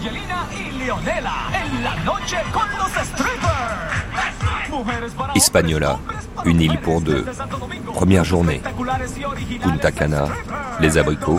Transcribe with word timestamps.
Angelina 0.00 0.46
y 0.58 0.78
Leonela 0.78 1.34
en 1.52 1.84
la 1.84 1.94
noche 2.04 2.38
con 2.54 2.66
los 2.78 2.90
strippers. 3.04 4.00
Hispaniola, 5.34 5.98
une 6.46 6.62
île 6.62 6.80
pour 6.80 7.02
deux. 7.02 7.26
Première 7.92 8.24
journée. 8.24 8.62
Punta 9.62 9.92
Cana, 9.92 10.24
les 10.80 10.96
abricots, 10.96 11.38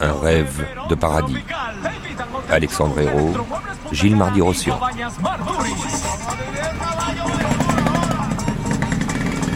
un 0.00 0.12
rêve 0.12 0.64
de 0.88 0.94
paradis. 0.94 1.38
Alexandre 2.48 3.00
Hérault, 3.00 3.34
Gilles 3.90 4.14
Mardi-Rossian. 4.14 4.78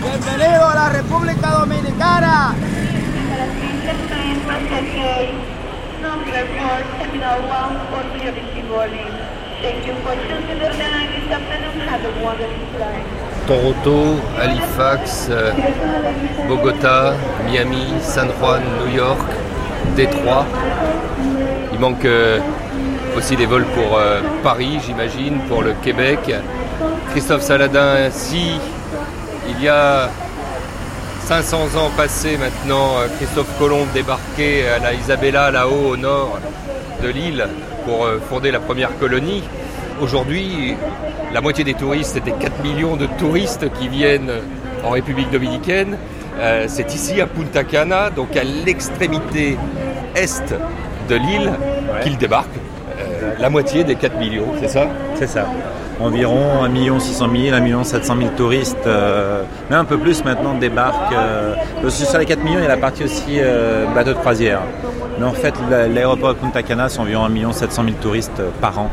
Bienvenido 0.02 0.66
a 0.66 0.74
la 0.74 0.88
República 0.88 1.50
Dominicana. 1.60 2.54
Toronto, 13.46 14.16
Halifax, 14.40 15.28
euh, 15.30 15.52
Bogota, 16.48 17.14
Miami, 17.44 17.86
San 18.00 18.28
Juan, 18.40 18.62
New 18.80 18.96
York, 18.96 19.28
Détroit. 19.96 20.46
Il 21.72 21.78
manque 21.78 22.04
euh, 22.04 22.38
aussi 23.16 23.36
des 23.36 23.46
vols 23.46 23.66
pour 23.66 23.98
euh, 23.98 24.20
Paris, 24.42 24.80
j'imagine, 24.86 25.40
pour 25.48 25.62
le 25.62 25.74
Québec. 25.82 26.20
Christophe 27.10 27.42
Saladin, 27.42 28.10
si 28.10 28.58
il 29.48 29.62
y 29.62 29.68
a 29.68 30.08
500 31.24 31.56
ans 31.76 31.90
passés 31.96 32.38
maintenant, 32.38 32.94
Christophe 33.18 33.58
Colomb 33.58 33.86
débarquait 33.92 34.68
à 34.68 34.78
la 34.78 34.94
Isabella, 34.94 35.50
là-haut 35.50 35.90
au 35.92 35.96
nord 35.96 36.38
de 37.02 37.08
l'île, 37.08 37.46
pour 37.84 38.04
euh, 38.04 38.18
fonder 38.30 38.50
la 38.50 38.60
première 38.60 38.96
colonie. 38.98 39.42
Aujourd'hui, 40.00 40.74
la 41.32 41.40
moitié 41.40 41.64
des 41.64 41.74
touristes, 41.74 42.14
c'était 42.14 42.32
4 42.32 42.62
millions 42.62 42.96
de 42.96 43.06
touristes 43.18 43.66
qui 43.78 43.88
viennent 43.88 44.30
en 44.84 44.90
République 44.90 45.30
dominicaine. 45.30 45.96
Euh, 46.38 46.64
c'est 46.68 46.94
ici 46.94 47.20
à 47.20 47.26
Punta 47.26 47.64
Cana, 47.64 48.10
donc 48.10 48.36
à 48.36 48.44
l'extrémité 48.44 49.56
est 50.14 50.54
de 51.08 51.14
l'île, 51.14 51.52
qu'ils 52.02 52.16
débarquent. 52.16 52.48
Euh, 52.98 53.32
la 53.38 53.50
moitié 53.50 53.84
des 53.84 53.96
4 53.96 54.18
millions, 54.18 54.46
c'est 54.60 54.68
ça? 54.68 54.86
C'est 55.14 55.26
ça. 55.26 55.46
Environ 56.00 56.64
1 56.64 57.00
600 57.00 57.28
000, 57.34 57.54
1 57.54 57.84
700 57.84 58.16
000 58.16 58.30
touristes, 58.36 58.76
euh, 58.86 59.42
mais 59.70 59.76
un 59.76 59.84
peu 59.84 59.98
plus 59.98 60.24
maintenant 60.24 60.54
débarquent. 60.54 61.14
Sur 61.88 62.18
les 62.18 62.26
4 62.26 62.42
millions, 62.42 62.58
il 62.58 62.62
y 62.62 62.66
a 62.66 62.68
la 62.68 62.76
partie 62.76 63.04
aussi 63.04 63.40
bateau 63.94 64.12
de 64.12 64.18
croisière. 64.18 64.62
Mais 65.22 65.28
en 65.28 65.32
fait, 65.34 65.54
la- 65.70 65.86
l'aéroport 65.86 66.34
de 66.34 66.38
Punta 66.40 66.64
Cana, 66.64 66.88
c'est 66.88 66.98
environ 66.98 67.26
1 67.26 67.52
700 67.52 67.84
000 67.84 67.94
touristes 68.02 68.40
euh, 68.40 68.48
par 68.60 68.76
an 68.80 68.90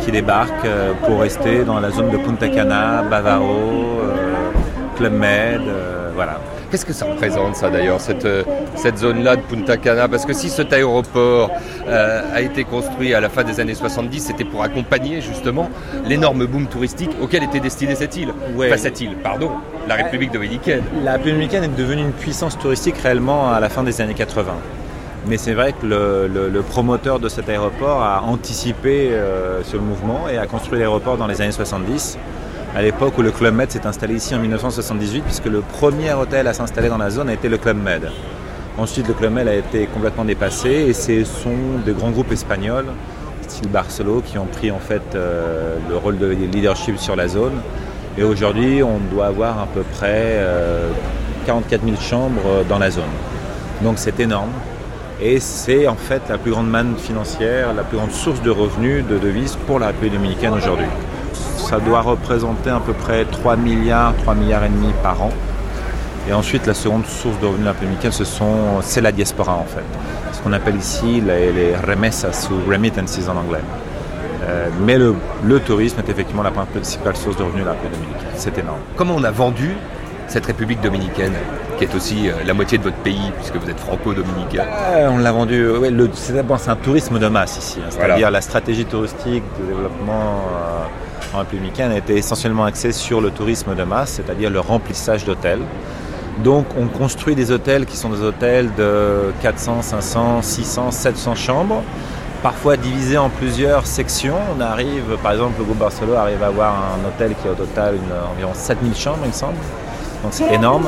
qui 0.00 0.10
débarquent 0.10 0.64
euh, 0.64 0.92
pour 1.06 1.20
rester 1.20 1.62
dans 1.62 1.78
la 1.78 1.90
zone 1.92 2.10
de 2.10 2.16
Punta 2.16 2.48
Cana, 2.48 3.02
Bavaro, 3.08 3.44
euh, 4.02 4.50
Club 4.96 5.12
Med, 5.12 5.60
voilà. 6.16 6.40
Qu'est-ce 6.72 6.84
que 6.84 6.92
ça 6.92 7.04
représente 7.06 7.54
ça 7.56 7.70
d'ailleurs, 7.70 8.00
cette, 8.00 8.26
cette 8.74 8.98
zone-là 8.98 9.36
de 9.36 9.42
Punta 9.42 9.76
Cana? 9.76 10.08
Parce 10.08 10.26
que 10.26 10.32
si 10.32 10.48
cet 10.48 10.72
aéroport 10.72 11.50
euh, 11.88 12.22
a 12.34 12.40
été 12.40 12.64
construit 12.64 13.14
à 13.14 13.20
la 13.20 13.28
fin 13.28 13.44
des 13.44 13.60
années 13.60 13.74
70, 13.74 14.18
c'était 14.26 14.44
pour 14.44 14.64
accompagner 14.64 15.20
justement 15.20 15.68
l'énorme 16.04 16.46
boom 16.46 16.66
touristique 16.66 17.10
auquel 17.22 17.44
était 17.44 17.60
destinée 17.60 17.94
cette 17.94 18.16
île. 18.16 18.32
Ouais. 18.56 18.66
Enfin 18.68 18.76
cette 18.76 19.00
île, 19.00 19.16
pardon, 19.22 19.50
la 19.88 19.94
République 19.94 20.32
dominicaine. 20.32 20.82
La 21.04 21.12
République 21.12 21.34
dominicaine 21.34 21.64
est 21.64 21.76
devenue 21.78 22.02
une 22.02 22.12
puissance 22.12 22.58
touristique 22.58 22.96
réellement 22.98 23.52
à 23.52 23.60
la 23.60 23.68
fin 23.68 23.84
des 23.84 24.00
années 24.00 24.14
80. 24.14 24.52
Mais 25.26 25.36
c'est 25.36 25.52
vrai 25.52 25.72
que 25.72 25.86
le, 25.86 26.62
promoteur 26.62 27.18
de 27.18 27.28
cet 27.28 27.48
aéroport 27.48 28.02
a 28.02 28.22
anticipé 28.22 29.10
euh, 29.12 29.60
le 29.72 29.80
mouvement 29.80 30.28
et 30.28 30.38
a 30.38 30.46
construit 30.46 30.78
l'aéroport 30.78 31.16
dans 31.16 31.26
les 31.26 31.40
années 31.40 31.52
70, 31.52 32.18
à 32.74 32.82
l'époque 32.82 33.18
où 33.18 33.22
le 33.22 33.30
Club 33.30 33.54
Med 33.54 33.70
s'est 33.70 33.86
installé 33.86 34.14
ici 34.14 34.34
en 34.34 34.38
1978, 34.38 35.22
puisque 35.22 35.46
le 35.46 35.60
premier 35.60 36.12
hôtel 36.14 36.46
à 36.46 36.54
s'installer 36.54 36.88
dans 36.88 36.98
la 36.98 37.10
zone 37.10 37.28
a 37.28 37.34
été 37.34 37.48
le 37.48 37.58
Club 37.58 37.76
Med. 37.76 38.10
Ensuite, 38.78 39.08
le 39.08 39.14
Club 39.14 39.32
Med 39.32 39.48
a 39.48 39.54
été 39.54 39.86
complètement 39.86 40.24
dépassé 40.24 40.70
et 40.70 40.92
ce 40.92 41.24
sont 41.24 41.78
des 41.84 41.92
grands 41.92 42.10
groupes 42.10 42.32
espagnols, 42.32 42.86
style 43.42 43.68
Barcelo, 43.68 44.22
qui 44.24 44.38
ont 44.38 44.46
pris 44.46 44.70
en 44.70 44.78
fait 44.78 45.02
euh, 45.14 45.76
le 45.88 45.96
rôle 45.96 46.18
de 46.18 46.28
leadership 46.28 46.98
sur 46.98 47.16
la 47.16 47.28
zone. 47.28 47.60
Et 48.16 48.22
aujourd'hui, 48.22 48.82
on 48.82 48.98
doit 49.12 49.26
avoir 49.26 49.58
à 49.58 49.66
peu 49.66 49.82
près 49.82 50.36
euh, 50.38 50.88
44 51.46 51.84
000 51.84 51.96
chambres 52.00 52.40
euh, 52.46 52.62
dans 52.68 52.78
la 52.78 52.90
zone. 52.90 53.04
Donc 53.82 53.98
c'est 53.98 54.18
énorme. 54.20 54.50
Et 55.22 55.38
c'est 55.38 55.86
en 55.86 55.96
fait 55.96 56.22
la 56.30 56.38
plus 56.38 56.50
grande 56.50 56.70
manne 56.70 56.96
financière, 56.96 57.74
la 57.74 57.82
plus 57.82 57.98
grande 57.98 58.12
source 58.12 58.40
de 58.40 58.50
revenus, 58.50 59.04
de 59.06 59.18
devises 59.18 59.56
pour 59.66 59.78
la 59.78 59.88
République 59.88 60.14
dominicaine 60.14 60.54
aujourd'hui. 60.54 60.86
Ça 61.34 61.78
doit 61.78 62.00
représenter 62.00 62.70
à 62.70 62.80
peu 62.80 62.94
près 62.94 63.26
3 63.26 63.56
milliards, 63.56 64.14
3 64.22 64.34
milliards 64.34 64.64
et 64.64 64.70
demi 64.70 64.92
par 65.02 65.20
an. 65.22 65.30
Et 66.28 66.32
ensuite, 66.32 66.66
la 66.66 66.74
seconde 66.74 67.04
source 67.06 67.38
de 67.38 67.46
revenus 67.46 67.60
de 67.60 67.64
la 67.66 67.72
République 67.72 68.00
dominicaine, 68.00 68.12
ce 68.12 68.88
c'est 68.88 69.02
la 69.02 69.12
diaspora 69.12 69.54
en 69.56 69.66
fait. 69.66 69.84
Ce 70.32 70.40
qu'on 70.40 70.54
appelle 70.54 70.76
ici 70.76 71.20
les, 71.20 71.52
les 71.52 71.76
remessas 71.76 72.48
ou 72.50 72.70
remittances 72.70 73.28
en 73.28 73.36
anglais. 73.36 73.60
Euh, 74.48 74.68
mais 74.86 74.96
le, 74.96 75.14
le 75.44 75.60
tourisme 75.60 76.00
est 76.00 76.08
effectivement 76.10 76.42
la 76.42 76.50
principale 76.50 77.14
source 77.14 77.36
de 77.36 77.42
revenus 77.42 77.62
de 77.62 77.66
la 77.66 77.72
République 77.72 78.00
dominicaine. 78.00 78.30
C'est 78.36 78.56
énorme. 78.56 78.78
Comment 78.96 79.16
on 79.16 79.24
a 79.24 79.30
vendu 79.30 79.76
cette 80.30 80.46
République 80.46 80.80
dominicaine, 80.80 81.34
qui 81.76 81.84
est 81.84 81.94
aussi 81.94 82.28
euh, 82.28 82.34
la 82.46 82.54
moitié 82.54 82.78
de 82.78 82.84
votre 82.84 82.96
pays, 82.98 83.32
puisque 83.36 83.56
vous 83.56 83.68
êtes 83.68 83.80
franco-dominicain 83.80 84.64
Euh, 84.94 85.08
on 85.10 85.18
l'a 85.18 85.32
vendu. 85.32 85.68
ouais, 85.70 85.90
c'est 86.14 86.32
d'abord 86.34 86.58
un 86.68 86.76
tourisme 86.76 87.18
de 87.18 87.26
masse 87.28 87.58
ici. 87.58 87.78
hein, 87.80 87.86
c'est-à-dire 87.90 88.14
Voilà. 88.14 88.30
la 88.30 88.40
stratégie 88.40 88.84
touristique 88.84 89.42
de 89.60 89.66
développement 89.66 90.34
euh, 90.54 91.34
en 91.34 91.38
République 91.40 91.62
dominicaine 91.74 91.90
a 91.92 91.98
été 91.98 92.16
essentiellement 92.16 92.64
axée 92.64 92.92
sur 92.92 93.20
le 93.20 93.30
tourisme 93.30 93.74
de 93.74 93.82
masse, 93.82 94.10
c'est-à-dire 94.12 94.50
le 94.50 94.60
remplissage 94.60 95.24
d'hôtels. 95.24 95.60
Donc 96.44 96.66
on 96.78 96.86
construit 96.86 97.34
des 97.34 97.50
hôtels 97.50 97.84
qui 97.84 97.96
sont 97.96 98.08
des 98.10 98.22
hôtels 98.22 98.70
de 98.78 99.32
400, 99.42 99.82
500, 99.82 100.42
600, 100.42 100.90
700 100.92 101.34
chambres, 101.34 101.82
parfois 102.42 102.76
divisés 102.76 103.18
en 103.18 103.28
plusieurs 103.30 103.84
sections. 103.86 104.36
On 104.56 104.60
arrive, 104.60 105.16
par 105.24 105.32
exemple, 105.32 105.54
le 105.58 105.64
groupe 105.64 105.78
Barcelo 105.78 106.14
arrive 106.14 106.42
à 106.42 106.46
avoir 106.46 106.72
un 106.94 107.06
hôtel 107.08 107.34
qui 107.42 107.48
a 107.48 107.50
au 107.50 107.54
total 107.54 107.96
une- 107.96 108.32
environ 108.32 108.52
7000 108.54 108.94
chambres, 108.96 109.18
il 109.24 109.28
me 109.28 109.32
semble. 109.34 109.58
C'est 110.30 110.52
énorme. 110.54 110.86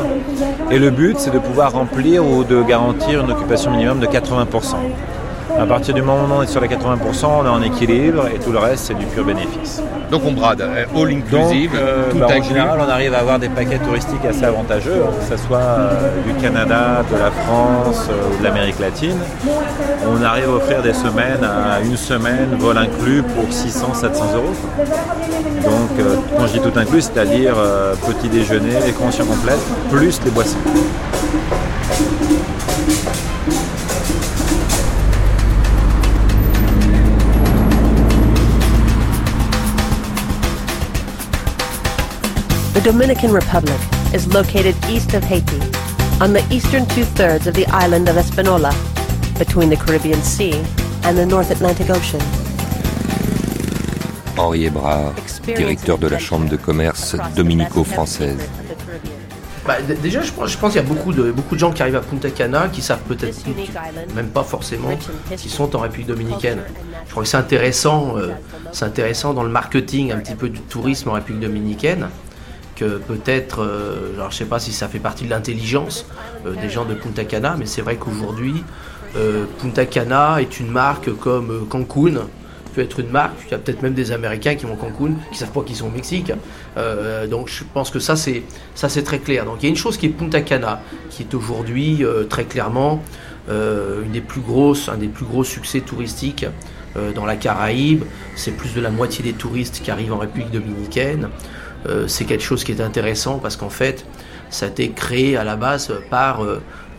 Et 0.70 0.78
le 0.78 0.90
but, 0.90 1.18
c'est 1.18 1.30
de 1.30 1.38
pouvoir 1.38 1.72
remplir 1.72 2.24
ou 2.26 2.44
de 2.44 2.62
garantir 2.62 3.20
une 3.20 3.30
occupation 3.30 3.70
minimum 3.70 4.00
de 4.00 4.06
80%. 4.06 4.76
À 5.58 5.66
partir 5.66 5.94
du 5.94 6.02
moment 6.02 6.24
où 6.24 6.38
on 6.38 6.42
est 6.42 6.46
sur 6.46 6.60
les 6.60 6.68
80%, 6.68 7.26
on 7.26 7.44
est 7.44 7.48
en 7.48 7.62
équilibre 7.62 8.26
et 8.34 8.38
tout 8.38 8.52
le 8.52 8.58
reste, 8.58 8.86
c'est 8.86 8.94
du 8.94 9.06
pur 9.06 9.24
bénéfice. 9.24 9.82
Donc 10.10 10.22
on 10.26 10.32
brade, 10.32 10.60
euh, 10.60 10.84
all 10.94 11.08
Donc, 11.08 11.24
inclusive, 11.32 11.72
euh, 11.74 12.10
tout 12.10 12.18
bah, 12.18 12.26
en 12.38 12.42
général, 12.42 12.78
on 12.80 12.88
arrive 12.90 13.14
à 13.14 13.18
avoir 13.18 13.38
des 13.38 13.48
paquets 13.48 13.78
touristiques 13.78 14.24
assez 14.28 14.44
avantageux, 14.44 15.02
hein, 15.04 15.10
que 15.18 15.36
ce 15.36 15.42
soit 15.46 15.58
euh, 15.58 16.10
du 16.26 16.34
Canada, 16.42 17.02
de 17.10 17.16
la 17.18 17.30
France 17.30 18.08
euh, 18.10 18.34
ou 18.34 18.38
de 18.38 18.44
l'Amérique 18.44 18.78
latine. 18.78 19.18
On 20.06 20.22
arrive 20.22 20.48
à 20.48 20.52
offrir 20.52 20.82
des 20.82 20.92
semaines 20.92 21.44
à 21.44 21.80
une 21.80 21.96
semaine, 21.96 22.56
vol 22.58 22.76
inclus, 22.76 23.22
pour 23.22 23.52
600, 23.52 23.94
700 23.94 24.24
euros. 24.34 24.54
Donc, 25.64 25.98
euh, 26.00 26.16
quand 26.36 26.46
je 26.46 26.52
dis 26.54 26.60
tout 26.60 26.78
inclus, 26.78 27.02
c'est-à-dire 27.02 27.54
euh, 27.56 27.94
petit 27.94 28.28
déjeuner, 28.28 28.74
les 28.84 28.92
conventions 28.92 29.26
complètes, 29.26 29.62
plus 29.90 30.20
les 30.24 30.30
boissons. 30.30 30.58
The 42.72 42.80
Dominican 42.80 43.32
Republic 43.32 43.78
is 44.14 44.26
located 44.32 44.74
east 44.88 45.12
of 45.12 45.22
Haiti, 45.24 45.60
on 46.22 46.32
the 46.32 46.42
eastern 46.50 46.86
two 46.86 47.04
thirds 47.04 47.46
of 47.46 47.52
the 47.52 47.66
island 47.66 48.08
of 48.08 48.16
Espanola, 48.16 48.72
between 49.38 49.68
the 49.68 49.76
Caribbean 49.76 50.22
Sea 50.22 50.54
and 51.04 51.18
the 51.18 51.26
North 51.26 51.50
Atlantic 51.50 51.90
Ocean. 51.90 52.18
Henri 54.38 54.64
Hébrard, 54.64 55.12
directeur 55.44 55.98
de 55.98 56.06
la 56.06 56.18
Chambre 56.18 56.48
de 56.48 56.56
commerce 56.56 57.14
dominico-française. 57.36 58.38
Bah, 59.66 59.76
déjà, 60.02 60.22
je 60.22 60.32
pense, 60.32 60.50
je 60.50 60.56
pense 60.56 60.72
qu'il 60.72 60.80
y 60.80 60.84
a 60.84 60.88
beaucoup 60.88 61.12
de, 61.12 61.30
beaucoup 61.30 61.56
de 61.56 61.60
gens 61.60 61.72
qui 61.72 61.82
arrivent 61.82 61.96
à 61.96 62.00
Punta 62.00 62.30
Cana 62.30 62.68
qui 62.72 62.80
savent 62.80 63.02
peut-être 63.06 63.36
même 64.16 64.28
pas 64.28 64.44
forcément 64.44 64.96
qu'ils 65.36 65.50
sont 65.50 65.76
en 65.76 65.80
République 65.80 66.08
dominicaine. 66.08 66.60
Je 67.06 67.10
crois 67.10 67.22
que 67.24 67.28
c'est 67.28 67.36
intéressant, 67.36 68.16
euh, 68.16 68.30
c'est 68.72 68.86
intéressant 68.86 69.34
dans 69.34 69.42
le 69.42 69.50
marketing 69.50 70.10
un 70.10 70.20
petit 70.20 70.34
peu 70.34 70.48
du 70.48 70.60
tourisme 70.60 71.10
en 71.10 71.12
République 71.12 71.42
dominicaine 71.42 72.08
peut-être, 72.84 73.62
euh, 73.62 74.28
je 74.30 74.36
sais 74.36 74.44
pas 74.44 74.58
si 74.58 74.72
ça 74.72 74.88
fait 74.88 74.98
partie 74.98 75.24
de 75.24 75.30
l'intelligence 75.30 76.06
euh, 76.46 76.54
des 76.60 76.68
gens 76.68 76.84
de 76.84 76.94
Punta 76.94 77.24
Cana, 77.24 77.56
mais 77.58 77.66
c'est 77.66 77.82
vrai 77.82 77.96
qu'aujourd'hui, 77.96 78.64
euh, 79.16 79.44
Punta 79.60 79.86
Cana 79.86 80.40
est 80.40 80.60
une 80.60 80.70
marque 80.70 81.12
comme 81.18 81.66
Cancun 81.68 82.26
peut 82.74 82.80
être 82.80 83.00
une 83.00 83.10
marque. 83.10 83.34
Il 83.48 83.50
y 83.50 83.54
a 83.54 83.58
peut-être 83.58 83.82
même 83.82 83.92
des 83.92 84.12
Américains 84.12 84.54
qui 84.54 84.64
vont 84.64 84.72
à 84.72 84.76
Cancun, 84.76 85.12
qui 85.30 85.36
savent 85.38 85.50
pas 85.50 85.60
qu'ils 85.60 85.76
sont 85.76 85.88
au 85.88 85.90
Mexique. 85.90 86.32
Donc 87.28 87.50
je 87.50 87.64
pense 87.74 87.90
que 87.90 87.98
ça 87.98 88.16
c'est 88.16 88.44
ça 88.74 88.88
c'est 88.88 89.02
très 89.02 89.18
clair. 89.18 89.44
Donc 89.44 89.56
il 89.60 89.64
y 89.64 89.66
a 89.66 89.68
une 89.68 89.76
chose 89.76 89.98
qui 89.98 90.06
est 90.06 90.08
Punta 90.08 90.40
Cana, 90.40 90.80
qui 91.10 91.22
est 91.24 91.34
aujourd'hui 91.34 92.02
très 92.30 92.44
clairement 92.44 93.02
un 93.50 94.08
des 94.10 94.22
plus 94.22 94.40
gros 94.40 95.44
succès 95.44 95.80
touristiques 95.82 96.46
dans 97.14 97.26
la 97.26 97.36
Caraïbe. 97.36 98.04
C'est 98.36 98.52
plus 98.52 98.72
de 98.72 98.80
la 98.80 98.88
moitié 98.88 99.22
des 99.22 99.34
touristes 99.34 99.82
qui 99.84 99.90
arrivent 99.90 100.14
en 100.14 100.18
République 100.18 100.50
dominicaine. 100.50 101.28
C'est 102.06 102.24
quelque 102.24 102.44
chose 102.44 102.64
qui 102.64 102.72
est 102.72 102.80
intéressant 102.80 103.38
parce 103.38 103.56
qu'en 103.56 103.70
fait, 103.70 104.06
ça 104.50 104.66
a 104.66 104.68
été 104.68 104.90
créé 104.90 105.36
à 105.36 105.44
la 105.44 105.56
base 105.56 105.92
par 106.10 106.40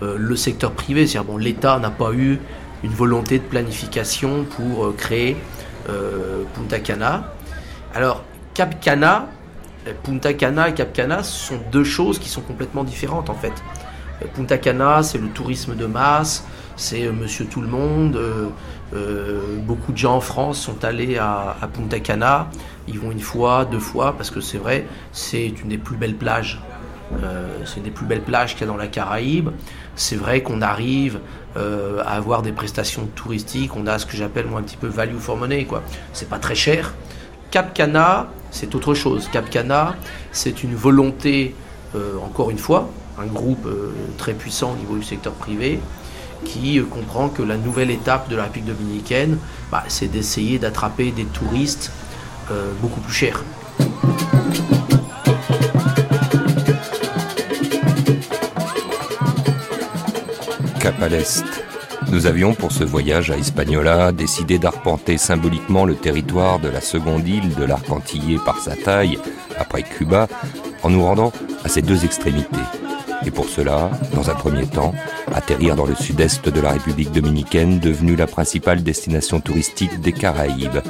le 0.01 0.35
secteur 0.35 0.71
privé. 0.71 1.07
C'est-à-dire, 1.07 1.31
bon, 1.31 1.37
l'État 1.37 1.79
n'a 1.79 1.91
pas 1.91 2.11
eu 2.13 2.39
une 2.83 2.91
volonté 2.91 3.39
de 3.39 3.43
planification 3.43 4.43
pour 4.43 4.95
créer 4.95 5.37
Punta 6.53 6.79
Cana. 6.79 7.33
Alors, 7.95 8.23
Cap 8.53 8.79
Cana, 8.81 9.27
Punta 10.03 10.33
Cana 10.33 10.69
et 10.69 10.73
Cap 10.73 10.93
Cana 10.93 11.23
sont 11.23 11.59
deux 11.71 11.83
choses 11.83 12.19
qui 12.19 12.29
sont 12.29 12.41
complètement 12.41 12.83
différentes 12.83 13.29
en 13.29 13.35
fait. 13.35 13.53
Punta 14.35 14.57
Cana, 14.57 15.03
c'est 15.03 15.17
le 15.17 15.27
tourisme 15.27 15.75
de 15.75 15.85
masse, 15.85 16.45
c'est 16.75 17.05
euh, 17.05 17.11
Monsieur 17.11 17.45
Tout 17.45 17.61
le 17.61 17.67
Monde. 17.67 18.15
Euh, 18.15 18.47
euh, 18.93 19.57
beaucoup 19.59 19.91
de 19.91 19.97
gens 19.97 20.15
en 20.15 20.21
France 20.21 20.59
sont 20.59 20.83
allés 20.83 21.17
à, 21.17 21.55
Punta 21.73 21.99
Cana. 21.99 22.49
Ils 22.87 22.99
vont 22.99 23.11
une 23.11 23.19
fois, 23.19 23.65
deux 23.65 23.79
fois, 23.79 24.15
parce 24.15 24.29
que 24.29 24.41
c'est 24.41 24.57
vrai, 24.57 24.85
c'est 25.11 25.47
une 25.47 25.69
des 25.69 25.77
plus 25.77 25.97
belles 25.97 26.15
plages. 26.15 26.61
c'est 27.65 27.77
une 27.77 27.83
des 27.83 27.91
plus 27.91 28.05
belles 28.05 28.21
plages 28.21 28.53
qu'il 28.53 28.61
y 28.61 28.63
a 28.65 28.67
dans 28.67 28.77
la 28.77 28.87
Caraïbe. 28.87 29.49
C'est 29.95 30.15
vrai 30.15 30.43
qu'on 30.43 30.61
arrive 30.61 31.19
à 31.55 32.15
avoir 32.15 32.41
des 32.41 32.51
prestations 32.51 33.07
touristiques. 33.15 33.75
On 33.75 33.87
a 33.87 33.97
ce 33.97 34.05
que 34.05 34.17
j'appelle 34.17 34.47
moi 34.47 34.59
un 34.59 34.63
petit 34.63 34.77
peu 34.77 34.87
value 34.87 35.17
for 35.17 35.37
money. 35.37 35.65
quoi. 35.65 35.81
C'est 36.11 36.29
pas 36.29 36.39
très 36.39 36.55
cher. 36.55 36.93
Cap 37.51 37.73
Cana, 37.73 38.27
c'est 38.51 38.75
autre 38.75 38.93
chose. 38.93 39.27
Cap 39.31 39.49
Cana, 39.49 39.95
c'est 40.31 40.63
une 40.63 40.75
volonté, 40.75 41.55
encore 42.23 42.51
une 42.51 42.59
fois, 42.59 42.89
un 43.19 43.27
groupe 43.27 43.67
très 44.17 44.33
puissant 44.33 44.73
au 44.73 44.75
niveau 44.75 44.97
du 44.97 45.03
secteur 45.03 45.33
privé 45.33 45.79
qui 46.43 46.79
euh, 46.79 46.83
comprend 46.83 47.29
que 47.29 47.41
la 47.41 47.57
nouvelle 47.57 47.91
étape 47.91 48.29
de 48.29 48.35
la 48.35 48.43
République 48.43 48.75
dominicaine, 48.75 49.37
bah, 49.71 49.83
c'est 49.87 50.07
d'essayer 50.07 50.59
d'attraper 50.59 51.11
des 51.11 51.25
touristes 51.25 51.91
euh, 52.51 52.71
beaucoup 52.81 53.01
plus 53.01 53.13
chers. 53.13 53.43
Cap 60.79 61.01
à 61.01 61.07
l'Est. 61.07 61.45
Nous 62.11 62.27
avions 62.27 62.53
pour 62.53 62.71
ce 62.71 62.83
voyage 62.83 63.31
à 63.31 63.37
Hispaniola 63.37 64.11
décidé 64.11 64.59
d'arpenter 64.59 65.17
symboliquement 65.17 65.85
le 65.85 65.95
territoire 65.95 66.59
de 66.59 66.67
la 66.67 66.81
seconde 66.81 67.27
île 67.27 67.55
de 67.55 67.63
l'arc 67.63 67.85
par 68.45 68.59
sa 68.59 68.75
taille, 68.75 69.17
après 69.57 69.83
Cuba, 69.83 70.27
en 70.83 70.89
nous 70.89 71.03
rendant 71.03 71.31
à 71.63 71.69
ses 71.69 71.81
deux 71.81 72.05
extrémités, 72.05 72.59
et 73.25 73.31
pour 73.31 73.49
cela, 73.49 73.91
dans 74.13 74.29
un 74.29 74.35
premier 74.35 74.65
temps, 74.65 74.93
atterrir 75.33 75.75
dans 75.75 75.85
le 75.85 75.95
sud-est 75.95 76.49
de 76.49 76.61
la 76.61 76.71
République 76.71 77.11
dominicaine, 77.11 77.79
devenue 77.79 78.15
la 78.15 78.27
principale 78.27 78.83
destination 78.83 79.39
touristique 79.39 80.01
des 80.01 80.11
Caraïbes. 80.11 80.81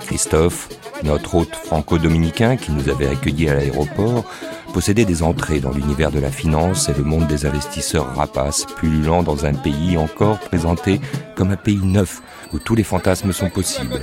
Christophe, 0.00 0.68
notre 1.04 1.34
hôte 1.34 1.54
franco-dominicain 1.54 2.56
qui 2.56 2.72
nous 2.72 2.88
avait 2.88 3.08
accueillis 3.08 3.48
à 3.48 3.54
l'aéroport, 3.54 4.24
possédait 4.72 5.04
des 5.04 5.22
entrées 5.22 5.60
dans 5.60 5.70
l'univers 5.70 6.10
de 6.10 6.18
la 6.18 6.30
finance 6.30 6.88
et 6.88 6.94
le 6.94 7.04
monde 7.04 7.26
des 7.26 7.46
investisseurs 7.46 8.14
rapaces, 8.14 8.66
pullulant 8.76 9.22
dans 9.22 9.46
un 9.46 9.54
pays 9.54 9.96
encore 9.96 10.38
présenté 10.38 11.00
comme 11.34 11.50
un 11.50 11.56
pays 11.56 11.80
neuf 11.82 12.22
où 12.52 12.58
tous 12.58 12.74
les 12.74 12.84
fantasmes 12.84 13.32
sont 13.32 13.50
possibles. 13.50 14.00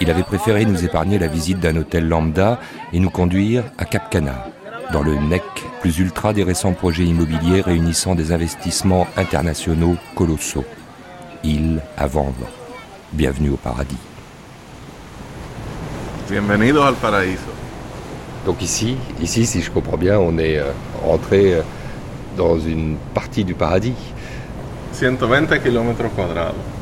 Il 0.00 0.10
avait 0.10 0.22
préféré 0.22 0.64
nous 0.64 0.84
épargner 0.84 1.18
la 1.18 1.28
visite 1.28 1.60
d'un 1.60 1.76
hôtel 1.76 2.08
lambda 2.08 2.60
et 2.92 3.00
nous 3.00 3.10
conduire 3.10 3.64
à 3.78 3.84
Cap 3.84 4.10
Cana, 4.10 4.46
dans 4.92 5.02
le 5.02 5.14
NEC 5.14 5.42
plus 5.80 5.98
ultra 5.98 6.32
des 6.32 6.44
récents 6.44 6.72
projets 6.72 7.04
immobiliers 7.04 7.60
réunissant 7.60 8.14
des 8.14 8.32
investissements 8.32 9.06
internationaux 9.16 9.96
colossaux. 10.14 10.64
Île 11.44 11.80
à 11.96 12.06
vendre. 12.06 12.46
Bienvenue 13.12 13.50
au 13.50 13.56
paradis. 13.56 13.98
Bienvenidos 16.28 16.82
al 16.82 16.94
paraíso. 16.94 17.50
Donc 18.44 18.62
ici, 18.62 18.96
ici, 19.20 19.46
si 19.46 19.62
je 19.62 19.70
comprends 19.70 19.96
bien, 19.96 20.18
on 20.18 20.38
est 20.38 20.58
euh, 20.58 20.70
rentré 21.04 21.54
euh, 21.54 21.62
dans 22.36 22.58
une 22.58 22.96
partie 23.14 23.44
du 23.44 23.54
paradis. 23.54 23.94
120 24.92 25.46
km 25.58 26.08
quadrados. 26.14 26.75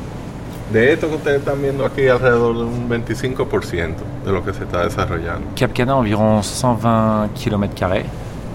De 0.73 0.93
esto 0.93 1.09
que 1.09 1.17
ustedes 1.17 1.39
están 1.41 1.61
viendo 1.61 1.85
aquí, 1.85 2.09
alrededor 2.09 2.57
de 2.57 2.65
un 2.65 2.89
25% 2.89 3.95
de 4.25 4.33
lo 4.33 4.45
que 4.45 4.53
se 4.55 4.65
está 4.65 4.85
desarrollando. 4.85 5.49
Cap 5.57 5.73
Cana, 5.73 5.99
environ 5.99 6.43
120 6.43 7.35
km 7.35 7.69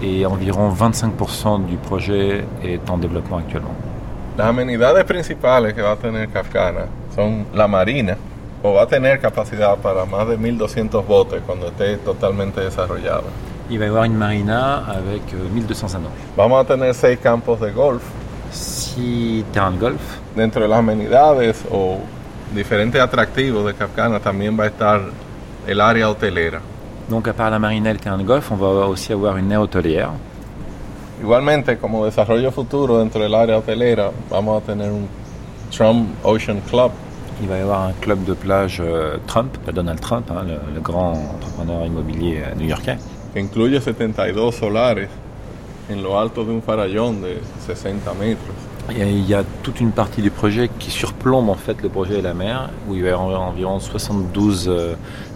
et 0.02 0.24
environ 0.24 0.74
25% 0.74 1.66
du 1.66 1.76
projet 1.76 2.44
est 2.62 2.90
en 2.90 2.98
développement 2.98 3.38
actuellement. 3.38 3.74
Las 4.36 4.48
amenidades 4.48 5.04
principales 5.04 5.74
que 5.74 5.82
va 5.82 5.92
a 5.92 5.96
tener 5.96 6.28
Cap 6.28 6.48
Cana 6.50 6.86
son 7.14 7.46
la 7.54 7.68
marina, 7.68 8.16
o 8.62 8.74
va 8.74 8.82
a 8.82 8.86
tener 8.86 9.20
capacidad 9.20 9.76
para 9.78 10.04
más 10.04 10.28
de 10.28 10.36
1200 10.36 11.06
botes 11.06 11.40
cuando 11.46 11.68
esté 11.68 11.96
totalmente 11.98 12.60
desarrollado. 12.60 13.24
Il 13.68 13.78
va 13.78 13.84
y 13.84 13.88
avoir 13.88 14.04
une 14.04 14.18
marina 14.18 14.84
avec 14.84 15.22
1200 15.32 15.94
euh, 15.94 15.96
anos. 15.98 16.10
Vamos 16.36 16.60
a 16.60 16.66
tener 16.66 16.92
seis 16.92 17.18
campos 17.18 17.60
de 17.60 17.70
golf. 17.70 18.02
Six 18.50 19.44
terrains 19.52 19.72
de 19.72 19.78
golf. 19.78 20.19
Dentro 20.34 20.62
de 20.62 20.68
las 20.68 20.78
amenidades 20.78 21.64
o 21.70 21.98
diferentes 22.54 23.00
atractivos 23.00 23.66
de 23.66 23.74
Capcana 23.74 24.20
también 24.20 24.58
va 24.58 24.64
a 24.64 24.66
estar 24.68 25.00
el 25.66 25.80
área 25.80 26.08
hotelera. 26.08 26.60
Donc 27.08 27.26
à 27.26 27.32
part 27.32 27.50
la 27.50 27.58
marina 27.58 27.90
et 27.90 27.94
le 27.94 27.98
terrain 27.98 28.18
de 28.18 28.22
golf, 28.22 28.52
on 28.52 28.56
va 28.56 28.86
aussi 28.86 29.12
avoir 29.12 29.36
une 29.36 29.50
aire 29.50 29.60
hôtelière. 29.60 30.10
Igualmente, 31.20 31.76
como 31.76 32.04
desarrollo 32.04 32.50
futuro 32.52 32.98
dentro 32.98 33.20
del 33.22 33.34
área 33.34 33.58
hotelera, 33.58 34.10
vamos 34.30 34.62
a 34.62 34.64
tener 34.64 34.90
un 34.90 35.08
Trump 35.70 36.08
Ocean 36.22 36.60
Club. 36.70 36.92
Il 37.42 37.48
va 37.48 37.58
y 37.58 37.62
avoir 37.62 37.88
un 37.88 37.92
club 37.94 38.24
de 38.24 38.34
plage 38.34 38.80
euh, 38.80 39.18
Trump, 39.26 39.56
Donald 39.72 40.00
Trump, 40.00 40.30
hein, 40.30 40.44
le, 40.46 40.60
le, 40.72 40.80
grand 40.80 41.14
entrepreneur 41.14 41.84
immobilier 41.84 42.42
euh, 42.42 42.54
new-yorkais. 42.54 42.98
Que 43.34 43.40
incluye 43.40 43.80
72 43.80 44.54
solares 44.54 45.08
en 45.90 46.02
lo 46.02 46.18
alto 46.18 46.44
de 46.44 46.52
un 46.52 46.62
farallón 46.62 47.22
de 47.22 47.40
60 47.66 48.14
metros. 48.14 48.69
Il 48.96 49.28
y 49.28 49.34
a 49.34 49.44
toute 49.62 49.80
une 49.80 49.92
partie 49.92 50.20
du 50.20 50.30
projet 50.30 50.68
qui 50.78 50.90
surplombe 50.90 51.48
en 51.48 51.54
fait 51.54 51.80
le 51.82 51.88
projet 51.88 52.18
et 52.18 52.22
la 52.22 52.34
mer, 52.34 52.70
où 52.88 52.94
il 52.94 53.02
y 53.02 53.08
a 53.08 53.18
environ 53.18 53.78
72 53.78 54.68
euh, 54.68 54.94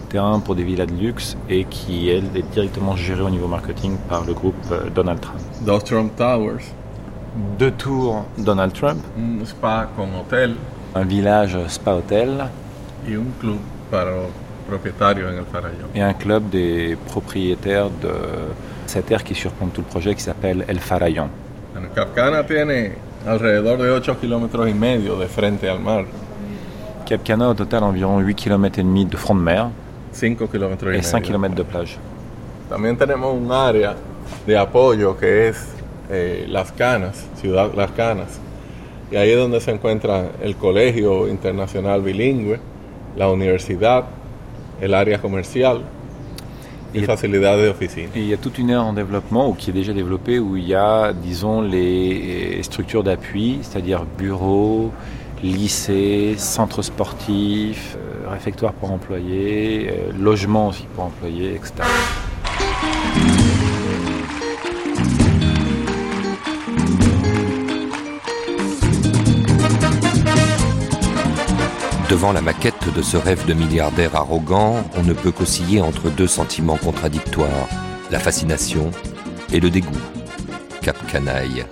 terrains 0.09 0.39
pour 0.39 0.55
des 0.55 0.63
villas 0.63 0.85
de 0.85 0.93
luxe 0.93 1.37
et 1.49 1.63
qui 1.65 2.09
elle, 2.09 2.25
est 2.35 2.49
directement 2.51 2.95
gérée 2.95 3.21
au 3.21 3.29
niveau 3.29 3.47
marketing 3.47 3.97
par 4.09 4.25
le 4.25 4.33
groupe 4.33 4.55
euh, 4.71 4.89
Donald 4.93 5.21
Trump. 5.21 5.39
Dos 5.61 5.79
Trump 5.79 6.15
Towers. 6.15 6.63
Deux 7.57 7.71
tours 7.71 8.25
Donald 8.37 8.73
Trump. 8.73 8.99
Un 9.17 9.45
spa 9.45 9.89
con 9.95 10.07
hôtel. 10.19 10.55
Un 10.93 11.05
village 11.05 11.57
spa-hôtel. 11.67 12.49
Et 13.07 13.15
un 13.15 13.23
club 13.39 13.57
para 13.91 14.11
en 14.11 15.37
el 15.37 15.45
Farallón. 15.51 15.87
Et 15.93 16.01
un 16.01 16.13
club 16.13 16.49
des 16.49 16.97
propriétaires 17.07 17.89
de 18.01 18.11
cette 18.87 19.11
aire 19.11 19.23
qui 19.23 19.35
surplombe 19.35 19.71
tout 19.71 19.81
le 19.81 19.87
projet 19.87 20.15
qui 20.15 20.23
s'appelle 20.23 20.65
El 20.67 20.79
Farallón. 20.79 21.29
Capcana 21.93 22.43
tiene 22.43 22.93
alrededor 23.25 23.81
de 23.81 23.91
8 23.91 24.17
km 24.19 24.67
y 24.67 24.73
medio 24.73 25.17
de 25.17 25.27
frente 25.27 25.69
al 25.69 25.79
mar. 25.79 26.05
Cap 27.07 27.21
Cana, 27.23 27.45
au 27.45 27.53
total, 27.53 27.83
environ 27.83 28.23
8 28.23 28.35
km 28.35 28.65
et 28.79 28.83
demi 28.83 29.05
de 29.05 29.17
front 29.17 29.39
de 29.39 29.43
mer. 29.43 29.67
5 30.11 30.47
km 30.47 30.93
et, 30.93 31.03
5 31.03 31.21
km 31.21 31.55
de 31.55 31.63
plage. 31.63 31.97
También 32.69 32.97
tenemos 32.97 33.35
un 33.35 33.51
área 33.51 33.95
de 34.47 34.57
apoyo 34.57 35.15
que 35.17 35.49
es 35.49 35.57
eh, 36.09 36.45
Las 36.47 36.71
Canas, 36.71 37.25
Ciudad 37.39 37.73
Las 37.75 37.91
Canas. 37.91 38.39
Y 39.11 39.17
ahí 39.17 39.29
es 39.31 39.37
donde 39.37 39.61
se 39.61 39.71
encuentra 39.71 40.31
el 40.41 40.55
Colegio 40.55 41.27
Internacional 41.27 42.01
Bilingüe, 42.01 42.59
la 43.15 43.29
universidad, 43.29 44.05
el 44.81 44.93
área 44.93 45.21
comercial, 45.21 45.81
et 48.15 48.19
il 48.19 48.27
y 48.27 48.33
a 48.33 48.37
toute 48.37 48.57
une 48.57 48.69
aire 48.69 48.83
en 48.83 48.93
développement 48.93 49.49
ou 49.49 49.53
qui 49.53 49.69
est 49.69 49.73
déjà 49.73 49.93
développée 49.93 50.39
où 50.39 50.55
il 50.57 50.67
y 50.67 50.75
a, 50.75 51.13
disons, 51.13 51.61
les 51.61 52.61
structures 52.63 53.03
d'appui, 53.03 53.59
c'est-à-dire 53.61 54.05
bureaux, 54.17 54.91
lycées, 55.43 56.35
centres 56.37 56.81
sportifs, 56.81 57.97
euh, 57.97 58.29
réfectoires 58.29 58.73
pour 58.73 58.91
employés, 58.91 59.89
euh, 59.89 60.11
logements 60.19 60.69
aussi 60.69 60.85
pour 60.95 61.05
employés, 61.05 61.55
etc. 61.55 61.73
La 72.33 72.41
maquette 72.41 72.93
de 72.93 73.01
ce 73.01 73.17
rêve 73.17 73.45
de 73.45 73.53
milliardaire 73.53 74.15
arrogant, 74.15 74.83
on 74.97 75.03
ne 75.03 75.13
peut 75.13 75.31
qu'osciller 75.31 75.79
entre 75.79 76.09
deux 76.09 76.27
sentiments 76.27 76.75
contradictoires, 76.75 77.69
la 78.09 78.19
fascination 78.19 78.89
et 79.53 79.59
le 79.59 79.69
dégoût. 79.69 79.91
Cap 80.81 80.97
canaille. 81.07 81.65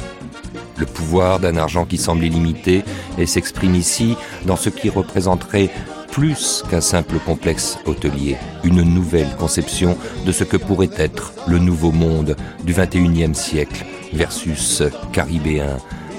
Le 0.77 0.85
pouvoir 0.85 1.39
d'un 1.39 1.57
argent 1.57 1.85
qui 1.85 1.97
semble 1.97 2.23
illimité 2.23 2.83
et 3.17 3.25
s'exprime 3.25 3.75
ici 3.75 4.15
dans 4.45 4.55
ce 4.55 4.69
qui 4.69 4.89
représenterait 4.89 5.69
plus 6.11 6.63
qu'un 6.69 6.81
simple 6.81 7.17
complexe 7.17 7.79
hôtelier, 7.85 8.37
une 8.63 8.83
nouvelle 8.83 9.35
conception 9.37 9.97
de 10.25 10.31
ce 10.31 10.43
que 10.43 10.57
pourrait 10.57 10.91
être 10.97 11.33
le 11.47 11.57
nouveau 11.57 11.91
monde 11.91 12.37
du 12.63 12.73
21e 12.73 13.33
siècle 13.33 13.83
versus 14.13 14.83
caribéen, 15.11 15.77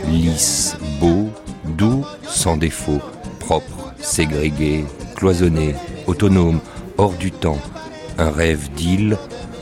lisse, 0.09 0.77
beau, 1.01 1.31
doux, 1.65 2.05
sans 2.27 2.57
défaut, 2.57 3.01
propre, 3.39 3.74
ségrégué, 4.05 4.85
cloisonné, 5.17 5.75
autonome, 6.07 6.61
hors 6.99 7.15
du 7.15 7.33
temps, 7.33 7.59
un 8.19 8.31
rêve 8.31 8.71
d'île 8.77 9.17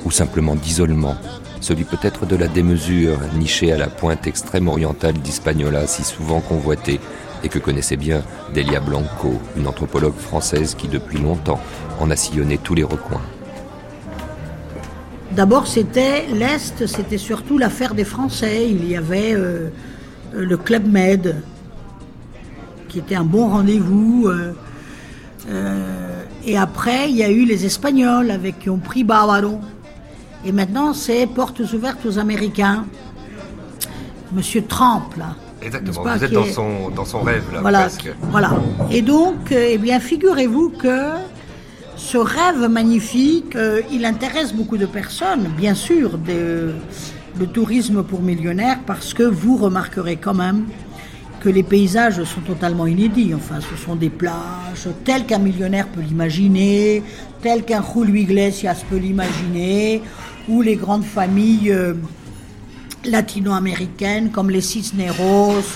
ou 0.05 0.11
simplement 0.11 0.57
d'isolement, 0.57 1.17
celui 1.61 1.85
peut-être 1.85 2.27
de 2.27 2.37
la 2.37 2.49
démesure, 2.49 3.19
niché 3.39 3.73
à 3.73 3.79
la 3.79 3.87
pointe 3.87 4.27
extrême 4.27 4.69
orientale 4.69 5.15
d'Hispaniola, 5.15 5.87
si 5.87 6.03
souvent 6.03 6.41
convoitée, 6.41 7.01
et 7.45 7.49
que 7.49 7.59
connaissait 7.59 7.97
bien 7.97 8.23
Delia 8.55 8.81
Blanco, 8.81 9.41
une 9.57 9.67
anthropologue 9.67 10.17
française 10.17 10.75
qui 10.75 10.89
depuis 10.89 11.19
longtemps 11.19 11.61
en 12.01 12.11
a 12.11 12.17
sillonné 12.17 12.59
tous 12.59 12.75
les 12.75 12.85
recoins. 12.85 13.23
D'abord, 15.33 15.67
c'était 15.67 16.27
l'Est, 16.33 16.87
c'était 16.87 17.19
surtout 17.19 17.59
l'affaire 17.59 17.95
des 17.95 18.05
Français. 18.05 18.69
Il 18.69 18.89
y 18.89 18.97
avait 18.97 19.33
euh, 19.35 19.71
le 20.35 20.57
Club 20.57 20.87
Med, 20.87 21.43
qui 22.93 22.99
était 22.99 23.15
un 23.15 23.25
bon 23.25 23.49
rendez-vous. 23.49 24.29
Euh, 24.29 26.23
et 26.45 26.59
après, 26.59 27.11
il 27.11 27.17
y 27.17 27.23
a 27.23 27.31
eu 27.31 27.47
les 27.47 27.65
Espagnols 27.65 28.31
avec 28.31 28.59
qui 28.59 28.71
ont 28.71 28.79
pris 28.79 29.03
Bávaro. 29.03 29.61
Et 30.45 30.53
maintenant, 30.53 30.93
c'est 30.93 31.27
portes 31.27 31.61
ouvertes 31.61 32.05
aux 32.05 32.19
Américains. 32.19 32.85
Monsieur 34.33 34.63
Trump, 34.63 35.17
là. 35.17 35.37
Exactement, 35.63 36.03
vous 36.03 36.25
êtes 36.25 36.33
dans, 36.33 36.45
son, 36.45 36.91
dans 36.91 37.05
son 37.05 37.23
rêve, 37.23 37.45
là, 37.53 37.61
voilà, 37.61 37.81
presque. 37.83 38.11
Voilà. 38.31 38.51
Et 38.91 39.01
donc, 39.01 39.53
eh 39.53 39.79
bien, 39.79 40.01
figurez-vous 40.01 40.71
que 40.71 41.11
ce 41.97 42.19
rêve 42.19 42.69
magnifique, 42.69 43.55
euh, 43.55 43.81
il 43.93 44.05
intéresse 44.05 44.53
beaucoup 44.53 44.77
de 44.77 44.87
personnes, 44.87 45.49
bien 45.57 45.75
sûr, 45.75 46.19
de, 46.19 46.73
le 47.39 47.47
tourisme 47.47 48.03
pour 48.03 48.23
millionnaires, 48.23 48.81
parce 48.87 49.15
que 49.15 49.23
vous 49.23 49.57
remarquerez 49.57 50.17
quand 50.17 50.35
même 50.35 50.65
que 51.43 51.49
les 51.49 51.65
paysages 51.65 52.23
sont 52.23 52.41
totalement 52.41 52.87
inédits. 52.87 53.35
Enfin, 53.35 53.59
ce 53.61 53.77
sont 53.77 53.97
des 53.97 54.11
plages 54.11 54.89
telles 55.05 55.27
qu'un 55.27 55.41
millionnaire 55.41 55.89
peut 55.89 56.01
l'imaginer, 56.01 57.03
telles 57.43 57.65
qu'un 57.65 57.83
Julio 57.83 58.15
Iglesias 58.15 58.85
peut 58.89 58.97
l'imaginer, 58.97 60.03
ou 60.49 60.63
les 60.63 60.77
grandes 60.77 61.05
familles 61.05 61.73
euh, 61.73 61.95
latino-américaines 63.05 64.31
comme 64.31 64.51
les 64.51 64.61
Cisneros, 64.61 65.67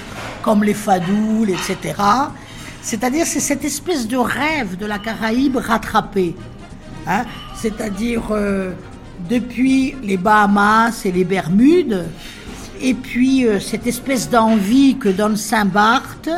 comme 0.42 0.62
les 0.62 0.74
Fadouls, 0.74 1.50
etc. 1.50 1.94
C'est-à-dire, 2.80 3.26
c'est 3.26 3.40
cette 3.40 3.64
espèce 3.64 4.06
de 4.06 4.16
rêve 4.16 4.76
de 4.76 4.86
la 4.86 5.00
Caraïbe 5.00 5.56
rattrapée. 5.56 6.36
Hein 7.08 7.24
C'est-à-dire, 7.56 8.22
euh, 8.30 8.70
depuis 9.28 9.96
les 10.04 10.16
Bahamas 10.16 11.04
et 11.04 11.10
les 11.10 11.24
Bermudes, 11.24 12.04
et 12.80 12.94
puis 12.94 13.46
euh, 13.46 13.60
cette 13.60 13.86
espèce 13.86 14.30
d'envie 14.30 14.96
que 14.96 15.08
donne 15.08 15.36
Saint-Barth 15.36 16.28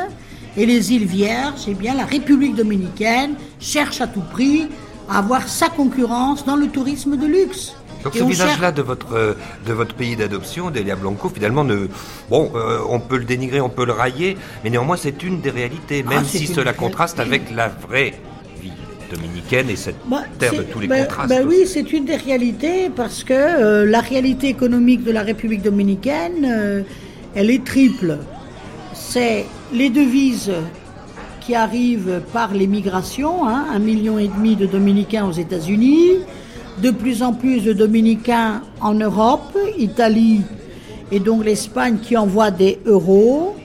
et 0.57 0.67
les 0.67 0.93
îles 0.93 1.07
Vierges, 1.07 1.63
eh 1.69 1.75
bien, 1.75 1.95
la 1.95 2.05
République 2.05 2.55
dominicaine 2.55 3.35
cherche 3.61 4.01
à 4.01 4.07
tout 4.07 4.23
prix 4.33 4.69
à 5.09 5.19
avoir 5.19 5.49
sa 5.49 5.69
concurrence 5.69 6.45
dans 6.45 6.57
le 6.57 6.69
tourisme 6.69 7.17
de 7.17 7.27
luxe. 7.27 7.75
Donc 8.05 8.15
Et 8.15 8.19
ce 8.19 8.25
on 8.25 8.29
visage-là 8.29 8.73
de 8.73 8.83
votre, 8.83 9.13
euh, 9.15 9.35
de 9.67 9.73
votre 9.73 9.95
pays 9.95 10.17
d'adoption, 10.17 10.71
Delia 10.71 10.97
Blanco, 10.97 11.29
finalement, 11.29 11.65
ne, 11.65 11.89
bon, 12.31 12.51
euh, 12.55 12.79
on 12.89 13.01
peut 13.01 13.19
le 13.19 13.25
dénigrer, 13.25 13.61
on 13.61 13.69
peut 13.69 13.85
le 13.87 13.93
railler, 13.93 14.37
mais 14.63 14.71
néanmoins 14.71 14.97
c'est 14.97 15.23
une 15.23 15.41
des 15.41 15.51
réalités, 15.51 16.03
même 16.03 16.21
Ah, 16.23 16.29
c'est 16.29 16.39
si 16.39 16.47
cela 16.47 16.73
contraste 16.73 17.19
avec 17.19 17.51
la 17.51 17.69
vraie 17.69 18.15
dominicaine 19.11 19.71
et 19.71 19.77
cette 19.77 19.97
Bah, 20.07 20.23
terre 20.39 20.55
de 20.55 20.63
tous 20.63 20.81
les 20.81 20.87
bah, 20.89 21.01
contrastes. 21.01 21.29
bah 21.29 21.41
oui, 21.47 21.65
c'est 21.67 21.93
une 21.93 22.05
des 22.05 22.17
réalités 22.17 22.91
parce 22.95 23.25
que 23.25 23.33
euh, 23.35 23.87
la 23.87 24.01
réalité 24.01 24.49
économique 24.49 25.05
de 25.05 25.11
la 25.13 25.23
République 25.23 25.63
dominicaine, 25.63 26.45
euh, 26.45 26.83
elle 27.35 27.51
est 27.51 27.65
triple. 27.65 28.19
C'est 28.95 29.47
les 29.73 29.91
devises 29.91 30.53
qui 31.41 31.55
arrivent 31.55 32.21
par 32.33 32.53
les 32.53 32.67
migrations, 32.67 33.47
hein, 33.47 33.67
un 33.73 33.79
million 33.79 34.19
et 34.19 34.29
demi 34.29 34.57
de 34.57 34.67
Dominicains 34.67 35.27
aux 35.27 35.33
États-Unis, 35.33 36.19
de 36.83 36.91
plus 36.91 37.23
en 37.23 37.33
plus 37.33 37.63
de 37.63 37.73
Dominicains 37.73 38.63
en 38.81 38.95
Europe, 38.95 39.57
Italie 39.79 40.43
et 41.11 41.21
donc 41.21 41.45
l'Espagne 41.45 41.99
qui 42.03 42.17
envoie 42.17 42.51
des 42.51 42.79
euros. 42.87 43.57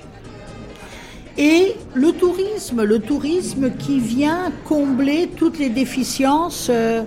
Et 1.37 1.75
le 1.95 2.11
tourisme, 2.11 2.83
le 2.83 2.99
tourisme 2.99 3.71
qui 3.77 3.99
vient 3.99 4.51
combler 4.65 5.29
toutes 5.35 5.57
les 5.57 5.69
déficiences 5.69 6.67
euh, 6.69 7.01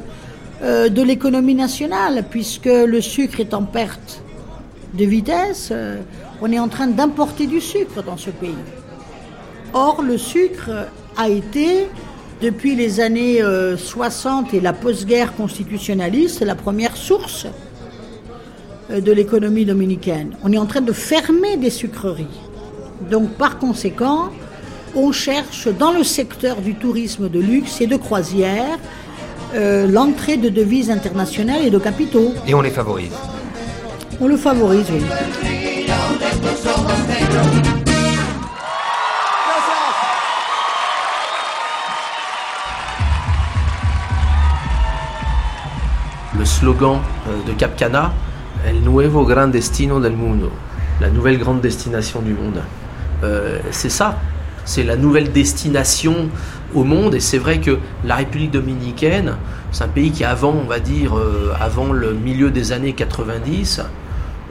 euh, 0.62 0.88
de 0.88 1.02
l'économie 1.02 1.54
nationale, 1.54 2.24
puisque 2.30 2.64
le 2.64 3.02
sucre 3.02 3.40
est 3.40 3.52
en 3.52 3.64
perte 3.64 4.22
de 4.94 5.04
vitesse, 5.04 5.68
euh, 5.70 5.98
on 6.40 6.50
est 6.50 6.58
en 6.58 6.68
train 6.68 6.86
d'importer 6.86 7.46
du 7.46 7.60
sucre 7.60 8.02
dans 8.02 8.16
ce 8.16 8.30
pays. 8.30 8.54
Or, 9.74 10.00
le 10.00 10.16
sucre 10.16 10.70
a 11.18 11.28
été, 11.28 11.88
depuis 12.40 12.74
les 12.74 13.00
années 13.00 13.42
euh, 13.42 13.76
60 13.76 14.54
et 14.54 14.60
la 14.60 14.72
post-guerre 14.72 15.36
constitutionnaliste, 15.36 16.40
la 16.40 16.54
première 16.54 16.96
source 16.96 17.46
de 18.88 19.12
l'économie 19.12 19.66
dominicaine. 19.66 20.36
On 20.42 20.50
est 20.52 20.58
en 20.58 20.66
train 20.66 20.80
de 20.80 20.92
fermer 20.92 21.58
des 21.58 21.70
sucreries. 21.70 22.45
Donc 23.10 23.30
par 23.30 23.58
conséquent, 23.58 24.30
on 24.94 25.12
cherche 25.12 25.68
dans 25.68 25.92
le 25.92 26.04
secteur 26.04 26.56
du 26.56 26.74
tourisme 26.74 27.28
de 27.28 27.40
luxe 27.40 27.80
et 27.80 27.86
de 27.86 27.96
croisière 27.96 28.78
euh, 29.54 29.86
l'entrée 29.86 30.36
de 30.36 30.48
devises 30.48 30.90
internationales 30.90 31.64
et 31.64 31.70
de 31.70 31.78
capitaux. 31.78 32.32
Et 32.46 32.54
on 32.54 32.62
les 32.62 32.70
favorise. 32.70 33.12
On 34.20 34.26
le 34.26 34.36
favorise, 34.36 34.86
oui. 34.92 35.02
le 46.38 46.44
slogan 46.44 47.00
euh, 47.28 47.46
de 47.46 47.52
Cap 47.52 47.76
Cana, 47.76 48.12
El 48.66 48.84
nuevo 48.84 49.24
gran 49.24 49.50
destino 49.50 50.00
del 50.00 50.16
mundo, 50.16 50.50
la 51.00 51.08
nouvelle 51.08 51.38
grande 51.38 51.60
destination 51.60 52.20
du 52.20 52.32
monde. 52.32 52.62
Euh, 53.24 53.58
c'est 53.70 53.90
ça, 53.90 54.18
c'est 54.64 54.82
la 54.82 54.96
nouvelle 54.96 55.32
destination 55.32 56.28
au 56.74 56.84
monde. 56.84 57.14
Et 57.14 57.20
c'est 57.20 57.38
vrai 57.38 57.60
que 57.60 57.78
la 58.04 58.16
République 58.16 58.50
dominicaine, 58.50 59.36
c'est 59.72 59.84
un 59.84 59.88
pays 59.88 60.10
qui 60.10 60.24
avant, 60.24 60.52
on 60.52 60.66
va 60.66 60.80
dire, 60.80 61.16
euh, 61.16 61.52
avant 61.60 61.92
le 61.92 62.12
milieu 62.12 62.50
des 62.50 62.72
années 62.72 62.92
90, 62.92 63.82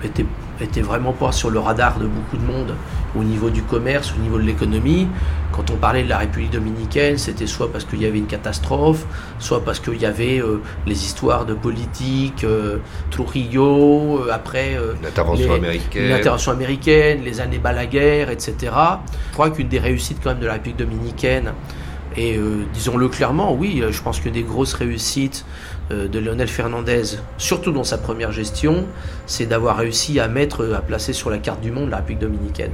était, 0.03 0.25
était 0.61 0.81
vraiment 0.81 1.13
pas 1.13 1.31
sur 1.31 1.49
le 1.49 1.59
radar 1.59 1.99
de 1.99 2.05
beaucoup 2.05 2.37
de 2.37 2.45
monde 2.45 2.73
au 3.17 3.23
niveau 3.23 3.49
du 3.49 3.61
commerce, 3.63 4.13
au 4.17 4.21
niveau 4.21 4.37
de 4.37 4.43
l'économie. 4.43 5.07
Quand 5.51 5.69
on 5.71 5.75
parlait 5.77 6.03
de 6.03 6.09
la 6.09 6.17
République 6.17 6.51
dominicaine, 6.51 7.17
c'était 7.17 7.47
soit 7.47 7.71
parce 7.71 7.85
qu'il 7.85 8.01
y 8.01 8.05
avait 8.05 8.17
une 8.17 8.27
catastrophe, 8.27 9.05
soit 9.39 9.63
parce 9.63 9.79
qu'il 9.79 10.01
y 10.01 10.05
avait 10.05 10.39
euh, 10.41 10.61
les 10.85 11.03
histoires 11.05 11.45
de 11.45 11.53
politique, 11.53 12.43
euh, 12.43 12.77
Trujillo, 13.11 14.19
euh, 14.25 14.31
après 14.33 14.75
euh, 14.75 14.93
L'intervention 15.01 15.49
les- 15.49 15.55
américaine. 15.55 16.09
l'intervention 16.09 16.51
américaine, 16.51 17.21
les 17.23 17.39
années 17.41 17.57
Balaguer, 17.59 18.25
etc. 18.31 18.55
Je 19.29 19.33
crois 19.33 19.49
qu'une 19.49 19.67
des 19.69 19.79
réussites 19.79 20.17
quand 20.23 20.31
même 20.31 20.39
de 20.39 20.45
la 20.45 20.53
République 20.53 20.77
dominicaine, 20.77 21.53
et 22.17 22.37
euh, 22.37 22.63
disons-le 22.73 23.07
clairement, 23.09 23.53
oui, 23.53 23.81
euh, 23.81 23.91
je 23.91 24.01
pense 24.01 24.19
que 24.19 24.29
des 24.29 24.43
grosses 24.43 24.73
réussites 24.73 25.45
euh, 25.91 26.07
de 26.07 26.19
Lionel 26.19 26.47
Fernandez, 26.47 27.17
surtout 27.37 27.71
dans 27.71 27.83
sa 27.83 27.97
première 27.97 28.31
gestion, 28.31 28.85
c'est 29.25 29.45
d'avoir 29.45 29.77
réussi 29.77 30.19
à 30.19 30.27
mettre, 30.27 30.63
euh, 30.63 30.75
à 30.75 30.81
placer 30.81 31.13
sur 31.13 31.29
la 31.29 31.37
carte 31.39 31.61
du 31.61 31.71
monde 31.71 31.89
la 31.89 31.97
République 31.97 32.19
dominicaine. 32.19 32.71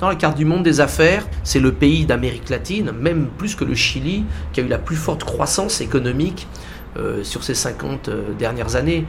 Dans 0.00 0.08
la 0.08 0.16
carte 0.16 0.36
du 0.36 0.44
monde 0.44 0.64
des 0.64 0.80
affaires, 0.80 1.26
c'est 1.44 1.60
le 1.60 1.72
pays 1.72 2.04
d'Amérique 2.04 2.50
latine, 2.50 2.90
même 2.90 3.28
plus 3.38 3.54
que 3.54 3.64
le 3.64 3.74
Chili, 3.74 4.24
qui 4.52 4.60
a 4.60 4.64
eu 4.64 4.68
la 4.68 4.78
plus 4.78 4.96
forte 4.96 5.22
croissance 5.22 5.80
économique 5.80 6.48
euh, 6.96 7.22
sur 7.22 7.44
ces 7.44 7.54
50 7.54 8.08
euh, 8.08 8.32
dernières 8.36 8.74
années. 8.74 9.04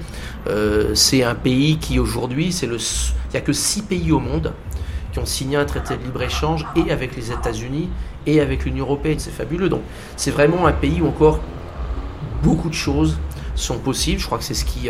Euh, 0.47 0.93
c'est 0.93 1.23
un 1.23 1.33
pays 1.33 1.77
qui 1.77 1.97
aujourd'hui, 1.97 2.51
c'est 2.51 2.67
le, 2.67 2.77
il 2.77 3.31
n'y 3.31 3.37
a 3.37 3.41
que 3.41 3.53
6 3.53 3.83
pays 3.83 4.11
au 4.11 4.19
monde 4.19 4.53
qui 5.11 5.19
ont 5.19 5.25
signé 5.25 5.57
un 5.57 5.65
traité 5.65 5.97
de 5.97 6.03
libre-échange 6.03 6.65
et 6.75 6.91
avec 6.91 7.15
les 7.15 7.31
États-Unis 7.31 7.89
et 8.27 8.39
avec 8.39 8.65
l'Union 8.65 8.85
européenne. 8.85 9.17
C'est 9.17 9.33
fabuleux. 9.33 9.69
Donc 9.69 9.81
c'est 10.17 10.31
vraiment 10.31 10.67
un 10.67 10.73
pays 10.73 11.01
où 11.01 11.07
encore 11.07 11.39
beaucoup 12.43 12.69
de 12.69 12.75
choses 12.75 13.17
sont 13.55 13.79
possibles. 13.79 14.19
Je 14.19 14.25
crois 14.27 14.37
que 14.37 14.43
c'est 14.43 14.53
ce 14.53 14.65
qui... 14.65 14.89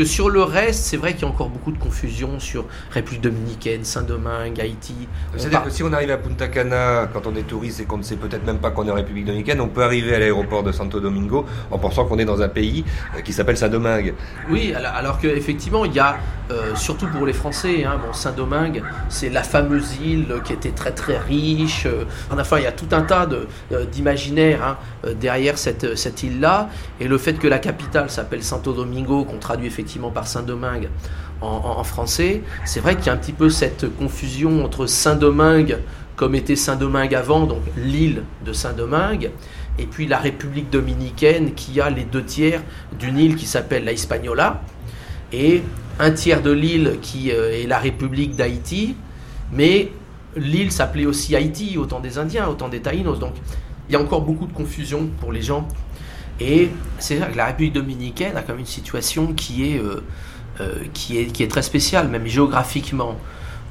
que 0.00 0.06
sur 0.06 0.30
le 0.30 0.42
reste, 0.42 0.84
c'est 0.84 0.96
vrai 0.96 1.12
qu'il 1.12 1.24
y 1.24 1.24
a 1.26 1.28
encore 1.28 1.50
beaucoup 1.50 1.72
de 1.72 1.78
confusion 1.78 2.40
sur 2.40 2.64
République 2.90 3.20
dominicaine, 3.20 3.84
Saint-Domingue, 3.84 4.58
Haïti. 4.58 4.94
C'est-à-dire 5.36 5.62
que 5.62 5.68
si 5.68 5.82
on 5.82 5.92
arrive 5.92 6.10
à 6.10 6.16
Punta 6.16 6.48
Cana, 6.48 7.06
quand 7.12 7.26
on 7.26 7.36
est 7.36 7.42
touriste 7.42 7.80
et 7.80 7.84
qu'on 7.84 7.98
ne 7.98 8.02
sait 8.02 8.16
peut-être 8.16 8.46
même 8.46 8.60
pas 8.60 8.70
qu'on 8.70 8.88
est 8.88 8.90
en 8.90 8.94
République 8.94 9.26
dominicaine, 9.26 9.60
on 9.60 9.68
peut 9.68 9.82
arriver 9.82 10.14
à 10.14 10.18
l'aéroport 10.18 10.62
de 10.62 10.72
Santo 10.72 11.00
Domingo 11.00 11.44
en 11.70 11.78
pensant 11.78 12.06
qu'on 12.06 12.18
est 12.18 12.24
dans 12.24 12.40
un 12.40 12.48
pays 12.48 12.82
euh, 13.14 13.20
qui 13.20 13.34
s'appelle 13.34 13.58
Saint-Domingue. 13.58 14.14
Oui, 14.48 14.72
alors, 14.72 15.18
qu'effectivement, 15.18 15.84
il 15.84 15.92
y 15.92 15.98
a, 15.98 16.16
euh, 16.50 16.74
surtout 16.76 17.06
pour 17.08 17.26
les 17.26 17.34
Français, 17.34 17.84
hein, 17.84 18.00
bon, 18.02 18.14
Saint-Domingue, 18.14 18.82
c'est 19.10 19.28
la 19.28 19.42
fameuse 19.42 19.98
île 20.02 20.34
qui 20.44 20.54
était 20.54 20.70
très 20.70 20.92
très 20.92 21.18
riche. 21.18 21.84
euh, 21.84 22.04
enfin, 22.32 22.56
il 22.56 22.64
y 22.64 22.66
a 22.66 22.72
tout 22.72 22.88
un 22.92 23.02
tas 23.02 23.26
de, 23.26 23.46
d'imaginaires 23.92 24.78
hein, 25.04 25.10
derrière 25.20 25.58
cette, 25.58 25.94
cette 25.94 26.22
île-là. 26.22 26.70
Et 27.00 27.06
le 27.06 27.18
fait 27.18 27.34
que 27.34 27.48
la 27.48 27.58
capitale 27.58 28.08
s'appelle 28.08 28.42
Santo 28.42 28.72
Domingo, 28.72 29.24
qu'on 29.24 29.36
traduit 29.36 29.66
effectivement 29.66 29.89
par 29.98 30.26
Saint-Domingue 30.26 30.88
en, 31.40 31.82
français, 31.84 32.42
c'est 32.66 32.80
vrai 32.80 32.96
qu'il 32.96 33.06
y 33.06 33.08
a 33.08 33.14
un 33.14 33.16
petit 33.16 33.32
peu 33.32 33.48
cette 33.48 33.96
confusion 33.96 34.62
entre 34.62 34.86
Saint-Domingue 34.86 35.78
comme 36.20 36.34
était 36.34 36.54
Saint-Domingue 36.54 37.14
avant, 37.14 37.46
donc 37.46 37.62
l'île 37.78 38.24
de 38.44 38.52
Saint-Domingue, 38.52 39.30
et 39.78 39.86
puis 39.86 40.06
la 40.06 40.18
République 40.18 40.68
dominicaine 40.68 41.54
qui 41.54 41.80
a 41.80 41.88
les 41.88 42.04
deux 42.04 42.22
tiers 42.22 42.60
d'une 42.98 43.16
île 43.16 43.36
qui 43.36 43.46
s'appelle 43.46 43.84
la 43.84 43.92
Hispaniola, 43.92 44.60
et 45.32 45.62
un 45.98 46.10
tiers 46.10 46.42
de 46.42 46.50
l'île 46.50 46.98
qui 47.00 47.32
euh, 47.32 47.62
est 47.62 47.66
la 47.66 47.78
République 47.78 48.36
d'Haïti, 48.36 48.96
mais 49.50 49.90
l'île 50.36 50.70
s'appelait 50.70 51.06
aussi 51.06 51.34
Haïti 51.34 51.78
au 51.78 51.86
temps 51.86 52.00
des 52.00 52.18
Indiens, 52.18 52.48
au 52.48 52.54
temps 52.54 52.68
des 52.68 52.80
Taïnos, 52.80 53.18
donc 53.18 53.32
il 53.88 53.94
y 53.94 53.96
a 53.96 54.00
encore 54.00 54.20
beaucoup 54.20 54.46
de 54.46 54.52
confusion 54.52 55.08
pour 55.20 55.32
les 55.32 55.40
gens. 55.40 55.66
Et 56.40 56.70
c'est 56.98 57.16
vrai 57.16 57.30
que 57.32 57.36
la 57.36 57.46
République 57.46 57.74
dominicaine 57.74 58.36
a 58.36 58.42
quand 58.42 58.52
même 58.52 58.60
une 58.60 58.66
situation 58.66 59.34
qui 59.34 59.72
est, 59.72 59.78
euh, 59.78 60.02
euh, 60.60 60.84
qui 60.94 61.18
est, 61.18 61.26
qui 61.26 61.42
est 61.42 61.48
très 61.48 61.62
spéciale, 61.62 62.08
même 62.08 62.26
géographiquement. 62.26 63.16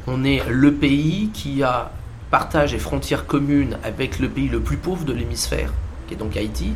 On 0.08 0.24
est 0.24 0.44
le 0.48 0.74
pays 0.74 1.30
qui 1.34 1.64
a 1.64 1.92
partage 2.30 2.76
et 2.76 2.78
frontières 2.78 3.26
communes 3.26 3.78
avec 3.84 4.20
le 4.20 4.30
pays 4.30 4.50
le 4.50 4.60
plus 4.60 4.78
pauvre 4.78 5.04
de 5.04 5.14
l'hémisphère, 5.14 5.74
qui 6.08 6.14
est 6.14 6.18
donc 6.18 6.38
Haïti, 6.38 6.74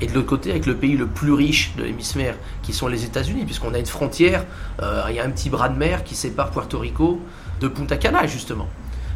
et 0.00 0.06
de 0.06 0.14
l'autre 0.14 0.28
côté 0.28 0.50
avec 0.50 0.66
le 0.66 0.76
pays 0.76 0.96
le 0.96 1.06
plus 1.06 1.32
riche 1.32 1.72
de 1.76 1.82
l'hémisphère, 1.82 2.36
qui 2.62 2.72
sont 2.72 2.86
les 2.86 3.04
États-Unis, 3.04 3.44
puisqu'on 3.44 3.74
a 3.74 3.78
une 3.78 3.86
frontière, 3.86 4.44
euh, 4.82 5.04
il 5.08 5.16
y 5.16 5.18
a 5.18 5.24
un 5.24 5.30
petit 5.30 5.50
bras 5.50 5.68
de 5.68 5.76
mer 5.76 6.04
qui 6.04 6.14
sépare 6.14 6.50
Puerto 6.50 6.78
Rico 6.78 7.20
de 7.60 7.68
Punta 7.68 7.96
Cana, 7.96 8.26
justement. 8.26 8.68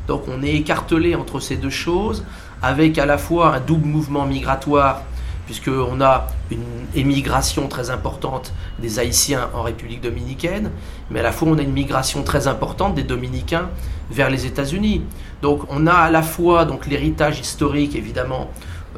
Donc 0.09 0.25
on 0.27 0.43
est 0.43 0.55
écartelé 0.55 1.15
entre 1.15 1.39
ces 1.39 1.57
deux 1.57 1.71
choses, 1.71 2.25
avec 2.61 2.99
à 2.99 3.07
la 3.07 3.19
fois 3.19 3.55
un 3.55 3.61
double 3.61 3.87
mouvement 3.87 4.27
migratoire, 4.27 5.03
puisqu'on 5.49 6.03
a 6.03 6.27
une 6.51 6.87
émigration 6.95 7.69
très 7.69 7.89
importante 7.89 8.53
des 8.81 8.99
Haïtiens 8.99 9.49
en 9.55 9.63
République 9.63 10.03
dominicaine, 10.03 10.71
mais 11.11 11.21
à 11.21 11.23
la 11.23 11.33
fois 11.33 11.49
on 11.49 11.57
a 11.57 11.63
une 11.63 11.73
migration 11.73 12.23
très 12.23 12.49
importante 12.49 12.95
des 12.95 13.03
Dominicains 13.03 13.71
vers 14.11 14.29
les 14.29 14.45
États-Unis. 14.45 15.05
Donc 15.41 15.63
on 15.71 15.87
a 15.87 15.95
à 15.95 16.11
la 16.11 16.21
fois 16.21 16.67
donc 16.67 16.87
l'héritage 16.87 17.41
historique 17.41 17.97
évidemment 17.97 18.51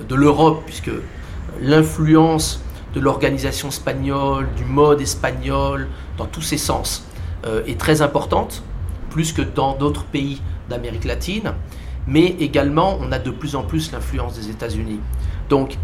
de 0.08 0.14
l'Europe, 0.16 0.64
puisque 0.66 0.90
l'influence 1.60 2.60
de 2.94 2.98
l'organisation 2.98 3.68
espagnole, 3.68 4.48
du 4.56 4.64
mode 4.64 5.00
espagnol, 5.00 5.86
dans 6.18 6.26
tous 6.26 6.42
ses 6.42 6.58
sens, 6.58 7.06
euh, 7.46 7.62
est 7.68 7.78
très 7.78 8.02
importante, 8.02 8.64
plus 9.10 9.32
que 9.32 9.42
dans 9.42 9.76
d'autres 9.76 10.02
pays 10.02 10.42
d'Amérique 10.68 11.04
latine, 11.04 11.52
mais 12.08 12.34
également 12.40 12.98
on 13.00 13.12
a 13.12 13.20
de 13.20 13.30
plus 13.30 13.54
en 13.54 13.62
plus 13.62 13.92
l'influence 13.92 14.34
des 14.34 14.50
États-Unis. 14.50 14.98
Donc 15.48 15.76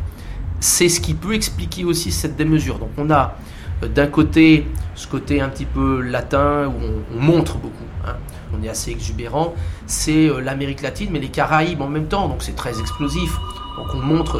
c'est 0.60 0.88
ce 0.88 1.00
qui 1.00 1.14
peut 1.14 1.34
expliquer 1.34 1.84
aussi 1.84 2.12
cette 2.12 2.36
démesure. 2.36 2.78
Donc 2.78 2.90
on 2.96 3.10
a 3.10 3.36
euh, 3.82 3.88
d'un 3.88 4.06
côté 4.06 4.66
ce 4.94 5.06
côté 5.06 5.40
un 5.40 5.48
petit 5.48 5.66
peu 5.66 6.00
latin 6.00 6.66
où 6.68 7.14
on, 7.14 7.20
montre 7.20 7.58
beaucoup, 7.58 7.84
hein. 8.06 8.14
on 8.58 8.62
est 8.62 8.68
assez 8.68 8.90
exubérant, 8.90 9.54
c'est 9.86 10.28
euh, 10.28 10.40
l'Amérique 10.40 10.80
latine 10.80 11.10
mais 11.12 11.18
les 11.18 11.28
Caraïbes 11.28 11.82
en 11.82 11.88
même 11.88 12.06
temps, 12.06 12.28
donc 12.28 12.42
c'est 12.42 12.56
très 12.56 12.80
explosif. 12.80 13.38
Donc 13.76 13.88
on 13.94 13.98
montre, 13.98 14.36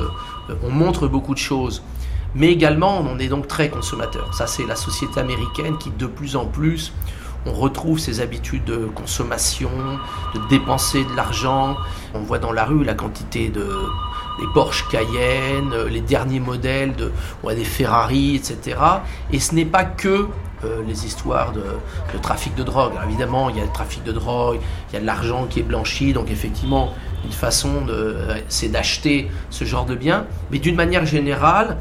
euh, 0.49 0.54
on 0.62 0.70
montre 0.70 1.08
beaucoup 1.08 1.35
de 1.35 1.38
choses. 1.38 1.82
Mais 2.35 2.50
également 2.52 3.00
on 3.00 3.18
est 3.18 3.28
donc 3.28 3.46
très 3.46 3.68
consommateur. 3.68 4.35
Ça 4.35 4.46
c'est 4.46 4.66
la 4.66 4.76
société 4.76 5.20
américaine 5.20 5.76
qui 5.78 5.90
de 5.90 6.06
plus 6.06 6.37
en 6.37 6.46
plus 6.46 6.92
on 7.46 7.52
retrouve 7.52 7.99
ses 7.99 8.20
habitudes 8.20 8.64
de 8.64 8.76
consommation, 8.94 9.70
de 10.35 10.40
dépenser 10.49 11.04
de 11.04 11.14
l'argent. 11.14 11.76
On 12.14 12.20
voit 12.20 12.38
dans 12.38 12.52
la 12.52 12.64
rue 12.64 12.85
la 12.85 12.94
quantité 12.94 13.49
de 13.49 13.68
les 14.38 14.47
Porsche 14.55 14.87
Cayenne, 14.88 15.75
les 15.90 16.00
derniers 16.00 16.40
modèles 16.40 16.95
de 16.95 17.12
des 17.55 17.64
Ferrari, 17.64 18.37
etc. 18.37 18.78
Et 19.33 19.38
ce 19.38 19.55
n'est 19.55 19.64
pas 19.64 19.85
que 19.85 20.28
euh, 20.64 20.83
les 20.87 21.05
histoires 21.05 21.52
de, 21.52 21.62
trafic 22.23 22.55
de 22.55 22.62
drogue. 22.62 22.93
évidemment, 23.07 23.50
il 23.50 23.57
y 23.57 23.61
a 23.61 23.64
le 23.64 23.71
trafic 23.71 24.02
de 24.05 24.12
drogue, 24.12 24.59
il 24.88 24.95
y 24.95 24.97
a 24.97 25.00
de 25.00 25.07
l'argent 25.07 25.47
qui 25.47 25.61
est 25.61 25.62
blanchi, 25.62 26.14
donc 26.14 26.31
effectivement, 26.31 26.95
une 27.26 27.33
façon 27.33 27.87
euh, 27.88 28.38
c'est 28.49 28.69
d'acheter 28.69 29.31
ce 29.50 29.64
genre 29.64 29.85
de 29.85 29.95
biens. 29.95 30.25
Mais 30.51 30.59
d'une 30.59 30.75
manière 30.75 31.05
générale, 31.05 31.77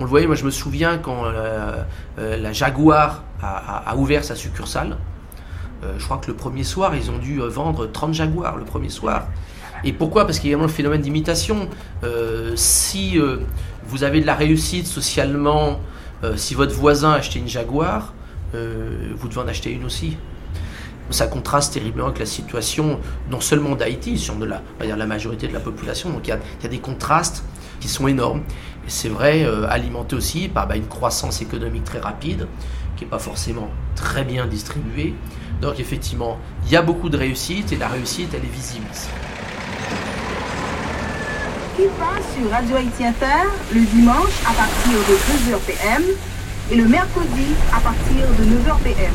on 0.00 0.02
le 0.02 0.08
voyait, 0.08 0.26
moi 0.26 0.34
je 0.34 0.44
me 0.44 0.50
souviens 0.50 0.98
quand 0.98 1.22
euh, 1.24 1.84
la 2.18 2.52
Jaguar 2.52 3.22
a, 3.40 3.94
ouvert 3.96 4.24
sa 4.24 4.34
succursale. 4.34 4.96
je 5.96 6.04
crois 6.04 6.18
que 6.18 6.26
le 6.26 6.34
premier 6.34 6.64
soir, 6.64 6.96
ils 6.96 7.10
ont 7.10 7.18
dû 7.18 7.38
vendre 7.38 7.86
30 7.86 8.12
Jaguars 8.12 8.56
le 8.56 8.64
premier 8.64 8.88
soir. 8.88 9.26
Et 9.84 9.92
pourquoi? 9.92 10.24
Parce 10.24 10.38
qu'il 10.38 10.48
y 10.48 10.50
a 10.50 10.52
également 10.52 10.66
le 10.66 10.72
phénomène 10.72 11.02
d'imitation. 11.02 11.68
Euh, 12.04 12.52
si 12.56 13.18
euh, 13.18 13.38
vous 13.86 14.04
avez 14.04 14.20
de 14.20 14.26
la 14.26 14.34
réussite 14.34 14.86
socialement, 14.86 15.80
euh, 16.24 16.36
si 16.36 16.54
votre 16.54 16.74
voisin 16.74 17.12
a 17.12 17.16
acheté 17.16 17.38
une 17.38 17.48
Jaguar, 17.48 18.12
vous 18.52 19.28
devez 19.28 19.40
en 19.40 19.48
acheter 19.48 19.70
une 19.70 19.84
aussi. 19.84 20.16
Ça 21.10 21.26
contraste 21.26 21.74
terriblement 21.74 22.06
avec 22.06 22.20
la 22.20 22.26
situation, 22.26 23.00
non 23.30 23.42
seulement 23.42 23.74
d'Haïti, 23.74 24.16
sur 24.16 24.34
de 24.36 24.46
la, 24.46 24.62
la 24.80 25.06
majorité 25.06 25.46
de 25.46 25.52
la 25.52 25.60
population. 25.60 26.08
Donc 26.08 26.26
il 26.26 26.30
y 26.30 26.32
a, 26.32 26.38
y 26.62 26.66
a 26.66 26.68
des 26.70 26.78
contrastes 26.78 27.44
qui 27.80 27.88
sont 27.88 28.08
énormes. 28.08 28.40
Et 28.86 28.90
c'est 28.90 29.10
vrai, 29.10 29.44
alimenté 29.68 30.16
aussi 30.16 30.48
par 30.48 30.66
bah, 30.68 30.76
une 30.76 30.86
croissance 30.86 31.42
économique 31.42 31.84
très 31.84 31.98
rapide, 31.98 32.46
qui 32.96 33.04
n'est 33.04 33.10
pas 33.10 33.18
forcément 33.18 33.68
très 33.94 34.24
bien 34.24 34.46
distribuée. 34.46 35.12
Donc 35.60 35.78
effectivement, 35.78 36.38
il 36.64 36.72
y 36.72 36.76
a 36.76 36.82
beaucoup 36.82 37.10
de 37.10 37.18
réussite 37.18 37.72
et 37.72 37.76
la 37.76 37.88
réussite, 37.88 38.30
elle 38.32 38.44
est 38.44 38.54
visible 38.54 38.86
qui 41.76 41.82
passe 41.98 42.24
sur 42.34 42.50
Radio 42.50 42.76
Haïti 42.76 43.04
Inter 43.04 43.44
le 43.74 43.80
dimanche 43.80 44.32
à 44.48 44.54
partir 44.54 44.92
de 44.92 45.52
2h 45.52 45.58
PM 45.66 46.02
et 46.70 46.74
le 46.74 46.86
mercredi 46.86 47.54
à 47.70 47.80
partir 47.80 48.26
de 48.38 48.44
9h 48.44 48.78
PM. 48.82 49.12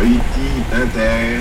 Haïti 0.00 0.48
Inter 0.72 1.40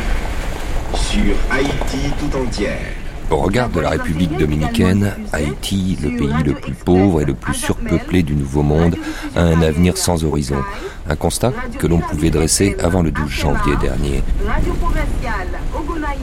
sur 0.94 1.36
Haïti 1.52 2.14
tout 2.20 2.38
entière. 2.38 3.01
Au 3.32 3.38
regard 3.38 3.70
de 3.70 3.80
la 3.80 3.92
République 3.92 4.38
dominicaine, 4.38 5.16
Haïti, 5.32 5.98
le 6.02 6.10
pays 6.18 6.44
le 6.44 6.54
plus 6.54 6.74
pauvre 6.74 7.22
et 7.22 7.26
le 7.26 7.34
plus 7.34 7.54
surpeuplé 7.54 8.24
du 8.24 8.36
Nouveau 8.36 8.62
Monde, 8.62 8.98
a 9.38 9.42
un 9.42 9.62
avenir 9.62 9.98
sans 9.98 10.26
horizon. 10.26 10.62
Un 11.10 11.16
constat 11.16 11.54
que 11.80 11.88
l'on 11.88 12.00
pouvait 12.00 12.30
dresser 12.30 12.76
avant 12.80 13.02
le 13.02 13.10
12 13.10 13.30
janvier 13.30 13.78
dernier. 13.78 14.22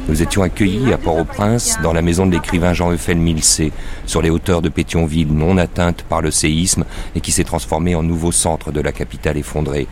Nous 0.06 0.22
étions 0.22 0.42
accueillis 0.42 0.92
à 0.92 0.98
Port-au-Prince 0.98 1.78
dans 1.82 1.94
la 1.94 2.02
maison 2.02 2.26
de 2.26 2.32
l'écrivain 2.32 2.74
Jean-Euphel 2.74 3.16
Milcé, 3.16 3.72
sur 4.04 4.20
les 4.20 4.30
hauteurs 4.30 4.60
de 4.60 4.68
Pétionville, 4.68 5.32
non 5.32 5.56
atteintes 5.56 6.02
par 6.02 6.20
le 6.20 6.30
séisme 6.30 6.84
et 7.14 7.22
qui 7.22 7.32
s'est 7.32 7.44
transformé 7.44 7.94
en 7.94 8.02
nouveau 8.02 8.32
centre 8.32 8.70
de 8.70 8.82
la 8.82 8.92
capitale 8.92 9.38
effondrée. 9.38 9.88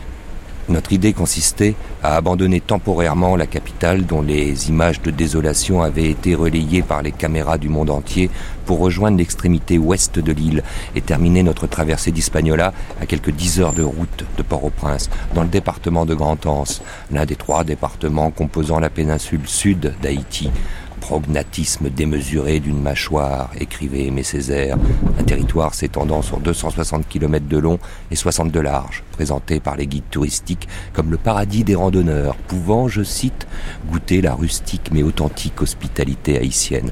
Notre 0.69 0.91
idée 0.91 1.13
consistait 1.13 1.75
à 2.03 2.17
abandonner 2.17 2.59
temporairement 2.59 3.37
la 3.37 3.47
capitale 3.47 4.05
dont 4.05 4.21
les 4.21 4.67
images 4.67 5.01
de 5.01 5.11
désolation 5.11 5.81
avaient 5.81 6.09
été 6.09 6.35
relayées 6.35 6.81
par 6.81 7.01
les 7.01 7.13
caméras 7.13 7.57
du 7.57 7.69
monde 7.69 7.89
entier 7.89 8.29
pour 8.65 8.79
rejoindre 8.79 9.17
l'extrémité 9.17 9.77
ouest 9.77 10.19
de 10.19 10.31
l'île 10.33 10.63
et 10.93 11.01
terminer 11.01 11.41
notre 11.41 11.67
traversée 11.67 12.11
d'Hispaniola 12.11 12.73
à 13.01 13.05
quelques 13.05 13.31
dix 13.31 13.61
heures 13.61 13.71
de 13.71 13.83
route 13.83 14.25
de 14.37 14.43
Port-au-Prince, 14.43 15.09
dans 15.33 15.43
le 15.43 15.47
département 15.47 16.05
de 16.05 16.13
Grand-Anse, 16.13 16.81
l'un 17.11 17.25
des 17.25 17.37
trois 17.37 17.63
départements 17.63 18.29
composant 18.29 18.81
la 18.81 18.89
péninsule 18.89 19.47
sud 19.47 19.95
d'Haïti, 20.01 20.51
prognatisme 20.99 21.89
démesuré 21.89 22.59
d'une 22.59 22.81
mâchoire, 22.81 23.49
écrivait 23.59 24.05
Aimé 24.05 24.23
Césaire, 24.23 24.77
un 25.19 25.23
territoire 25.23 25.73
s'étendant 25.73 26.21
sur 26.21 26.39
260 26.39 27.07
km 27.07 27.47
de 27.47 27.57
long 27.57 27.79
et 28.11 28.15
60 28.15 28.51
de 28.51 28.59
large, 28.59 29.03
présenté 29.11 29.59
par 29.59 29.75
les 29.75 29.87
guides 29.87 30.09
touristiques 30.11 30.67
comme 30.93 31.11
le 31.11 31.17
paradis 31.17 31.63
des 31.63 31.75
randonneurs, 31.75 32.35
pouvant, 32.35 32.87
je 32.87 33.03
cite, 33.03 33.47
goûter 33.91 34.21
la 34.21 34.33
rustique 34.33 34.89
mais 34.91 35.03
authentique 35.03 35.61
hospitalité 35.61 36.37
haïtienne. 36.37 36.91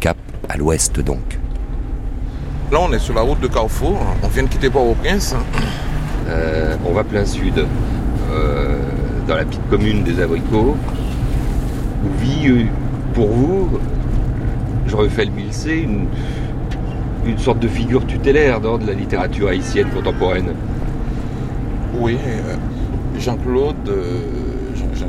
Cap 0.00 0.18
à 0.48 0.56
l'ouest 0.56 1.00
donc. 1.00 1.38
Là, 2.72 2.78
on 2.80 2.92
est 2.92 2.98
sur 2.98 3.14
la 3.14 3.20
route 3.20 3.40
de 3.40 3.46
Carrefour, 3.46 3.96
on 4.22 4.28
vient 4.28 4.42
de 4.42 4.48
quitter 4.48 4.70
Port-au-Prince. 4.70 5.34
Euh, 6.28 6.76
on 6.84 6.92
va 6.92 7.04
plein 7.04 7.24
sud, 7.24 7.64
euh, 8.32 8.78
dans 9.28 9.36
la 9.36 9.44
petite 9.44 9.68
commune 9.70 10.02
des 10.02 10.20
Abricots, 10.20 10.76
où 12.04 12.20
vit 12.20 12.48
euh, 12.48 12.64
pour 13.16 13.28
vous, 13.28 13.70
j'aurais 14.86 15.08
fait 15.08 15.24
le 15.24 15.32
une, 15.72 16.06
une 17.26 17.38
sorte 17.38 17.58
de 17.60 17.66
figure 17.66 18.06
tutélaire 18.06 18.60
de 18.60 18.86
la 18.86 18.92
littérature 18.92 19.48
haïtienne 19.48 19.88
contemporaine. 19.88 20.52
Oui, 21.98 22.18
euh, 22.26 22.56
Jean-Claude 23.18 23.88
euh, 23.88 24.20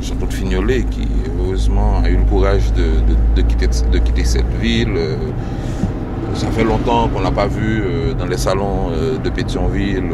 Jean-Claude 0.00 0.32
Fignolet, 0.32 0.84
qui 0.84 1.06
heureusement 1.38 2.00
a 2.02 2.08
eu 2.08 2.16
le 2.16 2.24
courage 2.24 2.72
de, 2.72 3.42
quitter, 3.42 3.68
de 3.92 3.98
quitter, 3.98 4.24
cette 4.24 4.54
ville. 4.58 4.94
Euh, 4.96 5.16
ça 6.32 6.46
fait 6.46 6.64
longtemps 6.64 7.08
qu'on 7.08 7.18
ne 7.18 7.24
l'a 7.24 7.30
pas 7.30 7.46
vu 7.46 7.82
dans 8.18 8.26
les 8.26 8.36
salons 8.38 8.90
de 9.22 9.30
Pétionville 9.30 10.04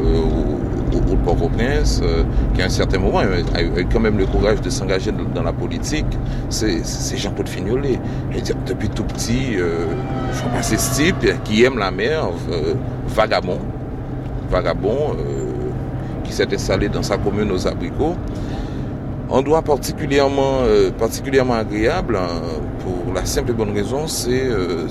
au 0.94 1.16
Port-au-Prince, 1.16 2.00
euh, 2.02 2.22
qui 2.54 2.62
à 2.62 2.66
un 2.66 2.68
certain 2.68 2.98
moment 2.98 3.18
a 3.18 3.62
eu 3.62 3.86
quand 3.92 4.00
même 4.00 4.18
le 4.18 4.26
courage 4.26 4.60
de 4.60 4.70
s'engager 4.70 5.12
dans 5.34 5.42
la 5.42 5.52
politique, 5.52 6.06
c'est 6.48 7.16
Jean-Claude 7.16 7.48
Fignolet. 7.48 7.98
depuis 8.66 8.88
tout 8.88 9.04
petit, 9.04 9.56
euh, 9.56 9.86
ce 10.62 10.94
type 10.94 11.42
qui 11.44 11.64
aime 11.64 11.78
la 11.78 11.90
mer, 11.90 12.28
euh, 12.50 12.74
vagabond, 13.08 13.58
vagabond, 14.50 15.16
qui 16.24 16.32
s'est 16.32 16.52
installé 16.52 16.88
dans 16.88 17.02
sa 17.02 17.16
commune 17.18 17.50
aux 17.52 17.66
abricots. 17.66 18.16
endroit 19.30 19.62
particulièrement, 19.62 20.60
euh, 20.62 20.90
particulièrement 20.90 21.54
agréable 21.54 22.16
hein, 22.16 22.40
pour 22.80 23.12
la 23.14 23.24
simple 23.24 23.50
et 23.50 23.54
bonne 23.54 23.72
raison, 23.72 24.06
c'est 24.06 24.46
euh, 24.46 24.86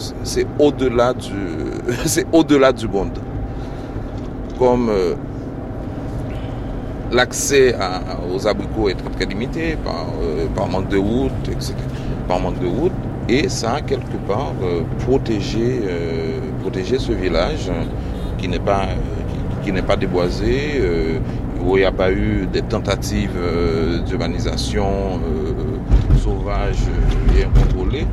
au-delà 0.60 1.14
du, 1.14 1.32
c'est 2.06 2.26
au-delà 2.32 2.72
du 2.72 2.88
monde. 2.88 3.18
Comme 4.58 4.90
euh, 4.90 5.16
l'accès 7.14 7.76
aux 8.34 8.48
abricots 8.48 8.90
est 8.90 8.96
très, 9.16 9.26
limité 9.26 9.78
par, 9.84 10.08
par 10.56 10.68
manque 10.68 10.90
de 10.90 10.98
route, 10.98 11.32
etc. 11.52 11.74
Par 12.28 12.40
de 12.40 12.68
et 13.30 13.48
ça 13.48 13.76
a 13.76 13.82
quelque 13.82 14.18
part 14.28 14.54
protégé, 15.00 15.82
protégé 16.62 17.00
ce 17.00 17.12
village 17.12 17.70
hein, 17.70 17.86
qui 18.38 18.48
n'est 18.48 18.60
pas, 18.60 18.88
qui, 19.64 19.72
pas 19.72 19.96
déboisé 19.96 20.82
où 21.66 21.78
il 21.78 21.82
n'y 21.82 21.86
a 21.86 21.92
pas 21.92 22.12
eu 22.12 22.46
des 22.52 22.62
tentatives 22.62 23.38
euh, 23.38 24.00
d'urbanisation 24.00 25.20
euh, 25.26 26.18
sauvage 26.22 26.78
et 27.38 27.46
incontrôlée. 27.46 28.06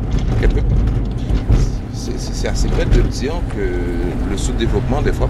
C'est 1.92 2.48
assez 2.48 2.68
bête 2.68 2.90
de 2.90 3.02
dire 3.02 3.34
que 3.54 4.30
le 4.30 4.36
sous-développement, 4.36 5.02
des 5.02 5.12
fois, 5.12 5.28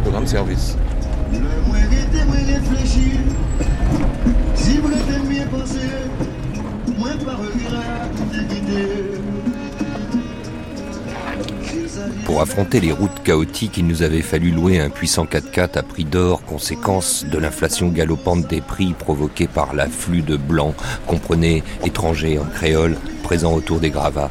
Pour 12.25 12.41
affronter 12.41 12.81
les 12.81 12.93
routes 12.93 13.23
chaotiques, 13.25 13.77
il 13.79 13.87
nous 13.87 14.03
avait 14.03 14.23
fallu 14.23 14.51
louer 14.51 14.79
un 14.79 14.89
puissant 14.89 15.25
4x4 15.25 15.79
à 15.79 15.83
prix 15.83 16.05
d'or, 16.05 16.43
conséquence 16.45 17.25
de 17.25 17.39
l'inflation 17.39 17.89
galopante 17.89 18.47
des 18.47 18.61
prix 18.61 18.95
provoquée 18.95 19.49
par 19.49 19.75
l'afflux 19.75 20.23
de 20.23 20.37
blancs, 20.37 20.75
comprenez 21.07 21.63
étrangers 21.85 22.39
en 22.39 22.45
créole, 22.45 22.97
présents 23.23 23.55
autour 23.55 23.81
des 23.81 23.91
gravats. 23.91 24.31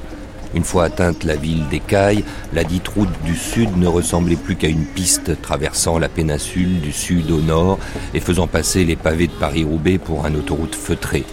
Une 0.55 0.63
fois 0.63 0.85
atteinte 0.85 1.25
la 1.25 1.35
ville 1.35 1.67
d'Écaille, 1.67 2.23
la 2.53 2.63
dite 2.63 2.87
route 2.87 3.09
du 3.23 3.35
sud 3.35 3.77
ne 3.77 3.85
ressemblait 3.85 4.35
plus 4.35 4.55
qu'à 4.55 4.67
une 4.67 4.85
piste 4.85 5.39
traversant 5.41 5.99
la 5.99 6.09
péninsule 6.09 6.81
du 6.81 6.91
sud 6.91 7.29
au 7.29 7.39
nord 7.39 7.77
et 8.15 8.19
faisant 8.19 8.47
passer 8.47 8.83
les 8.83 8.95
pavés 8.95 9.27
de 9.27 9.33
Paris-Roubaix 9.33 9.99
pour 9.99 10.25
un 10.25 10.33
autoroute 10.33 10.73
feutrée. 10.73 11.23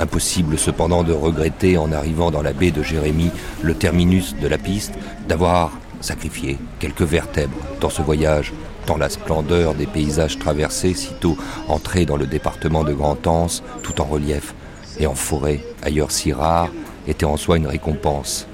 Impossible 0.00 0.58
cependant 0.58 1.04
de 1.04 1.12
regretter, 1.12 1.78
en 1.78 1.92
arrivant 1.92 2.32
dans 2.32 2.42
la 2.42 2.52
baie 2.52 2.72
de 2.72 2.82
Jérémie, 2.82 3.30
le 3.62 3.74
terminus 3.74 4.34
de 4.34 4.48
la 4.48 4.58
piste, 4.58 4.94
d'avoir 5.28 5.70
sacrifié 6.00 6.58
quelques 6.80 7.02
vertèbres 7.02 7.56
dans 7.80 7.88
ce 7.88 8.02
voyage, 8.02 8.52
tant 8.84 8.96
la 8.96 9.08
splendeur 9.08 9.74
des 9.74 9.86
paysages 9.86 10.40
traversés, 10.40 10.94
sitôt 10.94 11.38
entrés 11.68 12.04
dans 12.04 12.16
le 12.16 12.26
département 12.26 12.82
de 12.82 12.92
Grand-Anse, 12.92 13.62
tout 13.82 14.00
en 14.00 14.04
relief 14.04 14.54
et 14.98 15.06
en 15.06 15.14
forêt, 15.14 15.60
ailleurs 15.82 16.10
si 16.10 16.32
rare, 16.32 16.70
était 17.06 17.24
en 17.24 17.36
soi 17.36 17.56
une 17.56 17.68
récompense 17.68 18.48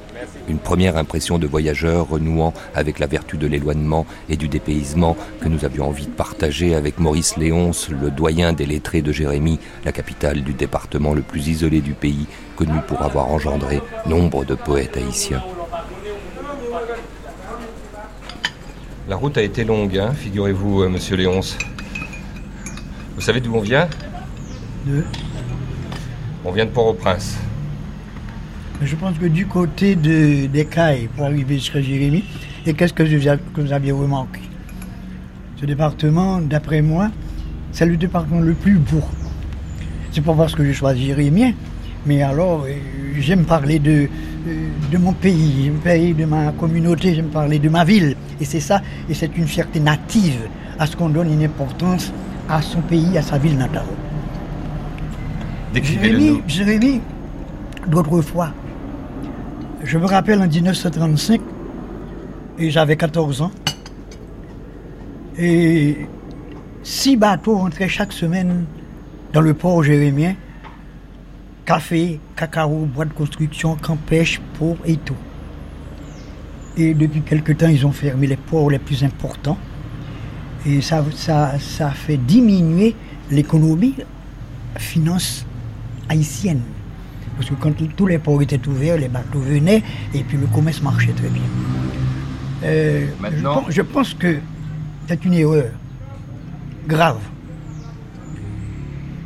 une 0.52 0.58
première 0.58 0.98
impression 0.98 1.38
de 1.38 1.46
voyageur 1.46 2.10
renouant 2.10 2.52
avec 2.74 2.98
la 2.98 3.06
vertu 3.06 3.38
de 3.38 3.46
l'éloignement 3.46 4.04
et 4.28 4.36
du 4.36 4.48
dépaysement 4.48 5.16
que 5.40 5.48
nous 5.48 5.64
avions 5.64 5.88
envie 5.88 6.06
de 6.06 6.12
partager 6.12 6.74
avec 6.74 6.98
Maurice 6.98 7.38
Léonce, 7.38 7.88
le 7.88 8.10
doyen 8.10 8.52
des 8.52 8.66
lettrés 8.66 9.00
de 9.00 9.12
Jérémie, 9.12 9.58
la 9.86 9.92
capitale 9.92 10.42
du 10.42 10.52
département 10.52 11.14
le 11.14 11.22
plus 11.22 11.48
isolé 11.48 11.80
du 11.80 11.94
pays, 11.94 12.26
connu 12.54 12.78
pour 12.86 13.00
avoir 13.00 13.30
engendré 13.30 13.80
nombre 14.04 14.44
de 14.44 14.54
poètes 14.54 14.98
haïtiens. 14.98 15.42
La 19.08 19.16
route 19.16 19.38
a 19.38 19.42
été 19.42 19.64
longue, 19.64 19.96
hein, 19.96 20.12
figurez-vous, 20.12 20.82
euh, 20.82 20.90
monsieur 20.90 21.16
Léonce. 21.16 21.56
Vous 23.14 23.22
savez 23.22 23.40
d'où 23.40 23.54
on 23.54 23.60
vient? 23.60 23.88
De 24.84 25.02
On 26.44 26.52
vient 26.52 26.66
de 26.66 26.70
Port-au-Prince. 26.70 27.38
Je 28.84 28.96
pense 28.96 29.16
que 29.16 29.26
du 29.26 29.46
côté 29.46 29.94
de, 29.94 30.46
des 30.46 30.64
Cailles, 30.64 31.08
pour 31.14 31.24
arriver 31.24 31.54
jusqu'à 31.54 31.80
Jérémy, 31.80 32.24
et 32.66 32.74
qu'est-ce 32.74 32.92
que, 32.92 33.02
vous 33.02 33.72
aviez 33.72 33.92
remarqué? 33.92 34.40
Ce 35.60 35.66
département, 35.66 36.40
d'après 36.40 36.82
moi, 36.82 37.10
c'est 37.70 37.86
le 37.86 37.96
département 37.96 38.40
le 38.40 38.54
plus 38.54 38.78
beau. 38.78 39.02
C'est 40.10 40.20
pas 40.20 40.34
parce 40.34 40.54
que 40.54 40.64
je 40.64 40.72
choisis 40.72 41.06
Jérémie, 41.06 41.54
mais 42.06 42.22
alors 42.22 42.64
euh, 42.66 42.74
j'aime 43.18 43.44
parler 43.44 43.78
de, 43.78 44.08
euh, 44.48 44.68
de 44.90 44.98
mon 44.98 45.12
pays, 45.12 45.64
j'aime 45.64 45.78
parler 45.78 46.12
de 46.12 46.24
ma 46.24 46.50
communauté, 46.52 47.14
j'aime 47.14 47.30
parler 47.30 47.60
de 47.60 47.68
ma 47.68 47.84
ville. 47.84 48.16
Et 48.40 48.44
c'est 48.44 48.60
ça, 48.60 48.82
et 49.08 49.14
c'est 49.14 49.36
une 49.36 49.46
fierté 49.46 49.78
native 49.78 50.48
à 50.78 50.86
ce 50.86 50.96
qu'on 50.96 51.08
donne 51.08 51.32
une 51.32 51.44
importance 51.44 52.12
à 52.48 52.60
son 52.60 52.80
pays, 52.80 53.16
à 53.16 53.22
sa 53.22 53.38
ville 53.38 53.56
natale. 53.56 53.86
Jérémy, 55.72 56.42
Jérémy 56.48 57.00
d'autrefois, 57.86 58.52
je 59.84 59.98
me 59.98 60.06
rappelle 60.06 60.40
en 60.40 60.46
1935, 60.46 61.40
et 62.58 62.70
j'avais 62.70 62.96
14 62.96 63.42
ans, 63.42 63.50
et 65.38 66.06
six 66.82 67.16
bateaux 67.16 67.56
entraient 67.56 67.88
chaque 67.88 68.12
semaine 68.12 68.64
dans 69.32 69.40
le 69.40 69.54
port 69.54 69.82
jérémien, 69.82 70.34
café, 71.64 72.20
cacao, 72.36 72.86
bois 72.86 73.06
de 73.06 73.12
construction, 73.12 73.76
camp 73.76 73.96
pêche, 73.96 74.40
pour 74.58 74.76
et 74.84 74.96
tout. 74.96 75.16
Et 76.76 76.94
depuis 76.94 77.22
quelque 77.22 77.52
temps, 77.52 77.68
ils 77.68 77.86
ont 77.86 77.92
fermé 77.92 78.26
les 78.26 78.36
ports 78.36 78.70
les 78.70 78.78
plus 78.78 79.04
importants. 79.04 79.58
Et 80.66 80.80
ça, 80.80 81.04
ça, 81.14 81.58
ça 81.58 81.90
fait 81.90 82.16
diminuer 82.16 82.94
l'économie, 83.30 83.94
finance 84.78 85.44
haïtienne. 86.08 86.62
Parce 87.36 87.48
que 87.48 87.54
quand 87.54 87.72
tous 87.96 88.06
les 88.06 88.18
ports 88.18 88.42
étaient 88.42 88.66
ouverts, 88.68 88.96
les 88.98 89.08
bateaux 89.08 89.40
venaient 89.40 89.82
et 90.14 90.22
puis 90.22 90.36
le 90.36 90.46
commerce 90.46 90.82
marchait 90.82 91.12
très 91.12 91.28
bien. 91.28 91.42
Euh, 92.64 93.06
Maintenant... 93.20 93.64
je, 93.68 93.82
pense, 93.82 94.14
que 94.14 94.38
c'est 95.08 95.24
une 95.24 95.34
erreur 95.34 95.70
grave. 96.86 97.18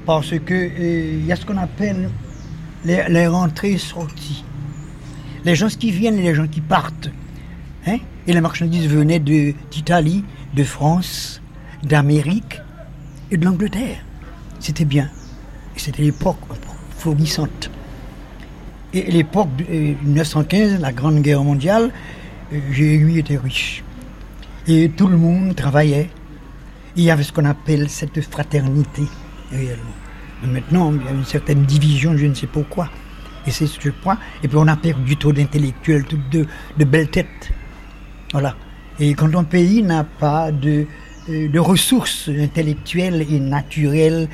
Parce 0.04 0.30
que 0.38 0.54
euh, 0.54 1.18
il 1.18 1.26
y 1.26 1.32
a 1.32 1.36
ce 1.36 1.44
qu'on 1.44 1.56
appelle 1.56 2.10
les, 2.84 3.26
rentrées 3.26 3.72
et 3.72 3.78
sorties. 3.78 4.44
Les 5.44 5.54
gens 5.54 5.68
qui 5.68 5.90
viennent 5.90 6.18
et 6.18 6.22
les 6.22 6.34
gens 6.34 6.46
qui 6.46 6.60
partent. 6.60 7.10
Hein? 7.86 7.98
Et 8.26 8.32
les 8.32 8.40
marchandises 8.40 8.88
venaient 8.88 9.20
d'Italie, 9.20 10.24
de, 10.54 10.64
France, 10.64 11.40
d'Amérique 11.82 12.60
et 13.30 13.36
de 13.36 13.44
l'Angleterre. 13.44 13.98
C'était 14.60 14.84
bien. 14.84 15.10
C'était 15.76 16.02
l'époque 16.02 16.38
florissante. 16.98 17.70
Et 18.96 19.02
l'époque 19.10 19.54
de 19.56 19.64
1915, 20.04 20.72
euh, 20.72 20.78
la 20.78 20.90
Grande 20.90 21.20
Guerre 21.20 21.44
mondiale, 21.44 21.90
euh, 22.50 22.58
Jérémy 22.72 23.18
était 23.18 23.36
riche. 23.36 23.84
Et 24.66 24.88
tout 24.88 25.06
le 25.06 25.18
monde 25.18 25.54
travaillait. 25.54 26.08
Il 26.96 27.04
y 27.04 27.10
avait 27.10 27.22
ce 27.22 27.30
qu'on 27.30 27.44
appelle 27.44 27.90
cette 27.90 28.18
fraternité, 28.22 29.02
réellement. 29.52 29.84
maintenant, 30.46 30.94
il 30.94 31.04
y 31.04 31.08
a 31.08 31.10
une 31.10 31.26
certaine 31.26 31.66
division, 31.66 32.16
je 32.16 32.24
ne 32.24 32.32
sais 32.32 32.46
pourquoi. 32.46 32.88
Et 33.46 33.50
c'est 33.50 33.66
ce 33.66 33.90
point. 33.90 34.16
Et 34.42 34.48
puis 34.48 34.56
on 34.56 34.66
a 34.66 34.76
perdu 34.76 35.18
trop 35.18 35.30
d'intellectuels, 35.34 36.06
de, 36.32 36.46
de 36.78 36.84
belles 36.86 37.10
têtes. 37.10 37.52
Voilà. 38.32 38.56
Et 38.98 39.12
quand 39.12 39.34
un 39.34 39.44
pays 39.44 39.82
n'a 39.82 40.04
pas 40.04 40.50
de, 40.50 40.86
euh, 41.28 41.60
ressources 41.60 42.30
intellectuelles 42.30 43.26
et 43.30 43.40
naturelles, 43.40 44.30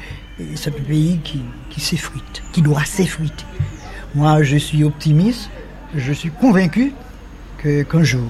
c'est 0.55 0.71
un 0.71 0.83
pays 0.85 1.19
qui, 1.25 1.43
qui 1.69 1.81
s'effrite, 1.81 2.45
qui 2.53 2.63
doit 2.63 2.85
s'effriter. 2.85 3.45
Moi, 4.15 4.43
je 4.43 4.57
suis 4.57 4.85
optimiste. 4.85 5.51
Je 5.95 6.13
suis 6.13 6.31
convaincu 6.31 6.95
que 7.59 7.83
qu'un 7.83 8.03
jour, 8.03 8.29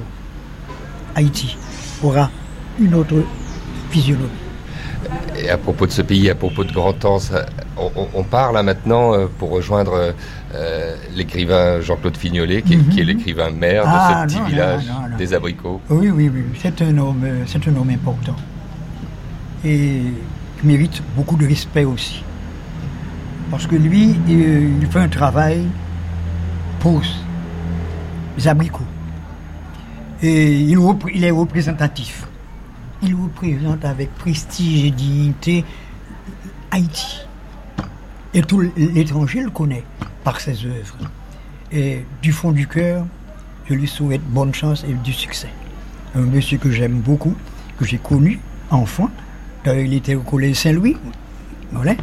Haïti 1.15 1.57
aura 2.03 2.31
une 2.81 2.95
autre 2.95 3.23
physionomie. 3.91 4.29
Et 5.37 5.49
à 5.49 5.59
propos 5.59 5.87
de 5.87 5.93
ce 5.93 6.03
pays, 6.03 6.29
à 6.31 6.35
propos 6.35 6.65
de 6.65 6.73
Grand 6.73 6.93
Temps, 6.93 7.19
on, 8.15 8.23
part 8.23 8.53
là 8.53 8.63
maintenant 8.63 9.15
euh, 9.15 9.27
pour 9.39 9.51
rejoindre 9.51 10.15
euh, 10.55 10.97
l'écrivain 11.15 11.81
Jean-Claude 11.81 12.17
Fignolet, 12.17 12.63
qui, 12.63 12.75
est 12.75 12.77
mhm. 12.77 13.07
l'écrivain 13.07 13.51
maire 13.51 13.85
de 13.85 13.89
ah, 13.91 14.27
ce 14.29 14.35
petit 14.35 14.51
village 14.51 14.85
des 15.19 15.35
Abricots. 15.35 15.81
Oui, 15.91 16.11
oui, 16.11 16.31
oui, 16.33 16.45
c'est 16.61 16.83
un 16.83 16.97
homme, 16.99 17.25
c'est 17.47 17.67
un 17.69 17.77
homme 17.77 17.91
important 17.91 18.37
et 19.65 20.03
qui 20.61 20.67
mérite 20.67 21.03
beaucoup 21.17 21.37
de 21.37 21.47
respect 21.47 21.85
aussi. 21.85 22.23
Parce 23.53 23.67
que 23.67 23.77
lui, 23.77 24.17
il, 24.29 24.87
fait 24.87 25.01
un 25.01 25.11
travail 25.11 25.67
pour 26.81 27.03
les 28.39 28.49
abricots. 28.49 28.81
Et 30.23 30.59
il, 30.59 30.79
il 31.15 31.23
est 31.23 31.31
représentatif. 31.31 32.27
Il 33.03 33.15
représente 33.15 33.85
avec 33.85 34.15
prestige 34.15 34.87
et 34.87 34.91
dignité 34.91 35.67
Haïti. 36.71 37.27
Et 38.33 38.41
tout 38.41 38.61
l'étranger 38.75 39.43
le 39.43 39.51
connaît 39.51 39.85
par 40.25 40.41
ses 40.41 40.65
œuvres. 40.65 40.97
Et 41.71 42.07
du 42.23 42.33
fond 42.33 42.53
du 42.53 42.67
cœur, 42.67 43.05
je 43.69 43.75
lui 43.75 43.87
souhaite 43.87 44.23
bonne 44.23 44.55
chance 44.55 44.83
et 44.89 44.95
du 44.95 45.13
succès. 45.13 45.51
Un 46.15 46.23
monsieur 46.23 46.57
que 46.57 46.71
j'aime 46.71 47.01
beaucoup, 47.01 47.35
que 47.79 47.85
j'ai 47.85 47.99
connu 47.99 48.41
enfant. 48.71 49.11
il 49.67 49.93
était 49.93 50.15
au 50.15 50.23
collège 50.23 50.57
Saint-Louis. 50.57 50.97
Voilà 51.71 51.97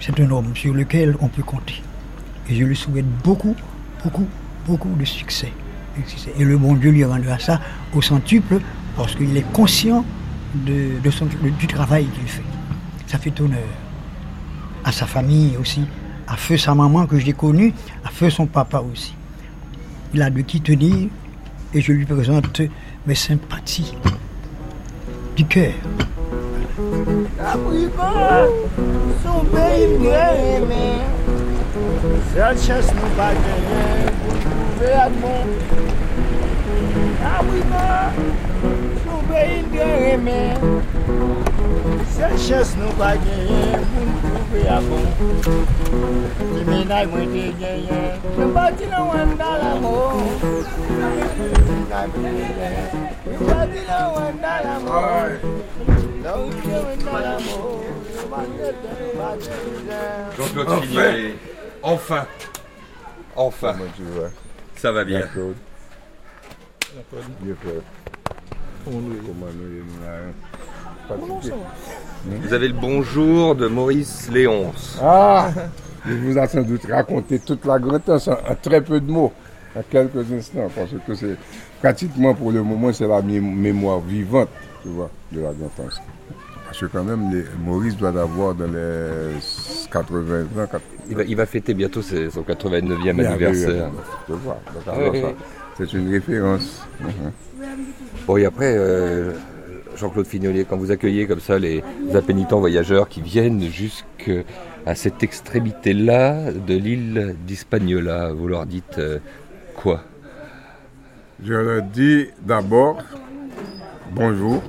c'est 0.00 0.18
un 0.20 0.30
homme 0.30 0.54
sur 0.54 0.74
lequel 0.74 1.16
on 1.20 1.28
peut 1.28 1.42
compter. 1.42 1.82
Et 2.48 2.54
je 2.54 2.64
lui 2.64 2.76
souhaite 2.76 3.06
beaucoup, 3.22 3.54
beaucoup, 4.02 4.26
beaucoup 4.66 4.94
de 4.98 5.04
succès. 5.04 5.52
Et 6.38 6.44
le 6.44 6.56
bon 6.56 6.74
Dieu 6.74 6.90
lui 6.90 7.04
rendra 7.04 7.38
ça 7.38 7.60
au 7.94 8.00
centuple 8.00 8.60
parce 8.96 9.14
qu'il 9.14 9.36
est 9.36 9.52
conscient 9.52 10.04
de, 10.54 11.10
son, 11.10 11.26
du 11.26 11.66
travail 11.66 12.06
qu'il 12.06 12.28
fait. 12.28 12.42
Ça 13.06 13.18
fait 13.18 13.38
honneur 13.40 13.58
à 14.84 14.92
sa 14.92 15.06
famille 15.06 15.56
aussi, 15.56 15.84
à 16.26 16.36
feu 16.36 16.56
sa 16.56 16.74
maman 16.74 17.06
que 17.06 17.18
j'ai 17.18 17.32
connue, 17.32 17.74
à 18.04 18.10
feu 18.10 18.30
son 18.30 18.46
papa 18.46 18.80
aussi. 18.80 19.14
Il 20.14 20.22
a 20.22 20.30
de 20.30 20.40
qui 20.42 20.60
tenir 20.60 21.08
et 21.74 21.80
je 21.80 21.92
lui 21.92 22.06
présente 22.06 22.62
mes 23.06 23.14
sympathies 23.14 23.94
du 25.36 25.44
cœur. 25.44 25.72
Apoui 26.78 27.88
pa, 27.96 28.46
son 29.22 29.44
peyi 29.50 29.86
mgeye 29.98 30.60
men, 30.68 31.00
Zalches 32.34 32.92
nou 32.94 33.08
pa 33.16 33.32
genyen, 33.34 34.12
pou 34.22 34.68
ve 34.78 34.92
admon. 35.02 35.50
Apoui 37.32 37.62
pa, 37.72 37.88
son 39.02 39.26
peyi 39.26 39.56
mgeye 39.66 40.14
men, 40.22 40.54
Zalches 42.14 42.70
nou 42.78 42.94
pa 43.00 43.10
genyen, 43.26 43.82
pou 44.22 44.44
ve 44.52 44.62
admon. 44.76 45.08
Di 46.52 46.62
menay 46.70 47.10
mwen 47.10 47.32
te 47.34 47.48
genyen, 47.58 48.22
Mwen 48.36 48.54
bati 48.54 48.86
nan 48.92 49.10
wan 49.10 49.34
dalamon. 49.40 50.30
Mwen 53.26 53.42
bati 53.50 53.82
nan 53.90 54.06
wan 54.14 54.38
dalamon. 54.46 56.07
Jean-Claude 60.36 60.82
Fignolet, 60.82 61.34
enfin. 61.82 62.26
Enfin. 63.36 63.76
Ça 64.76 64.92
va 64.92 65.04
bien. 65.04 65.22
Vous 72.24 72.52
avez 72.52 72.68
le 72.68 72.74
bonjour 72.74 73.54
de 73.54 73.66
Maurice 73.66 74.28
Léonce. 74.30 74.98
Ah! 75.02 75.50
Je 76.06 76.14
vous 76.14 76.38
ai 76.38 76.46
sans 76.46 76.62
doute 76.62 76.86
raconté 76.90 77.38
toute 77.38 77.64
la 77.64 77.78
Grotance 77.78 78.28
en, 78.28 78.36
très 78.60 78.80
peu 78.80 79.00
de 79.00 79.10
mots, 79.10 79.32
en 79.76 79.82
quelques 79.82 80.32
instants, 80.32 80.70
parce 80.74 80.90
que 81.06 81.14
c'est 81.14 81.36
pratiquement 81.80 82.34
pour 82.34 82.50
le 82.50 82.62
moment, 82.62 82.92
c'est 82.92 83.06
la 83.06 83.20
mémoire 83.20 84.00
vivante, 84.00 84.48
tu 84.82 84.88
vois, 84.88 85.10
de 85.32 85.40
la 85.40 85.52
Grotance. 85.52 86.00
Parce 86.68 86.80
que 86.80 86.86
quand 86.86 87.04
même, 87.04 87.44
Maurice 87.64 87.96
doit 87.96 88.10
avoir 88.10 88.54
dans 88.54 88.66
les 88.66 89.38
80 89.90 90.42
ans. 90.42 90.78
Il, 91.08 91.36
va, 91.36 91.46
fêter 91.46 91.72
bientôt 91.72 92.02
son 92.02 92.42
89e 92.42 93.24
anniversaire. 93.24 93.90
c'est 95.78 95.92
une 95.94 96.10
référence. 96.10 96.86
Bon, 98.26 98.36
et 98.36 98.44
après, 98.44 98.76
euh, 98.76 99.32
Jean-Claude 99.96 100.26
Fignolier, 100.26 100.66
quand 100.68 100.76
vous 100.76 100.90
accueillez 100.90 101.26
comme 101.26 101.40
ça 101.40 101.58
les 101.58 101.82
impénitents 102.14 102.60
voyageurs 102.60 103.08
qui 103.08 103.22
viennent 103.22 103.62
jusqu'à 103.62 104.94
cette 104.94 105.22
extrémité-là 105.22 106.52
de 106.52 106.74
l'île 106.74 107.36
d'Hispaniola, 107.46 108.32
vous 108.34 108.46
leur 108.46 108.66
dites 108.66 108.98
euh, 108.98 109.18
quoi? 109.74 110.02
Je 111.42 111.54
leur 111.54 111.82
dis 111.82 112.26
d'abord 112.42 113.02
bonjour 114.10 114.62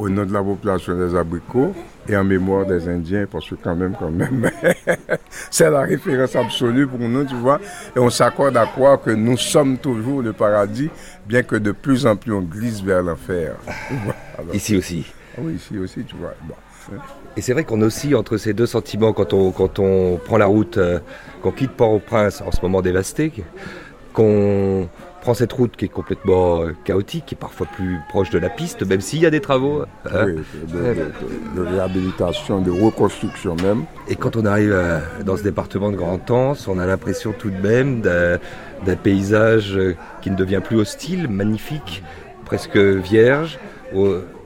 au 0.00 0.08
nom 0.08 0.24
de 0.24 0.32
la 0.32 0.42
population 0.42 0.96
des 0.96 1.14
abricots 1.14 1.74
et 2.08 2.16
en 2.16 2.24
mémoire 2.24 2.64
des 2.64 2.88
Indiens, 2.88 3.26
parce 3.30 3.48
que 3.48 3.54
quand 3.54 3.76
même, 3.76 3.94
quand 3.98 4.10
même, 4.10 4.50
c'est 5.50 5.70
la 5.70 5.82
référence 5.82 6.34
absolue 6.34 6.86
pour 6.86 7.00
nous, 7.00 7.24
tu 7.24 7.34
vois. 7.34 7.60
Et 7.94 7.98
on 7.98 8.08
s'accorde 8.08 8.56
à 8.56 8.64
croire 8.64 9.00
que 9.00 9.10
nous 9.10 9.36
sommes 9.36 9.76
toujours 9.76 10.22
le 10.22 10.32
paradis, 10.32 10.88
bien 11.26 11.42
que 11.42 11.56
de 11.56 11.72
plus 11.72 12.06
en 12.06 12.16
plus 12.16 12.32
on 12.32 12.40
glisse 12.40 12.82
vers 12.82 13.02
l'enfer. 13.02 13.56
ici 14.54 14.76
aussi. 14.78 15.12
Ah 15.36 15.42
oui, 15.42 15.54
ici 15.54 15.78
aussi, 15.78 16.02
tu 16.04 16.16
vois. 16.16 16.34
Et 17.36 17.42
c'est 17.42 17.52
vrai 17.52 17.64
qu'on 17.64 17.82
oscille 17.82 18.16
entre 18.16 18.38
ces 18.38 18.54
deux 18.54 18.66
sentiments 18.66 19.12
quand 19.12 19.34
on, 19.34 19.52
quand 19.52 19.78
on 19.78 20.16
prend 20.16 20.38
la 20.38 20.46
route, 20.46 20.78
euh, 20.78 20.98
qu'on 21.42 21.52
quitte 21.52 21.72
Port-au-Prince 21.72 22.40
en 22.40 22.50
ce 22.50 22.60
moment 22.62 22.80
dévasté, 22.80 23.32
qu'on 24.14 24.88
prend 25.20 25.34
cette 25.34 25.52
route 25.52 25.76
qui 25.76 25.84
est 25.84 25.88
complètement 25.88 26.62
euh, 26.62 26.74
chaotique, 26.84 27.26
qui 27.26 27.34
est 27.34 27.38
parfois 27.38 27.66
plus 27.66 27.98
proche 28.08 28.30
de 28.30 28.38
la 28.38 28.48
piste, 28.48 28.82
même 28.86 29.00
s'il 29.00 29.20
y 29.20 29.26
a 29.26 29.30
des 29.30 29.40
travaux. 29.40 29.82
Hein. 29.82 30.26
Oui, 30.26 30.42
de, 31.54 31.62
réhabilitation, 31.62 32.60
de 32.60 32.70
reconstruction 32.70 33.54
même. 33.56 33.84
Et 34.08 34.16
quand 34.16 34.36
on 34.36 34.44
arrive 34.46 34.72
euh, 34.72 34.98
dans 35.24 35.36
ce 35.36 35.42
département 35.42 35.90
de 35.90 35.96
Grand-Anse, 35.96 36.68
on 36.68 36.78
a 36.78 36.86
l'impression 36.86 37.34
tout 37.36 37.50
de 37.50 37.60
même 37.60 38.00
d'un 38.00 38.96
paysage 38.96 39.76
euh, 39.76 39.96
qui 40.22 40.30
ne 40.30 40.36
devient 40.36 40.60
plus 40.64 40.76
hostile, 40.76 41.28
magnifique, 41.28 42.02
presque 42.44 42.78
vierge. 42.78 43.58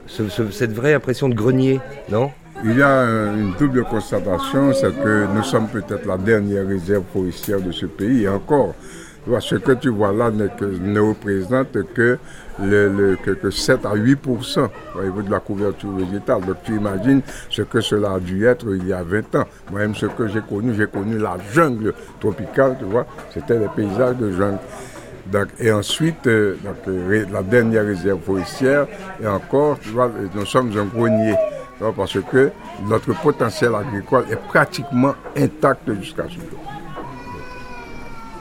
cette 0.07 0.73
vraie 0.73 0.93
impression 0.93 1.29
de 1.29 1.35
grenier, 1.35 1.79
non? 2.09 2.31
Il 2.63 2.77
y 2.77 2.81
a 2.81 3.03
une 3.03 3.53
double 3.59 3.83
constatation, 3.83 4.73
c'est 4.73 4.91
que 4.91 5.27
nous 5.35 5.43
sommes 5.43 5.67
peut-être 5.67 6.05
la 6.05 6.17
dernière 6.17 6.65
réserve 6.65 7.03
forestière 7.11 7.59
de 7.59 7.71
ce 7.71 7.85
pays, 7.85 8.23
et 8.23 8.29
encore, 8.29 8.73
ce 9.39 9.55
que 9.55 9.71
tu 9.73 9.89
vois 9.89 10.11
là 10.11 10.31
ne, 10.31 10.99
représente 10.99 11.77
que, 11.93 12.17
le, 12.61 13.17
7 13.51 13.85
à 13.85 13.95
8 13.95 14.19
au 14.27 15.01
niveau 15.01 15.21
de 15.21 15.31
la 15.31 15.39
couverture 15.39 15.91
végétale. 15.91 16.41
Donc 16.41 16.57
tu 16.63 16.75
imagines 16.75 17.21
ce 17.49 17.63
que 17.63 17.81
cela 17.81 18.13
a 18.13 18.19
dû 18.19 18.45
être 18.45 18.65
il 18.75 18.87
y 18.87 18.93
a 18.93 19.03
20 19.03 19.35
ans. 19.35 19.45
Moi-même, 19.71 19.95
ce 19.95 20.05
que 20.05 20.27
j'ai 20.27 20.41
connu, 20.41 20.73
j'ai 20.75 20.87
connu 20.87 21.17
la 21.17 21.37
jungle 21.53 21.93
tropicale, 22.19 22.77
tu 22.79 22.85
vois. 22.85 23.05
C'était 23.33 23.59
les 23.59 23.67
paysages 23.75 24.17
de 24.17 24.31
jungle. 24.31 24.59
Et 25.59 25.71
ensuite, 25.71 26.27
euh, 26.27 26.55
la 27.31 27.41
dernière 27.41 27.85
réserve 27.85 28.21
forestière, 28.21 28.85
et 29.21 29.27
encore, 29.27 29.79
tu 29.79 29.89
vois, 29.89 30.11
nous 30.35 30.45
sommes 30.45 30.71
un 30.77 30.85
grenier. 30.85 31.35
Parce 31.97 32.17
que 32.31 32.51
notre 32.87 33.13
potentiel 33.21 33.75
agricole 33.75 34.25
est 34.31 34.39
pratiquement 34.47 35.13
intact 35.35 35.91
jusqu'à 35.99 36.23
ce 36.23 36.35
jour. 36.35 36.74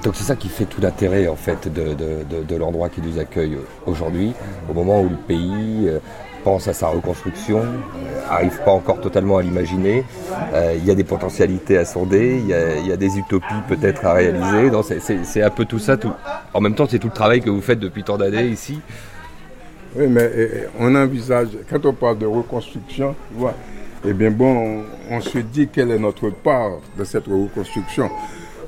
Donc 0.05 0.17
c'est 0.17 0.25
ça 0.25 0.37
qui 0.37 0.49
fait 0.51 0.67
tout 0.67 0.83
l'intérêt 0.83 1.29
en 1.29 1.35
fait 1.35 1.67
de, 1.73 2.57
l'endroit 2.57 2.91
qui 2.91 3.01
nous 3.01 3.19
accueille 3.19 3.57
aujourd'hui, 3.87 4.35
au 4.69 4.75
moment 4.75 5.01
où 5.01 5.09
le 5.09 5.17
pays 5.17 5.89
euh, 5.89 5.99
pense 6.45 6.69
à 6.69 6.75
sa 6.75 6.89
reconstruction, 6.89 7.63
n'arrive 8.29 8.59
euh, 8.61 8.65
pas 8.67 8.73
encore 8.73 9.01
totalement 9.01 9.39
à 9.39 9.43
l'imaginer. 9.43 10.05
Euh, 10.53 10.75
il 10.77 10.85
y 10.85 10.91
a 10.91 10.95
des 10.95 11.05
potentialités 11.05 11.79
à 11.79 11.87
sonder, 11.87 12.39
il 12.39 12.87
y 12.87 12.93
a, 12.93 12.97
des 12.99 13.17
utopies 13.17 13.63
peut-être 13.67 14.05
à 14.05 14.13
réaliser. 14.13 14.71
C'est 15.25 15.43
un 15.43 15.51
peu 15.51 15.65
tout 15.65 15.79
ça. 15.79 15.97
Tout. 15.97 16.13
En 16.53 16.61
même 16.61 16.75
temps, 16.75 16.87
c'est 16.87 16.99
tout 16.99 17.09
le 17.09 17.15
travail 17.15 17.41
que 17.41 17.49
vous 17.49 17.63
faites 17.63 17.81
depuis 17.81 18.05
tant 18.05 18.19
d'années 18.19 18.45
ici. 18.45 18.81
Oui, 19.97 20.07
mais 20.07 20.69
on 20.79 20.95
envisage, 20.97 21.49
quand 21.71 21.87
on 21.87 21.95
parle 21.95 22.19
de 22.19 22.27
reconstruction, 22.27 23.17
eh 24.07 24.13
bien 24.13 24.31
bon, 24.31 24.83
on 25.11 25.21
se 25.23 25.39
dit 25.39 25.69
quelle 25.69 25.93
est 25.93 25.99
notre 25.99 26.29
part 26.29 26.73
de 26.99 27.05
cette 27.05 27.27
reconstruction. 27.27 28.11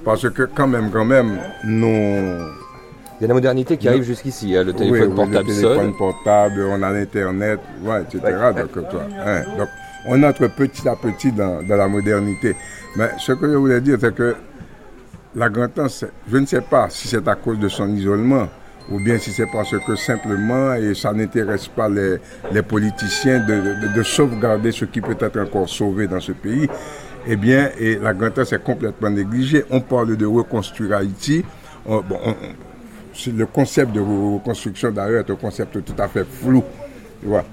Parce 0.07 0.31
que 0.31 0.45
quand 0.45 0.69
même, 0.69 0.91
quand 0.93 1.05
même, 1.05 1.37
nous... 1.65 1.89
Il 3.19 3.23
y 3.23 3.25
a 3.25 3.29
la 3.29 3.35
modernité 3.35 3.77
qui 3.77 3.89
arrive 3.89 4.05
jusqu'ici, 4.05 4.57
hein, 4.57 4.63
le 4.63 4.73
téléphone 4.73 5.17
portable 5.17 5.49
le 5.49 5.55
téléphone 5.55 5.97
portable, 5.97 6.61
on 6.71 6.81
a 6.81 6.93
l'Internet, 6.93 7.59
ouais, 7.83 8.03
etc. 8.03 8.21
Donc, 8.57 8.85
hein, 8.95 9.43
donc, 9.59 9.69
on 10.07 10.23
entre 10.23 10.47
petit 10.47 10.89
à 10.89 10.95
petit 10.95 11.33
dans, 11.33 11.61
la 11.67 11.89
modernité. 11.89 12.55
Mais 12.95 13.11
ce 13.19 13.33
que 13.33 13.51
je 13.51 13.57
voulais 13.57 13.81
dire, 13.81 13.97
c'est 14.01 14.15
que 14.15 14.37
la 15.35 15.49
Grande-Anse, 15.49 16.05
je 16.31 16.37
ne 16.37 16.47
sais 16.47 16.61
pas 16.61 16.87
si 16.89 17.09
c'est 17.09 17.27
à 17.27 17.35
cause 17.35 17.59
de 17.59 17.69
son 17.69 17.89
isolement 17.89 18.47
ou 18.93 19.01
bien 19.01 19.19
si 19.19 19.33
c'est 19.33 19.51
parce 19.53 19.77
que 19.77 19.97
simplement, 19.97 20.75
et 20.75 20.95
ça 20.95 21.13
n'intéresse 21.13 21.67
pas 21.67 21.89
les, 21.89 22.63
politiciens 22.63 23.41
de, 23.41 23.93
de, 23.93 24.03
sauvegarder 24.05 24.71
ce 24.71 24.85
qui 24.85 25.01
peut 25.01 25.17
être 25.19 25.41
encore 25.41 25.69
sauvé 25.69 26.07
dans 26.07 26.21
ce 26.21 26.31
pays, 26.31 26.69
eh 27.27 27.37
bien, 27.37 27.71
et 27.79 27.97
la 27.97 28.15
grande 28.15 28.39
est 28.39 28.63
complètement 28.63 29.11
négligée. 29.11 29.65
On 29.71 29.81
parle 29.81 30.17
de 30.17 30.27
reconstruire 30.27 30.97
Haïti. 30.97 31.45
le 31.89 33.47
concept 33.47 33.93
de 33.93 34.01
reconstruction, 34.01 34.91
d'ailleurs, 34.91 35.27
est 35.27 35.31
un 35.31 35.37
concept 35.37 35.85
tout 35.85 36.01
à 36.01 36.09
fait 36.09 36.25
flou. 36.25 36.63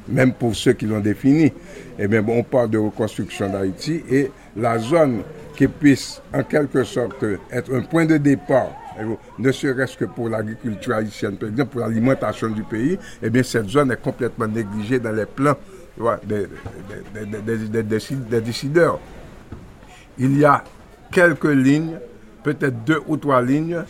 même 0.08 0.34
pour 0.34 0.56
ceux 0.56 0.74
qui 0.74 0.86
l'ont 0.86 1.00
défini. 1.00 1.52
Eh 1.98 2.08
bien, 2.08 2.24
on 2.28 2.44
parle 2.44 2.70
de 2.70 2.78
reconstruction 2.78 3.50
d'Haïti 3.50 4.04
et 4.10 4.32
la 4.58 4.78
zone 4.78 5.22
qui 5.56 5.68
puisse, 5.68 6.22
en 6.34 6.44
quelque 6.44 6.84
sorte, 6.84 7.24
être 7.52 7.74
un 7.74 7.82
point 7.82 8.06
de 8.06 8.18
départ 8.18 8.72
ne 9.40 9.52
serait-ce 9.52 9.98
que 9.98 10.06
pour 10.06 10.30
l'agriculture 10.30 10.96
haïtienne, 10.96 11.36
par 11.36 11.50
exemple, 11.50 11.72
pour 11.72 11.82
l'alimentation 11.82 12.50
du 12.50 12.64
pays, 12.64 12.98
eh 13.22 13.30
bien, 13.30 13.44
cette 13.44 13.70
zone 13.70 13.92
est 13.92 14.02
complètement 14.02 14.48
négligée 14.48 15.00
dans 15.00 15.12
les 15.12 15.26
plans 15.26 15.56
des, 16.24 16.48
des, 17.84 18.42
décideurs 18.42 19.00
il 20.18 20.38
y 20.38 20.46
a 20.46 20.64
quelques 21.12 21.46
lignes, 21.46 21.98
peut-être 22.44 22.84
deux 22.84 23.02
ou 23.08 23.18
trois 23.18 23.42
lignes, 23.42 23.84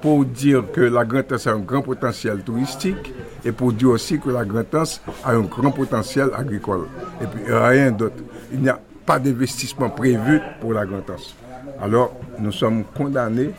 pour 0.00 0.24
dire 0.24 0.64
que 0.72 0.80
la 0.80 1.04
Grande-Anse 1.04 1.46
a 1.46 1.52
un 1.52 1.60
grand 1.60 1.82
potentiel 1.82 2.42
touristique 2.42 3.14
et 3.44 3.52
pour 3.52 3.72
dire 3.72 3.90
aussi 3.90 4.18
que 4.18 4.30
la 4.30 4.44
Grande-Anse 4.44 5.00
a 5.24 5.32
un 5.32 5.42
grand 5.42 5.70
potentiel 5.70 6.30
agricole. 6.34 6.88
Et 7.20 7.26
puis 7.26 7.52
rien 7.52 7.92
d'autre. 7.92 8.16
Il 8.52 8.60
n'y 8.60 8.68
a 8.68 8.80
pas 9.06 9.20
d'investissement 9.20 9.90
prévu 9.90 10.40
pour 10.60 10.72
la 10.72 10.84
Grande-Anse. 10.84 11.36
Alors, 11.80 12.14
nous 12.38 12.52
sommes 12.52 12.84
condamnés 12.84 13.50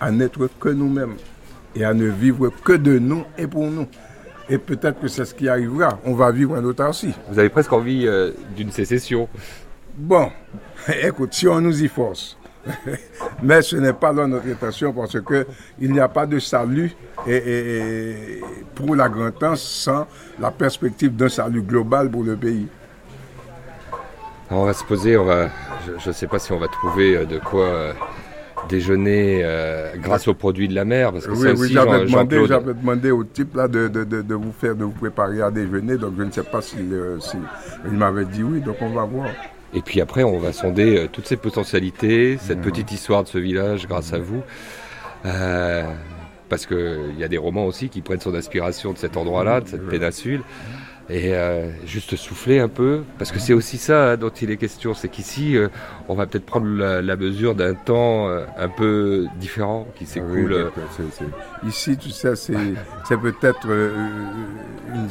à 0.00 0.10
n'être 0.10 0.48
que 0.58 0.68
nous-mêmes 0.68 1.14
et 1.74 1.84
à 1.84 1.94
ne 1.94 2.08
vivre 2.08 2.50
que 2.62 2.74
de 2.74 2.98
nous 2.98 3.24
et 3.38 3.46
pour 3.46 3.66
nous. 3.70 3.86
Et 4.48 4.58
peut-être 4.58 5.00
que 5.00 5.08
c'est 5.08 5.24
ce 5.24 5.34
qui 5.34 5.48
arrivera. 5.48 5.98
On 6.04 6.14
va 6.14 6.30
vivre 6.30 6.60
autre 6.62 6.88
aussi. 6.88 7.14
Vous 7.30 7.38
avez 7.38 7.48
presque 7.48 7.72
envie 7.72 8.06
euh, 8.06 8.32
d'une 8.56 8.72
sécession. 8.72 9.28
Bon, 9.96 10.30
écoute, 11.02 11.34
si 11.34 11.46
on 11.48 11.60
nous 11.60 11.82
y 11.82 11.88
force. 11.88 12.36
Mais 13.42 13.62
ce 13.62 13.76
n'est 13.76 13.94
pas 13.94 14.12
dans 14.12 14.28
notre 14.28 14.46
intention 14.48 14.92
parce 14.92 15.16
qu'il 15.20 15.92
n'y 15.92 15.98
a 16.00 16.08
pas 16.08 16.26
de 16.26 16.38
salut 16.38 16.92
et, 17.26 17.34
et- 17.36 18.32
et 18.38 18.40
pour 18.74 18.94
la 18.94 19.08
Grande-Anse 19.08 19.62
sans 19.62 20.06
la 20.38 20.50
perspective 20.50 21.16
d'un 21.16 21.30
salut 21.30 21.62
global 21.62 22.10
pour 22.10 22.22
le 22.22 22.36
pays. 22.36 22.68
On 24.50 24.64
va 24.66 24.74
se 24.74 24.84
poser, 24.84 25.16
on 25.16 25.24
va, 25.24 25.48
je 25.98 26.08
ne 26.08 26.12
sais 26.12 26.26
pas 26.26 26.38
si 26.38 26.52
on 26.52 26.58
va 26.58 26.68
trouver 26.68 27.16
euh, 27.16 27.24
de 27.24 27.38
quoi 27.38 27.64
euh, 27.64 27.92
déjeuner 28.68 29.40
euh, 29.42 29.92
grâce 29.96 30.28
aux 30.28 30.34
produits 30.34 30.68
de 30.68 30.74
la 30.74 30.84
mer, 30.84 31.12
parce 31.12 31.24
que 31.26 31.30
Oui, 31.30 31.38
oui, 31.60 31.68
j'avais 31.72 32.04
demandé, 32.74 33.10
au 33.10 33.24
type 33.24 33.54
là 33.56 33.68
de, 33.68 33.88
de- 33.88 34.04
de- 34.04 34.22
de 34.22 34.34
vous 34.34 34.52
faire, 34.52 34.74
de 34.74 34.84
vous 34.84 34.90
préparer 34.90 35.40
à 35.40 35.50
déjeuner, 35.50 35.96
donc 35.96 36.14
je 36.18 36.24
ne 36.24 36.30
sais 36.30 36.42
pas 36.42 36.60
s'il 36.60 36.92
euh, 36.92 37.18
si- 37.20 37.38
il 37.86 37.92
m'avait 37.92 38.24
dit 38.26 38.42
oui, 38.42 38.60
donc 38.60 38.76
on 38.82 38.90
va 38.90 39.04
voir. 39.04 39.28
Et 39.74 39.82
puis 39.82 40.00
après, 40.00 40.24
on 40.24 40.38
va 40.38 40.52
sonder 40.52 40.98
euh, 40.98 41.08
toutes 41.10 41.26
ces 41.26 41.36
potentialités, 41.36 42.38
cette 42.38 42.60
petite 42.60 42.90
histoire 42.90 43.22
de 43.22 43.28
ce 43.28 43.38
village 43.38 43.86
grâce 43.86 44.12
à 44.12 44.18
vous. 44.18 44.42
Euh, 45.26 45.84
parce 46.48 46.66
qu'il 46.66 47.16
y 47.16 47.22
a 47.24 47.28
des 47.28 47.38
romans 47.38 47.66
aussi 47.66 47.88
qui 47.88 48.00
prennent 48.00 48.20
son 48.20 48.34
inspiration 48.34 48.92
de 48.92 48.98
cet 48.98 49.16
endroit-là, 49.16 49.60
de 49.60 49.68
cette 49.68 49.86
péninsule. 49.86 50.42
Et 51.08 51.34
euh, 51.34 51.70
juste 51.86 52.14
souffler 52.14 52.60
un 52.60 52.68
peu, 52.68 53.02
parce 53.18 53.32
que 53.32 53.40
c'est 53.40 53.52
aussi 53.52 53.78
ça 53.78 54.10
hein, 54.12 54.16
dont 54.16 54.28
il 54.28 54.48
est 54.52 54.56
question, 54.56 54.94
c'est 54.94 55.08
qu'ici, 55.08 55.56
euh, 55.56 55.66
on 56.08 56.14
va 56.14 56.26
peut-être 56.26 56.46
prendre 56.46 56.68
la, 56.68 57.02
la 57.02 57.16
mesure 57.16 57.56
d'un 57.56 57.74
temps 57.74 58.28
un 58.28 58.68
peu 58.68 59.26
différent 59.36 59.88
qui 59.96 60.04
Oui, 60.04 60.10
s'écoule. 60.10 60.70
Ici, 61.66 61.96
tu 61.96 62.10
sais, 62.10 62.36
c'est 62.36 63.16
peut-être. 63.20 63.66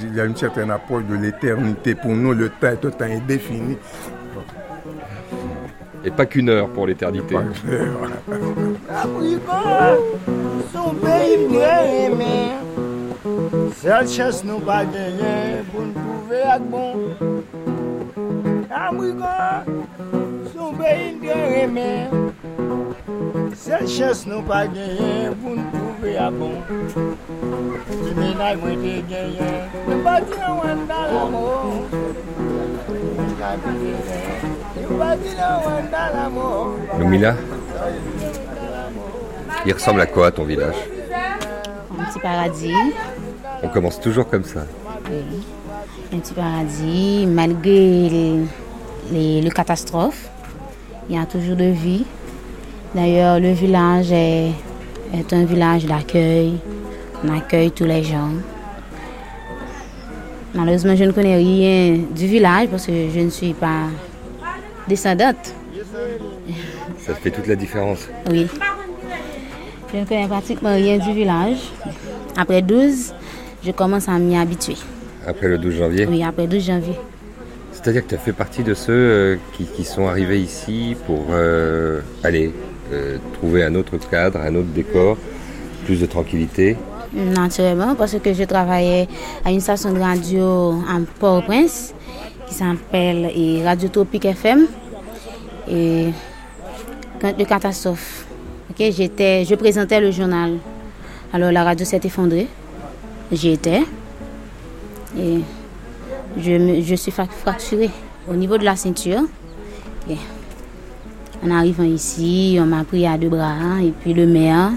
il 0.01 0.15
y 0.15 0.21
a 0.21 0.25
une 0.25 0.37
certaine 0.37 0.71
approche 0.71 1.03
de 1.03 1.15
l'éternité. 1.15 1.95
Pour 1.95 2.11
nous, 2.11 2.33
le 2.33 2.47
temps 2.47 2.67
est 2.67 2.85
un 2.85 2.91
temps 2.91 3.05
indéfini. 3.05 3.77
Et 6.03 6.11
pas 6.11 6.25
qu'une 6.25 6.49
heure 6.49 6.67
pour 6.69 6.87
l'éternité. 6.87 7.35
Sel 13.79 14.03
nou 24.27 24.41
pa 24.47 24.59
genyen 24.73 25.33
pou 25.41 25.51
nou 25.57 25.89
bon 26.39 26.55
Di 27.89 28.11
menay 28.17 28.53
mwen 28.61 28.77
te 28.83 28.93
genyen 29.09 29.59
Mwen 29.85 29.99
wan 30.05 30.21
mwen 33.65 33.77
te 33.83 33.91
genyen 34.07 34.58
Mwen 34.89 34.97
bati 34.99 35.29
nan 35.37 35.55
wan 35.65 35.83
dan 35.91 36.09
la 36.15 36.29
mo 36.29 36.75
Lumila, 36.99 37.35
il 39.65 39.73
ressemble 39.73 40.01
à 40.01 40.05
quoi 40.05 40.31
ton 40.31 40.43
village 40.43 40.75
Un 41.99 42.03
petit 42.05 42.19
paradis. 42.19 42.73
On 43.63 43.67
commence 43.69 43.99
toujours 43.99 44.27
comme 44.29 44.43
ça. 44.43 44.61
Oui. 45.11 45.43
Un 46.13 46.19
petit 46.19 46.33
paradis, 46.33 47.27
malgré 47.27 48.09
les, 48.09 48.39
les- 49.11 49.41
les 49.41 49.51
catastrophes, 49.51 50.29
il 51.09 51.15
y 51.15 51.19
a 51.19 51.25
toujours 51.25 51.55
de 51.55 51.65
vie. 51.65 52.05
D'ailleurs, 52.95 53.39
le 53.39 53.51
village 53.51 54.11
est, 54.11 54.49
est 55.13 55.33
un 55.33 55.45
village 55.45 55.85
d'accueil. 55.85 56.57
On 57.23 57.35
accueille 57.37 57.71
tous 57.71 57.85
les 57.85 58.03
gens. 58.03 58.29
Malheureusement, 60.55 60.95
je 60.95 61.03
ne 61.03 61.11
connais 61.11 61.35
rien 61.35 61.99
du 62.15 62.25
village 62.25 62.69
parce 62.69 62.87
que 62.87 63.09
je 63.13 63.19
ne 63.19 63.29
suis 63.29 63.53
pas 63.53 63.83
descendante. 64.89 65.53
Ça 66.97 67.13
fait 67.13 67.31
toute 67.31 67.47
la 67.47 67.55
différence. 67.55 68.09
Oui. 68.29 68.47
Je 69.93 69.99
ne 69.99 70.05
connais 70.05 70.27
pratiquement 70.27 70.73
rien 70.73 70.97
du 70.97 71.13
village. 71.13 71.59
Après 72.35 72.61
12, 72.61 73.13
je 73.65 73.71
commence 73.71 74.09
à 74.09 74.19
m'y 74.19 74.35
habituer. 74.37 74.75
Après 75.25 75.47
le 75.47 75.57
12 75.57 75.75
janvier? 75.75 76.05
Oui, 76.07 76.23
après 76.23 76.47
12 76.47 76.65
janvier. 76.65 76.95
C'est-à-dire 77.71 78.03
que 78.03 78.09
tu 78.09 78.15
as 78.15 78.19
fait 78.19 78.33
partie 78.33 78.63
de 78.63 78.73
ceux 78.73 78.93
euh, 78.93 79.35
qui, 79.53 79.63
qui 79.65 79.85
sont 79.85 80.07
arrivés 80.07 80.39
ici 80.39 80.97
pour 81.05 81.27
euh, 81.31 82.01
aller 82.23 82.53
euh, 82.91 83.17
trouver 83.35 83.63
un 83.63 83.73
autre 83.75 83.97
cadre, 83.97 84.39
un 84.41 84.55
autre 84.55 84.67
décor, 84.75 85.17
plus 85.85 86.01
de 86.01 86.05
tranquillité? 86.05 86.75
Naturellement, 87.13 87.95
parce 87.95 88.17
que 88.19 88.33
je 88.33 88.43
travaillais 88.43 89.07
à 89.45 89.51
une 89.51 89.61
station 89.61 89.93
de 89.93 89.99
radio 89.99 90.43
en 90.43 91.03
Port-au-Prince 91.19 91.93
qui 92.49 92.55
s'appelle 92.55 93.31
Radio 93.63 93.89
Tropique 93.89 94.25
FM. 94.25 94.65
Et 95.69 96.07
le 97.23 97.45
catastrophe, 97.45 98.25
j'étais, 98.77 99.45
je 99.45 99.55
présentais 99.55 100.01
le 100.01 100.11
journal. 100.11 100.57
Alors 101.31 101.51
la 101.51 101.63
radio 101.63 101.85
s'est 101.85 102.01
effondrée. 102.03 102.47
J'y 103.31 103.49
étais. 103.51 103.81
Et 105.17 105.39
je, 106.37 106.51
me- 106.51 106.81
je 106.81 106.95
suis 106.95 107.11
fra- 107.11 107.25
fracturée 107.25 107.89
au 108.29 108.33
niveau 108.35 108.57
de 108.57 108.63
la 108.65 108.75
ceinture. 108.75 109.21
En 111.45 111.51
arrivant 111.51 111.83
ici, 111.83 112.57
on 112.59 112.65
m'a 112.65 112.83
pris 112.83 113.05
à 113.07 113.17
deux 113.17 113.29
bras, 113.29 113.79
et 113.81 113.91
puis 113.91 114.13
le 114.13 114.25
maire. 114.25 114.71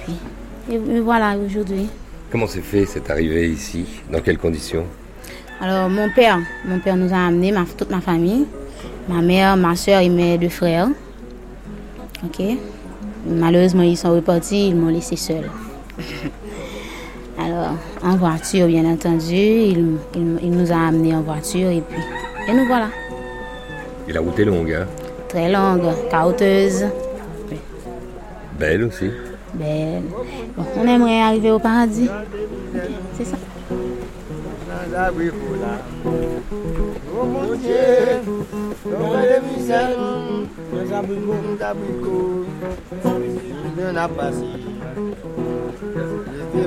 Et 0.00 0.02
puis, 0.02 0.74
et 0.74 1.00
voilà 1.00 1.36
aujourd'hui. 1.36 1.86
Comment 2.32 2.46
s'est 2.46 2.60
fait 2.62 2.86
cette 2.86 3.08
arrivée 3.10 3.48
ici? 3.50 3.84
Dans 4.10 4.20
quelles 4.20 4.38
conditions? 4.38 4.84
Alors, 5.60 5.88
mon 5.88 6.10
père, 6.10 6.38
mon 6.64 6.78
père 6.78 6.96
nous 6.96 7.12
a 7.12 7.26
amené, 7.26 7.50
ma, 7.52 7.64
toute 7.64 7.90
ma 7.90 8.00
famille, 8.00 8.46
ma 9.08 9.22
mère, 9.22 9.56
ma 9.56 9.74
soeur 9.74 10.00
et 10.00 10.08
mes 10.08 10.36
deux 10.38 10.48
frères. 10.50 10.88
Ok? 12.24 12.42
Malheureusement, 13.26 13.82
ils 13.82 13.96
sont 13.96 14.14
repartis, 14.14 14.68
ils 14.68 14.76
m'ont 14.76 14.88
laissé 14.90 15.16
seule. 15.16 15.50
Alors, 17.38 17.74
en 18.02 18.16
voiture, 18.16 18.66
bien 18.66 18.84
entendu, 18.84 19.34
il, 19.34 19.96
il- 20.14 20.38
il 20.42 20.50
nous 20.50 20.72
a 20.72 20.76
amenés 20.88 21.14
en 21.14 21.20
voiture 21.22 21.68
et 21.70 21.82
puis, 21.82 22.00
et 22.48 22.52
nous 22.54 22.66
voilà. 22.66 22.88
Et 24.08 24.12
la 24.12 24.20
route 24.20 24.38
est 24.38 24.44
longue, 24.44 24.72
hein? 24.72 24.86
Très 25.28 25.50
longue, 25.50 25.82
caoteuse, 26.10 26.84
Belle 28.58 28.84
aussi. 28.84 29.10
belle. 29.52 30.02
Bon, 30.56 30.64
on 30.78 30.86
aimerait 30.88 31.20
arriver 31.20 31.50
au 31.50 31.58
paradis. 31.58 32.08
C'est 33.18 33.24
ça. 33.26 33.36
Oh 43.04 43.08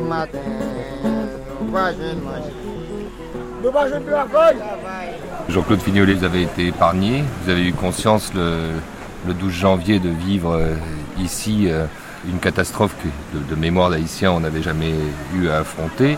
matin, 0.07 0.37
jeune 1.97 2.19
manger. 2.19 2.53
La 4.11 4.27
feuille. 4.27 4.57
Jean-Claude 5.49 5.81
Fignolet, 5.81 6.13
vous 6.13 6.23
avez 6.23 6.43
été 6.43 6.67
épargné. 6.67 7.23
Vous 7.43 7.49
avez 7.49 7.65
eu 7.65 7.73
conscience 7.73 8.31
le, 8.35 8.59
le 9.27 9.33
12 9.33 9.51
janvier 9.51 9.99
de 9.99 10.09
vivre 10.09 10.55
euh, 10.55 10.75
ici 11.19 11.67
euh, 11.67 11.85
une 12.27 12.39
catastrophe 12.39 12.95
que, 13.01 13.07
de, 13.37 13.43
de 13.43 13.55
mémoire 13.59 13.89
d'Haïtiens 13.89 14.31
on 14.31 14.39
n'avait 14.41 14.61
jamais 14.61 14.93
eu 15.35 15.49
à 15.49 15.57
affronter. 15.59 16.17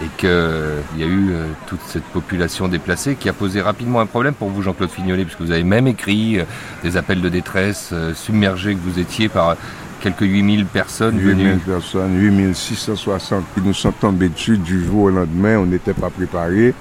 Et 0.00 0.06
qu'il 0.16 0.28
y 0.28 1.02
a 1.02 1.06
eu 1.06 1.30
euh, 1.32 1.46
toute 1.66 1.80
cette 1.88 2.04
population 2.04 2.68
déplacée 2.68 3.16
qui 3.16 3.28
a 3.28 3.32
posé 3.32 3.60
rapidement 3.60 3.98
un 4.00 4.06
problème 4.06 4.32
pour 4.34 4.48
vous, 4.48 4.62
Jean-Claude 4.62 4.90
Fignolet, 4.90 5.24
puisque 5.24 5.40
vous 5.40 5.50
avez 5.50 5.64
même 5.64 5.88
écrit 5.88 6.38
euh, 6.38 6.44
des 6.84 6.96
appels 6.96 7.20
de 7.20 7.28
détresse 7.28 7.90
euh, 7.92 8.14
submergés 8.14 8.74
que 8.76 8.80
vous 8.80 9.00
étiez 9.00 9.28
par 9.28 9.56
quelques 10.00 10.20
8000 10.20 10.66
personnes 10.66 11.18
8000 11.18 11.46
venues. 11.48 11.58
personnes, 11.58 12.16
8660 12.16 13.42
qui 13.54 13.60
nous 13.60 13.74
sont 13.74 13.90
tombés 13.90 14.28
dessus 14.28 14.56
du 14.56 14.84
jour 14.84 15.04
au 15.04 15.10
lendemain. 15.10 15.58
On 15.58 15.66
n'était 15.66 15.94
pas 15.94 16.10
préparés. 16.10 16.74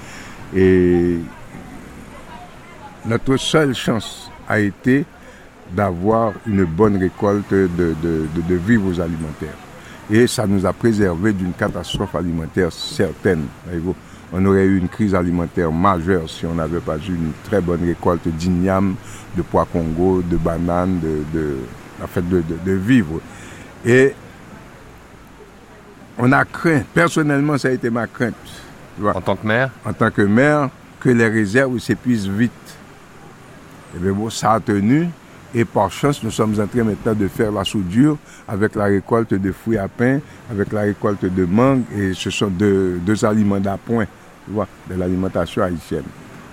Et 0.55 1.17
notre 3.05 3.37
seule 3.37 3.73
chance 3.73 4.29
a 4.47 4.59
été 4.59 5.05
d'avoir 5.73 6.33
une 6.45 6.65
bonne 6.65 6.97
récolte 6.97 7.49
de, 7.51 7.67
de, 7.77 7.95
de- 8.03 8.41
de 8.47 8.55
vivres 8.55 9.01
alimentaires. 9.01 9.57
Et 10.09 10.25
ça 10.27 10.47
nous 10.47 10.65
a 10.65 10.71
préservé 10.73 11.33
d'une 11.33 11.53
catastrophe 11.53 12.15
alimentaire 12.15 12.71
certaine. 12.71 13.43
On 14.31 14.45
aurait 14.45 14.65
eu 14.65 14.77
une 14.77 14.87
crise 14.89 15.13
alimentaire 15.15 15.71
majeure 15.71 16.29
si 16.29 16.45
on 16.45 16.53
n'avait 16.55 16.79
pas 16.79 16.97
eu 16.97 17.09
une 17.09 17.31
très 17.43 17.61
bonne 17.61 17.85
récolte 17.85 18.27
d'igname, 18.27 18.95
de 19.35 19.41
pois 19.41 19.65
Congo, 19.71 20.21
de 20.21 20.37
bananes, 20.37 20.99
de, 21.01 21.23
de, 21.37 21.55
en 22.03 22.07
fait, 22.07 22.27
de, 22.27 22.37
de- 22.41 22.57
de 22.65 22.71
vivres. 22.73 23.19
Et 23.85 24.13
on 26.17 26.31
a 26.31 26.43
craint, 26.45 26.81
personnellement 26.93 27.57
ça 27.57 27.67
a 27.69 27.71
été 27.71 27.89
ma 27.89 28.07
crainte. 28.07 28.33
En 29.03 29.21
tant 29.21 29.35
que 29.35 29.45
maire? 29.45 29.69
En 29.85 29.93
tant 29.93 30.09
que 30.09 30.21
maire, 30.23 30.69
que 30.99 31.09
les 31.09 31.27
réserves 31.27 31.77
s'épuisent 31.79 32.27
vite. 32.27 32.51
Et 33.95 33.99
bien 33.99 34.11
bon, 34.13 34.29
ça 34.29 34.53
a 34.53 34.59
tenu. 34.59 35.07
Et 35.55 35.63
par 35.65 35.91
chance, 35.91 36.21
nous 36.23 36.31
sommes 36.31 36.59
en 36.59 36.67
train 36.67 36.83
maintenant 36.83 37.13
de 37.13 37.27
faire 37.27 37.51
la 37.51 37.63
soudure 37.63 38.17
avec 38.47 38.75
la 38.75 38.85
récolte 38.85 39.33
de 39.33 39.51
fruits 39.51 39.77
à 39.77 39.87
pain, 39.87 40.19
avec 40.51 40.71
la 40.73 40.81
récolte 40.81 41.23
de 41.25 41.45
mangue. 41.45 41.83
Et 41.95 42.13
ce 42.13 42.29
sont 42.29 42.47
deux, 42.47 42.99
deux 43.05 43.23
aliments 43.25 43.59
d'appoint 43.59 44.05
tu 44.45 44.51
vois, 44.51 44.67
de 44.89 44.95
l'alimentation 44.95 45.63
haïtienne. 45.63 46.03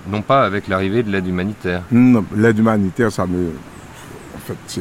Non 0.09 0.22
pas 0.22 0.45
avec 0.45 0.68
l'arrivée 0.68 1.03
de 1.03 1.11
l'aide 1.11 1.26
humanitaire. 1.26 1.82
Non, 1.90 2.24
l'aide 2.36 2.59
humanitaire, 2.59 3.11
ça 3.11 3.26
me. 3.26 3.53
En 4.34 4.38
fait, 4.38 4.80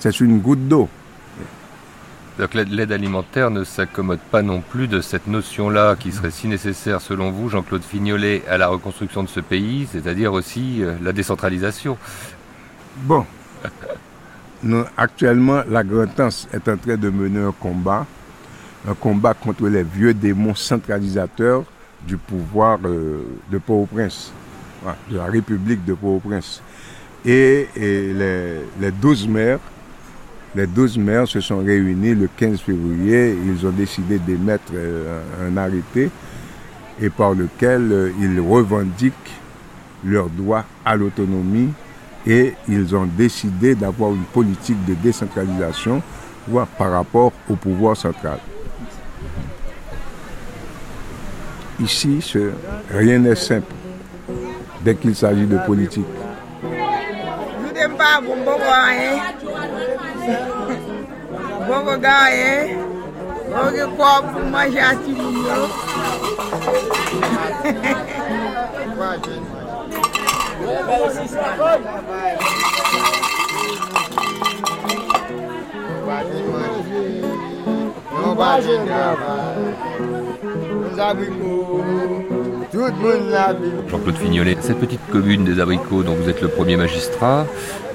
c'est, 0.00 0.20
une 0.20 0.38
goutte 0.40 0.66
d'eau. 0.66 0.88
Donc 2.38 2.52
l'aide- 2.54 2.72
l'aide 2.72 2.92
alimentaire 2.92 3.50
ne 3.50 3.64
s'accommode 3.64 4.18
pas 4.30 4.42
non 4.42 4.60
plus 4.60 4.88
de 4.88 5.00
cette 5.00 5.26
notion-là 5.26 5.96
qui 5.96 6.12
serait 6.12 6.30
si 6.30 6.48
nécessaire 6.48 7.00
selon 7.00 7.30
vous, 7.30 7.48
Jean-Claude 7.48 7.82
Fignolet, 7.82 8.42
à 8.48 8.58
la 8.58 8.68
reconstruction 8.68 9.22
de 9.22 9.28
ce 9.28 9.40
pays, 9.40 9.88
c'est-à-dire 9.90 10.32
aussi 10.32 10.82
euh, 10.82 10.94
la 11.02 11.12
décentralisation. 11.12 11.96
Bon. 13.02 13.24
Actuellement, 14.96 15.62
la 15.68 15.84
Grande-Anse 15.84 16.48
est 16.52 16.68
en 16.68 16.76
train 16.76 16.96
de 16.96 17.10
mener 17.10 17.40
un 17.40 17.52
combat, 17.52 18.06
un 18.88 18.94
combat 18.94 19.34
contre 19.34 19.68
les 19.68 19.82
vieux 19.82 20.14
démons 20.14 20.54
centralisateurs 20.54 21.64
du 22.06 22.16
pouvoir 22.16 22.78
euh, 22.84 23.22
de 23.50 23.58
Port-au-Prince, 23.58 24.32
de 25.10 25.16
la 25.16 25.26
République 25.26 25.84
de 25.84 25.94
Port-au-Prince. 25.94 26.62
Et, 27.24 27.68
les, 27.76 28.60
les 28.80 28.90
12 28.90 29.28
maires, 29.28 29.58
les 30.54 30.66
12 30.66 30.98
maires 30.98 31.28
se 31.28 31.40
sont 31.40 31.58
réunis 31.58 32.14
le 32.14 32.28
15 32.36 32.60
février. 32.60 33.36
Ils 33.46 33.66
ont 33.66 33.70
décidé 33.70 34.18
d'émettre 34.18 34.72
euh, 34.74 35.20
un 35.42 35.52
un 35.52 35.56
arrêté 35.56 36.10
et 37.00 37.10
par 37.10 37.34
lequel 37.34 37.92
euh, 37.92 38.10
ils 38.20 38.40
revendiquent 38.40 39.12
leur 40.04 40.28
droit 40.28 40.64
à 40.84 40.96
l'autonomie 40.96 41.70
et 42.26 42.54
ils 42.68 42.94
ont 42.94 43.06
décidé 43.06 43.74
d'avoir 43.74 44.10
une 44.10 44.24
politique 44.24 44.84
de 44.84 44.94
décentralisation 44.94 46.02
voilà, 46.48 46.66
par 46.78 46.92
rapport 46.92 47.32
au 47.48 47.54
pouvoir 47.54 47.96
central. 47.96 48.38
Ici, 51.80 52.20
rien 52.90 53.18
n'est 53.18 53.34
simple 53.34 53.72
dès 54.80 54.94
qu'il 54.94 55.14
s'agit 55.14 55.46
de 55.46 55.58
politique. 55.58 56.06
Jean-Claude 83.88 84.16
Fignolet, 84.16 84.56
cette 84.60 84.78
petite 84.78 85.06
commune 85.10 85.44
des 85.44 85.60
Abricots 85.60 86.02
dont 86.02 86.14
vous 86.14 86.28
êtes 86.28 86.42
le 86.42 86.48
premier 86.48 86.76
magistrat, 86.76 87.46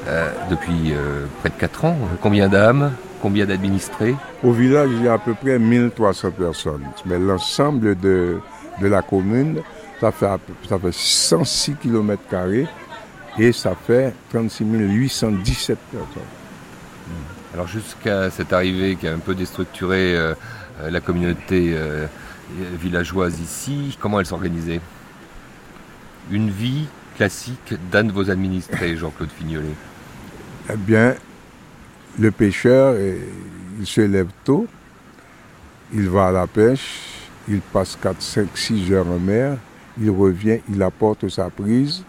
euh, 0.07 0.29
depuis 0.49 0.93
euh, 0.93 1.25
près 1.41 1.49
de 1.49 1.55
4 1.55 1.85
ans, 1.85 1.97
combien 2.21 2.47
d'âmes, 2.47 2.93
combien 3.21 3.45
d'administrés? 3.45 4.15
Au 4.43 4.51
village, 4.51 4.89
il 4.93 5.03
y 5.03 5.07
a 5.07 5.13
à 5.13 5.17
peu 5.17 5.33
près 5.33 5.59
1300 5.59 6.31
personnes. 6.31 6.85
Mais 7.05 7.19
l'ensemble 7.19 7.99
de, 7.99 8.37
de 8.81 8.87
la 8.87 9.01
commune, 9.01 9.61
ça 10.01 10.11
fait, 10.11 10.25
à 10.25 10.37
peu- 10.39 10.53
ça 10.67 10.79
fait 10.79 10.91
106 10.91 11.75
km 11.75 12.21
et 13.37 13.51
ça 13.51 13.75
fait 13.75 14.13
36 14.31 14.65
817 14.65 15.77
personnes. 15.91 16.23
Alors 17.53 17.67
jusqu'à 17.67 18.31
cette 18.31 18.51
arrivée 18.51 18.95
qui 18.95 19.07
a 19.07 19.13
un 19.13 19.19
peu 19.19 19.35
déstructuré 19.35 20.15
euh, 20.15 20.33
euh, 20.81 20.89
la 20.89 21.01
communauté 21.01 21.73
euh, 21.75 22.07
villageoise 22.81 23.39
ici, 23.39 23.95
comment 23.99 24.19
elle 24.19 24.25
s'organisait? 24.25 24.81
Une 26.31 26.49
vie 26.49 26.87
classique 27.17 27.75
d'un 27.91 28.05
de 28.05 28.11
vos 28.11 28.29
administrés, 28.31 28.97
Jean-Claude 28.97 29.29
Fignolet. 29.37 29.75
Eh 30.71 30.77
bien, 30.77 31.13
le 32.17 32.31
pêcheur, 32.31 32.95
eh, 32.97 33.19
il 33.79 33.85
se 33.85 34.01
lève 34.01 34.29
tôt, 34.43 34.65
il 35.93 36.09
va 36.09 36.27
à 36.29 36.31
la 36.31 36.47
pêche, 36.47 36.99
il 37.47 37.59
passe 37.59 37.97
4, 38.01 38.21
5, 38.21 38.47
6 38.55 38.93
heures 38.93 39.07
en 39.07 39.19
mer, 39.19 39.57
il 39.99 40.09
revient, 40.09 40.59
il 40.69 40.81
apporte 40.81 41.27
sa 41.29 41.49
prise, 41.49 42.03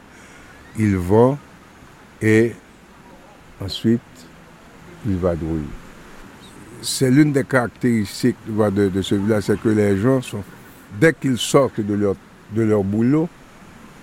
il 0.78 0.96
vend 0.96 1.38
et 2.20 2.52
ensuite 3.60 4.00
il 5.06 5.16
va 5.16 5.34
drouiller. 5.34 5.62
C'est 6.80 7.10
l'une 7.10 7.32
des 7.32 7.44
caractéristiques 7.44 8.36
de, 8.46 8.88
de 8.88 9.02
ce 9.02 9.14
village, 9.14 9.44
c'est 9.44 9.60
que 9.60 9.68
les 9.68 9.98
gens 9.98 10.20
sont, 10.20 10.42
dès 11.00 11.12
qu'ils 11.12 11.38
sortent 11.38 11.80
de 11.80 11.94
leur, 11.94 12.16
de 12.52 12.62
leur 12.62 12.82
boulot, 12.82 13.28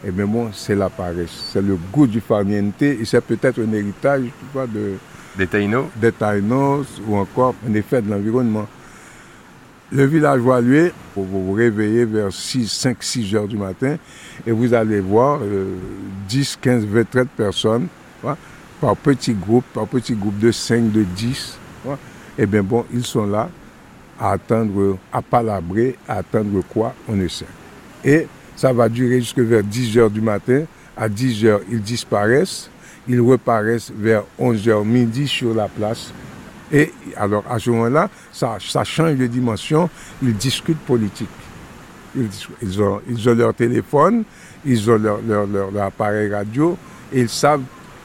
et 0.06 0.12
bien 0.12 0.26
bon, 0.26 0.50
c'est 0.54 0.76
la 0.76 0.90
paresse, 0.90 1.50
c'est 1.52 1.62
le 1.62 1.78
goût 1.92 2.08
du 2.08 2.22
farniente 2.22 2.82
et 2.82 3.04
c'est 3.04 3.22
peut-être 3.22 3.60
un 3.62 3.74
héritage 3.74 4.24
tu 4.24 4.46
vois, 4.54 4.66
de, 4.66 4.94
Des 5.38 5.48
taïnos 5.48 5.88
des 5.98 6.12
taïnos 6.14 6.88
ou 7.06 7.18
encore 7.18 7.54
un 7.68 7.74
effet 7.74 8.02
de 8.02 8.10
l'environnement. 8.10 8.66
Le 9.92 10.06
villageois, 10.06 10.62
lui, 10.62 10.92
vous 11.16 11.26
vous 11.48 11.54
réveillez 11.54 12.06
vers 12.06 12.32
6, 12.32 12.68
5, 12.68 12.98
6 13.02 13.36
heures 13.36 13.48
du 13.48 13.58
matin 13.58 13.98
et 14.46 14.52
vous 14.52 14.74
allez 14.76 15.00
voir 15.00 15.40
euh, 15.42 15.76
10, 16.28 16.60
15, 16.62 16.86
20, 16.86 17.10
30 17.10 17.30
personnes 17.30 17.88
voilà, 18.22 18.38
par 18.80 18.96
petits 18.96 19.34
groupes, 19.34 19.66
par 19.74 19.88
petits 19.88 20.14
groupes 20.14 20.38
de 20.38 20.52
5, 20.52 20.92
de 20.92 21.04
10. 21.04 21.58
voilà. 21.84 22.00
Et 22.38 22.46
bien 22.46 22.62
bon, 22.62 22.86
ils 22.94 23.04
sont 23.04 23.26
là 23.26 23.50
à 24.20 24.34
attendre, 24.34 24.98
à 25.12 25.24
palabrer, 25.24 25.98
à 26.08 26.18
attendre 26.18 26.62
quoi, 26.70 26.94
on 27.08 27.14
ne 27.14 27.28
sait. 27.28 27.46
Et 28.04 28.28
ça 28.56 28.72
va 28.72 28.90
durer 28.90 29.20
jusque 29.22 29.40
vers 29.40 29.64
10 29.64 29.98
heures 29.98 30.12
du 30.12 30.22
matin. 30.22 30.66
À 30.96 31.10
10 31.10 31.46
heures, 31.46 31.62
ils 31.72 31.82
disparaissent. 31.82 32.70
Ils 33.08 33.22
reparaissent 33.22 33.92
vers 33.96 34.24
11 34.38 34.68
heures 34.70 34.86
midi 34.86 35.28
sur 35.28 35.56
la 35.56 35.68
place. 35.68 36.12
Et 36.72 36.92
alors, 37.16 37.44
à 37.50 37.58
ce 37.60 37.70
moment-là, 37.72 38.10
ça, 38.32 38.58
change 38.84 39.16
de 39.16 39.28
dimension. 39.28 39.90
Ils 40.22 40.36
discutent 40.36 40.80
politique. 40.80 41.30
Ils, 42.16 42.82
ont, 42.82 43.02
ils 43.08 43.30
ont 43.30 43.36
leur 43.36 43.54
téléphone, 43.54 44.24
ils 44.66 44.90
ont 44.90 44.98
leur, 44.98 45.20
leur, 45.22 45.84
appareil 45.84 46.34
radio, 46.34 46.76
et 47.14 47.22
ils 47.22 47.30
savent 47.30 47.62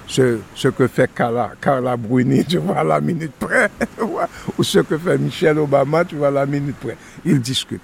ce, 0.06 0.68
que 0.68 0.86
fait 0.86 1.10
Carla, 1.14 1.96
Bruni, 1.96 2.44
tu 2.48 2.58
vois, 2.58 2.78
à 2.78 2.84
la 2.84 3.00
minute 3.00 3.32
près, 3.38 3.70
ou 4.58 4.62
ce 4.62 4.80
que 4.80 4.98
fait 4.98 5.16
Michel 5.16 5.58
Obama, 5.58 6.04
tu 6.04 6.16
vois, 6.16 6.28
à 6.28 6.32
la 6.32 6.46
minute 6.46 6.76
près. 6.76 6.96
Ils 7.24 7.40
discutent. 7.40 7.80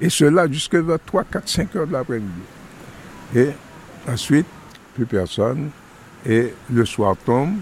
Et 0.00 0.10
cela 0.10 0.46
jusque 0.50 0.74
vers 0.74 0.98
3, 1.04 1.24
4, 1.24 1.48
5 1.48 1.76
heures 1.76 1.86
de 1.86 1.92
l'après-midi. 1.92 2.30
Et 3.34 3.48
ensuite, 4.08 4.46
plus 4.94 5.06
personne. 5.06 5.70
Et 6.26 6.54
le 6.72 6.84
soir 6.84 7.16
tombe. 7.24 7.56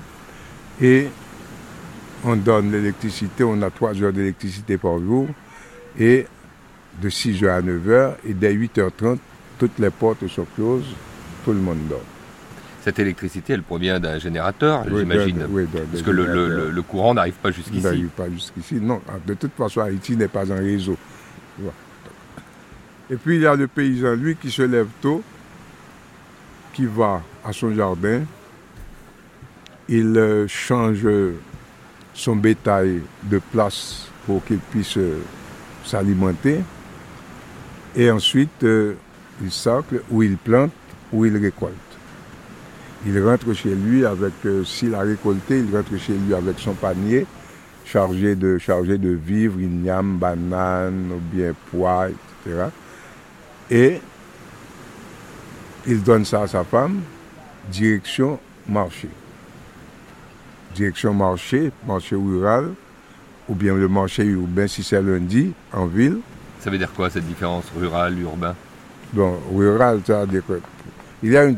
Et 0.81 1.09
on 2.25 2.37
donne 2.37 2.71
l'électricité. 2.73 3.45
On 3.45 3.61
a 3.63 3.71
3 3.71 4.01
heures 4.03 4.13
d'électricité 4.13 4.77
par 4.79 4.99
jour. 4.99 5.27
Et 5.99 6.27
de 7.01 7.09
6 7.09 7.43
heures 7.45 7.57
à 7.57 7.63
9 7.63 7.89
heures. 7.91 8.17
Et 8.27 8.35
dès 8.35 8.55
8h30, 8.55 9.19
toutes 9.59 9.79
les 9.79 9.91
portes 9.91 10.27
sont 10.29 10.47
closes. 10.55 10.95
Tout 11.45 11.53
le 11.53 11.59
monde 11.61 11.79
dort. 11.89 12.01
Cette 12.85 12.99
électricité, 12.99 13.53
elle 13.53 13.63
provient 13.63 14.01
d'un 14.01 14.19
générateur, 14.19 14.85
Oui, 14.91 15.01
j'imagine. 15.01 15.47
oui, 15.51 15.67
Parce 15.91 16.03
que 16.03 16.11
le, 16.11 16.83
courant 16.83 17.15
n'arrive 17.15 17.35
pas 17.35 17.51
Il 17.51 17.55
jusqu'ici. 17.55 17.81
n'arrive 17.81 18.09
pas 18.09 18.29
jusqu'ici. 18.29 18.75
Non, 18.81 19.01
Ah, 19.09 19.19
de 19.25 19.35
toute 19.35 19.53
façon, 19.53 19.83
Haïti 19.83 20.17
n'est 20.17 20.27
pas 20.29 20.51
un 20.53 20.57
réseau. 20.57 20.97
Et 23.11 23.17
puis, 23.17 23.37
il 23.37 23.43
y 23.43 23.47
a 23.47 23.55
le 23.55 23.69
paysan, 23.69 24.15
lui, 24.15 24.35
qui 24.37 24.51
se 24.51 24.63
lève 24.63 24.89
tôt, 25.01 25.23
qui 26.73 26.87
va 26.87 27.23
à 27.45 27.53
son 27.53 27.73
jardin. 27.75 28.23
Il 29.89 30.17
euh, 30.17 30.49
change 30.49 31.05
son 32.15 32.37
bétail 32.37 33.03
de 33.25 33.39
place 33.39 34.09
pour 34.27 34.45
qu'il 34.45 34.59
puisse 34.59 34.97
euh, 34.97 35.21
s'alimenter. 35.85 36.61
Et 37.97 38.11
ensuite, 38.11 38.63
euh, 38.63 38.95
il 39.43 39.51
sacle 39.51 40.03
ou 40.11 40.23
il 40.23 40.37
plante 40.37 40.73
ou 41.13 41.25
il 41.25 41.37
récolte. 41.37 41.75
Il 43.07 43.21
rentre 43.23 43.53
chez 43.53 43.75
lui 43.75 44.05
avec, 44.07 44.33
euh, 44.47 44.65
s'il 44.65 44.95
a 44.95 45.01
récolté, 45.01 45.59
il 45.59 45.75
rentre 45.75 45.99
chez 45.99 46.15
lui 46.15 46.35
avec 46.35 46.59
son 46.59 46.75
panier 46.75 47.27
chargé 47.85 48.35
de, 48.35 48.59
chargé 48.59 48.97
de 48.99 49.11
vivres, 49.11 49.61
ignames, 49.61 50.17
bananes, 50.17 51.13
ou 51.13 51.21
bien 51.35 51.53
pois, 51.71 52.09
etc. 52.09 52.67
Et 53.71 54.01
il 55.87 56.03
donne 56.03 56.25
ça 56.25 56.43
à 56.43 56.47
sa 56.47 56.65
femme, 56.65 57.01
direction 57.71 58.39
marché. 58.69 59.09
Direction 60.75 61.15
marché, 61.15 61.71
marché 61.87 62.17
rural, 62.17 62.71
ou 63.49 63.55
bien 63.55 63.75
le 63.75 63.89
marché 63.89 64.25
urbain 64.25 64.67
si 64.67 64.83
c'est 64.83 65.03
lundi, 65.03 65.53
en 65.73 65.87
ville. 65.87 66.19
Ça 66.61 66.71
veut 66.71 66.79
dire 66.79 66.93
quoi 66.93 67.11
cette 67.11 67.27
différence 67.27 67.65
rural, 67.77 68.19
urbain? 68.19 68.55
Bon, 69.13 69.39
rural, 69.55 70.01
ça 70.07 70.25
il 71.23 71.33
y 71.33 71.37
a 71.37 71.45
une 71.45 71.57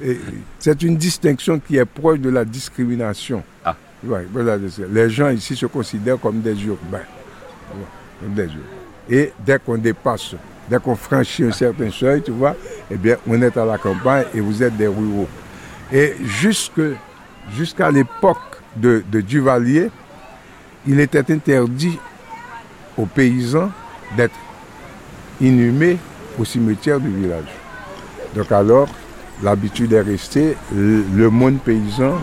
C'est 0.58 0.82
une 0.82 0.96
distinction 0.96 1.58
qui 1.58 1.76
est 1.76 1.84
proche 1.84 2.20
de 2.20 2.30
la 2.30 2.44
discrimination. 2.44 3.42
Ah. 3.64 3.76
Ouais, 4.04 4.26
voilà, 4.32 4.56
les 4.56 5.10
gens 5.10 5.30
ici 5.30 5.56
se 5.56 5.66
considèrent 5.66 6.20
comme 6.20 6.40
des 6.40 6.64
urbains. 6.64 6.98
Ouais, 6.98 7.84
comme 8.20 8.34
des 8.34 8.44
urbains. 8.44 8.78
Et 9.10 9.32
dès 9.44 9.58
qu'on 9.58 9.76
dépasse, 9.76 10.36
dès 10.70 10.78
qu'on 10.78 10.94
franchit 10.94 11.44
un 11.44 11.52
certain 11.52 11.90
seuil, 11.90 12.22
tu 12.22 12.30
vois, 12.30 12.54
eh 12.90 12.96
bien, 12.96 13.16
on 13.26 13.40
est 13.42 13.56
à 13.56 13.64
la 13.64 13.78
campagne 13.78 14.26
et 14.34 14.40
vous 14.40 14.62
êtes 14.62 14.76
des 14.76 14.86
ruraux. 14.86 15.28
Et 15.92 16.14
jusque, 16.20 16.80
jusqu'à 17.54 17.90
l'époque 17.90 18.38
de, 18.76 19.02
Duvalier, 19.20 19.90
il 20.86 21.00
était 21.00 21.30
interdit 21.32 21.98
aux 22.96 23.06
paysans 23.06 23.70
d'être 24.16 24.34
inhumés 25.40 25.98
au 26.38 26.44
cimetière 26.44 27.00
du 27.00 27.10
village. 27.10 27.52
Donc 28.34 28.50
alors, 28.52 28.88
l'habitude 29.42 29.92
est 29.92 30.00
restée, 30.00 30.56
le, 30.74 31.28
monde 31.30 31.58
paysan 31.60 32.14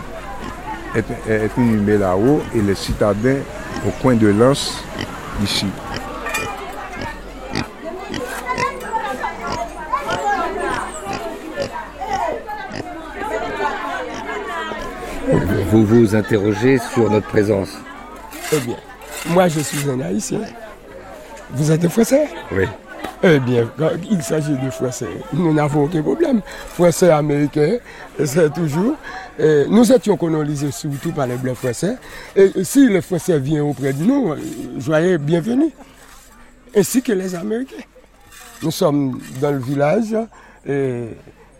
est, 0.94 1.50
inhumé 1.56 1.98
là-haut 1.98 2.42
et 2.54 2.60
les 2.60 2.74
citadins 2.74 3.38
au 3.86 3.90
coin 4.02 4.14
de 4.14 4.28
l'Anse 4.28 4.82
ici. 5.42 5.66
Vous 15.70 15.84
vous 15.84 16.14
interrogez 16.14 16.78
sur 16.78 17.10
notre 17.10 17.26
présence. 17.28 17.70
Eh 18.52 18.58
bien, 18.60 18.76
moi 19.30 19.48
je 19.48 19.60
suis 19.60 19.88
un 19.90 20.00
haïtien. 20.00 20.40
Vous 21.50 21.70
êtes 21.70 21.88
français 21.88 22.28
Oui. 22.52 22.64
Eh 23.22 23.38
bien, 23.40 23.68
quand 23.78 23.90
il 24.10 24.22
s'agit 24.22 24.52
de 24.56 24.70
français, 24.70 25.08
nous 25.32 25.52
n'avons 25.54 25.84
aucun 25.84 26.02
problème. 26.02 26.40
Français 26.74 27.10
américain, 27.10 27.78
c'est 28.24 28.52
toujours. 28.52 28.94
eh, 29.38 29.64
nous 29.68 29.90
étions 29.90 30.16
colonisés 30.16 30.70
surtout 30.70 31.12
par 31.12 31.26
les 31.26 31.36
blancs 31.36 31.56
français. 31.56 31.96
Et 32.36 32.52
si 32.62 32.88
les 32.88 33.00
français 33.00 33.38
viennent 33.38 33.62
auprès 33.62 33.92
de 33.92 34.04
nous, 34.04 34.34
soyez 34.80 35.18
bienvenus. 35.18 35.72
Ainsi 36.76 37.02
que 37.02 37.12
les 37.12 37.34
Américains. 37.34 37.82
Nous 38.62 38.70
sommes 38.70 39.18
dans 39.40 39.50
le 39.50 39.58
village. 39.58 40.14
Et 40.68 41.04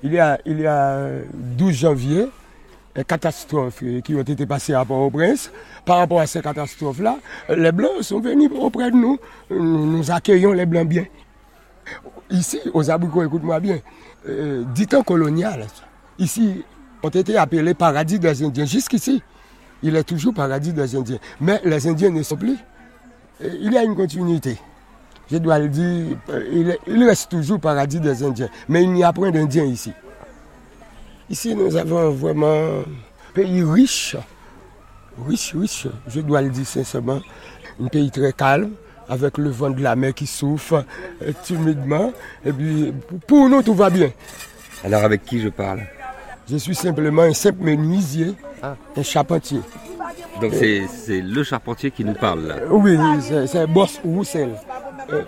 il, 0.03 0.13
y 0.13 0.19
a, 0.19 0.39
il 0.45 0.61
y 0.61 0.67
a 0.67 0.99
12 1.33 1.75
janvier, 1.75 2.27
catastrophes 3.05 3.83
qui 4.05 4.15
ont 4.15 4.23
été 4.23 4.47
passées 4.47 4.75
à 4.75 4.85
Port-au-Prince. 4.85 5.51
Par 5.85 5.99
rapport 5.99 6.21
à 6.21 6.27
ces 6.27 6.41
catastrophes-là, 6.41 7.19
les 7.57 7.73
Blancs 7.73 8.03
sont 8.03 8.21
venus 8.21 8.51
auprès 8.59 8.91
de 8.91 8.97
nous. 8.97 9.19
Nous, 9.51 10.11
accueillons 10.11 10.53
les 10.53 10.67
Blancs 10.67 10.89
bien. 10.89 11.05
Ici, 12.31 12.61
aux 12.75 12.91
abricots, 12.91 13.23
écoute-moi 13.23 13.61
bien, 13.61 13.79
euh, 14.29 14.65
du 14.75 14.87
temps 14.87 15.03
colonial, 15.03 15.67
ici, 16.19 16.65
ont 17.03 17.09
été 17.09 17.37
appelés 17.37 17.75
paradis 17.75 18.19
des 18.19 18.43
Indiens. 18.43 18.65
Jusqu'ici, 18.65 19.23
il 19.83 19.95
est 19.95 20.05
toujours 20.05 20.35
paradis 20.35 20.73
des 20.73 20.97
Indiens. 20.97 21.19
Mais 21.41 21.61
les 21.65 21.87
Indiens 21.87 22.11
ne 22.11 22.23
sont 22.23 22.37
plus. 22.37 22.57
Et 23.41 23.51
il 23.61 23.73
y 23.73 23.79
a 23.79 23.85
une 23.85 23.95
continuité. 23.95 24.57
Je 25.31 25.39
dois 25.39 25.59
le 25.59 25.69
dire, 25.69 26.17
euh, 26.31 26.49
il, 26.53 26.77
il 26.87 27.05
reste 27.05 27.31
toujours 27.31 27.61
paradis 27.61 28.01
des 28.01 28.23
Indiens. 28.23 28.49
Mais 28.69 28.83
il 28.83 28.93
n'y 28.93 29.05
a 29.05 29.13
point 29.13 29.31
d'Indiens 29.31 29.65
ici. 29.65 29.93
Ici, 31.29 31.55
nous 31.55 31.77
avons 31.77 32.11
vraiment 32.11 32.53
un 32.81 32.85
pays 33.35 33.63
riche, 33.65 34.17
riche, 35.27 35.55
riche, 35.55 35.87
je 36.09 36.21
dois 36.21 36.43
le 36.43 36.51
dire 36.51 36.67
sincèrement. 36.67 37.21
Un 37.83 37.89
pays 37.89 38.11
très 38.11 38.33
calme, 38.33 38.71
avec 39.09 39.37
le 39.39 39.51
vent 39.51 39.71
de 39.71 39.83
la 39.83 39.97
mer 39.97 40.15
qui 40.15 40.27
souffle 40.27 40.85
euh, 41.23 41.33
timidement. 41.43 42.13
Et 42.45 42.53
puis, 42.53 42.93
pour- 43.27 43.49
nous, 43.49 43.63
tout 43.63 43.75
va 43.75 43.91
bien. 43.91 44.11
Alors 44.85 45.05
avec 45.05 45.25
qui 45.25 45.41
je 45.41 45.49
parle? 45.49 45.83
Je 46.49 46.57
suis 46.59 46.75
simplement 46.77 47.23
un 47.23 47.35
simple 47.35 47.63
menuisier, 47.65 48.35
un 48.63 49.03
charpentier. 49.03 49.61
Donc 50.41 50.53
c'est 50.55 51.21
le 51.23 51.43
charpentier 51.43 51.91
qui 51.91 52.05
nous 52.05 52.13
parle 52.15 52.47
là. 52.47 52.57
Oui, 52.71 52.97
c'est- 53.21 53.67
Boss 53.67 53.99
Roussel, 54.05 54.51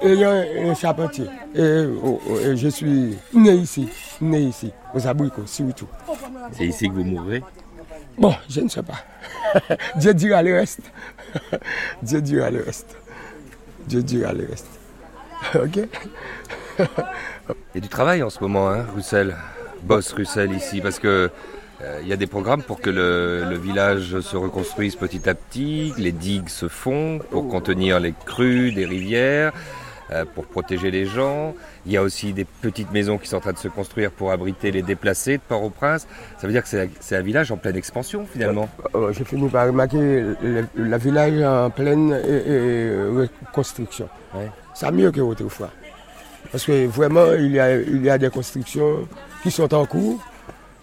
ayant 0.03 0.70
un 0.70 0.74
charpentier. 0.74 1.26
Et, 1.55 1.85
oh, 2.03 2.20
oh, 2.29 2.39
et 2.39 2.57
je 2.57 2.68
suis 2.68 3.16
né 3.33 3.55
ici, 3.55 3.89
né 4.20 4.41
ici, 4.41 4.72
aux 4.95 5.07
abricots, 5.07 5.47
surtout. 5.47 5.89
C'est 6.53 6.66
ici 6.66 6.89
que 6.89 6.95
vous 6.95 7.05
mourrez? 7.05 7.43
Bon, 8.16 8.35
je 8.49 8.61
ne 8.61 8.68
sais 8.68 8.83
pas. 8.83 8.99
Dieu 9.97 10.14
dira 10.14 10.43
le 10.43 10.55
reste. 10.55 10.81
Dieu 12.03 12.20
dira 12.20 12.51
le 12.51 12.62
reste. 12.62 12.97
Dieu 13.87 14.03
dira 14.03 14.33
le 14.33 14.47
reste. 14.47 14.66
Ok? 15.55 15.89
Il 16.79 17.74
y 17.74 17.79
a 17.79 17.81
du 17.81 17.89
travail 17.89 18.22
en 18.22 18.31
ce 18.31 18.41
moment, 18.41 18.68
hein, 18.68 18.85
Russell. 18.95 19.37
Boss 19.83 20.12
Russell 20.12 20.53
ici, 20.53 20.81
parce 20.81 20.99
que 20.99 21.31
il 22.03 22.09
y 22.09 22.12
a 22.12 22.16
des 22.16 22.26
programmes 22.26 22.62
pour 22.62 22.81
que 22.81 22.91
le, 22.91 23.45
le 23.49 23.57
village 23.57 24.20
se 24.20 24.37
reconstruise 24.37 24.97
petit 24.97 25.29
à 25.29 25.35
petit, 25.35 25.93
que 25.97 26.01
les 26.01 26.12
digues 26.12 26.49
se 26.49 26.66
font 26.68 27.20
pour 27.31 27.49
contenir 27.49 28.01
les 28.01 28.12
crues 28.26 28.72
des 28.72 28.85
rivières, 28.85 29.53
euh, 30.11 30.24
pour 30.35 30.47
protéger 30.47 30.91
les 30.91 31.07
gens. 31.07 31.55
Il 31.87 31.93
y 31.93 31.97
a 31.97 32.03
aussi 32.03 32.33
des 32.33 32.45
petites 32.45 32.91
maisons 32.93 33.16
qui 33.18 33.29
sont 33.29 33.37
en 33.37 33.41
train 33.41 33.53
de 33.53 33.59
se 33.59 33.68
construire 33.68 34.11
pour 34.11 34.33
abriter 34.33 34.70
les 34.72 34.83
déplacés 34.83 35.37
de 35.37 35.43
Port-au-Prince. 35.47 36.09
Ça 36.39 36.47
veut 36.47 36.53
dire 36.53 36.64
que 36.64 36.68
c'est 37.01 37.16
un 37.16 37.20
village 37.20 37.53
en 37.53 37.57
pleine 37.59 37.76
expansion 37.76 38.26
finalement. 38.31 38.68
Euh, 38.95 39.12
J'ai 39.12 39.24
fini 39.24 39.49
par 39.49 39.66
remarquer 39.66 39.99
le, 40.43 40.66
le 40.74 40.99
village 40.99 41.41
en 41.43 41.70
pleine 41.70 42.12
euh, 42.12 42.18
euh, 42.49 43.29
reconstruction. 43.45 44.09
C'est 44.74 44.91
mieux 44.91 45.12
qu'autrefois. 45.12 45.70
Parce 46.51 46.64
que 46.64 46.87
vraiment, 46.87 47.35
il 47.35 47.53
y, 47.53 47.61
a, 47.61 47.76
il 47.76 48.03
y 48.03 48.11
a 48.11 48.16
des 48.18 48.31
constructions 48.31 49.07
qui 49.43 49.51
sont 49.51 49.72
en 49.74 49.85
cours. 49.87 50.18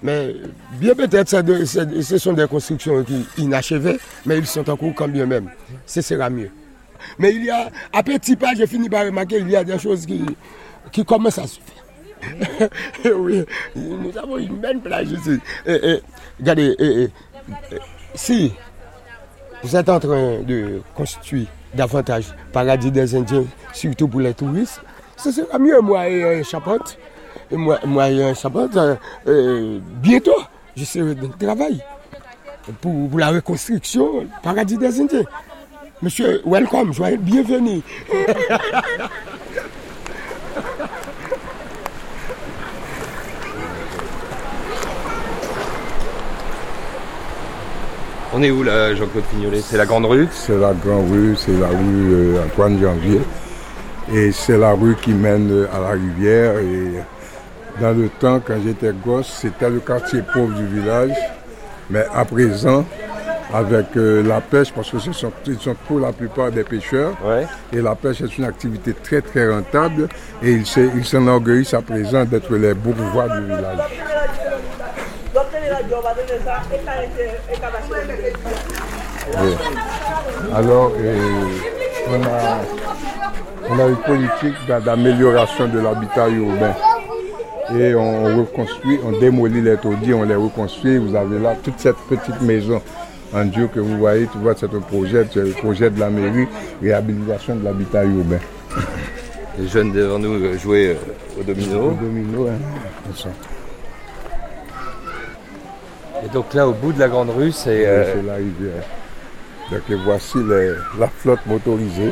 Mais 0.03 0.35
bien 0.79 0.93
peut-être, 0.93 1.29
ce 1.29 2.17
sont 2.17 2.33
des 2.33 2.47
constructions 2.47 3.03
qui 3.03 3.25
inachevées, 3.37 3.99
mais 4.25 4.37
ils 4.37 4.45
sont 4.45 4.69
en 4.69 4.75
cours 4.75 4.93
quand 4.93 5.07
bien 5.07 5.25
même. 5.25 5.49
Ce 5.85 6.01
sera 6.01 6.29
mieux. 6.29 6.51
Mais 7.17 7.33
il 7.33 7.45
y 7.45 7.49
a, 7.49 7.69
à 7.93 8.03
petit 8.03 8.35
pas, 8.35 8.53
j'ai 8.55 8.67
fini 8.67 8.89
par 8.89 9.05
remarquer 9.05 9.37
qu'il 9.37 9.49
y 9.49 9.55
a 9.55 9.63
des 9.63 9.79
choses 9.79 10.05
qui, 10.05 10.25
qui 10.91 11.05
commencent 11.05 11.39
à 11.39 11.47
se 11.47 11.59
faire. 11.59 12.69
oui, 13.15 13.43
nous 13.75 14.17
avons 14.17 14.37
une 14.37 14.57
belle 14.57 14.79
plage 14.79 15.11
ici. 15.11 15.39
Regardez, 16.39 17.09
si 18.15 18.53
vous 19.63 19.75
êtes 19.75 19.89
en 19.89 19.99
train 19.99 20.41
de 20.41 20.81
construire 20.93 21.47
davantage 21.73 22.25
paradis 22.51 22.91
des 22.91 23.15
Indiens, 23.15 23.45
surtout 23.73 24.07
pour 24.07 24.21
les 24.21 24.33
touristes, 24.33 24.81
ce 25.17 25.31
sera 25.31 25.59
mieux, 25.59 25.79
moi 25.81 26.07
et 26.09 26.43
charpente. 26.43 26.97
Et 27.51 27.57
moi, 27.57 27.79
moi 27.85 28.05
un 28.05 28.33
charpente, 28.33 28.75
euh, 28.75 28.95
euh, 29.27 29.79
bientôt, 30.01 30.35
je 30.75 30.83
serai 30.83 31.13
dans 31.13 31.27
le 31.27 31.45
travail 31.45 31.83
pour, 32.81 33.09
pour 33.09 33.19
la 33.19 33.29
reconstruction 33.29 34.21
du 34.21 34.27
paradis 34.41 34.77
des 34.77 34.99
Indiens. 34.99 35.23
Monsieur, 36.01 36.41
welcome, 36.45 36.93
joyeux 36.93 37.17
bienvenue. 37.17 37.81
On 48.37 48.43
est 48.43 48.51
où 48.51 48.63
là, 48.63 48.93
Jean-Claude 48.93 49.23
Fignolet 49.31 49.61
C'est 49.61 49.77
la 49.77 49.85
grande 49.85 50.07
rue 50.07 50.27
C'est 50.29 50.57
la 50.57 50.73
grande 50.73 51.09
rue, 51.09 51.37
c'est 51.37 51.57
la 51.57 51.67
rue 51.67 52.13
euh, 52.13 52.43
Antoine 52.45 52.81
Janvier. 52.81 53.21
Et 54.13 54.33
c'est 54.33 54.57
la 54.57 54.73
rue 54.73 54.97
qui 55.01 55.13
mène 55.13 55.67
à 55.71 55.79
la 55.79 55.91
rivière. 55.91 56.57
Et 56.57 56.99
dans 57.79 57.91
le 57.91 58.09
temps, 58.09 58.39
quand 58.45 58.55
j'étais 58.65 58.91
gosse, 59.05 59.39
c'était 59.41 59.69
le 59.69 59.79
quartier 59.79 60.21
pauvre 60.33 60.53
du 60.53 60.65
village. 60.67 61.11
Mais 61.89 62.05
à 62.15 62.25
présent, 62.25 62.83
avec 63.53 63.85
euh, 63.95 64.23
la 64.23 64.41
pêche, 64.41 64.71
parce 64.73 64.89
que 64.89 64.97
ce 64.99 65.11
sont, 65.11 65.31
ils 65.45 65.59
sont 65.59 65.75
pour 65.87 65.99
la 65.99 66.11
plupart 66.11 66.51
des 66.51 66.63
pêcheurs, 66.63 67.13
et 67.71 67.81
la 67.81 67.93
pêche 67.95 68.21
est 68.21 68.37
une 68.37 68.45
activité 68.45 68.93
très 68.93 69.21
très 69.21 69.47
rentable, 69.47 70.07
et 70.41 70.51
ils 70.51 70.65
se- 70.65 70.79
ils 70.95 71.05
s'enorgueillissent 71.05 71.73
à 71.75 71.81
présent 71.81 72.23
d'être 72.25 72.51
les 72.55 72.73
bourgeois 72.73 73.27
du 73.37 73.45
village. 73.45 73.77
Oui. 79.43 79.55
Alors, 80.55 80.91
euh, 80.99 81.15
on, 82.09 82.23
a, 82.23 83.69
on 83.69 83.79
a 83.79 83.87
une 83.89 83.97
politique 83.97 84.55
d'a- 84.67 84.79
d'amélioration 84.79 85.67
de 85.67 85.79
l'habitat 85.79 86.29
urbain. 86.29 86.73
Et 87.73 87.95
on 87.95 88.37
reconstruit, 88.37 88.99
on 89.03 89.17
démolit 89.19 89.61
les 89.61 89.77
taudis, 89.77 90.13
on 90.13 90.23
les 90.23 90.35
reconstruit. 90.35 90.97
Vous 90.97 91.15
avez 91.15 91.39
là 91.39 91.55
toute 91.63 91.79
cette 91.79 91.97
petite 92.09 92.41
maison 92.41 92.81
en 93.33 93.45
Dieu 93.45 93.67
que 93.73 93.79
vous 93.79 93.97
voyez, 93.97 94.27
tu 94.31 94.37
vois, 94.37 94.53
c'est 94.55 94.71
un 94.73 94.79
projet, 94.79 95.25
c'est 95.33 95.41
un 95.41 95.51
projet 95.51 95.89
de 95.89 95.99
la 95.99 96.09
mairie, 96.09 96.47
réhabilitation 96.81 97.55
de 97.55 97.63
l'habitat 97.65 98.03
urbain. 98.05 98.39
Les 99.57 99.67
jeunes 99.67 99.91
devant 99.93 100.19
nous 100.19 100.57
jouaient 100.59 100.95
euh, 100.95 101.39
au 101.39 101.43
domino. 101.43 101.89
Au 101.91 101.91
domino, 101.93 102.47
hein. 102.47 103.29
Et 106.23 106.29
donc 106.29 106.53
là, 106.53 106.67
au 106.67 106.73
bout 106.73 106.91
de 106.91 106.99
la 106.99 107.07
grande 107.07 107.29
rue, 107.29 107.51
c'est... 107.51 107.85
Euh, 107.85 108.13
C'est 108.15 108.21
la 108.27 108.35
rivière. 108.35 108.83
Donc 109.71 109.81
voici 110.03 110.37
les- 110.47 110.73
la 110.99 111.07
flotte 111.07 111.39
motorisée. 111.45 112.11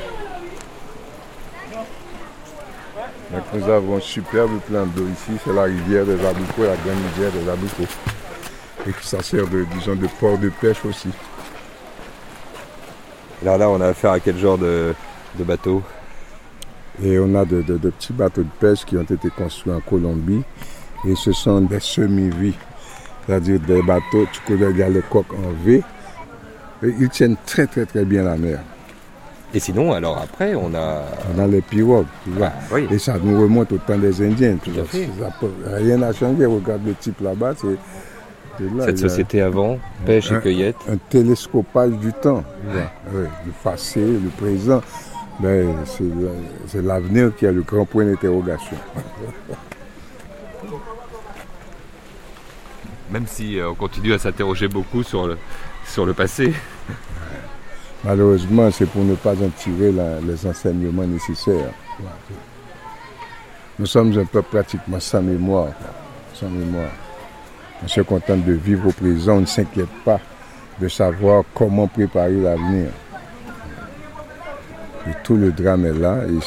Donc 3.32 3.43
nous 3.54 3.70
avons 3.70 3.98
un 3.98 4.02
superbe 4.02 4.60
plan 4.68 4.86
d'eau 4.86 5.06
ici, 5.14 5.40
c'est 5.44 5.54
la 5.54 5.64
rivière 5.64 6.06
des 6.06 6.14
abricots, 6.26 6.64
la 6.64 6.76
grande 6.76 7.04
rivière 7.16 7.32
des 7.32 7.50
abricots. 7.50 7.94
Et 8.88 8.92
ça 9.02 9.22
sert 9.22 9.48
de, 9.48 9.66
disons, 9.76 9.96
de 9.96 10.08
port 10.20 10.38
de 10.38 10.50
pêche 10.50 10.84
aussi. 10.86 11.10
Alors 13.42 13.58
là, 13.58 13.70
on 13.70 13.80
a 13.82 13.88
affaire 13.88 14.12
à 14.12 14.20
quel 14.20 14.38
genre 14.38 14.58
de, 14.58 14.94
de 15.38 15.44
bateau? 15.44 15.82
Et 17.04 17.18
on 17.20 17.34
a 17.36 17.44
de, 17.46 17.62
de- 17.62 17.78
de 17.78 17.90
petits 17.90 18.14
bateaux 18.14 18.44
de 18.44 18.50
pêche 18.60 18.86
qui 18.86 18.98
ont 18.98 19.04
été 19.04 19.30
construits 19.30 19.74
en 19.74 19.80
Colombie. 19.80 20.44
Et 21.08 21.16
ce 21.16 21.32
sont 21.32 21.62
des 21.62 21.80
semi-vies. 21.80 22.54
C'est-à-dire 23.26 23.60
des 23.60 23.82
bateaux, 23.82 24.28
tu 24.32 24.42
connais, 24.48 24.72
il 24.72 24.78
y 24.78 24.84
a 24.84 24.90
les 24.90 25.02
coques 25.02 25.34
en 25.34 25.52
V. 25.66 25.82
Et 26.84 26.94
ils 27.00 27.10
tiennent 27.10 27.38
très 27.46 27.68
très 27.68 27.86
très 27.86 28.06
bien 28.06 28.24
la 28.24 28.36
mer. 28.38 28.60
Et 29.56 29.60
sinon, 29.60 29.94
alors 29.94 30.18
après, 30.18 30.56
on 30.56 30.74
a. 30.74 31.04
On 31.36 31.40
a 31.42 31.48
les 31.48 31.62
pirogues, 31.62 32.08
tu 32.24 32.32
vois. 32.32 32.52
Et 32.92 32.98
ça 32.98 33.18
nous 33.22 33.40
remonte 33.42 33.72
au 33.72 33.78
temps 33.78 33.98
des 33.98 34.22
Indiens. 34.22 34.58
Tu 34.64 34.72
vois. 34.72 34.84
fait. 34.86 35.08
Ça 35.20 35.30
peut- 35.40 35.52
rien 35.66 35.98
n'a 35.98 36.12
changé. 36.12 36.46
Regarde 36.46 36.82
le 36.86 36.94
type 36.96 37.22
là-bas. 37.22 37.54
c'est- 37.56 37.68
là, 38.76 38.86
Cette 38.86 38.98
a 39.00 39.10
société 39.10 39.42
avant, 39.42 39.78
pêche 40.06 40.32
et 40.32 40.40
cueillette. 40.40 40.76
Un 40.92 40.98
télescopage 40.98 41.92
du 41.94 42.12
temps. 42.14 42.44
Le 43.14 43.28
passé, 43.64 44.00
le 44.02 44.30
présent. 44.38 44.82
Ben, 45.40 45.68
c'est 46.68 46.82
l'avenir 46.84 47.32
qui 47.36 47.46
a 47.48 47.52
le 47.52 47.62
grand 47.62 47.86
point 47.86 48.06
d'interrogation. 48.06 48.78
Même 53.12 53.26
si 53.28 53.60
euh, 53.60 53.70
on 53.72 53.76
continue 53.76 54.14
à 54.14 54.20
s'interroger 54.20 54.68
beaucoup 54.68 55.04
sur 55.04 55.28
le, 55.28 55.38
sur 55.86 56.06
le 56.06 56.14
passé. 56.14 56.54
Malheureusement, 58.04 58.70
c'est 58.70 58.86
pour 58.86 59.04
ne 59.04 59.16
pas 59.16 59.34
en 59.34 59.50
tirer 59.50 59.94
les 60.28 60.46
enseignements 60.46 61.08
nécessaires. 61.08 61.72
Nous 63.80 63.86
sommes 63.86 64.18
un 64.18 64.26
peuple 64.26 64.50
pratiquement 64.50 65.00
sans 65.00 65.22
mémoire. 65.22 65.72
Sans 66.34 66.50
mémoire. 66.50 66.92
On 67.84 67.88
se 67.88 68.02
contente 68.02 68.44
de 68.44 68.54
vivre 68.54 68.90
au 68.90 68.92
présent, 68.92 69.38
on 69.38 69.42
ne 69.42 69.46
s'inquiète 69.46 69.90
pas 70.06 70.20
de 70.80 70.88
savoir 70.88 71.44
comment 71.54 71.88
préparer 71.88 72.40
l'avenir. 72.40 72.88
Et 75.08 75.12
tout 75.24 75.36
le 75.36 75.52
drame 75.52 75.86
est 75.86 75.94
là 75.94 76.24
et 76.28 76.40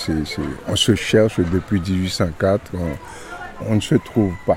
on 0.69 0.77
se 0.77 0.95
cherche 0.95 1.41
depuis 1.41 1.81
1804, 1.81 2.73
on, 2.75 3.67
on 3.71 3.75
ne 3.77 3.81
se 3.81 3.97
trouve 3.97 4.33
pas. 4.47 4.57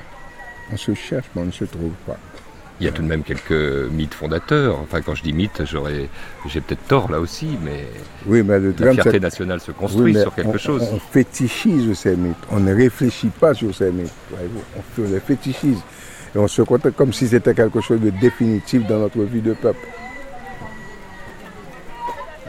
On 0.72 0.76
se 0.76 0.94
cherche, 0.94 1.26
mais 1.34 1.42
on 1.42 1.46
ne 1.46 1.50
se 1.50 1.64
trouve 1.64 1.92
pas. 2.06 2.16
Il 2.80 2.86
y 2.86 2.88
a 2.88 2.92
tout 2.92 3.02
de 3.02 3.06
même 3.06 3.22
quelques 3.22 3.90
mythes 3.92 4.14
fondateurs. 4.14 4.78
Enfin, 4.80 5.02
quand 5.02 5.14
je 5.14 5.22
dis 5.22 5.34
mythes, 5.34 5.62
j'aurais, 5.66 6.08
j'ai 6.48 6.62
peut-être 6.62 6.86
tort 6.88 7.10
là 7.10 7.20
aussi, 7.20 7.58
mais 7.62 7.84
Oui, 8.26 8.42
mais 8.42 8.58
le 8.58 8.68
la 8.70 8.72
drame, 8.72 8.94
fierté 8.94 9.20
nationale 9.20 9.60
se 9.60 9.70
construit 9.70 10.14
Oui, 10.14 10.20
sur 10.22 10.34
quelque 10.34 10.48
on- 10.54 10.58
chose. 10.58 10.82
On, 10.90 10.98
fétichise 10.98 11.92
ces 11.98 12.16
mythes. 12.16 12.36
On 12.50 12.58
ne 12.58 12.72
réfléchit 12.74 13.28
pas 13.28 13.52
sur 13.52 13.74
ces 13.74 13.92
mythes. 13.92 14.10
On, 14.32 15.02
les 15.02 15.20
fétichise. 15.20 15.76
Et 16.34 16.38
on 16.38 16.48
se 16.48 16.62
contente 16.62 16.96
comme 16.96 17.12
si 17.12 17.28
c'était 17.28 17.52
quelque 17.52 17.82
chose 17.82 18.00
de 18.00 18.08
définitif 18.10 18.86
dans 18.86 18.98
notre 19.00 19.20
vie 19.24 19.42
de 19.42 19.52
peuple. 19.52 19.86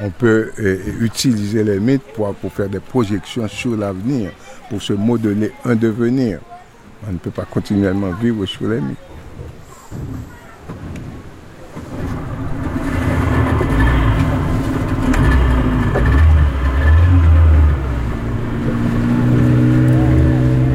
On 0.03 0.09
peut 0.11 0.51
euh, 0.59 0.77
utiliser 1.01 1.63
les 1.65 1.79
mythes 1.79 2.03
pour, 2.13 2.33
pour 2.35 2.53
faire 2.53 2.69
des 2.69 2.79
projections 2.79 3.47
sur 3.49 3.75
l'avenir, 3.75 4.31
pour 4.69 4.81
se 4.81 4.93
modeler 4.93 5.51
un 5.65 5.75
devenir. 5.75 6.39
On 7.07 7.11
ne 7.11 7.17
peut 7.17 7.31
pas 7.31 7.45
continuellement 7.45 8.11
vivre 8.11 8.45
sur 8.45 8.69
les 8.69 8.79
mythes. 8.79 8.97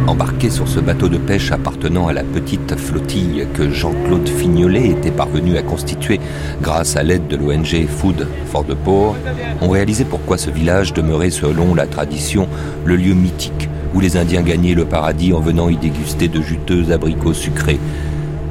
Embarqué 0.06 0.50
sur 0.50 0.68
ce 0.68 0.80
bateau 0.80 1.08
de 1.08 1.18
pêche 1.18 1.50
appartenant 1.50 2.06
à 2.06 2.12
la 2.12 2.22
petite 2.22 2.76
flottille 2.76 3.46
que 3.54 3.70
Jean-Claude 3.70 4.28
Fignolet 4.28 4.88
était 4.88 5.10
parvenu 5.10 5.56
à 5.56 5.62
constituer 5.62 6.20
grâce 6.62 6.96
à 6.96 7.02
l'aide 7.02 7.26
de 7.26 7.36
l'ONG 7.36 7.86
Food 7.88 8.26
for 8.46 8.64
the 8.64 8.74
Poor, 8.74 9.16
on 9.60 9.68
réalisait 9.68 10.04
pourquoi 10.04 10.38
ce 10.38 10.50
village 10.50 10.92
demeurait 10.92 11.30
selon 11.30 11.74
la 11.74 11.86
tradition 11.86 12.48
le 12.84 12.96
lieu 12.96 13.14
mythique 13.14 13.68
où 13.94 14.00
les 14.00 14.16
Indiens 14.16 14.42
gagnaient 14.42 14.74
le 14.74 14.84
paradis 14.84 15.32
en 15.32 15.40
venant 15.40 15.68
y 15.68 15.76
déguster 15.76 16.28
de 16.28 16.40
juteux 16.40 16.92
abricots 16.92 17.32
sucrés. 17.32 17.80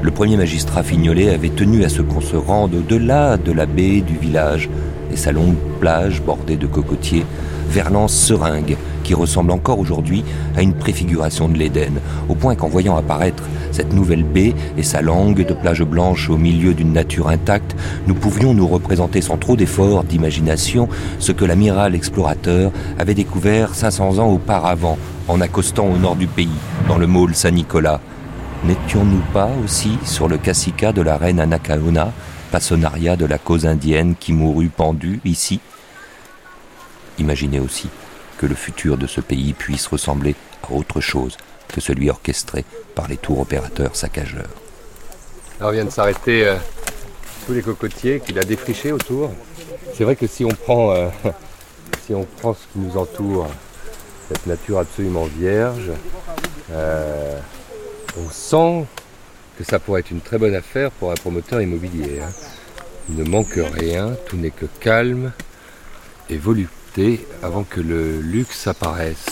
Le 0.05 0.11
premier 0.11 0.37
magistrat 0.37 0.83
Fignolet 0.83 1.33
avait 1.33 1.49
tenu 1.49 1.83
à 1.83 1.89
ce 1.89 2.03
qu'on 2.03 2.21
se 2.21 2.35
rende 2.35 2.75
au-delà 2.75 3.37
de 3.37 3.51
la 3.51 3.65
baie 3.65 4.01
du 4.01 4.15
village 4.15 4.69
et 5.11 5.17
sa 5.17 5.31
longue 5.31 5.55
plage 5.79 6.21
bordée 6.21 6.57
de 6.57 6.67
cocotiers 6.67 7.25
vers 7.71 7.89
l'anse 7.89 8.13
seringue 8.13 8.77
qui 9.03 9.15
ressemble 9.15 9.49
encore 9.49 9.79
aujourd'hui 9.79 10.23
à 10.55 10.61
une 10.61 10.75
préfiguration 10.75 11.49
de 11.49 11.57
l'Éden, 11.57 11.93
au 12.29 12.35
point 12.35 12.53
qu'en 12.53 12.67
voyant 12.67 12.95
apparaître 12.95 13.41
cette 13.71 13.93
nouvelle 13.93 14.23
baie 14.23 14.53
et 14.77 14.83
sa 14.83 15.01
langue 15.01 15.43
de 15.43 15.53
plage 15.55 15.81
blanche 15.81 16.29
au 16.29 16.37
milieu 16.37 16.75
d'une 16.75 16.93
nature 16.93 17.27
intacte, 17.27 17.75
nous 18.05 18.13
pouvions 18.13 18.53
nous 18.53 18.67
représenter 18.67 19.21
sans 19.21 19.37
trop 19.37 19.55
d'efforts 19.55 20.03
d'imagination 20.03 20.87
ce 21.17 21.31
que 21.31 21.45
l'amiral 21.45 21.95
explorateur 21.95 22.71
avait 22.99 23.15
découvert 23.15 23.73
500 23.73 24.19
ans 24.19 24.29
auparavant 24.29 24.99
en 25.27 25.41
accostant 25.41 25.87
au 25.87 25.97
nord 25.97 26.15
du 26.15 26.27
pays, 26.27 26.49
dans 26.87 26.99
le 26.99 27.07
môle 27.07 27.33
Saint-Nicolas. 27.33 28.01
N'étions-nous 28.67 29.21
pas 29.31 29.49
aussi 29.63 29.99
sur 30.03 30.27
le 30.27 30.39
cacica 30.39 30.91
de 30.91 31.03
la 31.03 31.17
reine 31.17 31.39
Anacaona, 31.39 32.11
pastonaria 32.51 33.15
de 33.15 33.27
la 33.27 33.37
cause 33.37 33.67
indienne 33.67 34.15
qui 34.19 34.33
mourut 34.33 34.69
pendue 34.69 35.21
ici? 35.23 35.59
Imaginez 37.19 37.59
aussi 37.59 37.89
que 38.39 38.47
le 38.47 38.55
futur 38.55 38.97
de 38.97 39.05
ce 39.05 39.21
pays 39.21 39.53
puisse 39.53 39.85
ressembler 39.85 40.33
à 40.63 40.73
autre 40.73 40.99
chose 40.99 41.37
que 41.67 41.79
celui 41.79 42.09
orchestré 42.09 42.65
par 42.95 43.07
les 43.07 43.17
tours 43.17 43.39
opérateurs 43.39 43.95
saccageurs. 43.95 44.49
Alors 45.59 45.71
vient 45.71 45.85
de 45.85 45.91
s'arrêter 45.91 46.47
euh, 46.47 46.55
tous 47.45 47.53
les 47.53 47.61
cocotiers 47.61 48.19
qu'il 48.19 48.39
a 48.39 48.43
défrichés 48.43 48.91
autour. 48.91 49.31
C'est 49.93 50.05
vrai 50.05 50.15
que 50.15 50.25
si 50.25 50.43
on 50.43 50.49
prend, 50.49 50.91
euh, 50.91 51.09
si 52.07 52.15
on 52.15 52.25
prend 52.41 52.55
ce 52.55 52.61
qui 52.73 52.79
nous 52.79 52.97
entoure, 52.97 53.47
cette 54.27 54.47
nature 54.47 54.79
absolument 54.79 55.25
vierge, 55.25 55.91
euh, 56.71 57.39
on 58.17 58.29
sent 58.29 58.85
que 59.57 59.63
ça 59.63 59.79
pourrait 59.79 60.01
être 60.01 60.11
une 60.11 60.21
très 60.21 60.37
bonne 60.37 60.55
affaire 60.55 60.91
pour 60.91 61.11
un 61.11 61.15
promoteur 61.15 61.61
immobilier. 61.61 62.19
hein. 62.21 62.29
Il 63.09 63.15
ne 63.15 63.23
manque 63.23 63.57
rien, 63.73 64.15
tout 64.27 64.35
n'est 64.37 64.49
que 64.51 64.65
calme 64.79 65.31
et 66.29 66.37
volupté 66.37 67.25
avant 67.43 67.63
que 67.63 67.79
le 67.79 68.19
luxe 68.19 68.67
apparaisse. 68.67 69.25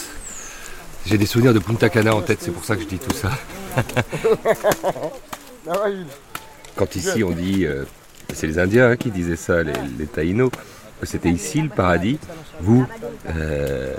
J'ai 1.06 1.18
des 1.18 1.26
souvenirs 1.26 1.54
de 1.54 1.60
Punta 1.60 1.90
Cana 1.90 2.16
en 2.16 2.22
tête, 2.22 2.40
c'est 2.42 2.52
pour 2.52 2.64
ça 2.64 2.76
que 2.76 2.84
je 2.84 2.88
dis 2.88 3.00
tout 3.00 3.14
ça. 3.16 3.32
Quand 6.76 6.96
ici 6.96 7.24
on 7.24 7.32
dit, 7.32 7.66
euh, 7.66 7.84
c'est 8.34 8.48
les 8.48 8.60
Indiens 8.60 8.92
hein, 8.92 8.96
qui 8.96 9.12
disaient 9.12 9.36
ça, 9.36 9.64
les, 9.64 9.74
les 9.98 10.08
Taïnos, 10.08 10.52
que 11.00 11.06
c'était 11.06 11.30
ici 11.30 11.62
le 11.62 11.70
paradis, 11.70 12.20
vous, 12.62 12.86
euh, 13.36 13.96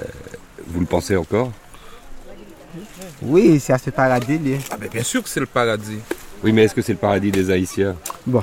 vous 0.66 0.80
le 0.80 0.86
pensez 0.86 1.16
encore? 1.16 1.52
Oui, 3.22 3.60
c'est 3.60 3.72
à 3.72 3.78
ce 3.78 3.90
paradis. 3.90 4.38
là. 4.38 4.56
Ah 4.70 4.76
ben 4.78 4.88
bien 4.88 5.02
sûr 5.02 5.22
que 5.22 5.28
c'est 5.28 5.40
le 5.40 5.46
paradis. 5.46 5.98
Oui, 6.42 6.52
mais 6.52 6.64
est-ce 6.64 6.74
que 6.74 6.82
c'est 6.82 6.92
le 6.92 6.98
paradis 6.98 7.30
des 7.30 7.50
Haïtiens? 7.50 7.96
Bon, 8.26 8.42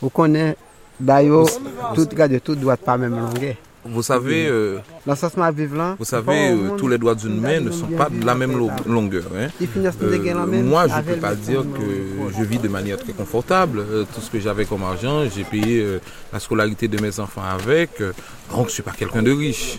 vous 0.00 0.10
connaissez, 0.10 0.56
d'ailleurs, 1.00 1.46
tout 1.94 2.06
regarde 2.10 2.40
tout 2.42 2.54
doit 2.54 2.76
pas 2.76 2.96
même 2.96 3.16
longueur. 3.18 3.54
Vous 3.88 4.02
savez, 4.02 4.48
euh, 4.48 4.78
vous 5.06 6.04
savez, 6.04 6.50
euh, 6.50 6.70
tous 6.76 6.88
les 6.88 6.98
doigts 6.98 7.14
d'une 7.14 7.40
main 7.40 7.60
ne 7.60 7.70
sont 7.70 7.86
pas 7.86 8.08
de 8.10 8.26
la 8.26 8.34
même 8.34 8.58
lo- 8.58 8.68
longueur. 8.84 9.22
hein. 9.36 9.46
Ils 9.60 9.68
finissent 9.68 9.96
de 9.98 10.06
Euh, 10.06 10.10
gagner 10.18 10.34
la 10.34 10.44
même 10.44 10.66
moi, 10.66 10.88
je 10.88 10.96
ne 10.96 11.02
peux 11.02 11.20
pas 11.20 11.36
dire 11.36 11.60
que 11.62 12.36
je 12.36 12.42
vis 12.42 12.58
de 12.58 12.66
manière 12.66 12.98
très 12.98 13.12
confortable. 13.12 13.78
Euh, 13.78 14.04
tout 14.12 14.20
ce 14.20 14.28
que 14.28 14.40
j'avais 14.40 14.64
comme 14.64 14.82
argent, 14.82 15.22
j'ai 15.32 15.44
payé 15.44 15.82
euh, 15.82 16.00
la 16.32 16.40
scolarité 16.40 16.88
de 16.88 17.00
mes 17.00 17.20
enfants 17.20 17.44
avec. 17.44 18.00
euh, 18.00 18.12
donc, 18.50 18.62
je 18.62 18.64
ne 18.64 18.70
suis 18.70 18.82
pas 18.82 18.90
quelqu'un 18.90 19.22
de 19.22 19.30
riche. 19.30 19.78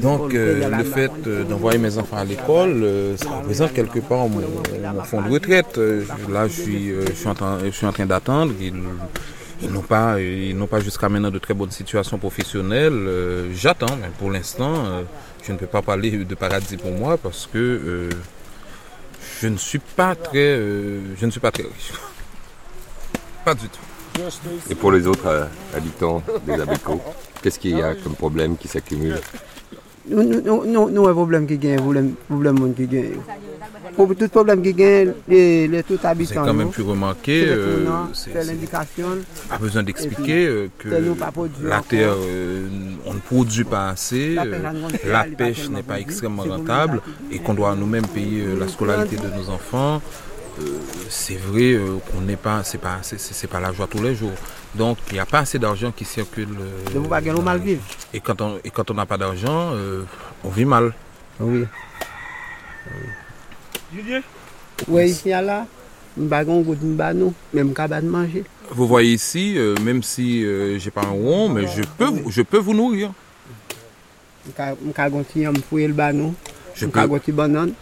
Donc, 0.00 0.34
euh, 0.34 0.68
le 0.76 0.84
fait 0.84 1.10
euh, 1.26 1.44
d'envoyer 1.44 1.78
mes 1.78 1.96
enfants 1.98 2.16
à 2.16 2.24
l'école, 2.24 2.80
euh, 2.82 3.16
ça 3.16 3.30
représente 3.38 3.72
quelque 3.72 4.00
part 4.00 4.28
mon, 4.28 4.40
mon 4.40 5.04
fonds 5.04 5.22
de 5.22 5.30
retraite. 5.30 5.78
Là, 6.30 6.48
je 6.48 6.52
suis, 6.52 6.92
je 7.08 7.12
suis 7.12 7.28
en 7.28 7.34
train, 7.34 7.58
je 7.64 7.70
suis 7.70 7.86
en 7.86 7.92
train 7.92 8.06
d'attendre. 8.06 8.52
Ils, 8.60 8.74
ils 9.62 9.70
n'ont 9.70 9.82
pas, 9.82 10.20
ils 10.20 10.56
n'ont 10.56 10.66
pas 10.66 10.80
jusqu'à 10.80 11.08
maintenant 11.08 11.30
de 11.30 11.38
très 11.38 11.54
bonnes 11.54 11.70
situations 11.70 12.18
professionnelles. 12.18 12.92
Euh, 12.92 13.48
J'attends, 13.54 13.96
mais 14.00 14.08
pour 14.18 14.30
l'instant, 14.30 14.74
euh, 14.86 15.02
je 15.42 15.52
ne 15.52 15.58
peux 15.58 15.66
pas 15.66 15.82
parler 15.82 16.10
de 16.10 16.34
paradis 16.34 16.76
pour 16.76 16.92
moi 16.92 17.16
parce 17.16 17.48
que 17.52 17.58
euh, 17.58 18.10
je 19.40 19.48
ne 19.48 19.56
suis 19.56 19.80
pas 19.80 20.14
très, 20.14 20.38
euh, 20.56 21.00
je 21.18 21.26
ne 21.26 21.30
suis 21.30 21.40
pas 21.40 21.50
très 21.50 21.64
riche. 21.64 21.92
Pas 23.44 23.54
du 23.54 23.68
tout. 23.68 23.80
Et 24.68 24.74
pour 24.74 24.92
les 24.92 25.06
autres 25.06 25.26
euh, 25.26 25.44
habitants 25.74 26.22
des 26.44 26.52
abricots, 26.60 27.00
qu'est-ce 27.42 27.58
qu'il 27.58 27.76
y 27.78 27.82
a 27.82 27.94
comme 27.94 28.14
problème 28.14 28.56
qui 28.56 28.68
s'accumule 28.68 29.20
Nous, 30.10 30.22
nous, 30.22 30.40
nous, 30.40 30.64
nous, 30.64 30.90
nous, 30.90 31.06
un 31.06 31.12
problème 31.12 31.46
qui 31.46 31.58
gagne, 31.58 31.76
problème, 31.76 32.14
problème 32.28 32.74
qui 32.74 32.86
gagne. 32.86 33.12
Pour 33.96 34.14
tout 34.16 34.28
problème 34.28 34.62
qui 34.62 34.72
gagne, 34.72 35.12
les, 35.28 35.68
les 35.68 35.82
tout 35.82 35.98
habitants. 36.02 36.32
J'ai 36.34 36.48
quand 36.48 36.54
même 36.54 36.70
pu 36.70 36.82
remarquer, 36.82 37.40
c'est 37.44 37.50
euh, 37.50 37.86
c'est- 38.14 38.30
c'est 38.32 38.42
c'est- 38.42 38.46
l'indication. 38.52 39.06
Pas 39.48 39.58
besoin 39.58 39.82
d'expliquer 39.82 40.46
euh, 40.46 40.68
que 40.78 40.88
c'est 40.90 41.64
la 41.68 41.80
terre, 41.82 42.14
euh, 42.16 42.68
on 43.04 43.14
ne 43.14 43.18
produit 43.18 43.64
pas 43.64 43.90
assez, 43.90 44.36
euh, 44.38 44.58
la 45.06 45.24
pêche 45.24 45.68
n'est 45.68 45.82
pas 45.82 46.00
extrêmement 46.00 46.44
rentable 46.44 47.00
et 47.30 47.38
qu'on 47.38 47.54
doit 47.54 47.74
nous-mêmes 47.74 48.06
payer 48.06 48.42
euh, 48.46 48.58
la 48.58 48.68
scolarité 48.68 49.16
de 49.16 49.28
nos 49.36 49.50
enfants. 49.50 50.00
Euh, 50.60 50.78
c'est 51.08 51.36
vrai 51.36 51.72
euh, 51.74 51.98
qu'on 52.10 52.20
n'est 52.22 52.36
pas, 52.36 52.64
c'est 52.64 52.78
pas, 52.78 52.98
c'est- 53.02 53.18
pas 53.46 53.60
la 53.60 53.72
joie 53.72 53.86
tous 53.86 54.02
les 54.02 54.14
jours. 54.14 54.32
Donc 54.74 54.98
il 55.10 55.14
n'y 55.14 55.20
a 55.20 55.26
pas 55.26 55.40
assez 55.40 55.58
d'argent 55.58 55.92
qui 55.92 56.04
circule. 56.04 56.48
euh, 56.60 56.90
vous 57.36 57.42
mal 57.42 57.58
vivre. 57.60 57.82
et 58.12 58.20
quand 58.20 58.40
on 58.40 58.58
et 58.64 58.70
quand 58.70 58.90
on 58.90 58.94
n'a 58.94 59.06
pas 59.06 59.16
d'argent, 59.16 59.70
euh, 59.74 60.02
on 60.44 60.48
vit 60.48 60.64
mal. 60.64 60.92
Oui. 61.40 61.64
Oui, 64.88 65.04
ici, 65.10 65.28
là, 65.30 65.66
bagon 66.16 66.60
goût 66.60 66.74
de 66.74 66.84
même 67.52 67.72
cabane 67.74 68.06
manger. 68.06 68.44
Vous 68.70 68.86
voyez 68.86 69.12
ici, 69.14 69.54
euh, 69.56 69.74
même 69.82 70.02
si 70.02 70.44
euh, 70.44 70.78
j'ai 70.78 70.90
pas 70.90 71.02
un 71.02 71.10
rond, 71.10 71.48
mais 71.48 71.66
je 71.66 71.82
peux, 71.96 72.06
vous- 72.06 72.30
je 72.30 72.42
peux 72.42 72.58
vous 72.58 72.74
nourrir. 72.74 73.12
Je 76.74 76.86
peux- 76.86 77.06
gonti 77.08 77.32
banane. 77.32 77.72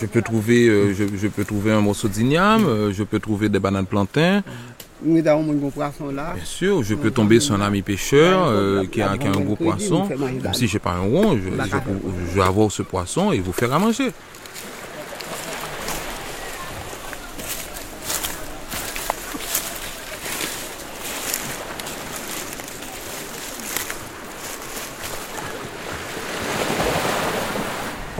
Je 0.00 0.06
peux 0.06 0.22
trouver, 0.22 0.68
euh, 0.68 0.94
je, 0.94 1.04
je 1.16 1.28
peux 1.28 1.44
trouver 1.44 1.72
un 1.72 1.80
morceau 1.80 2.08
d'igname, 2.08 2.64
euh, 2.66 2.92
je 2.92 3.02
peux 3.04 3.18
trouver 3.18 3.48
des 3.48 3.58
bananes 3.58 3.86
plantains. 3.86 4.42
Bien 6.34 6.44
sûr, 6.44 6.82
je 6.82 6.94
peux 6.94 7.10
tomber 7.10 7.40
sur 7.40 7.54
un 7.54 7.60
ami 7.62 7.80
pêcheur 7.82 8.46
euh, 8.48 8.84
qui, 8.86 9.00
a, 9.02 9.16
qui 9.18 9.26
a 9.26 9.30
un 9.30 9.40
gros 9.44 9.56
poisson. 9.56 10.04
Même 10.42 10.54
si 10.54 10.66
j'ai 10.68 10.78
pas 10.78 10.92
un 10.92 11.00
rond, 11.00 11.36
je, 11.38 11.48
je, 11.66 11.76
je 12.30 12.34
vais 12.34 12.42
avoir 12.42 12.70
ce 12.70 12.82
poisson 12.82 13.32
et 13.32 13.40
vous 13.40 13.52
faire 13.52 13.72
à 13.72 13.78
manger. 13.78 14.10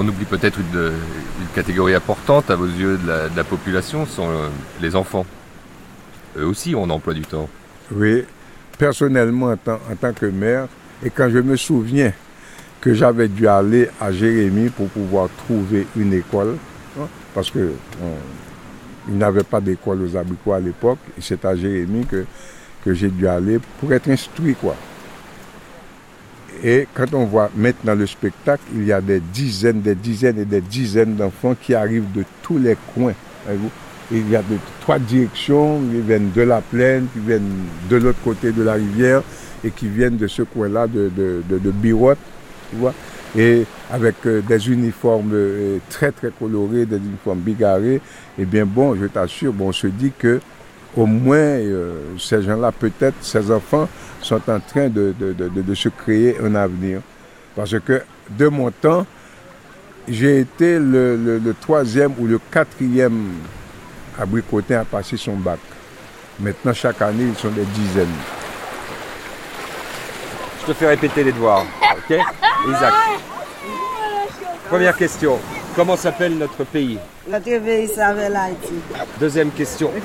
On 0.02 0.08
oublie 0.08 0.24
peut-être 0.24 0.58
une, 0.58 0.78
une 0.78 1.48
catégorie 1.54 1.94
importante 1.94 2.50
à 2.50 2.56
vos 2.56 2.64
yeux 2.64 2.96
de 2.96 3.06
la, 3.06 3.28
de 3.28 3.36
la 3.36 3.44
population, 3.44 4.06
ce 4.06 4.12
sont 4.16 4.30
euh, 4.30 4.48
les 4.80 4.96
enfants. 4.96 5.26
Eux 6.38 6.46
aussi 6.46 6.74
ont 6.74 6.84
un 6.84 6.90
emploi 6.90 7.12
du 7.12 7.20
temps. 7.20 7.50
Oui, 7.92 8.24
personnellement, 8.78 9.48
en 9.48 9.58
tant, 9.58 10.12
que 10.14 10.24
maire, 10.24 10.68
et 11.04 11.10
quand 11.10 11.28
je 11.28 11.40
me 11.40 11.54
souviens 11.54 12.14
que 12.80 12.94
j'avais 12.94 13.28
dû 13.28 13.46
aller 13.46 13.90
à 14.00 14.10
Jérémie 14.10 14.70
pour 14.70 14.88
pouvoir 14.88 15.28
trouver 15.44 15.86
une 15.94 16.14
école, 16.14 16.56
hein, 16.98 17.06
parce 17.34 17.50
que 17.50 17.72
on- 18.02 19.12
il 19.12 19.44
pas 19.44 19.60
d'école 19.60 20.00
aux 20.00 20.16
abricots 20.16 20.54
à 20.54 20.60
l'époque, 20.60 20.98
et 21.18 21.20
c'est 21.20 21.44
à 21.44 21.54
Jérémie 21.54 22.06
que, 22.06 22.24
que 22.86 22.94
j'ai 22.94 23.08
dû 23.08 23.28
aller 23.28 23.58
pour 23.78 23.92
être 23.92 24.08
instruit. 24.08 24.56
Et 26.62 26.86
quand 26.92 27.14
on 27.14 27.24
voit 27.24 27.50
maintenant 27.56 27.94
le 27.94 28.06
spectacle, 28.06 28.62
il 28.74 28.84
y 28.84 28.92
a 28.92 29.00
des 29.00 29.20
dizaines, 29.20 29.80
des 29.80 29.94
dizaines 29.94 30.38
et 30.38 30.44
des 30.44 30.60
dizaines 30.60 31.16
d'enfants 31.16 31.56
qui 31.60 31.74
arrivent 31.74 32.12
de 32.12 32.24
tous 32.42 32.58
les 32.58 32.76
coins. 32.94 33.14
Il 34.10 34.28
y 34.28 34.36
a 34.36 34.42
de 34.42 34.56
trois 34.80 34.98
directions, 34.98 35.80
ils 35.92 36.00
viennent 36.00 36.32
de 36.34 36.42
la 36.42 36.60
plaine, 36.60 37.06
qui 37.12 37.20
viennent 37.20 37.64
de 37.88 37.96
l'autre 37.96 38.18
côté 38.22 38.52
de 38.52 38.62
la 38.62 38.74
rivière 38.74 39.22
et 39.64 39.70
qui 39.70 39.88
viennent 39.88 40.16
de 40.16 40.26
ce 40.26 40.42
coin-là 40.42 40.86
de, 40.86 41.10
de, 41.16 41.58
de, 41.58 41.70
Birotte, 41.70 42.18
tu 42.70 42.76
vois. 42.76 42.94
Et 43.36 43.64
avec 43.90 44.16
euh, 44.26 44.42
des 44.42 44.70
uniformes 44.70 45.30
euh, 45.32 45.78
très 45.88 46.10
très 46.10 46.30
colorés, 46.30 46.86
des 46.86 46.96
uniformes 46.96 47.38
bigarrés, 47.38 48.00
et 48.38 48.44
bien 48.44 48.66
bon, 48.66 48.96
je 48.96 49.06
t'assure, 49.06 49.52
bon, 49.52 49.68
on 49.68 49.72
se 49.72 49.86
dit 49.86 50.12
que 50.18 50.40
au 50.96 51.06
moins 51.06 51.36
euh, 51.36 52.00
ces 52.18 52.42
gens-là, 52.42 52.72
peut-être 52.72 53.14
ces 53.20 53.50
enfants, 53.50 53.88
sont 54.22 54.40
en 54.50 54.60
train 54.60 54.88
de, 54.88 55.14
de, 55.18 55.32
de, 55.32 55.48
de- 55.48 55.62
de 55.62 55.74
se 55.74 55.88
créer 55.88 56.36
un 56.42 56.54
avenir. 56.54 57.00
Parce 57.56 57.78
que 57.80 58.02
de 58.30 58.48
mon 58.48 58.70
temps, 58.70 59.06
j'ai 60.08 60.40
été 60.40 60.78
le, 60.78 61.16
le- 61.16 61.38
le 61.38 61.54
troisième 61.54 62.12
ou 62.18 62.26
le 62.26 62.38
quatrième 62.50 63.32
abricotin 64.18 64.80
à 64.80 64.84
passer 64.84 65.16
son 65.16 65.36
bac. 65.36 65.58
Maintenant, 66.38 66.72
chaque 66.72 67.02
année, 67.02 67.24
ils 67.28 67.36
sont 67.36 67.50
des 67.50 67.64
dizaines. 67.64 68.06
Je 70.62 70.66
te 70.66 70.72
fais 70.74 70.88
répéter 70.88 71.24
les 71.24 71.32
devoirs, 71.32 71.64
ok? 71.82 72.16
Isaac. 72.68 72.94
Première 74.68 74.96
question. 74.96 75.38
Comment 75.74 75.96
s'appelle 75.96 76.36
notre 76.38 76.64
pays? 76.64 76.98
Deuxième 79.18 79.50
question. 79.50 79.90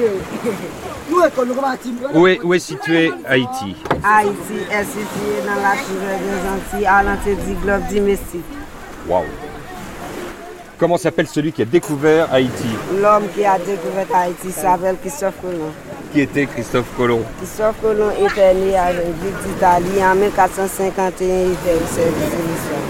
Où 2.13 2.27
est, 2.27 2.41
où 2.41 2.53
est 2.53 2.59
situé 2.59 3.11
Haïti? 3.27 3.75
Haïti 4.03 4.57
est 4.71 4.83
situé 4.83 5.41
dans 5.45 5.61
la 5.61 5.71
rivière 5.71 6.19
des 6.19 6.49
Antilles, 6.49 6.87
à 6.87 7.03
l'entrée 7.03 7.35
du 7.35 7.53
globe 7.63 7.87
du 7.87 8.01
Mexique. 8.01 8.43
Waouh 9.07 9.23
Comment 10.77 10.97
s'appelle 10.97 11.27
celui 11.27 11.51
qui 11.53 11.61
a 11.61 11.65
découvert 11.65 12.33
Haïti? 12.33 12.67
L'homme 12.99 13.27
qui 13.33 13.45
a 13.45 13.57
découvert 13.59 14.07
Haïti 14.13 14.51
s'appelle 14.51 14.97
Christophe 14.99 15.35
Colomb. 15.41 15.71
Qui 16.11 16.21
était 16.21 16.45
Christophe 16.47 16.87
Colomb? 16.97 17.23
Christophe 17.37 17.75
Colomb 17.81 18.11
était 18.11 18.53
né 18.53 18.75
à 18.75 18.91
d'Italie 18.91 20.03
en 20.03 20.15
1451. 20.15 21.27
Il 21.27 21.55
fait 21.55 21.73
le 21.73 21.85
service 21.85 22.13
de 22.13 22.47
l'histoire. 22.47 22.81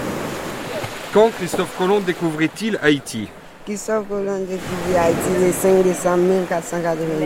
Quand 1.12 1.30
Christophe 1.36 1.76
Colomb 1.78 2.00
découvrait-il 2.00 2.78
Haïti? 2.82 3.28
Christophe 3.66 4.06
Colomb 4.08 4.38
découvrit 4.48 4.96
Haïti 4.96 5.18
le 5.40 5.50
5 5.50 5.82
décembre 5.82 6.18
1492. 6.18 7.18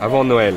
Avant 0.00 0.22
Noël. 0.22 0.54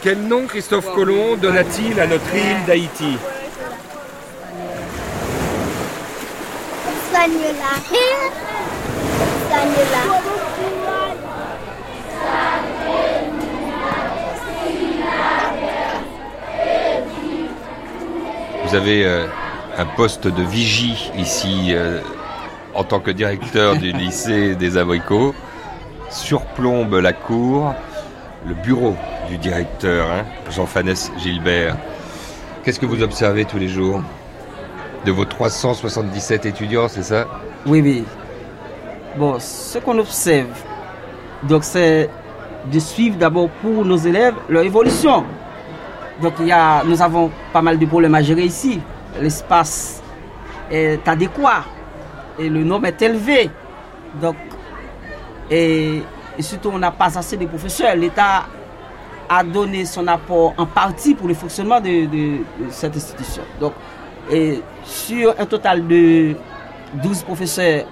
Quel 0.00 0.20
nom 0.22 0.46
Christophe 0.46 0.94
Colomb 0.94 1.36
donna-t-il 1.36 1.98
à 1.98 2.06
notre 2.06 2.32
île 2.36 2.64
d'Haïti? 2.68 3.16
Vous 18.68 18.74
avez 18.76 19.04
euh, 19.04 19.26
un 19.78 19.86
poste 19.86 20.28
de 20.28 20.42
vigie 20.42 21.10
ici 21.16 21.68
euh, 21.70 22.00
en 22.74 22.84
tant 22.84 23.00
que 23.00 23.10
directeur 23.10 23.76
du 23.76 23.92
lycée 23.92 24.54
des 24.54 24.76
abricots. 24.76 25.34
Surplombe 26.10 26.94
la 26.94 27.12
cour 27.12 27.74
le 28.46 28.54
bureau 28.54 28.96
du 29.28 29.38
directeur, 29.38 30.10
hein, 30.10 30.24
Jean-Fanès 30.50 31.12
Gilbert. 31.18 31.76
Qu'est-ce 32.64 32.80
que 32.80 32.86
vous 32.86 33.02
observez 33.02 33.44
tous 33.44 33.58
les 33.58 33.68
jours 33.68 34.02
De 35.04 35.12
vos 35.12 35.24
377 35.24 36.46
étudiants, 36.46 36.88
c'est 36.88 37.02
ça? 37.02 37.26
Oui, 37.66 37.80
oui. 37.80 38.04
Bon, 39.16 39.36
ce 39.38 39.78
qu'on 39.78 39.98
observe, 39.98 40.48
donc 41.44 41.64
c'est 41.64 42.08
de 42.70 42.78
suivre 42.78 43.16
d'abord 43.16 43.48
pour 43.60 43.84
nos 43.84 43.96
élèves 43.96 44.34
leur 44.48 44.62
évolution. 44.62 45.24
Donc 46.20 46.34
il 46.40 46.46
y 46.46 46.52
a, 46.52 46.82
nous 46.84 47.02
avons 47.02 47.30
pas 47.52 47.62
mal 47.62 47.78
de 47.78 47.86
problèmes 47.86 48.14
à 48.14 48.22
gérer 48.22 48.44
ici. 48.44 48.80
L'espace 49.20 50.02
est 50.70 51.06
adéquat 51.06 51.64
et 52.38 52.48
le 52.48 52.64
nombre 52.64 52.86
est 52.86 53.02
élevé. 53.02 53.50
Donc, 54.20 54.36
et, 55.50 56.02
surtout, 56.40 56.70
on 56.72 56.78
n'a 56.78 56.90
pas 56.90 57.16
assez 57.18 57.36
de 57.36 57.46
professeurs. 57.46 57.94
L'État 57.94 58.44
a 59.28 59.44
donné 59.44 59.84
son 59.84 60.06
apport 60.06 60.54
en 60.56 60.66
partie 60.66 61.14
pour 61.14 61.28
le 61.28 61.34
fonctionnement 61.34 61.80
de, 61.80 62.38
cette 62.70 62.96
institution. 62.96 63.42
Donc, 63.60 63.74
sur 64.84 65.34
un 65.38 65.46
total 65.46 65.86
de 65.86 66.34
12 67.02 67.22
professeurs, 67.22 67.84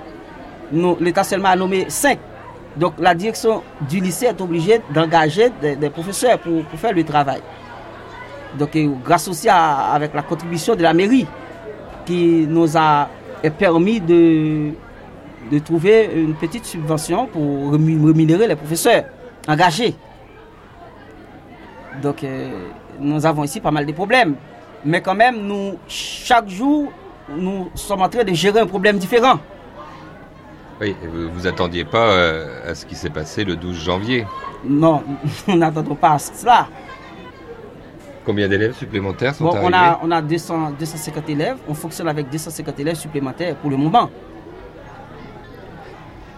l'État 1.00 1.24
seulement 1.24 1.48
a 1.50 1.56
nommé 1.56 1.86
5. 1.88 2.18
Donc 2.76 2.94
la 2.98 3.14
direction 3.14 3.62
du 3.88 4.00
lycée 4.00 4.26
est 4.26 4.40
obligée 4.40 4.80
d'engager 4.94 5.50
des, 5.60 5.90
professeurs 5.90 6.38
pour 6.38 6.62
faire 6.78 6.92
le 6.92 7.02
travail. 7.04 7.40
Donc 8.59 8.76
grâce 9.05 9.28
aussi 9.28 9.48
à- 9.48 9.92
avec 9.92 10.14
la 10.14 10.22
contribution 10.22 10.74
de 10.74 10.82
la 10.82 10.92
mairie 10.92 11.26
qui 12.05 12.46
nous 12.48 12.76
a 12.76 13.09
permis 13.59 14.01
de, 14.01 14.70
de 15.51 15.59
trouver 15.61 16.11
une 16.14 16.34
petite 16.34 16.64
subvention 16.64 17.26
pour 17.26 17.72
rému- 17.72 18.05
rémunérer 18.07 18.46
les 18.48 18.57
professeurs 18.57 19.05
engagés. 19.48 19.94
Donc 22.03 22.22
euh, 22.24 22.51
nous 22.98 23.24
avons 23.26 23.44
ici 23.44 23.61
pas 23.61 23.70
mal 23.70 23.86
de 23.86 23.92
problèmes. 23.92 24.34
Mais 24.84 25.01
quand 25.03 25.14
même, 25.14 25.36
nous, 25.46 25.74
chaque 25.88 26.48
jour, 26.48 26.90
nous 27.36 27.68
sommes 27.74 28.01
en 28.03 28.09
train 28.09 28.24
de 28.24 28.32
gérer 28.32 28.61
un 28.61 28.66
problème 28.66 28.96
différent. 28.98 29.38
Oui, 30.80 30.96
et 31.03 31.07
vous 31.07 31.28
vous 31.30 31.46
attendiez 31.46 31.84
pas 31.84 31.98
euh, 32.12 32.70
à 32.70 32.74
ce 32.74 32.86
qui 32.86 32.94
s'est 32.94 33.11
passé 33.11 33.44
le 33.44 33.57
12 33.57 33.84
janvier? 33.84 34.26
Non, 34.64 35.03
nous 35.48 35.57
n'attendons 35.57 35.94
pas 35.94 36.12
à 36.12 36.18
cela. 36.18 36.66
Combien 38.24 38.48
d'élèves 38.48 38.76
supplémentaires 38.76 39.34
sont 39.34 39.44
Bon, 39.44 39.50
arrivés 39.52 39.68
on 39.68 39.72
a, 39.72 40.00
on 40.02 40.10
a 40.10 40.20
200, 40.22 40.72
250 40.78 41.28
élèves. 41.30 41.56
On 41.68 41.74
fonctionne 41.74 42.08
avec 42.08 42.28
250 42.28 42.78
élèves 42.80 42.96
supplémentaires 42.96 43.56
pour 43.56 43.70
le 43.70 43.76
moment. 43.76 44.10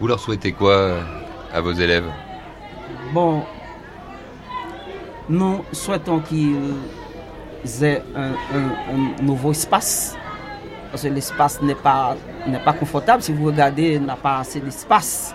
Vous 0.00 0.06
leur 0.06 0.20
souhaitez 0.20 0.52
quoi 0.52 0.72
euh, 0.72 1.00
à 1.52 1.60
vos 1.60 1.72
élèves? 1.72 2.06
Bon, 3.12 3.42
nous 5.28 5.64
souhaitons 5.72 6.20
qu'ils 6.20 6.54
aient 7.82 8.02
un, 8.14 9.22
nouveau 9.22 9.50
espace. 9.52 10.16
Parce 10.90 11.04
que 11.04 11.08
l'espace 11.08 11.60
n'est 11.62 11.74
pas, 11.74 12.16
n'est 12.46 12.58
pas 12.58 12.72
confortable. 12.74 13.22
Si 13.22 13.32
vous 13.32 13.46
regardez, 13.46 13.94
il 13.94 14.04
n'a 14.04 14.16
pas 14.16 14.38
assez 14.38 14.60
d'espace. 14.60 15.34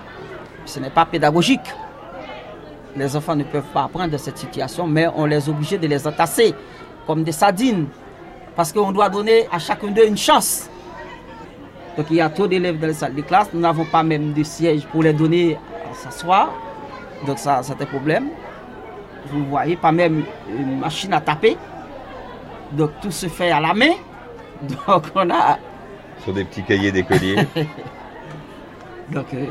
Ce 0.66 0.80
n'est 0.80 0.90
pas 0.90 1.06
pédagogique. 1.06 1.74
Les 2.98 3.16
enfants 3.16 3.36
ne 3.36 3.44
peuvent 3.44 3.72
pas 3.74 3.84
apprendre 3.84 4.10
de 4.12 4.18
cette 4.18 4.40
situation, 4.40 4.88
mais 4.88 5.08
on 5.16 5.26
les 5.26 5.48
oblige 5.48 5.72
de 5.80 5.88
les 5.88 6.08
entasser 6.08 6.56
comme 7.06 7.24
des 7.24 7.32
sardines. 7.32 7.88
Parce 8.56 8.74
qu'on 8.74 8.92
doit 8.92 9.08
donner 9.10 9.48
à 9.52 9.60
chacun 9.60 9.92
d'eux 9.92 10.08
une 10.08 10.18
chance. 10.18 10.68
Donc 11.96 12.08
il 12.10 12.18
y 12.18 12.22
a 12.22 12.30
trop 12.30 12.48
d'élèves 12.48 12.80
dans 12.80 12.88
les 12.88 12.94
salles 12.94 13.14
de 13.14 13.22
classe. 13.22 13.50
Nous 13.54 13.60
n'avons 13.60 13.86
pas 13.86 14.02
même 14.02 14.34
de 14.34 14.42
sièges 14.42 14.86
pour 14.88 15.04
les 15.04 15.14
donner 15.14 15.58
à 15.92 15.94
s'asseoir. 15.94 16.52
Donc 17.28 17.38
ça, 17.38 17.62
c'est 17.62 17.80
un 17.80 17.86
problème. 17.86 18.30
Vous 19.32 19.46
voyez, 19.46 19.76
pas 19.76 19.92
même 19.92 20.24
une 20.50 20.80
machine 20.80 21.14
à 21.14 21.22
taper. 21.22 21.56
Donc 22.72 22.92
tout 23.00 23.12
se 23.12 23.28
fait 23.28 23.52
à 23.52 23.60
la 23.60 23.76
main. 23.76 23.94
Donc 24.88 25.04
on 25.14 25.30
a... 25.30 25.60
Sur 26.24 26.34
des 26.34 26.46
petits 26.46 26.64
cahiers 26.64 26.92
d'écoliers. 26.92 27.48
Donc 29.12 29.28
euh, 29.36 29.46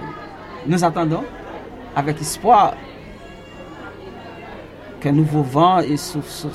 nous 0.67 0.83
attendons 0.83 1.23
avec 1.95 2.21
espoir 2.21 2.75
qu'un 5.07 5.13
nouveau 5.13 5.43
vent 5.43 5.79
souffle 5.97 6.49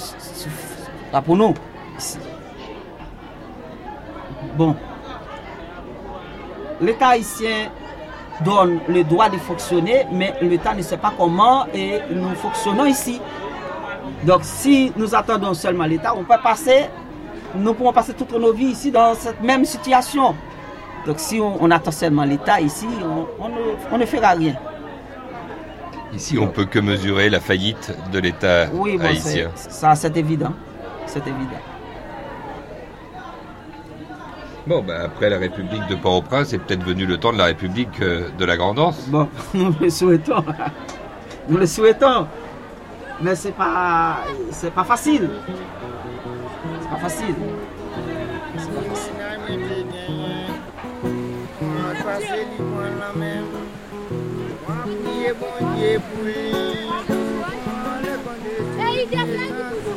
pour 1.24 1.38
nous. 1.38 1.54
Bon, 4.58 4.76
l'État 6.82 7.10
haïtien 7.10 7.70
donne 8.44 8.82
le 8.90 9.06
droit 9.06 9.30
de 9.30 9.38
fonctionner, 9.38 10.06
mais 10.12 10.34
l'État 10.42 10.74
ne 10.74 10.82
sait 10.82 10.98
pas 10.98 11.14
comment 11.18 11.66
et 11.74 12.02
nous 12.14 12.36
fonctionnons 12.36 12.86
ici. 12.86 13.22
Donc 14.26 14.42
si 14.44 14.92
nous 14.98 15.16
attendons 15.16 15.54
seulement 15.54 15.86
l'État, 15.86 16.14
on 16.14 16.26
peut 16.26 16.42
passer, 16.44 16.88
nous 17.56 17.74
pourrons 17.74 17.94
passer 17.94 18.14
toutes 18.14 18.34
nos 18.34 18.52
vies 18.52 18.72
ici 18.72 18.92
dans 18.92 19.16
cette 19.16 19.42
même 19.42 19.64
situation. 19.64 20.36
Donc 21.06 21.20
si 21.20 21.40
on, 21.40 21.72
attend 21.72 21.92
seulement 21.92 22.26
l'État 22.26 22.60
ici, 22.60 22.88
on, 23.90 23.98
ne, 23.98 24.06
fera 24.06 24.32
rien. 24.32 24.56
Ici, 26.14 26.38
on 26.38 26.48
peut 26.48 26.66
que 26.66 26.80
mesurer 26.80 27.30
la 27.30 27.40
faillite 27.40 27.96
de 28.12 28.20
l'État 28.20 28.68
oui, 28.74 29.00
haïtien. 29.02 29.50
Ça, 29.56 29.96
c'est 29.96 30.16
évident. 30.18 30.54
C'est 31.06 31.26
évident. 31.26 31.62
Bon, 34.68 34.84
ben 34.84 35.02
après 35.06 35.30
la 35.30 35.40
République 35.40 35.88
de 35.88 35.96
Port-au-Prince, 35.96 36.50
c'est 36.50 36.60
peut-être 36.60 36.84
venu 36.84 37.06
le 37.06 37.18
temps 37.18 37.34
de 37.34 37.38
la 37.38 37.46
République 37.46 38.00
euh, 38.02 38.30
de 38.38 38.46
la 38.46 38.58
Grandance. 38.58 39.08
Bon, 39.08 39.28
nous 39.54 39.74
le 39.80 39.90
souhaitons. 39.90 40.44
Nous 41.50 41.58
le 41.58 41.66
souhaitons. 41.66 42.28
Mais 43.22 43.36
c'est 43.36 43.52
pas, 43.52 44.20
c'est 44.52 44.72
pas 44.72 44.84
facile. 44.84 45.30
C'est 46.82 46.90
pas 46.90 46.98
facile. 46.98 47.36
C'est 48.58 48.70
pas 48.70 48.82
facile. 52.04 53.51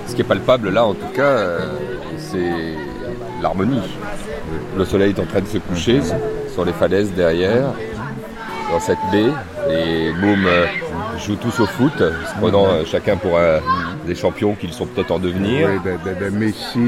Ce 0.06 0.14
qui 0.14 0.22
est 0.22 0.24
palpable 0.24 0.70
là, 0.70 0.84
en 0.86 0.94
tout 0.94 1.08
cas, 1.14 1.22
euh, 1.22 1.58
c'est 2.16 3.42
l'harmonie. 3.42 3.82
Le 4.76 4.84
soleil 4.84 5.10
est 5.10 5.20
en 5.20 5.26
train 5.26 5.40
de 5.40 5.46
se 5.46 5.58
coucher 5.58 6.00
sur 6.52 6.64
les 6.64 6.72
falaises 6.72 7.12
derrière, 7.12 7.72
dans 8.72 8.80
cette 8.80 8.98
baie. 9.12 9.32
Les 9.68 10.12
mômes 10.12 10.46
euh, 10.46 10.66
jouent 11.18 11.36
tous 11.36 11.60
au 11.60 11.66
foot, 11.66 11.98
se 11.98 12.40
prenant 12.40 12.66
euh, 12.66 12.84
chacun 12.86 13.16
pour 13.16 13.38
des 14.06 14.14
champions 14.14 14.54
qu'ils 14.54 14.72
sont 14.72 14.86
peut-être 14.86 15.10
en 15.10 15.18
devenir. 15.18 15.68
Oui, 15.84 15.92
des, 16.20 16.30
Messi, 16.30 16.78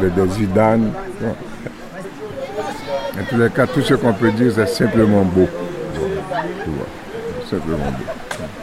des, 0.00 0.10
des 0.10 0.28
Zidane. 0.32 0.90
En 3.16 3.24
tous 3.28 3.36
les 3.36 3.50
cas, 3.50 3.66
tout 3.68 3.82
ce 3.82 3.94
qu'on 3.94 4.12
peut 4.12 4.32
dire, 4.32 4.52
c'est 4.54 4.66
simplement 4.66 5.22
beau. 5.22 5.48
Simplement 7.54 7.90
beau. 7.90 8.04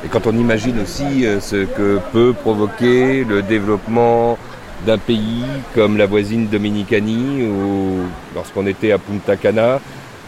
Et 0.04 0.10
quand 0.10 0.28
on 0.28 0.34
imagine 0.34 0.82
aussi 0.82 1.26
euh, 1.26 1.40
ce 1.40 1.64
que 1.64 2.00
peut 2.12 2.34
provoquer 2.34 3.24
le 3.24 3.42
développement 3.42 4.38
d'un 4.86 4.98
pays 4.98 5.46
comme 5.76 5.96
la 5.96 6.08
voisine 6.08 6.48
Dominicanie, 6.48 7.48
ou 7.48 8.00
lorsqu'on 8.36 8.68
était 8.68 8.92
à 8.92 8.98
Punta 8.98 9.38
Cana, 9.38 9.80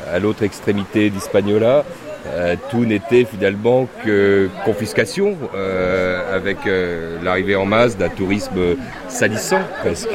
à 0.09 0.19
l'autre 0.19 0.43
extrémité 0.43 1.09
d'Hispaniola, 1.09 1.83
euh, 2.27 2.55
tout 2.69 2.85
n'était 2.85 3.25
finalement 3.25 3.87
que 4.05 4.49
confiscation, 4.63 5.35
euh, 5.55 6.33
avec 6.33 6.59
l'arrivée 7.21 7.57
en 7.57 7.65
masse 7.65 7.97
d'un 7.97 8.09
tourisme 8.09 8.77
salissant 9.09 9.61
presque. 9.81 10.09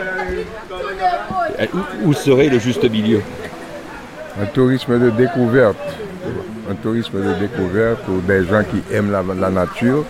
Où, 2.05 2.15
serait 2.15 2.49
le 2.49 2.59
juste 2.59 2.89
milieu? 2.89 3.21
Un 4.41 4.47
tourisme 4.47 4.99
de 4.99 5.11
découverte. 5.11 5.77
Un 6.71 6.75
tourisme 6.75 7.19
de 7.23 7.35
découverte 7.35 8.01
où 8.09 8.21
des 8.21 8.45
gens 8.45 8.63
qui 8.63 8.83
aiment 8.95 9.11
la, 9.11 9.51
nature 9.51 10.05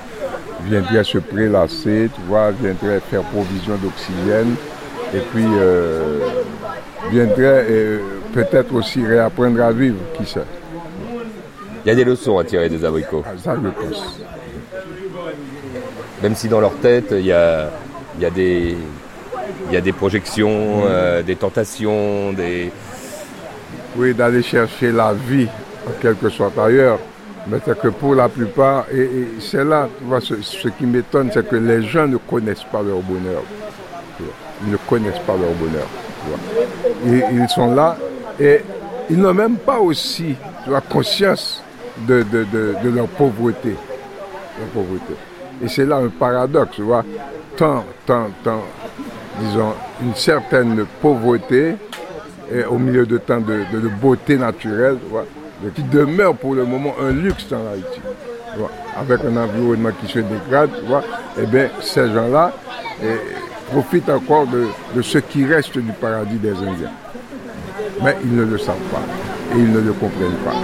viendraient 0.65 1.05
se 1.05 1.19
prélasser, 1.19 2.11
tu 2.15 2.21
vois, 2.27 2.51
viendraient 2.51 3.01
faire 3.01 3.23
provision 3.23 3.77
d'oxygène 3.77 4.55
et 5.15 5.21
puis 5.33 5.45
euh, 5.47 6.19
viendraient 7.11 7.67
euh, 7.71 7.99
peut-être 8.33 8.75
aussi 8.75 9.07
réapprendre 9.07 9.63
à 9.63 9.73
vivre, 9.73 9.99
qui 10.17 10.27
sait. 10.27 10.41
Il 11.85 11.89
y 11.89 11.93
a 11.93 11.95
des 11.95 12.05
leçons 12.05 12.39
à 12.39 12.45
tirer 12.45 12.69
des 12.69 12.85
abricots. 12.85 13.25
Ah, 13.25 13.31
ça, 13.43 13.55
je 13.55 13.69
pense. 13.69 14.21
Même 16.23 16.35
si 16.35 16.49
dans 16.49 16.61
leur 16.61 16.75
tête, 16.75 17.07
il 17.13 17.27
y 17.27 17.33
a, 17.33 17.71
il 18.17 18.23
y 18.23 18.27
a 18.27 18.31
des 18.31 18.77
il 19.69 19.75
y 19.75 19.77
a 19.77 19.81
des 19.81 19.93
projections, 19.93 20.83
euh, 20.87 21.23
des 21.23 21.37
tentations, 21.37 22.33
des... 22.33 22.71
Oui, 23.97 24.15
d'aller 24.15 24.43
chercher 24.43 24.93
la 24.93 25.13
vie, 25.13 25.49
quelque 26.01 26.29
soit 26.29 26.53
ailleurs. 26.59 26.99
Mais 27.47 27.59
c'est 27.65 27.79
que 27.79 27.89
pour 27.89 28.15
la 28.15 28.29
plupart, 28.29 28.87
et, 28.93 29.29
c'est 29.41 29.65
là, 29.65 29.89
ce, 30.21 30.69
qui 30.69 30.85
m'étonne, 30.85 31.31
c'est 31.33 31.49
que 31.49 31.57
les 31.57 31.83
gens 31.83 32.07
ne 32.07 32.19
connaissent 32.19 32.65
pas 32.65 32.83
leur 32.83 33.01
bonheur. 33.01 33.43
Ils 34.65 34.73
ne 34.73 34.77
connaissent 34.89 35.21
pas 35.27 35.37
leur 35.37 35.53
bonheur. 35.53 35.87
ils 37.07 37.49
sont 37.49 37.75
là 37.75 37.97
et 38.39 38.61
ils 39.11 39.19
n'ont 39.19 39.35
même 39.35 39.57
pas 39.57 39.79
aussi 39.79 40.35
la 40.67 40.81
conscience 40.81 41.63
de, 42.07 42.25
leur 42.85 43.07
pauvreté. 43.09 43.75
Leur 44.59 44.69
pauvreté. 44.69 45.15
Et 45.63 45.69
c'est 45.69 45.87
là 45.87 45.97
un 45.97 46.09
paradoxe, 46.09 46.77
tu 46.77 46.83
vois. 46.83 47.05
Tant, 47.57 47.85
tant, 48.07 48.29
tant, 48.45 48.63
disons, 49.41 49.73
une 50.03 50.15
certaine 50.15 50.85
pauvreté 51.01 51.75
et 52.53 52.65
au 52.65 52.79
milieu 52.79 53.05
de 53.05 53.19
tant 53.19 53.41
de, 53.41 53.89
beauté 54.01 54.37
naturelle, 54.37 54.99
qui 55.75 55.83
demeure 55.83 56.35
pour 56.35 56.55
le 56.55 56.65
moment 56.65 56.95
un 57.01 57.13
luxe 57.13 57.47
en 57.53 57.73
Haïti. 57.73 58.01
Avec 58.97 59.21
un 59.25 59.37
environnement 59.37 59.91
qui 60.01 60.11
se 60.11 60.19
dégrade, 60.19 60.71
eh 61.41 61.47
bien, 61.47 61.69
ces 61.81 62.11
gens-là 62.13 62.53
eh, 63.03 63.07
profitent 63.71 64.09
encore 64.09 64.47
de, 64.47 64.67
de, 64.95 65.03
ce 65.03 65.19
qui 65.19 65.45
reste 65.45 65.79
du 65.79 65.93
paradis 65.93 66.37
des 66.37 66.53
Indiens. 66.53 66.91
Mais 68.03 68.17
ils 68.25 68.35
ne 68.35 68.45
le 68.45 68.59
savent 68.59 68.77
pas 68.91 69.03
et 69.55 69.59
ils 69.59 69.71
ne 69.71 69.81
le 69.81 69.93
comprennent 69.93 70.33
pas. 70.45 70.55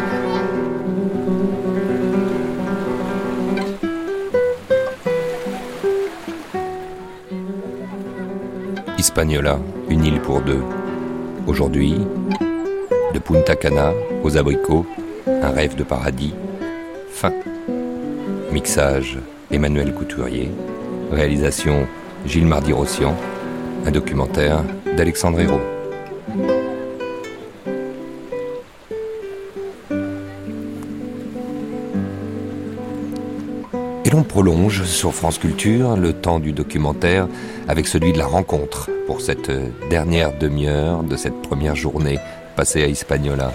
Hispaniola, 8.99 9.59
une 9.91 10.05
île 10.05 10.21
pour 10.21 10.41
deux. 10.41 10.63
Aujourd'hui, 11.47 12.01
de 13.15 13.19
Punta 13.21 13.55
Cana 13.55 13.93
aux 14.25 14.37
abricots, 14.37 14.85
un 15.27 15.51
rêve 15.51 15.77
de 15.77 15.85
paradis. 15.85 16.35
Fin. 17.11 17.33
Mixage 18.53 19.19
Emmanuel 19.51 19.95
Couturier. 19.95 20.51
Réalisation 21.13 21.87
Gilles 22.27 22.47
Mardi-Rossian. 22.47 23.15
Un 23.87 23.91
documentaire 23.91 24.63
d'Alexandre 24.97 25.41
Hérault. 25.41 25.61
on 34.17 34.23
prolonge 34.23 34.85
sur 34.85 35.13
France 35.13 35.39
Culture 35.39 35.97
le 35.97 36.13
temps 36.13 36.39
du 36.39 36.53
documentaire 36.53 37.27
avec 37.67 37.89
celui 37.89 38.13
de 38.13 38.19
la 38.19 38.27
rencontre 38.27 38.89
pour 39.09 39.21
cette 39.21 39.51
dernière 39.91 40.39
demi-heure 40.39 41.03
de 41.03 41.17
cette 41.17 41.43
première 41.43 41.75
journée 41.75 42.21
passée 42.55 42.83
à 42.83 42.87
Hispaniola. 42.87 43.53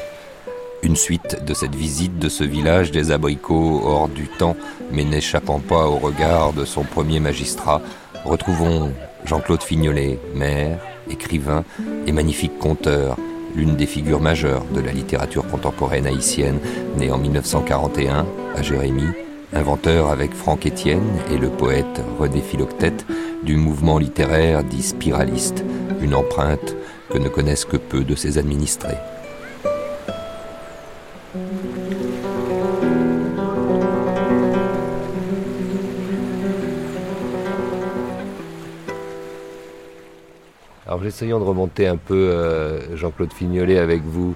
Une 0.83 0.95
suite 0.95 1.43
de 1.45 1.53
cette 1.53 1.75
visite 1.75 2.19
de 2.19 2.29
ce 2.29 2.43
village 2.43 2.91
des 2.91 3.11
abricots 3.11 3.81
hors 3.83 4.07
du 4.07 4.27
temps, 4.27 4.55
mais 4.91 5.03
n'échappant 5.03 5.59
pas 5.59 5.87
au 5.87 5.97
regard 5.97 6.53
de 6.53 6.65
son 6.65 6.83
premier 6.83 7.19
magistrat. 7.19 7.81
Retrouvons 8.23 8.91
Jean-Claude 9.25 9.63
Fignolet, 9.63 10.19
maire, 10.35 10.79
écrivain 11.09 11.65
et 12.07 12.11
magnifique 12.11 12.57
conteur, 12.59 13.17
l'une 13.55 13.75
des 13.75 13.87
figures 13.87 14.21
majeures 14.21 14.65
de 14.73 14.79
la 14.79 14.91
littérature 14.91 15.47
contemporaine 15.47 16.07
haïtienne, 16.07 16.59
né 16.97 17.11
en 17.11 17.17
1941 17.17 18.25
à 18.55 18.61
Jérémy 18.61 19.07
inventeur 19.53 20.09
avec 20.09 20.33
Franck 20.33 20.65
Étienne 20.65 21.19
et 21.31 21.37
le 21.37 21.49
poète 21.49 22.01
René 22.19 22.41
Philoctète 22.41 23.05
du 23.43 23.55
mouvement 23.55 23.97
littéraire 23.97 24.63
dit 24.63 24.83
spiraliste, 24.83 25.63
une 26.01 26.13
empreinte 26.13 26.75
que 27.09 27.17
ne 27.17 27.29
connaissent 27.29 27.65
que 27.65 27.77
peu 27.77 28.03
de 28.03 28.15
ses 28.15 28.37
administrés. 28.37 28.97
Alors, 40.85 41.05
essayons 41.05 41.39
de 41.39 41.43
remonter 41.43 41.87
un 41.87 41.97
peu, 41.97 42.15
euh, 42.15 42.95
Jean-Claude 42.95 43.31
Fignolet, 43.31 43.77
avec 43.77 44.01
vous. 44.01 44.35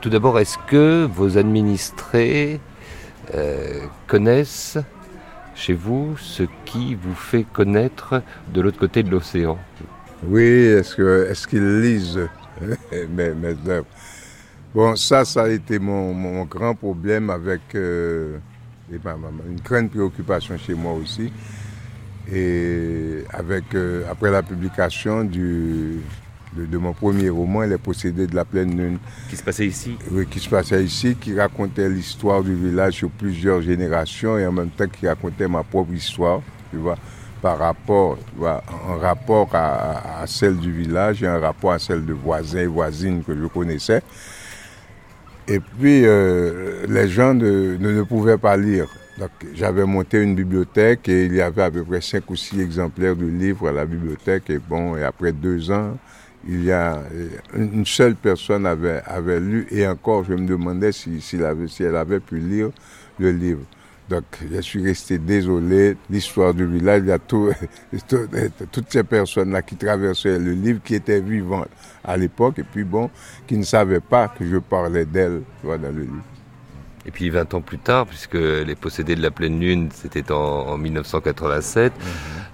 Tout 0.00 0.10
d'abord, 0.10 0.38
est-ce 0.38 0.58
que 0.66 1.06
vos 1.06 1.38
administrés 1.38 2.60
euh, 3.34 3.86
connaissent 4.06 4.78
chez 5.54 5.74
vous 5.74 6.16
ce 6.18 6.42
qui 6.64 6.94
vous 6.94 7.14
fait 7.14 7.44
connaître 7.44 8.22
de 8.52 8.60
l'autre 8.60 8.78
côté 8.78 9.02
de 9.02 9.10
l'océan? 9.10 9.58
Oui, 10.26 10.42
est-ce 10.42 11.46
qu'ils 11.46 11.58
est 11.58 11.80
lisent? 11.80 12.28
Mes, 13.10 13.30
mes, 13.34 13.54
œuvres 13.68 13.86
Bon, 14.74 14.96
ça, 14.96 15.24
ça 15.24 15.44
a 15.44 15.48
été 15.48 15.78
mon, 15.78 16.12
mon 16.12 16.44
grand 16.44 16.74
problème 16.74 17.30
avec 17.30 17.60
euh, 17.74 18.38
une 18.90 19.60
grande 19.64 19.90
préoccupation 19.90 20.58
chez 20.58 20.74
moi 20.74 20.92
aussi. 20.92 21.32
Et 22.32 23.24
avec, 23.30 23.74
euh, 23.74 24.04
après 24.10 24.30
la 24.30 24.42
publication 24.42 25.24
du, 25.24 26.00
de, 26.54 26.78
mon 26.78 26.92
premier 26.92 27.30
roman, 27.30 27.62
Les 27.62 27.78
possédés 27.78 28.26
de 28.26 28.34
la 28.34 28.44
pleine 28.44 28.76
lune. 28.76 28.98
Qui 29.30 29.36
se 29.36 29.42
passait 29.42 29.66
ici 29.66 29.96
Oui, 30.10 30.26
qui 30.26 30.40
se 30.40 30.48
passait 30.48 30.84
ici, 30.84 31.16
qui 31.18 31.38
racontait 31.38 31.88
l'histoire 31.88 32.42
du 32.42 32.54
village 32.54 32.94
sur 32.94 33.10
plusieurs 33.10 33.62
générations 33.62 34.36
et 34.36 34.46
en 34.46 34.52
même 34.52 34.70
temps 34.70 34.88
qui 34.88 35.06
racontait 35.06 35.48
ma 35.48 35.62
propre 35.62 35.92
histoire, 35.92 36.42
tu 36.70 36.76
vois, 36.76 36.96
par 37.40 37.58
rapport, 37.58 38.18
en 38.40 38.98
rapport 38.98 39.48
à, 39.54 40.24
celle 40.26 40.56
du 40.56 40.72
village 40.72 41.22
et 41.22 41.28
en 41.28 41.40
rapport 41.40 41.72
à 41.72 41.78
celle 41.78 42.04
de 42.04 42.12
voisins 42.12 42.60
et 42.60 42.66
voisines 42.66 43.22
que 43.22 43.36
je 43.36 43.46
connaissais. 43.46 44.02
Et 45.46 45.60
puis, 45.60 46.02
euh, 46.04 46.84
les 46.88 47.08
gens 47.08 47.34
ne, 47.34 48.02
pouvaient 48.02 48.38
pas 48.38 48.56
lire. 48.56 48.86
Donc, 49.18 49.30
j'avais 49.54 49.84
monté 49.84 50.22
une 50.22 50.34
bibliothèque 50.34 51.08
et 51.08 51.24
il 51.24 51.34
y 51.34 51.40
avait 51.40 51.62
à 51.62 51.70
peu 51.70 51.82
près 51.84 52.00
cinq 52.00 52.30
ou 52.30 52.36
six 52.36 52.60
exemplaires 52.60 53.16
de 53.16 53.26
livres 53.26 53.68
à 53.68 53.72
la 53.72 53.84
bibliothèque. 53.84 54.50
Et 54.50 54.58
bon, 54.58 54.94
après 55.02 55.32
deux 55.32 55.70
ans, 55.70 55.96
il 56.46 56.64
y 56.64 56.72
a 56.72 57.00
une 57.54 57.86
seule 57.86 58.14
personne 58.14 58.66
avait, 58.66 59.02
avait 59.06 59.40
lu 59.40 59.66
et 59.70 59.86
encore, 59.86 60.24
je 60.24 60.34
me 60.34 60.46
demandais 60.46 60.92
si, 60.92 61.20
si 61.20 61.36
elle 61.36 61.96
avait 61.96 62.20
pu 62.20 62.38
lire 62.38 62.70
le 63.18 63.32
livre. 63.32 63.62
Donc, 64.08 64.24
je 64.50 64.60
suis 64.60 64.82
resté 64.82 65.18
désolé. 65.18 65.96
L'histoire 66.08 66.54
du 66.54 66.66
village, 66.66 67.02
il 67.04 67.08
y 67.08 67.12
a 67.12 67.18
tout, 67.18 67.52
toutes 68.72 68.90
ces 68.90 69.04
personnes-là 69.04 69.62
qui 69.62 69.76
traversaient 69.76 70.38
le 70.38 70.52
livre, 70.52 70.80
qui 70.82 70.94
étaient 70.94 71.20
vivantes 71.20 71.68
à 72.04 72.16
l'époque, 72.16 72.58
et 72.58 72.64
puis 72.64 72.84
bon, 72.84 73.10
qui 73.46 73.56
ne 73.56 73.64
savaient 73.64 74.00
pas 74.00 74.28
que 74.28 74.46
je 74.46 74.56
parlais 74.56 75.04
d'elles 75.04 75.42
dans 75.62 75.76
le 75.76 76.00
livre. 76.00 76.22
Et 77.06 77.10
puis 77.10 77.30
20 77.30 77.54
ans 77.54 77.60
plus 77.60 77.78
tard, 77.78 78.06
puisque 78.06 78.34
Les 78.34 78.74
Possédés 78.74 79.14
de 79.14 79.22
la 79.22 79.30
Pleine 79.30 79.60
Lune, 79.60 79.88
c'était 79.92 80.30
en, 80.30 80.76
1987, 80.76 81.92
20 81.92 81.98
mhm. 81.98 82.08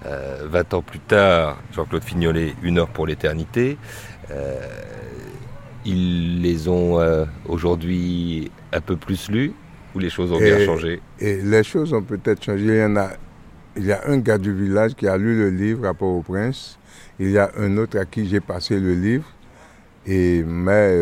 euh, 0.05 0.63
ans 0.77 0.81
plus 0.81 0.99
tard, 0.99 1.57
Jean-Claude 1.73 2.03
Fignolet, 2.03 2.53
Une 2.63 2.79
heure 2.79 2.87
pour 2.87 3.07
l'éternité, 3.07 3.77
euh, 4.31 4.59
ils 5.85 6.41
les 6.41 6.67
ont 6.67 6.99
euh, 6.99 7.25
aujourd'hui 7.47 8.51
un 8.73 8.81
peu 8.81 8.95
plus 8.95 9.29
lus 9.29 9.53
ou 9.95 9.99
les 9.99 10.09
choses 10.09 10.31
ont 10.31 10.39
bien 10.39 10.65
changé 10.65 11.01
Et 11.19 11.37
les 11.37 11.63
choses 11.63 11.93
ont 11.93 12.03
peut-être 12.03 12.43
changé. 12.43 12.65
Il 12.65 12.75
y, 12.75 12.83
en 12.83 12.95
a, 12.97 13.11
il 13.77 13.85
y 13.85 13.91
a 13.91 14.01
un 14.07 14.17
gars 14.17 14.37
du 14.37 14.53
village 14.53 14.93
qui 14.93 15.07
a 15.07 15.17
lu 15.17 15.37
le 15.37 15.49
livre 15.49 15.87
à 15.87 15.93
Port-au-Prince. 15.93 16.77
Il 17.17 17.31
y 17.31 17.37
a 17.37 17.49
un 17.57 17.77
autre 17.77 17.97
à 17.97 18.05
qui 18.05 18.27
j'ai 18.27 18.41
passé 18.41 18.79
le 18.79 18.93
livre. 18.93 19.25
Et, 20.05 20.43
mais 20.43 20.99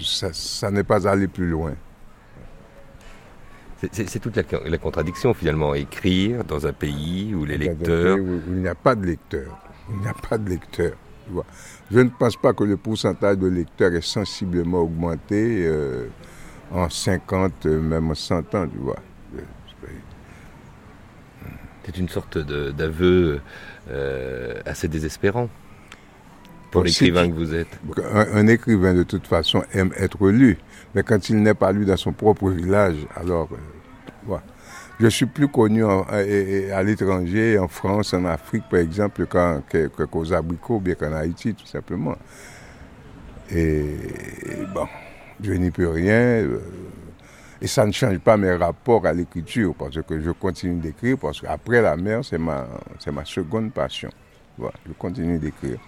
ça 0.00 0.70
n'est 0.70 0.84
pas 0.84 1.08
allé 1.08 1.26
plus 1.26 1.48
loin. 1.48 1.74
C'est 3.92 4.20
toute 4.20 4.36
la, 4.36 4.78
contradiction 4.78 5.34
finalement, 5.34 5.74
écrire 5.74 6.44
dans 6.44 6.66
un 6.66 6.72
pays 6.72 7.34
où 7.34 7.44
les 7.44 7.58
lecteurs... 7.58 8.18
Où 8.18 8.40
il 8.48 8.54
n'y 8.54 8.68
a 8.68 8.74
pas 8.74 8.94
de 8.94 9.06
lecteurs. 9.06 9.58
Il 9.90 10.00
n'y 10.00 10.08
a 10.08 10.14
pas 10.14 10.38
de 10.38 10.48
lecteurs. 10.48 10.96
Je 11.90 12.00
ne 12.00 12.08
pense 12.08 12.36
pas 12.36 12.52
que 12.52 12.64
le 12.64 12.76
pourcentage 12.76 13.38
de 13.38 13.48
lecteurs 13.48 13.94
est 13.94 14.04
sensiblement 14.04 14.80
augmenté 14.80 15.66
euh, 15.66 16.06
en 16.72 16.88
50, 16.88 17.66
même 17.66 18.10
en 18.10 18.14
100 18.14 18.54
ans, 18.54 18.66
tu 18.66 18.78
vois. 18.78 18.96
C'est 21.84 21.98
une 21.98 22.08
sorte 22.08 22.38
d'aveu 22.38 23.40
euh, 23.90 24.60
assez 24.66 24.88
désespérant 24.88 25.48
pour 26.72 26.82
l'écrivain 26.82 27.28
que 27.28 27.34
vous 27.34 27.54
êtes. 27.54 27.78
un, 28.12 28.46
écrivain, 28.48 28.92
de 28.92 29.04
toute 29.04 29.28
façon, 29.28 29.62
aime 29.72 29.92
être 29.96 30.28
lu. 30.28 30.58
Mais 30.94 31.04
quand 31.04 31.28
il 31.28 31.40
n'est 31.42 31.54
pas 31.54 31.70
lu 31.70 31.84
dans 31.84 31.96
son 31.96 32.12
propre 32.12 32.50
village, 32.50 32.96
alors, 33.14 33.48
euh, 33.52 33.56
voilà. 34.24 34.42
Je 34.98 35.08
suis 35.08 35.26
plus 35.26 35.46
connu 35.46 35.84
à, 35.84 36.82
l'étranger, 36.82 37.58
en 37.58 37.68
France, 37.68 38.14
en 38.14 38.24
Afrique, 38.24 38.64
par 38.70 38.80
exemple, 38.80 39.26
qu'aux 39.26 40.32
abricots, 40.32 40.80
bien 40.80 40.94
qu'en 40.94 41.12
Haïti, 41.12 41.54
tout 41.54 41.66
simplement. 41.66 42.16
Et, 43.50 43.84
bon, 44.74 44.86
je 45.42 45.52
n'y 45.52 45.70
peux 45.70 45.88
rien. 45.88 46.42
Euh, 46.42 46.60
et 47.60 47.66
ça 47.66 47.86
ne 47.86 47.92
change 47.92 48.18
pas 48.18 48.36
mes 48.36 48.52
rapports 48.52 49.06
à 49.06 49.12
l'écriture, 49.12 49.74
parce 49.78 50.00
que 50.02 50.20
je 50.20 50.30
continue 50.30 50.80
d'écrire, 50.80 51.16
parce 51.18 51.40
qu'après 51.40 51.80
la 51.80 51.96
mer, 51.96 52.20
c'est 52.22 52.38
ma, 52.38 52.66
ma 53.10 53.24
seconde 53.24 53.72
passion. 53.72 54.10
Voilà, 54.58 54.74
je 54.86 54.92
continue 54.92 55.38
d'écrire. 55.38 55.78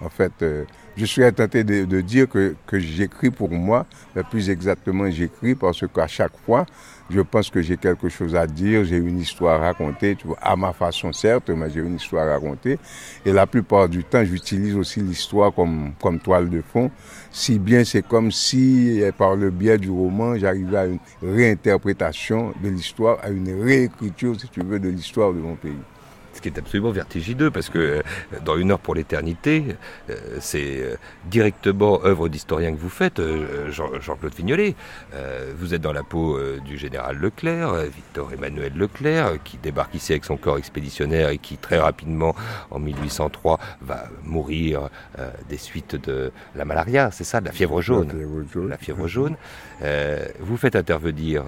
En 0.00 0.08
fait, 0.08 0.32
euh, 0.42 0.64
je 0.96 1.04
suis 1.06 1.22
tenté 1.32 1.64
de, 1.64 2.00
dire 2.00 2.28
que, 2.28 2.54
j'écris 2.72 3.30
pour 3.30 3.50
moi, 3.50 3.86
mais 4.14 4.22
plus 4.22 4.50
exactement 4.50 5.10
j'écris 5.10 5.54
parce 5.54 5.86
qu'à 5.86 6.06
chaque 6.06 6.36
fois, 6.44 6.66
je 7.08 7.20
pense 7.20 7.50
que 7.50 7.62
j'ai 7.62 7.76
quelque 7.76 8.08
chose 8.08 8.34
à 8.34 8.46
dire, 8.46 8.84
j'ai 8.84 8.96
une 8.96 9.18
histoire 9.18 9.62
à 9.62 9.66
raconter, 9.66 10.16
tu 10.16 10.26
vois, 10.26 10.38
à 10.40 10.54
ma 10.56 10.72
façon 10.72 11.12
certes, 11.12 11.50
mais 11.50 11.70
j'ai 11.70 11.80
une 11.80 11.96
histoire 11.96 12.28
à 12.28 12.32
raconter. 12.32 12.78
Et 13.24 13.32
la 13.32 13.46
plupart 13.46 13.88
du 13.88 14.04
temps, 14.04 14.24
j'utilise 14.24 14.76
aussi 14.76 15.00
l'histoire 15.00 15.52
comme, 15.54 15.92
comme 16.00 16.18
toile 16.18 16.50
de 16.50 16.60
fond, 16.60 16.90
si 17.36 17.58
bien 17.58 17.84
c'est 17.84 18.00
comme 18.00 18.32
si, 18.32 19.02
par 19.18 19.36
le 19.36 19.50
biais 19.50 19.76
du 19.76 19.90
roman, 19.90 20.38
j'arrivais 20.38 20.78
à 20.78 20.86
une 20.86 20.98
réinterprétation 21.22 22.54
de 22.62 22.70
l'histoire, 22.70 23.18
à 23.22 23.28
une 23.28 23.62
réécriture, 23.62 24.40
si 24.40 24.48
tu 24.48 24.60
veux, 24.62 24.78
de 24.80 24.88
l'histoire 24.88 25.34
de 25.34 25.38
mon 25.38 25.54
pays 25.54 25.76
qui 26.46 26.56
est 26.56 26.60
absolument 26.60 26.90
vertigineux, 26.90 27.50
parce 27.50 27.68
que 27.68 27.78
euh, 27.78 28.02
dans 28.44 28.56
Une 28.56 28.70
heure 28.70 28.78
pour 28.78 28.94
l'éternité, 28.94 29.76
euh, 30.10 30.14
c'est 30.40 30.80
euh, 30.80 30.96
directement 31.24 32.04
œuvre 32.04 32.28
d'historien 32.28 32.72
que 32.72 32.78
vous 32.78 32.88
faites, 32.88 33.20
Jean-Claude 33.68 34.34
Fignolet. 34.34 34.74
Vous 35.58 35.74
êtes 35.74 35.80
dans 35.80 35.92
la 35.92 36.02
peau 36.02 36.38
du 36.64 36.76
général 36.78 37.16
Leclerc, 37.16 37.74
Victor 37.94 38.32
Emmanuel 38.32 38.72
Leclerc, 38.74 39.42
qui 39.44 39.58
débarque 39.58 39.94
ici 39.94 40.12
avec 40.12 40.24
son 40.24 40.36
corps 40.36 40.58
expéditionnaire 40.58 41.30
et 41.30 41.38
qui 41.38 41.56
très 41.56 41.78
rapidement, 41.78 42.34
en 42.70 42.78
1803, 42.78 43.58
va 43.80 44.08
mourir 44.24 44.88
des 45.48 45.56
suites 45.56 45.96
de 45.96 46.32
la 46.54 46.64
malaria, 46.64 47.10
c'est 47.10 47.24
ça, 47.24 47.40
de 47.40 47.46
la 47.46 47.52
fièvre 47.52 47.80
jaune. 47.80 48.12
La 48.68 48.78
fièvre 48.78 49.06
jaune. 49.08 49.36
vous 50.40 50.56
faites 50.56 50.76
intervenir 50.76 51.44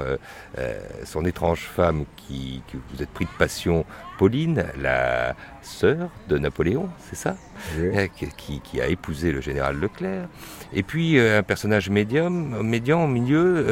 son 1.05 1.25
étrange 1.25 1.61
femme 1.61 2.05
qui, 2.17 2.63
que 2.73 2.79
vous 2.93 3.03
êtes 3.03 3.11
pris 3.11 3.27
de 3.27 3.39
passion 3.39 3.85
Pauline, 4.19 4.65
la 4.83 5.37
sœur 5.63 6.11
de 6.29 6.39
Napoléon, 6.39 6.89
c'est 7.09 7.17
ça 7.17 7.37
euh, 7.79 8.09
qui, 8.37 8.81
a 8.81 8.89
épousé 8.89 9.33
le 9.33 9.41
général 9.41 9.79
Leclerc. 9.79 10.29
Et 10.75 10.83
puis 10.83 11.19
euh, 11.19 11.39
un 11.39 11.43
personnage 11.43 11.89
médium, 11.89 12.63
médian 12.63 13.05
au 13.05 13.07
milieu. 13.07 13.65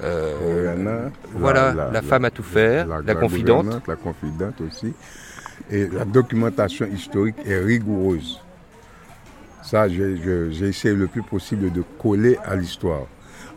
Euh, 0.00 1.08
voilà, 1.34 1.90
la, 1.92 2.02
femme 2.02 2.24
à 2.24 2.30
tout 2.30 2.42
faire, 2.42 2.86
la, 3.04 3.14
confidente. 3.14 3.86
La 3.86 3.96
confidente 3.96 4.60
aussi. 4.62 4.94
Et 5.70 5.86
la 5.86 6.06
documentation 6.06 6.86
historique 6.86 7.36
est 7.46 7.58
rigoureuse. 7.58 8.40
Ça, 9.62 9.88
j'ai 9.88 10.68
essayé 10.68 10.94
le 10.94 11.06
plus 11.06 11.22
possible 11.22 11.70
de 11.70 11.84
coller 11.98 12.38
à 12.44 12.56
l'histoire. 12.56 13.06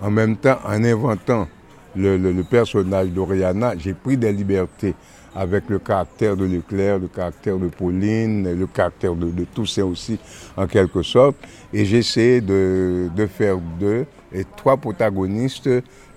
En 0.01 0.11
même 0.11 0.35
temps, 0.35 0.59
en 0.65 0.83
inventant 0.83 1.47
le, 1.95 2.17
le 2.17 2.43
personnage 2.43 3.07
d'Oriana, 3.07 3.73
j'ai 3.77 3.93
pris 3.93 4.17
des 4.17 4.33
libertés 4.33 4.95
avec 5.35 5.69
le 5.69 5.79
caractère 5.79 6.37
de 6.37 6.45
Leclerc, 6.45 6.99
le 6.99 7.07
caractère 7.07 7.57
de 7.57 7.67
Pauline, 7.67 8.57
le 8.57 8.67
caractère 8.67 9.15
de, 9.15 9.43
Toussaint 9.53 9.83
aussi, 9.83 10.17
en 10.55 10.65
quelque 10.65 11.03
sorte. 11.03 11.35
Et 11.73 11.85
j'essaie 11.85 12.41
de, 12.41 13.09
de 13.15 13.27
faire 13.27 13.57
deux 13.57 14.05
et 14.33 14.45
trois 14.55 14.77
protagonistes 14.77 15.69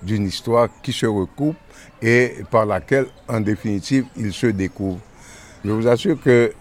d'une 0.03 0.27
histoire 0.27 0.69
qui 0.83 0.93
se 0.93 1.07
recoupe 1.07 1.57
et 2.01 2.37
par 2.51 2.67
laquelle, 2.67 3.07
en 3.29 3.41
définitive, 3.41 4.07
ils 4.17 4.33
se 4.33 4.47
découvrent. 4.47 5.01
Je 5.65 5.71
vous 5.71 5.87
assure 5.89 6.21
que, 6.21 6.53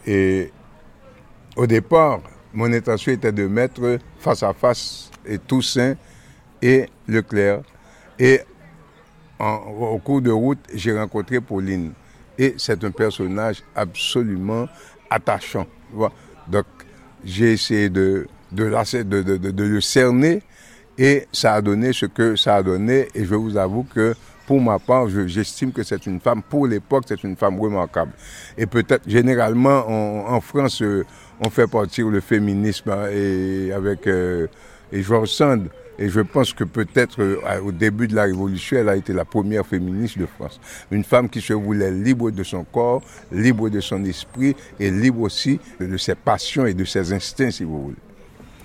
au 1.55 1.67
départ, 1.67 2.21
mon 2.53 2.71
intention 2.73 3.11
était 3.11 3.31
de 3.31 3.47
mettre 3.47 3.99
face 4.19 4.41
à 4.41 4.53
face 4.53 5.11
Toussaint 5.47 5.95
et 6.61 6.87
Leclerc. 7.07 7.61
Et 8.17 8.41
au 9.39 9.99
cours 9.99 10.21
de 10.21 10.31
route, 10.31 10.59
j'ai 10.73 10.97
rencontré 10.97 11.39
Pauline. 11.39 11.93
Et 12.37 12.55
c'est 12.57 12.83
un 12.83 12.91
personnage 12.91 13.63
absolument 13.75 14.67
attachant. 15.09 15.67
Donc, 16.47 16.65
j'ai 17.23 17.53
essayé 17.53 17.89
de, 17.89 18.27
de, 18.51 19.63
le 19.63 19.81
cerner 19.81 20.41
et 20.97 21.27
ça 21.31 21.55
a 21.55 21.61
donné 21.61 21.93
ce 21.93 22.05
que 22.05 22.35
ça 22.35 22.57
a 22.57 22.63
donné. 22.63 23.07
Et 23.15 23.25
je 23.25 23.35
vous 23.35 23.57
avoue 23.57 23.83
que 23.83 24.15
pour 24.45 24.61
ma 24.61 24.79
part, 24.79 25.09
j'estime 25.09 25.73
que 25.73 25.83
c'est 25.83 26.05
une 26.05 26.21
femme, 26.21 26.41
pour 26.41 26.67
l'époque, 26.67 27.03
c'est 27.07 27.21
une 27.23 27.35
femme 27.35 27.59
remarquable. 27.59 28.13
Et 28.57 28.65
peut-être, 28.65 29.03
généralement, 29.05 29.85
en 30.29 30.39
France, 30.39 30.81
euh, 30.81 31.03
on 31.45 31.49
fait 31.49 31.67
partir 31.67 32.07
le 32.07 32.21
féminisme 32.21 32.89
hein, 32.89 33.09
avec 33.75 34.07
euh, 34.07 34.47
George 34.93 35.29
Sand. 35.29 35.69
Et 35.99 36.09
je 36.09 36.21
pense 36.21 36.53
que 36.53 36.63
peut-être 36.63 37.21
euh, 37.21 37.61
au 37.63 37.71
début 37.71 38.07
de 38.07 38.15
la 38.15 38.23
Révolution, 38.23 38.77
elle 38.77 38.89
a 38.89 38.95
été 38.95 39.13
la 39.13 39.25
première 39.25 39.65
féministe 39.65 40.17
de 40.19 40.25
France. 40.25 40.59
Une 40.91 41.03
femme 41.03 41.29
qui 41.29 41.41
se 41.41 41.53
voulait 41.53 41.91
libre 41.91 42.31
de 42.31 42.43
son 42.43 42.63
corps, 42.63 43.01
libre 43.31 43.69
de 43.69 43.79
son 43.79 44.03
esprit 44.05 44.55
et 44.79 44.91
libre 44.91 45.21
aussi 45.21 45.59
de 45.79 45.97
ses 45.97 46.15
passions 46.15 46.65
et 46.65 46.73
de 46.73 46.85
ses 46.85 47.13
instincts, 47.13 47.51
si 47.51 47.63
vous 47.63 47.81
voulez. 47.81 47.95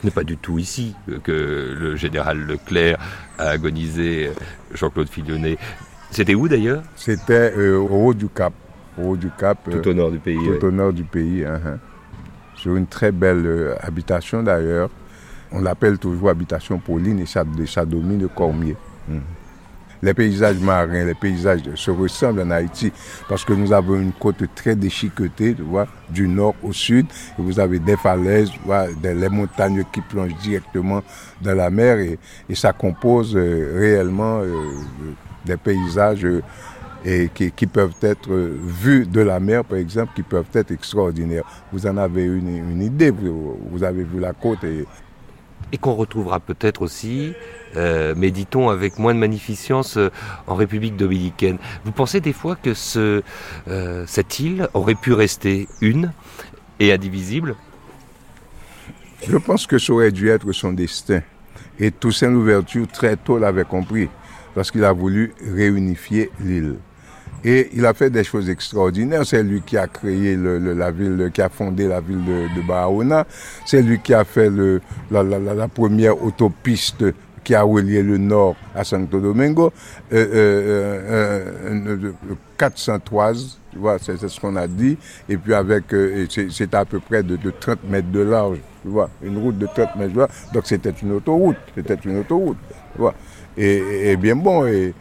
Ce 0.00 0.06
n'est 0.06 0.10
pas 0.10 0.24
du 0.24 0.36
tout 0.36 0.58
ici 0.58 0.94
que 1.22 1.76
le 1.78 1.96
général 1.96 2.38
Leclerc 2.38 2.98
a 3.38 3.50
agonisé 3.50 4.30
Jean-Claude 4.74 5.08
Fillonnet. 5.08 5.56
C'était 6.10 6.34
où 6.34 6.48
d'ailleurs? 6.48 6.82
C'était 6.96 7.52
euh, 7.56 7.78
au 7.78 8.08
haut 8.08 8.14
du 8.14 8.28
Cap. 8.28 8.52
Au 8.98 9.10
haut 9.10 9.16
du 9.16 9.30
Cap. 9.38 9.58
Tout 9.70 9.88
au 9.88 9.94
nord 9.94 10.10
du 10.10 10.18
pays. 10.18 10.36
Tout 10.36 10.66
au 10.66 10.70
nord 10.72 10.92
du 10.92 11.04
pays. 11.04 11.44
Hein, 11.44 11.60
hein. 11.64 11.78
Sur 12.56 12.76
une 12.76 12.86
très 12.86 13.12
belle 13.12 13.46
euh, 13.46 13.74
habitation 13.80 14.42
d'ailleurs. 14.42 14.90
On 15.54 15.60
l'appelle 15.60 15.98
toujours 15.98 16.30
habitation 16.30 16.78
Pauline 16.78 17.20
et 17.20 17.26
ça, 17.26 17.44
ça 17.66 17.84
domine 17.84 18.28
Cormier. 18.28 18.76
Mhm. 19.08 19.20
Les 20.04 20.14
paysages 20.14 20.58
marins, 20.58 21.04
les 21.04 21.14
paysages 21.14 21.60
se 21.76 21.90
ressemblent 21.92 22.40
en 22.40 22.50
Haïti 22.50 22.92
parce 23.28 23.44
que 23.44 23.52
nous 23.52 23.72
avons 23.72 23.94
une 23.94 24.12
côte 24.12 24.42
très 24.52 24.74
déchiquetée, 24.74 25.54
tu 25.54 25.62
vois, 25.62 25.86
du 26.10 26.26
nord 26.26 26.56
au 26.60 26.72
sud. 26.72 27.06
Et 27.38 27.42
vous 27.42 27.60
avez 27.60 27.78
des 27.78 27.96
falaises, 27.96 28.50
tu 28.50 28.58
vois, 28.64 28.88
des, 29.00 29.14
les 29.14 29.28
montagnes 29.28 29.84
qui 29.92 30.00
plongent 30.00 30.36
directement 30.42 31.02
dans 31.40 31.54
la 31.54 31.70
mer 31.70 31.98
et, 31.98 32.18
ça 32.54 32.72
compose 32.72 33.36
euh, 33.36 33.76
réellement 33.78 34.40
euh, 34.40 34.72
des 35.44 35.56
paysages 35.56 36.26
et 37.04 37.30
qui, 37.34 37.66
peuvent 37.66 37.94
être 38.02 38.30
vus 38.32 39.06
de 39.06 39.20
la 39.20 39.40
mer, 39.40 39.64
par 39.64 39.78
exemple, 39.78 40.12
qui 40.14 40.22
peuvent 40.22 40.46
être 40.54 40.70
extraordinaires. 40.72 41.44
Vous 41.72 41.86
en 41.86 41.96
avez 41.96 42.24
une, 42.24 42.48
une 42.48 42.82
idée, 42.82 43.10
vous, 43.10 43.82
avez 43.82 44.04
vu 44.04 44.20
la 44.20 44.32
côte. 44.32 44.64
Et, 44.64 44.84
et 45.72 45.78
qu'on 45.78 45.94
retrouvera 45.94 46.38
peut-être 46.38 46.82
aussi, 46.82 47.32
euh, 47.76 48.14
mais 48.16 48.30
dit-on 48.30 48.68
avec 48.68 48.98
moins 48.98 49.14
de 49.14 49.18
magnificence, 49.18 49.96
euh, 49.96 50.10
en 50.46 50.54
République 50.54 50.96
dominicaine. 50.96 51.58
Vous 51.84 51.92
pensez 51.92 52.20
des 52.20 52.34
fois 52.34 52.56
que 52.56 52.72
euh, 52.96 54.04
cette 54.06 54.38
île 54.38 54.68
aurait 54.74 54.94
pu 54.94 55.12
rester 55.14 55.68
une 55.80 56.12
et 56.78 56.92
indivisible? 56.92 57.56
Je 59.26 59.36
pense 59.36 59.66
que 59.66 59.78
ça 59.78 59.92
aurait 59.92 60.12
dû 60.12 60.28
être 60.28 60.52
son 60.52 60.72
destin. 60.72 61.22
Et 61.78 61.90
Toussaint 61.90 62.30
Louverture, 62.30 62.86
très 62.86 63.16
tôt, 63.16 63.38
l'avait 63.38 63.64
compris, 63.64 64.08
parce 64.54 64.70
qu'il 64.70 64.84
a 64.84 64.92
voulu 64.92 65.32
réunifier 65.40 66.30
l'île. 66.40 66.76
Et 67.44 67.70
il 67.74 67.84
a 67.86 67.94
fait 67.94 68.10
des 68.10 68.24
choses 68.24 68.48
extraordinaires. 68.48 69.26
C'est 69.26 69.42
lui 69.42 69.62
qui 69.62 69.76
a 69.76 69.86
créé 69.86 70.36
la 70.36 70.90
ville, 70.90 71.30
qui 71.32 71.42
a 71.42 71.48
fondé 71.48 71.88
la 71.88 72.00
ville 72.00 72.24
de, 72.24 72.42
de 72.54 73.24
C'est 73.66 73.82
lui 73.82 73.98
qui 74.00 74.14
a 74.14 74.24
fait 74.24 74.50
la, 75.10 75.68
première 75.68 76.22
autopiste 76.22 77.04
qui 77.44 77.54
a 77.54 77.62
relié 77.62 78.02
le 78.02 78.18
nord 78.18 78.54
à 78.74 78.84
Santo 78.84 79.18
Domingo. 79.20 79.72
Euh, 80.12 81.50
euh, 81.74 82.12
403, 82.56 83.30
euh, 83.30 83.34
tu 83.72 83.78
vois, 83.78 83.98
c'est 83.98 84.16
ce 84.16 84.40
qu'on 84.40 84.56
a 84.56 84.66
dit. 84.66 84.96
Et 85.28 85.36
puis 85.36 85.54
avec, 85.54 85.92
euh, 85.92 86.26
c'est 86.28 86.74
à 86.74 86.84
peu 86.84 87.00
près 87.00 87.22
de, 87.22 87.36
30 87.50 87.84
mètres 87.88 88.10
de 88.10 88.20
large, 88.20 88.58
tu 88.82 88.88
vois, 88.88 89.10
une 89.22 89.38
route 89.38 89.58
de 89.58 89.66
30 89.66 89.96
mètres 89.96 90.12
de 90.12 90.18
large. 90.20 90.30
Donc 90.54 90.66
c'était 90.66 90.90
une 91.02 91.12
autoroute, 91.12 91.56
c'était 91.74 91.98
une 92.04 92.20
autoroute, 92.20 92.58
tu 92.94 93.00
vois. 93.00 93.14
Et, 93.56 94.12
et 94.12 94.16
bien 94.16 94.36
bon, 94.36 94.64
et, 94.66 94.94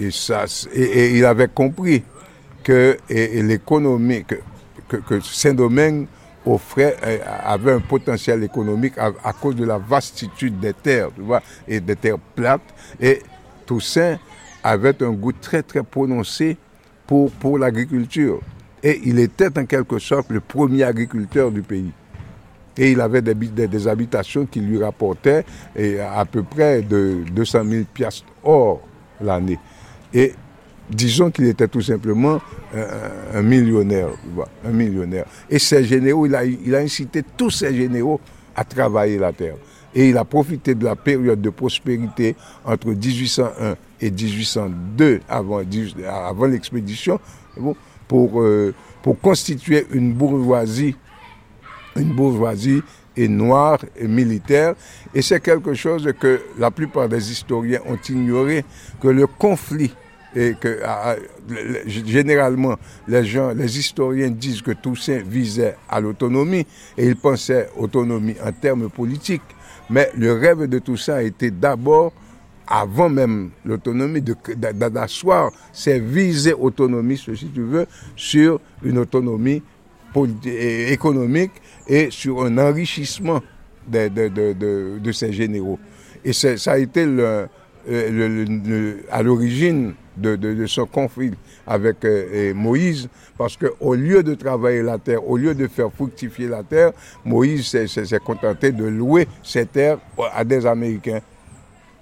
et, 0.00 0.10
ça, 0.10 0.44
et, 0.72 1.16
il 1.16 1.24
avait 1.24 1.48
compris 1.48 2.02
que 2.62 2.96
l'économie, 3.08 4.24
que, 4.24 5.20
Saint-Domingue 5.20 6.06
offrait, 6.46 6.96
euh, 7.04 7.18
avait 7.44 7.72
un 7.72 7.80
potentiel 7.80 8.42
économique 8.42 8.94
à, 8.98 9.32
cause 9.32 9.56
de 9.56 9.64
la 9.64 9.78
vastitude 9.78 10.58
des 10.60 10.74
terres, 10.74 11.10
tu 11.14 11.22
vois, 11.22 11.42
et 11.66 11.80
des 11.80 11.96
terres 11.96 12.18
plates. 12.18 12.62
Et 13.00 13.22
Toussaint 13.66 14.18
avait 14.62 15.02
un 15.02 15.12
goût 15.12 15.32
très 15.32 15.62
très 15.62 15.82
prononcé 15.82 16.56
pour, 17.06 17.30
pour 17.30 17.58
l'agriculture. 17.58 18.40
Et 18.82 19.00
il 19.04 19.18
était 19.18 19.58
en 19.58 19.64
quelque 19.64 19.98
sorte 19.98 20.30
le 20.30 20.40
premier 20.40 20.82
agriculteur 20.82 21.50
du 21.50 21.62
pays. 21.62 21.92
Et 22.76 22.90
il 22.90 23.00
avait 23.00 23.22
des, 23.22 23.34
des, 23.34 23.88
habitations 23.88 24.46
qui 24.46 24.60
lui 24.60 24.82
rapportaient 24.82 25.44
à 26.12 26.24
peu 26.24 26.42
près 26.42 26.82
de 26.82 27.22
200 27.30 27.64
000 27.64 27.84
piastres 27.94 28.26
or 28.42 28.80
l'année. 29.20 29.60
Et 30.14 30.32
disons 30.88 31.30
qu'il 31.30 31.46
était 31.46 31.68
tout 31.68 31.82
simplement 31.82 32.40
un, 33.32 33.42
millionnaire, 33.42 34.08
un 34.64 34.70
millionnaire. 34.70 35.26
Et 35.50 35.58
ces 35.58 35.84
généraux, 35.84 36.26
il 36.26 36.34
a, 36.34 36.78
incité 36.78 37.22
tous 37.36 37.50
ces 37.50 37.74
généraux 37.74 38.20
à 38.54 38.64
travailler 38.64 39.18
la 39.18 39.32
terre. 39.32 39.56
Et 39.94 40.08
il 40.08 40.16
a 40.16 40.24
profité 40.24 40.74
de 40.74 40.84
la 40.84 40.96
période 40.96 41.40
de 41.40 41.50
prospérité 41.50 42.34
entre 42.64 42.88
1801 42.88 43.76
et 44.00 44.10
1802, 44.10 45.20
avant, 45.28 45.62
avant 46.08 46.46
l'expédition, 46.46 47.20
pour, 48.08 48.40
euh, 48.40 48.74
pour 49.02 49.20
constituer 49.20 49.86
une 49.92 50.12
bourgeoisie, 50.12 50.96
une 51.96 52.12
bourgeoisie 52.12 52.82
et 53.16 53.28
noire 53.28 53.78
et 53.96 54.08
militaire. 54.08 54.74
Et 55.14 55.22
c'est 55.22 55.40
quelque 55.40 55.74
chose 55.74 56.12
que 56.18 56.40
la 56.58 56.70
plupart 56.70 57.08
des 57.08 57.30
historiens 57.30 57.80
ont 57.86 57.98
ignoré, 58.08 58.64
que 59.00 59.08
le 59.08 59.26
conflit 59.26 59.92
et 60.34 60.54
que 60.60 60.80
ah, 60.84 61.14
ah, 61.14 61.16
généralement 61.86 62.76
les 63.06 63.24
gens, 63.24 63.52
les 63.52 63.78
historiens 63.78 64.30
disent 64.30 64.62
que 64.62 64.72
Toussaint 64.72 65.22
visait 65.24 65.76
à 65.88 66.00
l'autonomie 66.00 66.66
et 66.98 67.06
il 67.06 67.16
pensait 67.16 67.68
autonomie 67.76 68.36
en 68.44 68.52
termes 68.52 68.90
politiques. 68.90 69.42
Mais 69.90 70.10
le 70.16 70.32
rêve 70.32 70.66
de 70.66 70.78
Toussaint 70.78 71.20
était 71.20 71.50
d'abord, 71.50 72.12
avant 72.66 73.08
même 73.08 73.50
l'autonomie, 73.64 74.22
d'asseoir 74.22 75.50
ses 75.72 76.00
visées 76.00 76.54
autonomistes, 76.54 77.34
si 77.34 77.48
tu 77.48 77.62
veux, 77.62 77.86
sur 78.16 78.60
une 78.82 78.98
autonomie 78.98 79.62
économique 80.46 81.52
et 81.86 82.08
sur 82.10 82.44
un 82.44 82.56
enrichissement 82.58 83.42
de, 83.86 84.08
de, 84.08 85.12
généraux. 85.12 85.78
Et 86.24 86.32
ça 86.32 86.72
a 86.72 86.78
été 86.78 87.04
euh, 87.04 87.46
à 89.10 89.22
l'origine 89.22 89.94
de, 90.16 90.66
son 90.66 90.86
conflit 90.86 91.32
avec 91.66 92.04
euh, 92.04 92.54
Moïse, 92.54 93.08
parce 93.36 93.56
qu'au 93.56 93.94
lieu 93.94 94.22
de 94.22 94.34
travailler 94.34 94.82
la 94.82 94.98
terre, 94.98 95.26
au 95.28 95.36
lieu 95.36 95.54
de 95.54 95.66
faire 95.66 95.92
fructifier 95.92 96.48
la 96.48 96.62
terre, 96.62 96.92
Moïse 97.24 97.66
s'est 97.86 98.18
contenté 98.18 98.72
de 98.72 98.84
louer 98.84 99.28
ces 99.42 99.66
terres 99.66 99.98
à 100.32 100.44
des 100.44 100.66
Américains. 100.66 101.20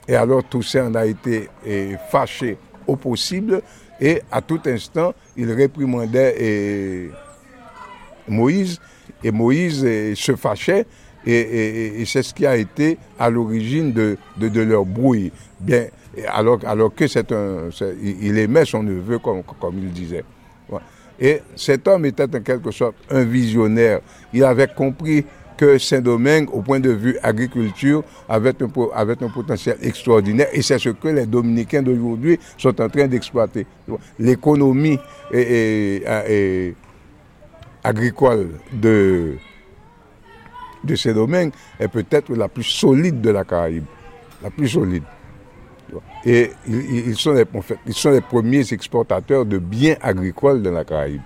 Et 0.09 0.17
alors 0.17 0.43
Toussaint 0.45 0.89
en 0.89 0.95
a 0.95 1.07
été 1.07 1.49
euh, 1.67 1.97
fâché 2.11 2.59
au 2.87 2.97
possible, 2.97 3.63
et 4.01 4.21
à 4.31 4.41
tout 4.41 4.61
instant, 4.67 5.15
il 5.37 5.51
réprimandait 5.53 7.11
Moïse, 8.27 8.81
et 9.23 9.31
Moïse 9.31 9.83
se 10.15 10.35
fâchait, 10.35 10.87
et, 11.27 12.03
c'est 12.07 12.23
ce 12.23 12.35
qui 12.35 12.47
a 12.47 12.57
été 12.57 12.99
à 13.19 13.31
l'origine 13.31 13.93
de, 13.93 14.17
de, 14.37 14.61
leur 14.61 14.85
brouille. 14.85 15.33
Bien, 15.61 15.87
alors, 16.29 16.59
alors 16.67 16.95
que 16.95 17.07
c'est 17.07 17.33
un, 17.33 17.69
il 18.03 18.39
aimait 18.39 18.65
son 18.65 18.83
neveu 18.83 19.19
comme, 19.19 19.43
il 19.79 19.91
disait. 19.91 20.25
Et 21.21 21.41
cet 21.57 21.87
homme 21.89 22.05
était 22.07 22.25
en 22.25 22.41
quelque 22.41 22.71
sorte 22.71 22.97
un 23.11 23.25
visionnaire. 23.25 24.01
Il 24.33 24.45
avait 24.45 24.69
compris 24.69 25.25
que 25.57 25.79
Saint-Domingue, 25.79 26.49
au 26.53 26.63
point 26.63 26.81
de 26.81 26.91
vue 26.91 27.17
agriculture, 27.23 28.03
avait 28.29 28.55
un, 28.61 28.69
avait 28.95 29.23
un 29.23 29.29
potentiel 29.29 29.77
extraordinaire. 29.83 30.49
Et 30.53 30.63
c'est 30.63 30.79
ce 30.79 30.89
que 30.89 31.09
les 31.09 31.27
Dominicains 31.27 31.83
d'aujourd'hui 31.83 32.39
sont 32.59 32.81
en 32.81 32.89
train 32.89 33.07
d'exploiter. 33.07 33.67
L'économie 34.19 34.99
agricole 37.85 38.51
de, 38.73 39.35
de 40.83 40.95
Saint-Domingue 40.97 41.53
est 41.79 41.89
peut-être 41.89 42.35
la 42.35 42.49
plus 42.49 42.65
solide 42.65 43.21
de 43.21 43.31
la 43.31 43.45
Caraïbe. 43.45 43.85
La 44.43 44.51
plus 44.51 44.69
solide. 44.69 45.05
Et 46.25 46.51
ils 46.67 47.17
sont, 47.17 47.33
les, 47.33 47.45
ils 47.87 47.95
sont 47.95 48.11
les 48.11 48.21
premiers 48.21 48.73
exportateurs 48.73 49.45
de 49.45 49.59
biens 49.59 49.97
agricoles 50.01 50.63
dans 50.63 50.73
la 50.73 50.85
Caraïbe. 50.85 51.23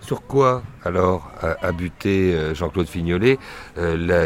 Sur 0.00 0.22
quoi 0.22 0.62
alors 0.82 1.30
a, 1.42 1.72
buté 1.72 2.32
euh, 2.32 2.54
Jean-Claude 2.54 2.88
Fignolet 2.88 3.38
la, 3.76 4.24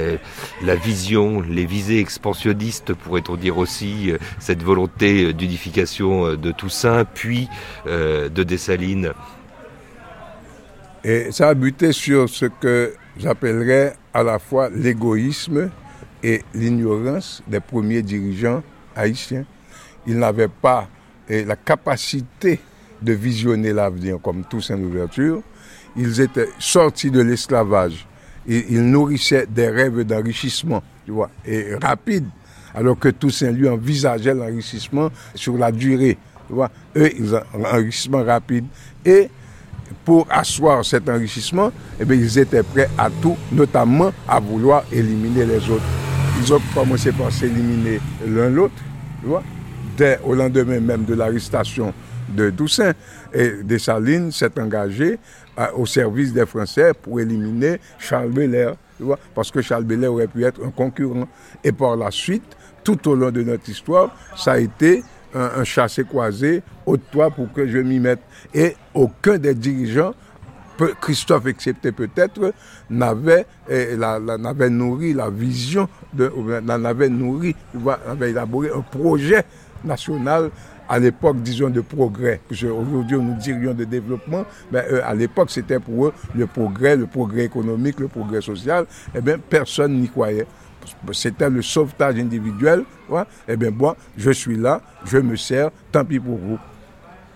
la, 0.63 0.77
vision, 0.77 1.41
les 1.41 1.67
visées 1.67 1.99
expansionnistes, 1.99 2.95
pourrait-on 2.95 3.37
dire 3.37 3.59
aussi, 3.59 4.13
cette 4.39 4.63
volonté 4.63 5.33
d'unification 5.33 6.37
de 6.37 6.53
Toussaint, 6.53 7.05
puis 7.05 7.49
de 7.87 8.43
Dessalines? 8.43 9.13
Et 11.05 11.33
ça 11.33 11.49
a 11.49 11.55
buté 11.55 11.93
sur 11.93 12.31
ce 12.31 12.47
que 12.47 12.95
j'appellerais 13.19 13.95
à 14.15 14.23
la 14.23 14.39
fois 14.39 14.71
l'égoïsme 14.71 15.71
et 16.23 16.43
l'ignorance 16.55 17.43
des 17.47 17.61
premiers 17.61 18.01
dirigeants 18.01 18.63
haïtiens. 18.95 19.45
Ils 20.07 20.19
n'avaient 20.19 20.49
pas 20.49 20.89
la 21.29 21.57
capacité 21.57 22.61
de 23.01 23.13
visionner 23.13 23.73
l'avenir 23.73 24.19
comme 24.23 24.45
Toussaint 24.45 24.77
Louverture. 24.77 25.43
Ils 25.97 26.21
étaient 26.21 26.49
sortis 26.59 27.11
de 27.11 27.21
l'esclavage. 27.21 28.07
Ils 28.47 28.85
nourrissaient 28.85 29.47
des 29.47 29.69
rêves 29.69 30.03
d'enrichissement, 30.03 30.83
tu 31.07 31.13
vois, 31.13 31.31
et 31.47 31.77
rapide, 31.77 32.27
alors 32.75 32.99
que 32.99 33.09
Toussaint 33.09 33.51
lui 33.51 33.69
envisageait 33.69 34.35
l'enrichissement 34.35 35.09
sur 35.35 35.57
la 35.57 35.73
durée. 35.73 36.19
Tu 36.47 36.53
vois. 36.53 36.71
Eux, 36.95 37.11
ils 37.19 37.35
ont 37.35 37.43
un 37.55 37.79
enrichissement 37.79 38.23
rapide. 38.23 38.67
Et 39.03 39.31
pour 40.05 40.27
asseoir 40.31 40.85
cet 40.85 41.09
enrichissement, 41.09 41.73
eh 41.99 42.05
bien, 42.05 42.17
ils 42.17 42.39
étaient 42.39 42.63
prêts 42.63 42.91
à 42.99 43.09
tout, 43.09 43.37
notamment 43.51 44.13
à 44.29 44.41
vouloir 44.41 44.85
éliminer 44.93 45.47
les 45.47 45.71
autres. 45.71 46.04
Ils 46.41 46.53
ont 46.53 46.61
commencé 46.75 47.13
par 47.13 47.31
s'éliminer 47.31 48.01
l'un 48.27 48.51
l'autre, 48.51 48.75
dès 49.97 50.19
au 50.25 50.35
lendemain 50.35 50.81
même 50.81 51.05
de 51.05 51.15
l'arrestation 51.15 51.95
de 52.29 52.51
Toussaint. 52.51 52.93
Et 53.33 53.63
Dessalines 53.63 54.33
s'est 54.33 54.59
engagé 54.61 55.19
au 55.77 55.87
service 55.87 56.33
des 56.33 56.47
Français 56.47 56.93
pour 56.95 57.21
éliminer 57.21 57.79
Charles 57.99 58.31
Belair, 58.31 58.75
parce 59.35 59.51
que 59.51 59.63
Charles 59.63 59.85
Belair 59.85 60.13
aurait 60.13 60.27
pu 60.27 60.45
être 60.45 60.65
un 60.65 60.71
concurrent. 60.71 61.29
Et 61.63 61.73
par 61.73 61.97
la 61.97 62.11
suite, 62.11 62.57
tout 62.83 63.09
au 63.09 63.15
long 63.15 63.31
de 63.31 63.43
notre 63.43 63.69
histoire, 63.69 64.15
ça 64.37 64.53
a 64.53 64.59
été 64.59 65.03
un, 65.35 65.65
chassé-croisé 65.65 66.63
au 66.87 66.97
toit 66.97 67.31
pour 67.31 67.53
que 67.53 67.67
je 67.67 67.79
m'y 67.79 67.99
mette. 67.99 68.21
Et 68.53 68.77
aucun 68.93 69.39
des 69.39 69.55
dirigeants, 69.55 70.15
Christophe 71.01 71.47
excepté 71.47 71.93
peut-être, 71.93 72.53
n'avait, 72.91 73.47
eh, 73.69 73.97
n'avait 73.97 74.71
nourri 74.71 75.13
la 75.13 75.31
vision, 75.31 75.89
n'avait 76.17 77.09
nourri, 77.09 77.55
avait 78.07 78.31
élaboré 78.31 78.71
un 78.75 78.81
projet 78.81 79.45
national 79.85 80.51
à 80.89 80.99
l'époque, 80.99 81.41
disons, 81.43 81.71
de 81.71 81.81
progrès. 81.81 82.41
Aujourd'hui, 82.51 83.19
nous 83.19 83.35
dirions 83.35 83.73
de 83.73 83.85
développement, 83.85 84.45
mais 84.71 84.85
euh, 84.93 85.01
à 85.05 85.15
l'époque, 85.15 85.51
c'était 85.51 85.79
pour 85.79 86.07
eux 86.07 86.13
le 86.35 86.47
progrès, 86.47 86.95
le 86.97 87.07
progrès 87.07 87.45
économique, 87.45 88.01
le 88.01 88.09
progrès 88.09 88.43
social. 88.43 88.85
Eh 89.15 89.21
bien, 89.21 89.39
personne 89.39 89.99
n'y 89.99 90.09
croyait 90.09 90.47
c'était 91.13 91.51
le 91.51 91.63
sauvetage 91.63 92.19
individuel. 92.19 92.85
Eh 93.49 93.57
bien, 93.57 93.71
moi, 93.71 93.97
je 94.17 94.31
suis 94.31 94.57
là, 94.57 94.81
je 95.05 95.19
me 95.19 95.37
sers, 95.37 95.71
tant 95.93 96.05
pis 96.05 96.21
pour 96.21 96.37
vous. 96.37 96.59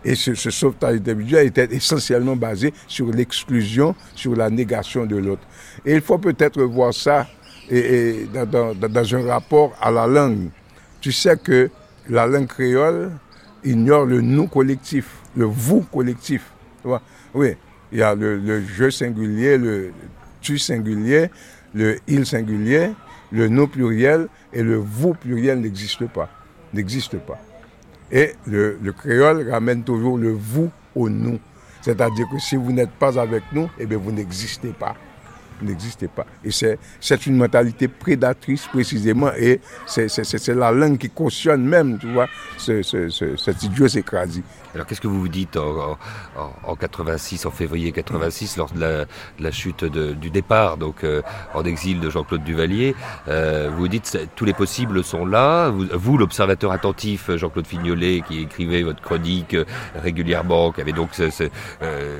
Et 0.05 0.15
ce, 0.15 0.35
sauvetage 0.35 0.97
individuel 0.97 1.47
était 1.49 1.69
essentiellement 1.75 2.37
basé 2.37 2.73
sur 2.87 3.11
l'exclusion, 3.11 3.95
sur 4.15 4.37
la 4.37 4.49
négation 4.49 5.07
de 5.07 5.17
l'autre. 5.17 5.43
Et 5.85 5.95
il 5.95 6.01
faut 6.01 6.19
peut-être 6.19 6.63
voir 6.63 6.95
ça 6.95 7.27
et, 7.71 8.27
dans, 8.51 9.15
un 9.15 9.27
rapport 9.27 9.75
à 9.81 9.91
la 9.91 10.07
langue. 10.07 10.51
Tu 11.01 11.13
sais 11.13 11.37
que 11.37 11.71
la 12.09 12.27
langue 12.27 12.47
créole 12.47 13.13
ignore 13.65 14.07
le 14.07 14.21
nous 14.21 14.47
collectif, 14.47 15.17
le 15.37 15.45
vous 15.45 15.83
collectif. 15.83 16.53
Oui, 17.35 17.55
il 17.93 17.99
y 17.99 18.03
a 18.03 18.15
le, 18.15 18.39
le 18.39 18.63
je 18.65 18.91
singulier, 18.91 19.59
le 19.59 19.93
tu 20.41 20.59
singulier, 20.59 21.31
le 21.75 21.99
il 22.07 22.25
singulier, 22.25 22.91
le 23.31 23.49
nous 23.49 23.67
pluriel 23.67 24.29
et 24.53 24.63
le 24.63 24.77
vous 24.77 25.15
pluriel 25.15 25.61
n'existent 25.61 26.07
pas. 26.07 26.31
N'existe 26.73 27.19
pas. 27.19 27.41
Et 28.11 28.35
le, 28.47 28.79
créole 28.97 29.51
ramène 29.51 29.83
toujours 29.83 30.19
le 30.19 30.33
vous 30.33 30.71
au 30.95 31.09
nous. 31.09 31.39
C'est-à-dire 31.83 32.27
que 32.31 32.39
si 32.39 32.57
vous 32.57 32.73
n'êtes 32.73 32.91
pas 32.91 33.19
avec 33.19 33.43
nous, 33.53 33.71
eh 33.79 33.87
bien 33.87 33.99
vous 33.99 34.13
n'existez 34.13 34.69
pas. 34.69 34.97
Vous 35.61 35.67
n'existez 35.67 36.09
pas. 36.09 36.27
Et 36.45 36.51
c'est 36.51 37.27
une 37.27 37.37
mentalité 37.37 37.89
prédatrice 37.89 38.67
précisément. 38.67 39.31
Et 39.37 39.61
c'est 39.87 40.49
la 40.49 40.71
langue 40.71 40.99
qui 40.99 41.11
cautionne 41.11 41.65
même, 41.65 41.99
tu 41.99 42.13
vois, 42.13 42.29
ce, 42.57 42.83
ce, 42.83 43.09
ce, 43.09 43.51
alors 44.75 44.87
qu'est-ce 44.87 45.01
que 45.01 45.09
vous 45.09 45.21
vous 45.21 45.29
dites 45.29 45.57
en, 45.57 45.99
en, 46.65 46.77
86, 46.77 47.47
en 47.47 47.51
février 47.51 47.93
86, 47.93 48.57
lors 48.57 48.71
de 48.71 49.07
la, 49.41 49.51
chute 49.51 49.85
du 49.85 50.31
départ, 50.31 50.77
donc 50.77 51.05
euh, 51.05 51.23
en 51.55 51.65
exil 51.65 52.01
de 52.01 52.11
Jean-Claude 52.11 52.45
Duvalier 52.45 52.95
euh, 53.29 53.71
Vous 53.75 53.89
dites 53.89 54.19
tous 54.37 54.45
les 54.45 54.53
possibles 54.53 55.03
sont 55.03 55.25
là. 55.25 55.71
Vous, 55.71 56.19
l'observateur 56.19 56.73
attentif, 56.73 57.31
Jean-Claude 57.35 57.67
Fignolet, 57.67 58.23
qui 58.27 58.43
écrivait 58.43 58.83
votre 58.83 59.01
chronique 59.01 59.55
euh, 59.55 59.65
régulièrement, 59.97 60.73
qui 60.73 60.81
avait 60.81 60.93
donc, 60.93 61.11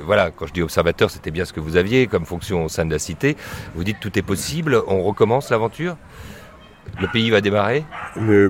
voilà, 0.05 0.31
quand 0.31 0.47
je 0.47 0.53
dis 0.53 0.61
observateur, 0.61 1.09
c'était 1.09 1.31
bien 1.31 1.45
ce 1.45 1.53
que 1.53 1.59
vous 1.59 1.77
aviez 1.77 2.07
comme 2.07 2.25
fonction 2.25 2.65
au 2.65 2.69
sein 2.69 2.85
de 2.85 2.91
la 2.91 2.99
cité. 2.99 3.37
Vous 3.75 3.83
dites 3.83 3.99
tout 3.99 4.17
est 4.17 4.23
possible. 4.23 4.81
On 4.87 5.03
recommence 5.03 5.49
l'aventure? 5.49 5.95
Le 7.01 7.07
pays 7.07 7.29
va 7.29 7.41
démarrer 7.41 7.85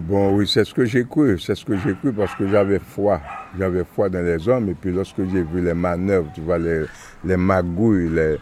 Bon, 0.01 0.35
oui, 0.35 0.47
c'est 0.47 0.63
ce 0.63 0.73
que 0.73 0.85
j'ai 0.85 1.05
cru. 1.05 1.39
C'est 1.39 1.55
ce 1.55 1.65
que 1.65 1.77
j'ai 1.77 1.93
cru 1.93 2.11
parce 2.11 2.33
que 2.35 2.47
j'avais 2.47 2.79
foi. 2.79 3.21
J'avais 3.57 3.83
foi 3.83 4.09
dans 4.09 4.23
les 4.23 4.47
hommes. 4.47 4.69
Et 4.69 4.73
puis 4.73 4.91
lorsque 4.91 5.21
j'ai 5.31 5.43
vu 5.43 5.61
les 5.61 5.73
manœuvres, 5.73 6.31
tu 6.33 6.41
vois, 6.41 6.57
les, 6.57 6.85
magouilles, 7.37 8.09
les, 8.09 8.37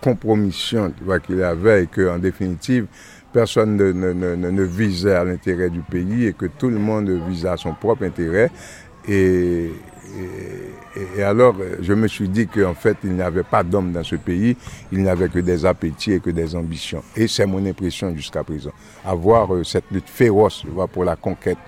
compromissions 0.00 0.92
tu 0.96 1.04
vois, 1.04 1.20
qu'il 1.20 1.42
avait 1.42 1.84
et 1.84 1.86
qu'en 1.86 2.18
définitive, 2.18 2.86
personne 3.32 3.76
ne, 3.76 3.92
ne, 3.92 4.62
visait 4.62 5.14
à 5.14 5.24
l'intérêt 5.24 5.70
du 5.70 5.80
pays 5.80 6.26
et 6.26 6.32
que 6.32 6.46
tout 6.46 6.68
le 6.68 6.78
monde 6.78 7.08
visait 7.28 7.48
à 7.48 7.56
son 7.56 7.72
propre 7.74 8.04
intérêt. 8.04 8.50
Et, 9.08 9.70
et, 11.16 11.22
alors, 11.22 11.54
je 11.80 11.92
me 11.92 12.08
suis 12.08 12.28
dit 12.28 12.46
qu'en 12.46 12.74
fait, 12.74 12.96
il 13.04 13.12
n'y 13.12 13.22
avait 13.22 13.42
pas 13.42 13.62
d'hommes 13.62 13.92
dans 13.92 14.04
ce 14.04 14.16
pays, 14.16 14.56
il 14.92 15.02
n'y 15.02 15.08
avait 15.08 15.28
que 15.28 15.38
des 15.40 15.66
appétits 15.66 16.12
et 16.12 16.20
que 16.20 16.30
des 16.30 16.54
ambitions. 16.56 17.02
Et 17.14 17.28
c'est 17.28 17.46
mon 17.46 17.64
impression 17.66 18.14
jusqu'à 18.14 18.42
présent. 18.42 18.70
Avoir 19.04 19.54
euh, 19.54 19.64
cette 19.64 19.90
lutte 19.90 20.08
féroce 20.08 20.64
pour 20.92 21.04
la 21.04 21.16
conquête 21.16 21.58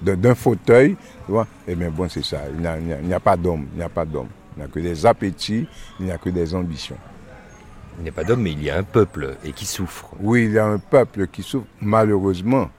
d'un 0.00 0.34
fauteuil, 0.34 0.96
tu 1.26 1.32
vois, 1.32 1.46
eh 1.68 1.74
bien 1.74 1.90
bon, 1.90 2.08
c'est 2.08 2.24
ça. 2.24 2.38
Il 2.54 3.06
n'y 3.06 3.14
a, 3.14 3.20
pas 3.20 3.36
d'hommes, 3.36 3.66
il 3.74 3.78
n'y 3.78 3.84
a 3.84 3.88
pas 3.88 4.04
d'hommes. 4.04 4.28
Il 4.56 4.60
n'y 4.60 4.64
a 4.64 4.68
que 4.68 4.80
des 4.80 5.06
appétits, 5.06 5.66
il 5.98 6.06
n'y 6.06 6.12
a 6.12 6.18
que 6.18 6.30
des 6.30 6.54
ambitions. 6.54 6.96
Il 7.98 8.04
n'y 8.04 8.08
a 8.08 8.12
pas 8.12 8.24
d'hommes, 8.24 8.42
mais 8.42 8.52
il 8.52 8.62
y 8.62 8.70
a 8.70 8.78
un 8.78 8.82
peuple 8.82 9.36
et 9.44 9.52
qui 9.52 9.66
souffre. 9.66 10.10
Oui, 10.20 10.44
il 10.46 10.52
y 10.52 10.58
a 10.58 10.66
un 10.66 10.78
peuple 10.78 11.26
qui 11.26 11.42
souffre, 11.42 11.66
malheureusement. 11.80 12.70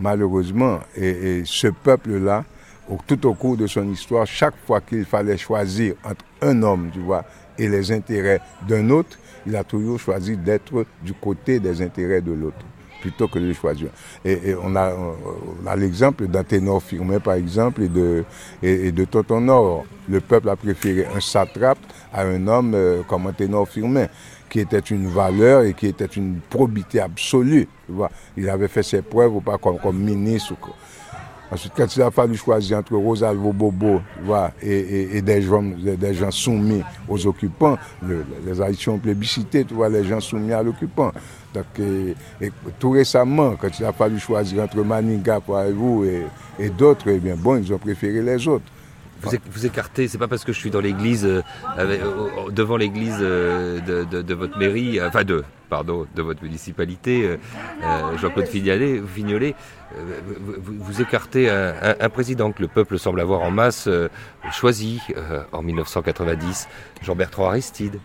Malheureusement. 0.00 0.78
et 0.94 1.42
ce 1.44 1.66
peuple-là, 1.66 2.44
tout 3.06 3.26
au 3.26 3.34
cours 3.34 3.56
de 3.56 3.66
son 3.66 3.88
histoire, 3.90 4.26
chaque 4.26 4.56
fois 4.66 4.80
qu'il 4.80 5.04
fallait 5.04 5.36
choisir 5.36 5.94
entre 6.04 6.24
un 6.42 6.62
homme, 6.62 6.90
tu 6.92 7.00
vois, 7.00 7.24
et 7.58 7.68
les 7.68 7.92
intérêts 7.92 8.40
d'un 8.66 8.88
autre, 8.90 9.18
il 9.46 9.56
a 9.56 9.64
toujours 9.64 9.98
choisi 9.98 10.36
d'être 10.36 10.84
du 11.02 11.12
côté 11.12 11.58
des 11.58 11.82
intérêts 11.82 12.20
de 12.20 12.32
l'autre 12.32 12.64
plutôt 13.00 13.28
que 13.28 13.38
de 13.38 13.52
choisir. 13.52 13.88
Et, 14.24 14.54
on 14.60 14.74
a, 14.76 15.76
l'exemple 15.76 16.26
d'Anténor 16.26 16.82
Firmin, 16.82 17.20
par 17.20 17.34
exemple, 17.34 17.82
et 17.82 17.88
de, 17.88 18.24
Nord. 19.40 19.84
Le 20.08 20.20
peuple 20.20 20.48
a 20.48 20.56
préféré 20.56 21.06
un 21.14 21.20
satrape 21.20 21.78
à 22.12 22.22
un 22.22 22.46
homme 22.46 22.72
euh, 22.74 23.02
comme 23.06 23.26
Anténor 23.26 23.68
Firmin, 23.68 24.06
qui 24.48 24.60
était 24.60 24.78
une 24.78 25.08
valeur 25.08 25.62
et 25.62 25.74
qui 25.74 25.86
était 25.86 26.06
une 26.06 26.40
probité 26.48 27.00
absolue. 27.00 27.68
Tu 27.86 27.92
vois. 27.92 28.10
Il 28.36 28.48
avait 28.48 28.68
fait 28.68 28.82
ses 28.82 29.02
preuves 29.02 29.36
ou 29.36 29.40
pas 29.40 29.58
comme 29.58 29.98
ministre. 29.98 30.54
Ensuite, 31.50 31.72
quand 31.76 31.96
il 31.96 32.02
a 32.02 32.10
fallu 32.10 32.36
choisir 32.36 32.78
entre 32.78 32.94
Rosalvo 32.94 33.52
Bobo 33.52 34.00
et, 34.62 35.22
des, 35.22 35.42
gens, 35.42 35.62
des, 35.62 36.14
gens, 36.14 36.30
soumis 36.30 36.82
aux 37.08 37.26
occupants, 37.26 37.78
les 38.46 38.60
Haïtiens 38.60 38.94
ont 38.94 38.98
plébiscité, 38.98 39.64
tu 39.64 39.74
vois, 39.74 39.88
les 39.88 40.04
gens 40.04 40.20
soumis 40.20 40.52
à 40.52 40.62
l'occupant. 40.62 41.10
Donc, 41.54 41.64
tout 42.78 42.90
récemment, 42.90 43.54
quand 43.56 43.78
il 43.78 43.84
a 43.86 43.92
fallu 43.92 44.18
choisir 44.18 44.62
entre 44.62 44.82
Maninga, 44.82 45.40
vous 45.74 46.04
et, 46.58 46.68
d'autres, 46.70 47.08
eh 47.08 47.18
bien, 47.18 47.36
bon, 47.36 47.56
ils 47.56 47.72
ont 47.72 47.78
préféré 47.78 48.20
les 48.20 48.46
autres. 48.46 48.66
Vous, 49.20 49.66
écartez, 49.66 50.08
c'est 50.08 50.18
pas 50.18 50.28
parce 50.28 50.44
que 50.44 50.52
je 50.52 50.58
suis 50.58 50.70
dans 50.70 50.80
l'église, 50.80 51.26
euh, 51.26 52.50
devant 52.50 52.76
l'église 52.76 53.18
euh, 53.20 53.80
de, 53.80 54.34
votre 54.34 54.58
mairie, 54.58 55.00
enfin 55.02 55.24
de, 55.24 55.44
pardon, 55.68 56.06
de 56.14 56.22
votre 56.22 56.42
municipalité, 56.42 57.36
euh, 57.82 58.16
Jean-Claude 58.18 58.46
Fignolet, 58.46 59.02
vous, 60.62 61.02
écartez 61.02 61.50
un, 61.50 62.08
président 62.08 62.52
que 62.52 62.62
le 62.62 62.68
peuple 62.68 62.98
semble 62.98 63.20
avoir 63.20 63.42
en 63.42 63.50
masse 63.50 63.88
choisi 64.52 65.00
en 65.52 65.62
1990, 65.62 66.68
Jean-Bertrand 67.02 67.48
Aristide. 67.48 67.98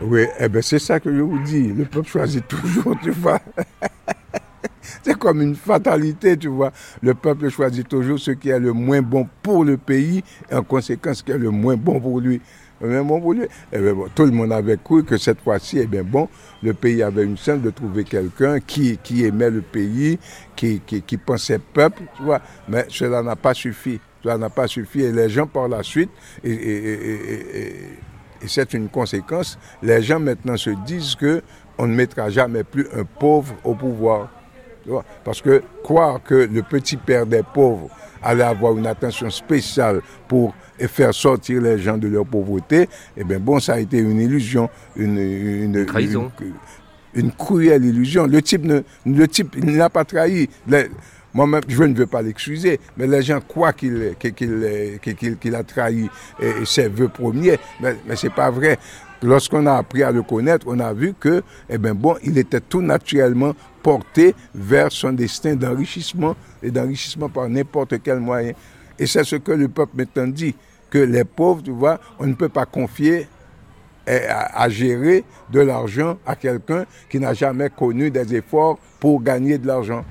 Oui, 0.00 0.26
eh 0.38 0.48
ben 0.48 0.60
c'est 0.60 0.78
ça 0.78 1.00
que 1.00 1.14
je 1.14 1.22
vous 1.22 1.38
dis, 1.38 1.68
le 1.68 1.84
peuple 1.84 2.08
choisit 2.08 2.46
toujours, 2.46 2.96
tu 3.02 3.10
vois. 3.10 3.40
C'est 5.02 5.16
comme 5.18 5.42
une 5.42 5.54
fatalité, 5.56 6.36
tu 6.36 6.48
vois. 6.48 6.72
Le 7.02 7.14
peuple 7.14 7.48
choisit 7.48 7.86
toujours 7.88 8.18
ce 8.18 8.32
qui 8.32 8.48
est 8.50 8.58
le 8.58 8.72
moins 8.72 9.02
bon 9.02 9.28
pour 9.42 9.64
le 9.64 9.76
pays 9.76 10.22
et 10.50 10.54
en 10.54 10.62
conséquence 10.62 11.18
ce 11.18 11.22
qui 11.24 11.32
est 11.32 11.38
le 11.38 11.50
moins 11.50 11.76
bon 11.76 12.00
pour 12.00 12.20
lui. 12.20 12.40
Mais 12.80 13.02
bon, 13.02 13.20
pour 13.20 13.32
lui, 13.32 13.46
eh 13.72 13.78
tout 14.14 14.24
le 14.26 14.32
monde 14.32 14.52
avait 14.52 14.76
cru 14.76 15.02
que 15.02 15.16
cette 15.16 15.40
fois-ci, 15.40 15.78
eh 15.78 15.86
bien 15.86 16.02
bon, 16.02 16.28
le 16.62 16.74
pays 16.74 17.02
avait 17.02 17.24
une 17.24 17.38
chance 17.38 17.60
de 17.62 17.70
trouver 17.70 18.04
quelqu'un 18.04 18.60
qui, 18.60 18.98
aimait 19.24 19.48
le 19.48 19.62
pays, 19.62 20.18
qui, 20.54 20.80
pensait 21.24 21.58
peuple, 21.58 22.02
tu 22.16 22.22
vois. 22.22 22.42
Mais 22.68 22.84
cela 22.90 23.22
n'a 23.22 23.34
pas 23.34 23.54
suffi. 23.54 23.98
Cela 24.22 24.36
n'a 24.36 24.50
pas 24.50 24.66
suffi. 24.68 25.00
Et 25.00 25.12
les 25.12 25.30
gens, 25.30 25.46
par 25.46 25.68
la 25.68 25.82
suite, 25.82 26.10
et- 26.44 26.52
et 28.42 28.48
c'est 28.48 28.74
une 28.74 28.88
conséquence, 28.88 29.58
les 29.82 30.02
gens 30.02 30.20
maintenant 30.20 30.56
se 30.56 30.70
disent 30.84 31.14
que 31.14 31.42
on 31.78 31.86
ne 31.86 31.94
mettra 31.94 32.28
jamais 32.30 32.64
plus 32.64 32.86
un 32.94 33.04
pauvre 33.04 33.54
au 33.64 33.74
pouvoir. 33.74 34.28
Parce 35.24 35.40
que 35.42 35.62
croire 35.82 36.22
que 36.22 36.34
le 36.34 36.62
petit 36.62 36.96
père 36.96 37.26
des 37.26 37.42
pauvres 37.42 37.88
allait 38.22 38.44
avoir 38.44 38.76
une 38.76 38.86
attention 38.86 39.30
spéciale 39.30 40.00
pour 40.28 40.54
faire 40.78 41.14
sortir 41.14 41.62
les 41.62 41.78
gens 41.78 41.96
de 41.96 42.08
leur 42.08 42.26
pauvreté, 42.26 42.88
eh 43.16 43.24
bien 43.24 43.38
bon, 43.38 43.58
ça 43.60 43.74
a 43.74 43.78
été 43.78 43.98
une 43.98 44.20
illusion, 44.20 44.68
une, 44.96 45.18
une, 45.18 45.86
trahison. 45.86 46.30
une- 46.40 46.52
une 47.14 47.32
cruelle 47.32 47.84
illusion. 47.84 48.26
Le 48.26 48.42
type 48.42 48.64
ne, 48.64 48.80
le 49.06 49.26
type, 49.28 49.56
n'a 49.64 49.88
pas 49.88 50.04
trahi. 50.04 50.48
Les- 50.68 50.88
moi-même, 51.32 51.62
je 51.68 51.82
ne 51.82 51.94
veux 51.94 52.06
pas 52.06 52.22
l'excuser, 52.22 52.80
mais 52.96 53.06
les 53.06 53.20
gens 53.22 53.40
croient 53.46 53.72
qu'il 53.74 54.14
qu'il- 54.18 54.32
qu'il- 54.34 54.98
qu'il- 55.14 55.36
qu'il 55.36 55.54
a 55.54 55.62
trahi 55.62 56.08
ses 56.64 56.88
vœux 56.88 57.08
premiers, 57.08 57.58
mais, 57.80 57.94
mais 58.08 58.16
ce 58.16 58.26
n'est 58.26 58.32
pas 58.32 58.50
vrai. 58.50 58.78
Lorsqu'on 59.22 59.66
a 59.66 59.74
appris 59.74 60.02
à 60.02 60.10
le 60.10 60.22
connaître, 60.22 60.66
on 60.68 60.78
a 60.78 60.92
vu 60.92 61.14
que, 61.18 61.42
eh 61.70 61.78
bien 61.78 61.94
bon, 61.94 62.16
il 62.22 62.36
était 62.36 62.60
tout 62.60 62.82
naturellement 62.82 63.54
porté 63.82 64.34
vers 64.54 64.92
son 64.92 65.12
destin 65.12 65.54
d'enrichissement 65.54 66.36
et 66.62 66.70
d'enrichissement 66.70 67.28
par 67.28 67.48
n'importe 67.48 68.02
quel 68.02 68.20
moyen. 68.20 68.52
Et 68.98 69.06
c'est 69.06 69.24
ce 69.24 69.36
que 69.36 69.52
le 69.52 69.68
peuple 69.68 69.96
maintenant 69.96 70.26
dit, 70.26 70.54
que 70.90 70.98
les 70.98 71.24
pauvres, 71.24 71.62
tu 71.62 71.70
vois, 71.70 71.98
on 72.18 72.26
ne 72.26 72.34
peut 72.34 72.48
pas 72.48 72.66
confier 72.66 73.28
eh, 74.06 74.26
à, 74.26 74.62
à 74.62 74.68
gérer 74.68 75.24
de 75.50 75.60
l'argent 75.60 76.18
à 76.26 76.36
quelqu'un 76.36 76.84
qui 77.08 77.18
n'a 77.18 77.34
jamais 77.34 77.70
connu 77.70 78.10
des 78.10 78.34
efforts 78.34 78.78
pour 79.00 79.22
gagner 79.22 79.58
de 79.58 79.66
l'argent. 79.66 80.04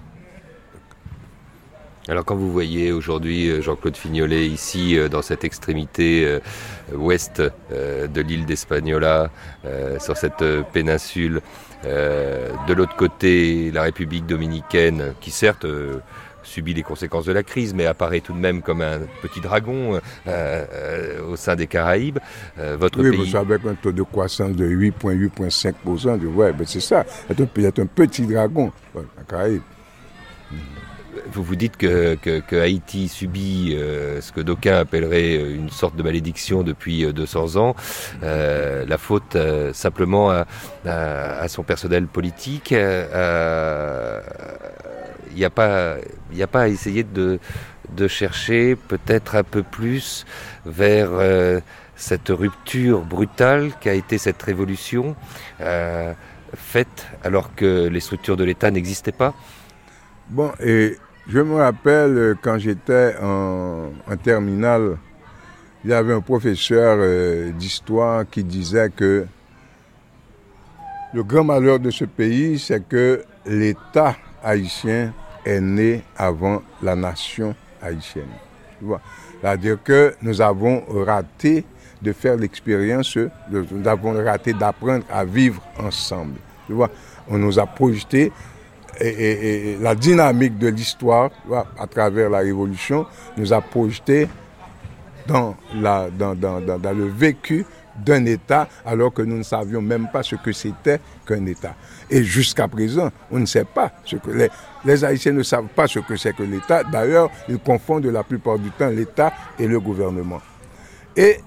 Alors 2.08 2.24
quand 2.24 2.36
vous 2.36 2.52
voyez 2.52 2.92
aujourd'hui 2.92 3.50
euh, 3.50 3.62
Jean-Claude 3.62 3.98
Fignolet 3.98 4.46
ici 4.46 4.98
euh, 4.98 5.10
dans 5.10 5.24
cette 5.24 5.44
extrémité 5.44 6.24
euh, 6.26 6.40
ouest 6.96 7.42
euh, 7.72 8.06
de 8.08 8.22
l'île 8.22 8.46
d'Espagnola, 8.46 9.32
euh, 9.66 9.98
sur 10.00 10.16
cette 10.16 10.44
péninsule, 10.72 11.42
euh, 11.86 12.52
de 12.68 12.74
l'autre 12.74 12.96
côté 12.96 13.72
la 13.72 13.82
République 13.84 14.28
dominicaine 14.28 15.16
qui 15.20 15.32
certes 15.32 15.66
euh, 15.66 15.98
subit 16.44 16.76
les 16.76 16.84
conséquences 16.84 17.26
de 17.26 17.32
la 17.32 17.42
crise 17.42 17.74
mais 17.74 17.88
apparaît 17.88 18.22
tout 18.22 18.34
de 18.34 18.38
même 18.38 18.62
comme 18.62 18.82
un 18.82 19.00
petit 19.24 19.42
dragon 19.42 19.96
euh, 19.96 20.00
euh, 20.28 21.32
au 21.32 21.36
sein 21.36 21.56
des 21.56 21.66
Caraïbes, 21.66 22.20
euh, 22.60 22.78
votre 22.80 23.02
oui, 23.02 23.18
pays... 23.18 23.32
qu'avec 23.32 23.66
un 23.66 23.74
taux 23.74 23.92
de 23.92 24.04
croissance 24.04 24.56
de 24.56 24.68
8,8,5%, 24.68 26.20
tu 26.20 26.26
vois, 26.28 26.52
ben 26.52 26.68
c'est 26.68 26.80
ça. 26.82 27.04
C'est 27.28 27.40
un, 27.42 27.84
un 27.84 27.86
petit 27.88 28.28
dragon, 28.28 28.72
ouais, 28.94 29.02
la 29.18 29.24
Caraïbe. 29.24 29.62
Vous 31.32 31.44
vous 31.44 31.56
dites 31.56 31.78
que, 31.78 32.18
Haïti 32.60 33.08
subit 33.08 33.76
euh, 33.76 34.20
ce 34.22 34.32
que 34.32 34.42
d'aucuns 34.42 34.78
appelleraient 34.78 35.38
euh, 35.38 35.56
une 35.56 35.70
sorte 35.70 35.96
de 35.96 36.04
malédiction 36.04 36.64
depuis 36.64 37.06
euh, 37.06 37.14
200 37.14 37.56
ans, 37.56 37.76
euh, 38.24 38.86
la 38.88 38.98
faute 38.98 39.38
simplement 39.74 40.32
à, 40.32 41.48
son 41.48 41.64
personnel 41.64 42.08
politique. 42.08 42.72
Il 42.72 42.78
n'y 45.36 45.46
a, 45.46 45.50
pas- 45.50 45.96
a 45.96 46.48
pas 46.48 46.62
à 46.62 46.68
essayer 46.68 47.04
de, 47.04 47.40
chercher 48.08 48.76
peut-être 48.76 49.36
un 49.36 49.44
peu 49.44 49.64
plus 49.64 50.26
vers 50.66 51.10
cette 51.96 52.30
rupture 52.30 53.02
brutale 53.02 53.72
qu'a 53.80 53.94
été 53.94 54.18
cette 54.18 54.42
révolution 54.42 55.16
faite 56.56 57.08
alors 57.24 57.56
que 57.56 57.88
les 57.88 58.00
structures 58.00 58.38
de 58.38 58.44
l'État 58.44 58.72
n'existaient 58.72 59.12
pas? 59.12 59.34
Bon, 60.30 60.52
et 60.60 60.98
je 61.28 61.40
me 61.40 61.56
rappelle 61.56 62.18
euh, 62.18 62.36
quand 62.42 62.58
j'étais 62.58 63.16
en, 63.22 63.90
en 64.08 64.18
terminale, 64.18 64.98
il 65.84 65.92
y 65.92 65.94
avait 65.94 66.14
un 66.14 66.22
professeur 66.22 66.98
euh, 67.00 67.52
d'histoire 67.52 68.26
qui 68.30 68.44
disait 68.44 68.90
que 68.90 69.26
le 71.14 71.24
grand 71.24 71.44
malheur 71.44 71.80
de 71.80 71.92
ce 71.92 72.06
pays, 72.06 72.60
c'est 72.60 72.88
que 72.88 73.24
l'État 73.46 74.16
haïtien 74.44 75.14
est 75.46 75.62
né 75.62 76.04
avant 76.18 76.62
la 76.82 76.96
nation 76.96 77.56
haïtienne. 77.82 78.26
C'est-à-dire 79.42 79.78
que 79.84 80.14
nous 80.22 80.42
avons 80.42 80.84
raté 81.06 81.64
de 82.02 82.12
faire 82.12 82.36
l'expérience, 82.36 83.18
nous 83.50 83.88
avons 83.88 84.14
raté 84.24 84.54
d'apprendre 84.54 85.06
à 85.10 85.24
vivre 85.24 85.62
ensemble. 85.80 86.36
Tu 86.68 86.74
vois? 86.74 86.90
On 87.30 87.38
nous 87.38 87.58
a 87.60 87.66
projeté 87.66 88.32
et, 89.02 89.78
la 89.82 89.96
dynamique 89.96 90.58
de 90.58 90.68
l'histoire, 90.70 91.30
à 91.78 91.88
travers 91.88 92.30
la 92.30 92.40
Révolution, 92.40 93.06
nous 93.38 93.52
a 93.54 93.62
projeté 93.62 94.28
dans, 95.28 95.56
la, 95.76 96.10
dans, 96.10 96.36
dans- 96.36 96.62
dans- 96.62 96.78
dans 96.80 96.94
le 96.94 97.06
vécu 97.08 97.66
d'un 97.96 98.26
État 98.26 98.68
alors 98.86 99.14
que 99.14 99.22
nous 99.22 99.38
ne 99.38 99.44
savions 99.44 99.82
même 99.82 100.08
pas 100.12 100.22
ce 100.22 100.36
que 100.36 100.52
c'était 100.52 101.00
qu'un 101.26 101.46
État. 101.46 101.76
Et 102.10 102.24
jusqu'à 102.24 102.68
présent, 102.68 103.10
on 103.32 103.40
ne 103.40 103.46
sait 103.46 103.64
pas 103.66 103.92
ce 104.04 104.18
que 104.18 104.32
les, 104.32 104.50
les 104.84 105.04
Haïtiens 105.06 105.32
ne 105.32 105.44
savent 105.44 105.68
pas 105.74 105.88
ce 105.88 106.00
que 106.00 106.16
c'est 106.18 106.36
que 106.36 106.44
l'État. 106.44 106.84
D'ailleurs, 106.84 107.30
ils 107.48 107.58
confondent 107.58 108.06
la 108.06 108.24
plupart 108.24 108.60
du 108.60 108.70
temps 108.72 108.90
l'État 108.90 109.32
et 109.58 109.66
le 109.68 109.80
gouvernement. 109.80 110.42
Et 111.16 111.38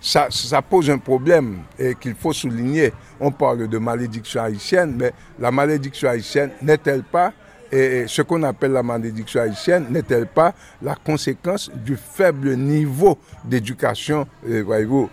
ça, 0.00 0.28
pose 0.62 0.90
un 0.90 0.98
problème 0.98 1.58
et 1.78 1.94
qu'il 1.94 2.14
faut 2.14 2.32
souligner. 2.32 2.92
On 3.20 3.30
parle 3.30 3.68
de 3.68 3.78
malédiction 3.78 4.42
haïtienne, 4.42 4.94
mais 4.98 5.12
la 5.38 5.50
malédiction 5.50 6.08
haïtienne 6.08 6.50
n'est-elle 6.62 7.02
pas, 7.02 7.32
et 7.72 8.04
ce 8.08 8.22
qu'on 8.22 8.42
appelle 8.42 8.72
la 8.72 8.82
malédiction 8.82 9.42
haïtienne, 9.42 9.86
n'est-elle 9.90 10.26
pas 10.26 10.54
la 10.82 10.94
conséquence 10.96 11.70
du 11.72 11.96
faible 11.96 12.56
niveau 12.56 13.18
d'éducation, 13.44 14.26
euh, 14.48 14.64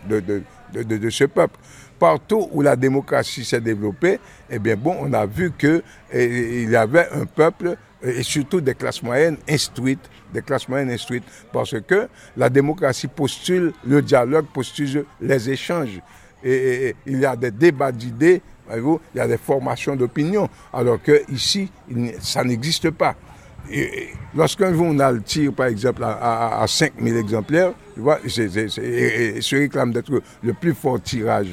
de, 0.09 0.19
de, 0.22 0.43
de, 0.73 0.97
de- 0.97 1.09
ce 1.09 1.26
peuple? 1.26 1.59
Partout 1.99 2.47
où 2.51 2.61
la 2.61 2.76
démocratie 2.76 3.43
s'est 3.43 3.61
développée, 3.61 4.19
eh 4.49 4.59
bien 4.59 4.76
bon, 4.76 4.95
on 5.01 5.14
a 5.14 5.26
vu 5.26 5.51
que 5.51 5.84
eh, 6.11 6.64
y 6.69 6.76
avait 6.76 7.07
un 7.11 7.26
peuple 7.26 7.76
et 8.03 8.24
surtout 8.24 8.61
des 8.61 8.76
classes 8.76 9.02
moyennes 9.02 9.38
instruites, 9.49 10.10
des 10.34 10.41
classes 10.41 10.68
moyennes 10.68 10.91
instruites, 10.91 11.24
parce 11.52 11.76
que 11.82 12.07
la 12.36 12.49
démocratie 12.49 13.07
postule 13.07 13.74
le 13.86 14.02
dialogue, 14.02 14.45
postule 14.53 15.06
les 15.22 15.49
échanges. 15.49 15.99
Et, 16.44 16.95
il 17.06 17.19
y 17.19 17.26
a 17.26 17.36
des 17.36 17.52
débats 17.52 17.91
d'idées, 17.91 18.41
il 18.72 18.98
y 19.15 19.19
a 19.19 19.28
des 19.28 19.38
formations 19.38 19.95
d'opinion, 19.95 20.49
alors 20.74 21.02
que 21.02 21.24
ici, 21.32 21.72
ça 22.19 22.44
n'existe 22.44 22.91
pas. 22.91 23.15
Et- 23.72 24.10
Lorsqu'un 24.36 24.74
journal 24.74 25.24
tire, 25.24 25.52
par 25.53 25.65
exemple, 25.68 26.03
à, 26.03 26.11
à, 26.60 26.61
à 26.64 26.68
5000 26.68 27.18
exemplaires, 27.18 27.74
tu 27.95 28.02
vois, 28.02 28.19
c'est- 28.28 28.56
et, 28.78 29.41
se 29.41 29.56
réclame 29.56 29.91
d'être 29.91 30.22
le 30.44 30.53
plus 30.53 30.74
fort 30.76 31.02
tirage 31.02 31.48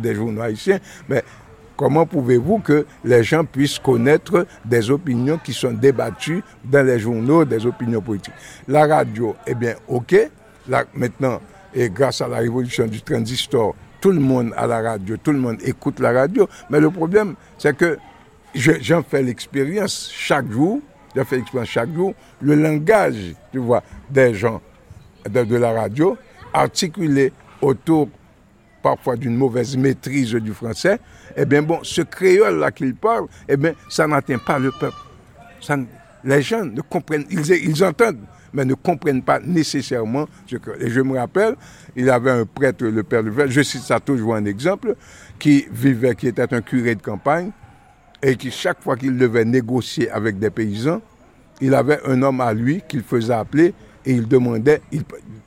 des 0.00 0.14
journaux 0.14 0.40
haïtiens, 0.42 0.78
mais 1.08 1.22
comment 1.76 2.06
pouvez-vous 2.06 2.58
que 2.58 2.86
les 3.04 3.22
gens 3.24 3.44
puissent 3.44 3.78
connaître 3.78 4.46
des 4.64 4.90
opinions 4.90 5.38
qui 5.38 5.52
sont 5.52 5.72
débattues 5.72 6.42
dans 6.64 6.86
les 6.86 6.98
journaux, 6.98 7.44
des 7.44 7.66
opinions 7.66 8.00
politiques? 8.00 8.34
La 8.68 8.86
radio, 8.86 9.34
eh 9.46 9.54
bien, 9.54 9.74
ok, 9.88 10.14
là, 10.68 10.84
maintenant, 10.94 11.40
grâce 11.76 12.20
à 12.20 12.28
la 12.28 12.38
révolution 12.38 12.86
du 12.86 13.02
transistor, 13.02 13.74
tout 14.00 14.10
le 14.12 14.20
monde 14.20 14.52
a 14.56 14.66
la 14.66 14.80
radio, 14.82 15.16
tout 15.16 15.32
le 15.32 15.38
monde 15.38 15.58
écoute 15.64 15.98
la 16.00 16.12
radio, 16.12 16.48
mais 16.70 16.78
le 16.80 16.90
problème, 16.90 17.34
c'est 17.58 17.76
que 17.76 17.98
je- 18.54 18.78
j'en 18.80 19.02
fais 19.02 19.22
l'expérience 19.22 20.10
chaque 20.12 20.50
jour, 20.50 20.80
j'en 21.16 21.24
fais 21.24 21.36
l'expérience 21.36 21.70
chaque 21.70 21.92
jour, 21.94 22.14
le 22.40 22.54
langage, 22.54 23.34
tu 23.50 23.58
vois, 23.58 23.82
des 24.10 24.34
gens 24.34 24.60
de 25.28 25.56
la 25.56 25.72
radio, 25.72 26.16
articulé 26.52 27.32
autour 27.62 28.08
parfois 28.82 29.16
d'une 29.16 29.34
mauvaise 29.34 29.74
maîtrise 29.78 30.32
du 30.34 30.52
français, 30.52 30.98
eh 31.36 31.44
bien 31.44 31.62
bon, 31.62 31.80
ce 31.82 32.02
créole-là 32.02 32.70
qu'il 32.70 32.94
parle, 32.94 33.26
eh 33.48 33.56
bien, 33.56 33.72
ça 33.88 34.06
n'atteint 34.06 34.38
pas 34.38 34.58
le 34.58 34.70
peuple. 34.70 34.96
Les 36.24 36.42
gens 36.42 36.64
ne 36.64 36.80
comprennent, 36.80 37.26
ils, 37.30 37.50
ils 37.50 37.84
entendent, 37.84 38.20
mais 38.52 38.64
ne 38.64 38.74
comprennent 38.74 39.22
pas 39.22 39.40
nécessairement 39.40 40.26
ce 40.46 40.56
que. 40.56 40.70
Et 40.80 40.90
je 40.90 41.00
me 41.00 41.18
rappelle, 41.18 41.56
il 41.96 42.08
avait 42.08 42.30
un 42.30 42.46
prêtre, 42.46 42.84
le 42.84 43.02
père 43.02 43.22
Level, 43.22 43.50
je 43.50 43.62
cite 43.62 43.82
ça 43.82 44.00
toujours 44.00 44.34
un 44.36 44.44
exemple, 44.44 44.94
qui 45.38 45.66
vivait, 45.70 46.14
qui 46.14 46.28
était 46.28 46.52
un 46.54 46.62
curé 46.62 46.94
de 46.94 47.02
campagne, 47.02 47.50
et 48.22 48.36
qui, 48.36 48.50
chaque 48.50 48.80
fois 48.82 48.96
qu'il 48.96 49.18
devait 49.18 49.44
négocier 49.44 50.10
avec 50.10 50.38
des 50.38 50.50
paysans, 50.50 51.02
il 51.60 51.74
avait 51.74 52.00
un 52.06 52.22
homme 52.22 52.40
à 52.40 52.52
lui 52.52 52.82
qu'il 52.88 53.02
faisait 53.02 53.34
appeler 53.34 53.74
et 54.04 54.12
il 54.12 54.26
demandait, 54.26 54.80
il, 54.92 55.02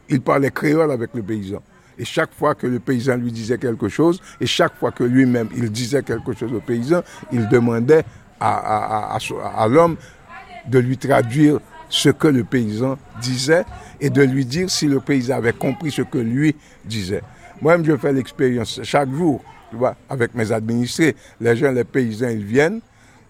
il 0.10 0.22
parlait 0.22 0.52
créole 0.52 0.92
avec 0.92 1.12
le 1.14 1.22
paysan. 1.22 1.62
Et 2.00 2.06
chaque 2.06 2.34
fois 2.34 2.54
que 2.56 2.68
le 2.68 2.80
paysan 2.80 3.16
lui 3.18 3.32
disait 3.32 3.58
quelque 3.58 3.90
chose, 3.90 4.22
et 4.40 4.46
chaque 4.46 4.76
fois 4.78 4.92
que 4.92 5.04
lui-même 5.04 5.50
il 5.56 5.72
disait 5.72 6.04
quelque 6.04 6.34
chose 6.34 6.54
au 6.54 6.60
paysan, 6.60 7.02
il 7.32 7.48
demandait 7.50 8.04
à, 8.40 9.16
à- 9.16 9.68
l'homme 9.68 9.98
de 10.68 10.80
lui 10.80 10.98
traduire 10.98 11.60
ce 11.90 12.10
que 12.10 12.28
le 12.28 12.44
paysan 12.44 12.98
disait 13.22 13.64
et 14.00 14.10
de 14.10 14.22
lui 14.22 14.46
dire 14.46 14.70
si 14.70 14.88
le 14.88 15.00
paysan 15.00 15.38
avait 15.38 15.54
compris 15.54 15.90
ce 15.92 16.02
que 16.04 16.18
lui 16.20 16.56
disait. 16.86 17.24
Moi-même, 17.62 17.86
je 17.86 17.98
fais 17.98 18.14
l'expérience 18.14 18.80
chaque 18.84 19.10
jour, 19.12 19.44
tu 19.72 19.78
vois, 19.78 19.96
avec 20.10 20.36
mes 20.36 20.52
administrés. 20.52 21.16
Les 21.42 21.56
gens, 21.56 21.72
les 21.72 21.84
paysans, 21.84 22.30
ils 22.30 22.44
viennent, 22.46 22.82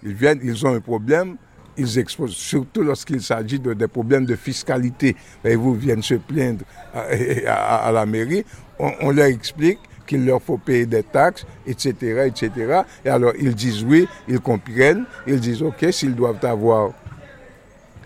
ils 0.03 0.13
viennent, 0.13 0.39
ils 0.43 0.65
ont 0.65 0.73
un 0.75 0.81
problème, 0.81 1.37
ils 1.77 1.99
exposent, 1.99 2.35
surtout 2.35 2.83
lorsqu'il 2.83 3.21
s'agit 3.21 3.59
de, 3.59 3.73
des 3.73 3.87
problèmes 3.87 4.25
de 4.25 4.35
fiscalité. 4.35 5.15
Et 5.43 5.55
vous 5.55 5.73
viennent 5.73 6.03
se 6.03 6.15
plaindre 6.15 6.65
à, 6.93 7.91
la 7.91 8.05
mairie, 8.05 8.45
on, 8.79 9.11
leur 9.11 9.25
explique 9.25 9.79
qu'il 10.05 10.25
leur 10.25 10.41
faut 10.41 10.57
payer 10.57 10.85
des 10.85 11.03
taxes, 11.03 11.45
etc., 11.65 12.27
etc. 12.27 12.81
Et 13.03 13.09
alors, 13.09 13.33
ils 13.39 13.53
disent 13.53 13.83
oui, 13.83 14.07
ils 14.27 14.39
comprennent, 14.39 15.05
ils 15.25 15.39
disent 15.39 15.61
ok, 15.61 15.87
s'ils 15.91 16.15
doivent 16.15 16.43
avoir 16.43 16.91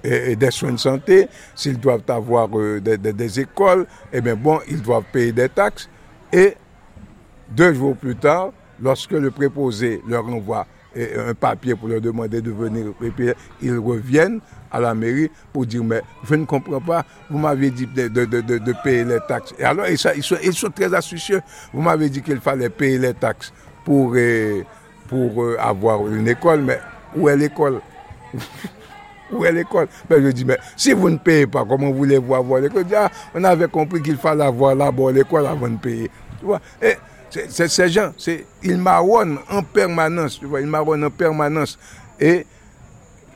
des 0.04 0.52
soins 0.52 0.72
de 0.72 0.78
santé, 0.78 1.28
s'ils 1.56 1.80
doivent 1.80 2.02
avoir 2.08 2.50
euh, 2.58 2.82
des 2.82 3.40
écoles, 3.40 3.86
eh 4.12 4.20
bien 4.20 4.36
bon, 4.36 4.60
ils 4.68 4.82
doivent 4.82 5.04
payer 5.12 5.32
des 5.32 5.50
taxes. 5.50 5.88
Et 6.34 6.56
deux 7.50 7.74
jours 7.74 7.96
plus 7.96 8.16
tard, 8.16 8.52
lorsque 8.82 9.12
le 9.12 9.30
préposé 9.30 10.02
leur 10.08 10.26
envoie 10.28 10.66
un 10.96 11.34
papier 11.34 11.76
pour 11.76 11.88
leur 11.88 12.02
demander 12.02 12.42
de 12.42 12.52
venir 12.52 12.88
payer, 13.16 13.34
ils 13.62 13.78
reviennent 13.78 14.40
à 14.72 14.80
la 14.80 14.94
mairie 14.94 15.30
pour 15.54 15.66
dire 15.66 15.84
mais 15.84 16.02
je 16.24 16.36
ne 16.36 16.46
comprends 16.46 16.80
pas, 16.82 17.06
vous 17.30 17.38
m'avez 17.38 17.70
dit 17.72 17.88
de, 17.88 18.08
de- 18.08 18.26
de- 18.26 18.42
de- 18.42 18.74
payer 18.84 19.04
les 19.04 19.20
taxes. 19.28 19.54
Et 19.60 19.64
alors 19.64 19.86
ils 19.88 19.98
sont, 19.98 20.70
très 20.70 20.94
astucieux. 20.94 21.42
Vous 21.74 21.82
m'avez 21.82 22.10
dit 22.10 22.22
qu'il 22.22 22.40
fallait 22.40 22.70
payer 22.70 22.98
les 22.98 23.14
taxes 23.14 23.54
pour, 23.86 24.14
euh, 24.16 24.64
pour 25.08 25.44
euh, 25.44 25.58
avoir 25.60 26.08
une 26.08 26.28
école, 26.28 26.62
mais 26.62 26.80
où 27.16 27.28
est 27.30 27.38
l'école? 27.38 27.80
Où 29.32 29.46
est 29.46 29.52
l'école? 29.54 29.88
Ben, 30.10 30.22
Je 30.22 30.28
dis, 30.32 30.44
mais 30.44 30.58
si 30.76 30.92
vous 30.92 31.10
ne 31.10 31.16
payez 31.18 31.48
pas, 31.48 31.64
comment 31.64 31.90
voulez-vous 31.92 32.36
avoir 32.36 32.60
l'école? 32.60 32.86
On 33.34 33.42
avait 33.46 33.70
compris 33.70 34.02
qu'il 34.02 34.18
fallait 34.18 34.44
avoir 34.44 34.76
l'école 35.14 35.48
avant 35.48 35.70
de 35.70 35.78
payer. 35.78 36.12
Tu 36.40 36.46
vois? 36.46 36.60
Et 36.82 36.96
c'est- 37.32 37.68
ces 37.68 37.90
gens, 37.90 38.12
ils 38.64 38.78
marronnent 38.78 39.40
en 39.50 39.64
permanence. 39.64 40.40
Tu 40.40 40.46
vois, 40.46 40.62
ils 40.62 40.68
marronnent 40.68 41.04
en 41.04 41.10
permanence. 41.10 41.78
Et 42.20 42.46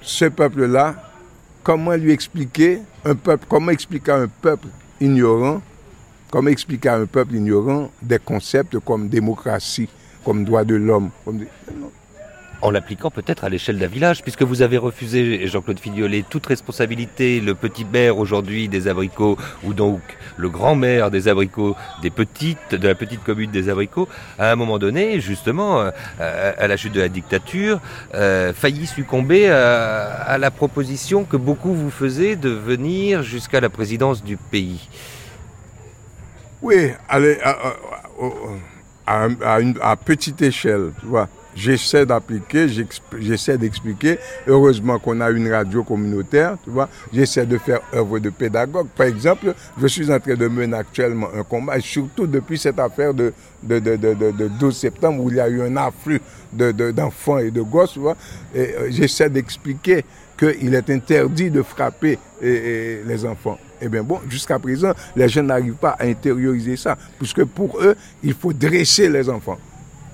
ce 0.01 0.25
peuple-là, 0.25 0.95
comment 1.63 1.95
lui 1.95 2.11
expliquer 2.11 2.79
un 3.03 3.15
peuple, 3.15 3.45
comment 3.49 3.71
expliquer 3.71 4.11
à 4.11 4.15
un 4.17 4.27
peuple 4.27 4.67
ignorant, 5.01 5.61
comment 6.31 6.49
expliquer 6.49 6.89
à 6.89 6.95
un 6.97 7.05
peuple 7.05 7.35
ignorant 7.35 7.89
des 8.01 8.19
concepts 8.19 8.77
comme 8.79 9.09
démocratie, 9.09 9.89
comme 10.23 10.43
droit 10.45 10.63
de 10.63 10.75
l'homme 10.75 11.09
En 12.61 12.71
l'appliquant 12.71 13.11
peut-être 13.11 13.43
à 13.43 13.49
l'échelle 13.49 13.77
d'un 13.77 13.87
village, 13.87 14.21
puisque 14.21 14.41
vous 14.41 14.61
avez 14.61 14.77
refusé, 14.77 15.45
Jean-Claude 15.47 15.79
Fignolet, 15.79 16.23
toute 16.27 16.45
responsabilité, 16.45 17.41
le 17.41 17.53
petit 17.53 17.85
maire 17.85 18.17
aujourd'hui 18.17 18.69
des 18.69 18.87
abricots, 18.87 19.37
ou 19.63 19.73
donc 19.73 20.01
le 20.37 20.49
grand 20.49 20.75
maire 20.75 21.11
des 21.11 21.27
abricots, 21.27 21.75
des 22.01 22.09
petites, 22.09 22.73
de 22.73 22.87
la 22.87 22.95
petite 22.95 23.23
commune 23.23 23.51
des 23.51 23.69
abricots, 23.69 24.07
à 24.39 24.51
un 24.51 24.55
moment 24.55 24.79
donné, 24.79 25.19
justement, 25.19 25.81
euh, 25.81 26.53
à, 26.57 26.67
la 26.67 26.77
chute 26.77 26.93
de 26.93 27.01
la 27.01 27.09
dictature, 27.09 27.79
euh, 28.13 28.53
failli 28.53 28.87
succomber 28.87 29.49
à, 29.49 30.37
la 30.37 30.51
proposition 30.51 31.23
que 31.23 31.37
beaucoup 31.37 31.73
vous 31.73 31.91
faisaient 31.91 32.35
de 32.35 32.49
venir 32.49 33.21
jusqu'à 33.21 33.59
la 33.59 33.69
présidence 33.69 34.23
du 34.23 34.37
pays. 34.37 34.87
Oui, 36.61 36.91
allez, 37.09 37.37
à 39.05 39.95
petite 39.97 40.41
échelle, 40.41 40.91
tu 40.99 41.05
vois. 41.05 41.29
J'essaie 41.55 42.05
d'appliquer, 42.05 42.67
j'essaie 43.19 43.57
d'expliquer. 43.57 44.17
Heureusement 44.45 44.99
qu'on 44.99 45.21
a 45.21 45.29
une 45.31 45.49
radio 45.49 45.83
communautaire, 45.83 46.57
tu 46.63 46.69
vois. 46.69 46.89
J'essaie 47.13 47.45
de 47.45 47.57
faire 47.57 47.79
œuvre 47.93 48.19
de 48.19 48.29
pédagogue. 48.29 48.87
Par 48.89 49.07
exemple, 49.07 49.53
je 49.79 49.87
suis 49.87 50.11
en 50.11 50.19
train 50.19 50.35
de 50.35 50.47
mener 50.49 50.75
actuellement 50.75 51.27
un 51.33 51.43
combat, 51.43 51.79
surtout 51.79 52.27
depuis 52.27 52.57
cette 52.57 52.77
affaire 52.77 53.13
de, 53.13 53.31
de, 53.63 53.79
de, 53.79 53.95
de, 53.95 54.13
de- 54.13 54.31
de 54.31 54.47
12 54.49 54.75
septembre 54.75 55.23
où 55.23 55.29
il 55.29 55.37
y 55.37 55.39
a 55.39 55.47
eu 55.47 55.61
un 55.61 55.77
afflux 55.77 56.19
de- 56.51 56.73
de- 56.73 56.91
d'enfants 56.91 57.37
et 57.37 57.51
de 57.51 57.61
gosses, 57.61 57.93
tu 57.93 57.99
vois. 57.99 58.17
Euh, 58.55 58.87
j'essaie 58.89 59.29
d'expliquer 59.29 60.03
qu'il 60.37 60.73
est 60.75 60.89
interdit 60.89 61.49
de 61.49 61.61
frapper 61.61 62.19
les 62.41 63.25
enfants. 63.25 63.57
Eh 63.81 63.87
bien 63.87 64.03
bon, 64.03 64.19
jusqu'à 64.29 64.59
présent, 64.59 64.91
les 65.15 65.29
gens 65.29 65.43
n'arrivent 65.43 65.73
pas 65.75 65.95
à 65.97 66.03
intérioriser 66.05 66.75
ça, 66.75 66.97
puisque 67.17 67.45
pour 67.45 67.79
eux, 67.81 67.95
il 68.23 68.33
faut 68.33 68.51
dresser 68.51 69.07
les 69.07 69.29
enfants. 69.29 69.57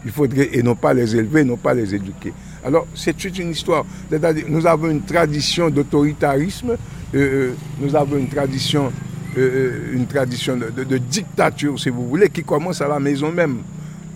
Il 0.05 0.11
faudrait, 0.11 0.49
et 0.53 0.63
non 0.63 0.75
pas 0.75 0.93
les 0.93 1.15
élever, 1.15 1.43
non 1.43 1.57
pas 1.57 1.73
les 1.73 1.93
éduquer. 1.93 2.33
Alors, 2.65 2.87
c'est 2.95 3.15
toute 3.15 3.37
une 3.37 3.51
histoire. 3.51 3.85
C'est-à-dire, 4.09 4.45
nous 4.47 4.65
avons 4.65 4.89
une 4.89 5.01
tradition 5.03 5.69
d'autoritarisme, 5.69 6.71
euh, 6.71 6.75
euh, 7.15 7.53
nous 7.79 7.95
avons 7.95 8.17
une 8.17 8.29
tradition, 8.29 8.91
euh, 9.37 9.91
une 9.93 10.07
tradition 10.07 10.57
de, 10.57 10.97
dictature, 10.97 11.79
si 11.79 11.89
vous 11.89 12.07
voulez, 12.07 12.29
qui 12.29 12.43
commence 12.43 12.81
à 12.81 12.87
la 12.87 12.99
maison 12.99 13.31
même. 13.31 13.57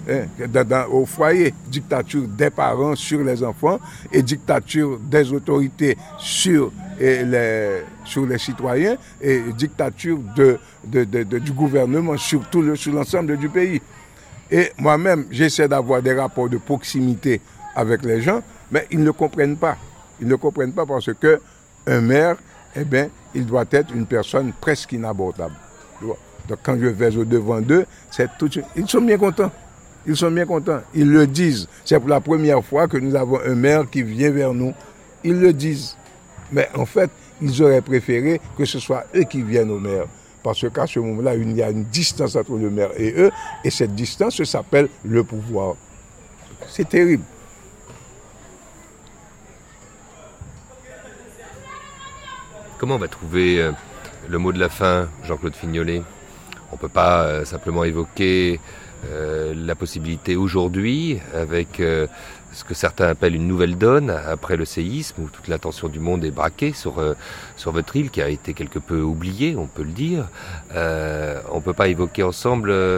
hein, 0.09 0.85
au 0.91 1.05
foyer, 1.05 1.51
dictature 1.67 2.27
des 2.27 2.51
parents 2.51 2.95
sur 2.95 3.23
les 3.23 3.43
enfants 3.43 3.79
et 4.11 4.21
dictature 4.21 4.99
des 4.99 5.31
autorités 5.33 5.97
sur, 6.19 6.71
les, 6.99 7.81
citoyens 8.37 8.97
et 9.19 9.41
dictature 9.57 10.19
du 10.87 11.51
gouvernement 11.53 12.17
sur, 12.17 12.47
tout 12.51 12.61
le- 12.61 12.75
sur 12.75 12.93
l'ensemble 12.93 13.35
du 13.37 13.49
pays. 13.49 13.81
Et 14.55 14.71
moi-même, 14.77 15.25
j'essaie 15.31 15.67
d'avoir 15.67 16.01
des 16.01 16.13
rapports 16.13 16.47
de 16.47 16.55
proximité 16.55 17.41
avec 17.75 18.05
les 18.05 18.21
gens, 18.21 18.41
mais 18.71 18.87
ils 18.89 19.03
ne 19.03 19.11
comprennent 19.11 19.57
pas. 19.57 19.75
Ils 20.21 20.29
ne 20.29 20.35
comprennent 20.35 20.71
pas 20.71 20.85
parce 20.85 21.11
que 21.13 21.41
un 21.85 21.99
maire, 21.99 22.37
eh 22.73 22.85
bien, 22.85 23.09
il 23.33 23.45
doit 23.45 23.65
être 23.69 23.93
une 23.93 24.05
personne 24.05 24.53
presque 24.53 24.93
inabordable. 24.93 25.55
Donc 26.47 26.59
quand 26.63 26.79
je 26.79 26.85
vais 26.85 27.11
devant 27.25 27.59
d'eux, 27.59 27.85
c'est 28.09 28.29
tout. 28.37 28.49
Ils 28.77 28.87
sont 28.87 29.01
bien 29.01 29.17
contents. 29.17 29.51
Ils 30.07 30.15
sont 30.15 30.31
bien 30.31 30.45
contents. 30.45 30.79
Ils 30.93 31.11
le 31.11 31.27
disent. 31.27 31.67
C'est 31.83 31.99
pour 31.99 32.07
la 32.07 32.21
première 32.21 32.63
fois 32.63 32.87
que 32.87 32.95
nous 32.95 33.13
avons 33.13 33.41
un 33.45 33.55
maire 33.55 33.83
qui 33.91 34.03
vient 34.03 34.31
vers 34.31 34.53
nous. 34.53 34.73
Ils 35.25 35.37
le 35.37 35.51
disent. 35.51 35.97
Mais 36.53 36.69
en 36.77 36.85
fait, 36.85 37.09
ils 37.41 37.61
auraient 37.61 37.81
préféré 37.81 38.39
que 38.57 38.63
ce 38.63 38.79
soit 38.79 39.03
eux 39.13 39.23
qui 39.23 39.41
viennent 39.41 39.71
au 39.71 39.79
maire. 39.79 40.05
Parce 40.45 40.69
qu'à 40.69 40.85
ce 40.85 40.99
moment-là, 40.99 41.33
il 41.33 41.55
y 41.55 41.63
a 41.63 41.71
une 41.71 41.85
distance 41.85 42.35
entre 42.35 42.55
le 42.55 42.69
maire 42.69 42.91
et 42.97 43.15
eux. 43.17 43.31
Et 43.63 43.71
cette 43.71 43.95
distance 43.95 44.43
s'appelle 44.43 44.89
le 45.03 45.23
pouvoir. 45.23 45.73
C'est 46.67 46.87
terrible. 46.87 47.23
Comment 52.77 52.93
on 52.93 52.99
va 52.99 53.07
trouver 53.07 53.59
euh, 53.59 53.71
le 54.29 54.37
mot 54.37 54.51
de 54.51 54.59
la 54.59 54.69
fin, 54.69 55.09
Jean-Claude 55.23 55.55
Fignolet? 55.55 56.03
On 56.71 56.75
ne 56.75 56.79
peut 56.79 56.89
pas 56.89 57.23
euh, 57.23 57.43
simplement 57.43 57.83
évoquer 57.83 58.59
euh, 59.05 59.55
la 59.57 59.73
possibilité 59.73 60.35
aujourd'hui, 60.35 61.19
avec 61.33 61.81
ce 62.55 62.63
que 62.63 62.73
certains 62.73 63.07
appellent 63.07 63.35
une 63.35 63.49
nouvelle 63.49 63.77
donne, 63.77 64.09
après 64.09 64.55
le 64.55 64.63
séisme, 64.63 65.23
où 65.23 65.27
toute 65.27 65.49
l'attention 65.49 65.89
du 65.89 65.99
monde 65.99 66.23
est 66.23 66.31
braquée 66.31 66.71
sur, 66.71 66.99
euh, 66.99 67.13
sur 67.57 67.73
votre 67.73 67.93
île, 67.97 68.09
qui 68.09 68.21
a 68.21 68.29
été 68.29 68.53
quelque 68.53 68.79
peu 68.79 69.01
oubliée, 69.01 69.57
on 69.57 69.67
peut 69.67 69.83
le 69.83 69.91
dire. 69.91 70.29
Euh, 70.73 71.41
on 71.51 71.57
ne 71.57 71.61
peut 71.61 71.73
pas 71.73 71.89
évoquer 71.89 72.23
ensemble 72.23 72.69
euh, 72.71 72.97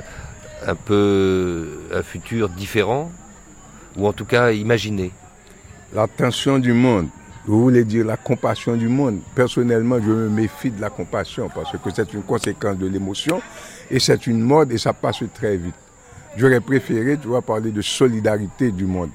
un 0.65 0.75
peu 0.75 1.67
un 1.91 2.03
futur 2.03 2.49
différent, 2.49 3.11
ou 3.95 4.07
en 4.07 4.13
tout 4.13 4.25
cas 4.25 4.51
imaginer. 4.51 5.11
L'attention 5.91 6.59
du 6.59 6.73
monde, 6.73 7.07
vous 7.47 7.59
voulez 7.63 7.83
dire 7.83 8.05
la 8.05 8.17
compassion 8.17 8.75
du 8.75 8.87
monde. 8.87 9.21
Personnellement, 9.33 9.97
je 9.99 10.11
me 10.11 10.29
méfie 10.29 10.69
de 10.69 10.79
la 10.79 10.91
compassion 10.91 11.49
parce 11.49 11.71
que 11.71 11.89
c'est 11.95 12.13
une 12.13 12.21
conséquence 12.21 12.77
de 12.77 12.85
l'émotion 12.87 13.41
et 13.89 13.99
c'est 13.99 14.27
une 14.27 14.41
mode 14.41 14.71
et 14.71 14.77
ça 14.77 14.93
passe 14.93 15.23
très 15.33 15.57
vite. 15.57 15.73
J'aurais 16.35 16.59
préféré, 16.59 17.17
tu 17.17 17.29
vois, 17.29 17.41
parler 17.41 17.71
de 17.71 17.81
solidarité 17.81 18.71
du 18.71 18.85
monde. 18.85 19.09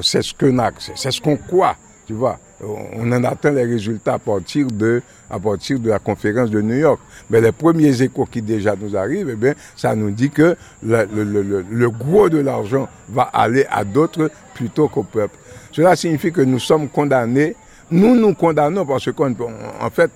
C'est 0.00 0.22
ce 0.22 0.32
que 0.32 0.52
c'est 0.94 1.10
ce 1.10 1.20
qu'on 1.20 1.36
croit, 1.36 1.76
tu 2.06 2.14
vois. 2.14 2.38
On 2.62 3.10
en 3.10 3.24
attend 3.24 3.50
les 3.50 3.64
résultats 3.64 4.14
à 4.14 4.18
partir 4.18 4.68
de, 4.68 5.02
à 5.28 5.38
partir 5.40 5.80
de 5.80 5.88
la 5.88 5.98
conférence 5.98 6.50
de 6.50 6.60
New 6.60 6.76
York. 6.76 7.00
Mais 7.28 7.40
les 7.40 7.50
premiers 7.50 8.00
échos 8.02 8.24
qui 8.24 8.40
déjà 8.40 8.76
nous 8.80 8.96
arrivent, 8.96 9.30
eh 9.30 9.36
bien, 9.36 9.54
ça 9.74 9.96
nous 9.96 10.12
dit 10.12 10.30
que 10.30 10.56
le, 10.84 11.88
gros 11.88 12.28
de 12.28 12.38
l'argent 12.38 12.88
va 13.08 13.22
aller 13.22 13.66
à 13.68 13.84
d'autres 13.84 14.30
plutôt 14.54 14.86
qu'au 14.86 15.02
peuple. 15.02 15.36
Cela 15.72 15.96
signifie 15.96 16.30
que 16.30 16.42
nous 16.42 16.60
sommes 16.60 16.88
condamnés. 16.88 17.56
Nous 17.90 18.14
nous 18.14 18.32
condamnons 18.34 18.86
parce 18.86 19.10
qu'en 19.10 19.32
en 19.80 19.90
fait, 19.90 20.10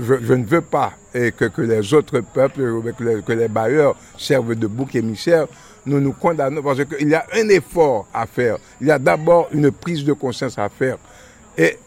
je, 0.00 0.34
ne 0.34 0.44
veux 0.44 0.60
pas 0.60 0.92
eh, 1.14 1.32
que, 1.32 1.60
les 1.62 1.94
autres 1.94 2.20
peuples, 2.20 2.62
que 2.96 3.04
les, 3.04 3.22
que 3.22 3.32
les 3.32 3.48
bailleurs 3.48 3.96
servent 4.16 4.54
de 4.54 4.66
bouc 4.66 4.94
émissaire. 4.94 5.46
Nous 5.88 6.00
nous 6.00 6.12
condamnons 6.12 6.62
parce 6.62 6.84
qu'il 6.84 7.08
y 7.08 7.14
a 7.14 7.24
un 7.32 7.48
effort 7.48 8.06
à 8.12 8.26
faire. 8.26 8.58
Il 8.80 8.88
y 8.88 8.90
a 8.90 8.98
d'abord 8.98 9.48
une 9.52 9.70
prise 9.70 10.04
de 10.04 10.12
conscience 10.12 10.58
à 10.58 10.68
faire. 10.68 10.98
Et 11.56 11.78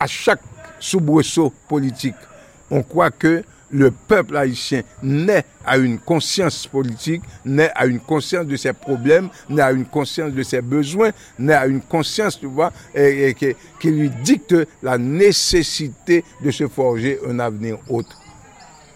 à 0.00 0.08
chaque 0.08 0.40
soubresaut 0.80 1.52
politique, 1.68 2.16
on 2.68 2.82
croit 2.82 3.12
que 3.12 3.44
le 3.70 3.92
peuple 3.92 4.36
haïtien 4.36 4.82
naît 5.04 5.44
à 5.64 5.78
une 5.78 5.98
conscience 6.00 6.66
politique, 6.66 7.22
naît 7.44 7.70
à 7.76 7.86
une 7.86 8.00
conscience 8.00 8.46
de 8.46 8.56
ses 8.56 8.72
problèmes, 8.72 9.28
naît 9.48 9.62
à 9.62 9.70
une 9.70 9.86
conscience 9.86 10.32
de 10.32 10.42
ses 10.42 10.60
besoins, 10.60 11.10
naît 11.38 11.54
à 11.54 11.66
une 11.66 11.80
conscience, 11.80 12.38
tu 12.38 12.46
vois, 12.46 12.72
qui, 12.92 13.54
qui 13.80 13.90
lui 13.90 14.10
dicte 14.10 14.54
la 14.82 14.98
nécessité 14.98 16.24
de 16.42 16.50
se 16.50 16.66
forger 16.66 17.20
un 17.28 17.38
avenir 17.38 17.78
autre. 17.88 18.20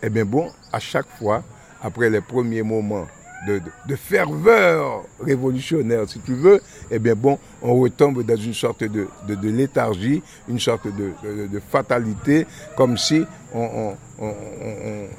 Eh 0.02 0.10
bien 0.10 0.24
bon, 0.24 0.50
à 0.72 0.80
chaque 0.80 1.08
fois, 1.16 1.44
après 1.80 2.10
les 2.10 2.20
premiers 2.20 2.62
moments 2.62 3.06
de, 3.46 3.96
ferveur 3.96 5.04
révolutionnaire, 5.20 6.08
si 6.08 6.18
tu 6.20 6.34
veux, 6.34 6.60
eh 6.90 6.98
bien 6.98 7.14
bon, 7.14 7.38
on 7.62 7.74
retombe 7.78 8.24
dans 8.24 8.36
une 8.36 8.54
sorte 8.54 8.84
de, 8.84 9.08
léthargie, 9.42 10.22
une 10.48 10.58
sorte 10.58 10.86
de, 10.86 11.60
fatalité, 11.70 12.46
comme 12.76 12.96
si 12.96 13.24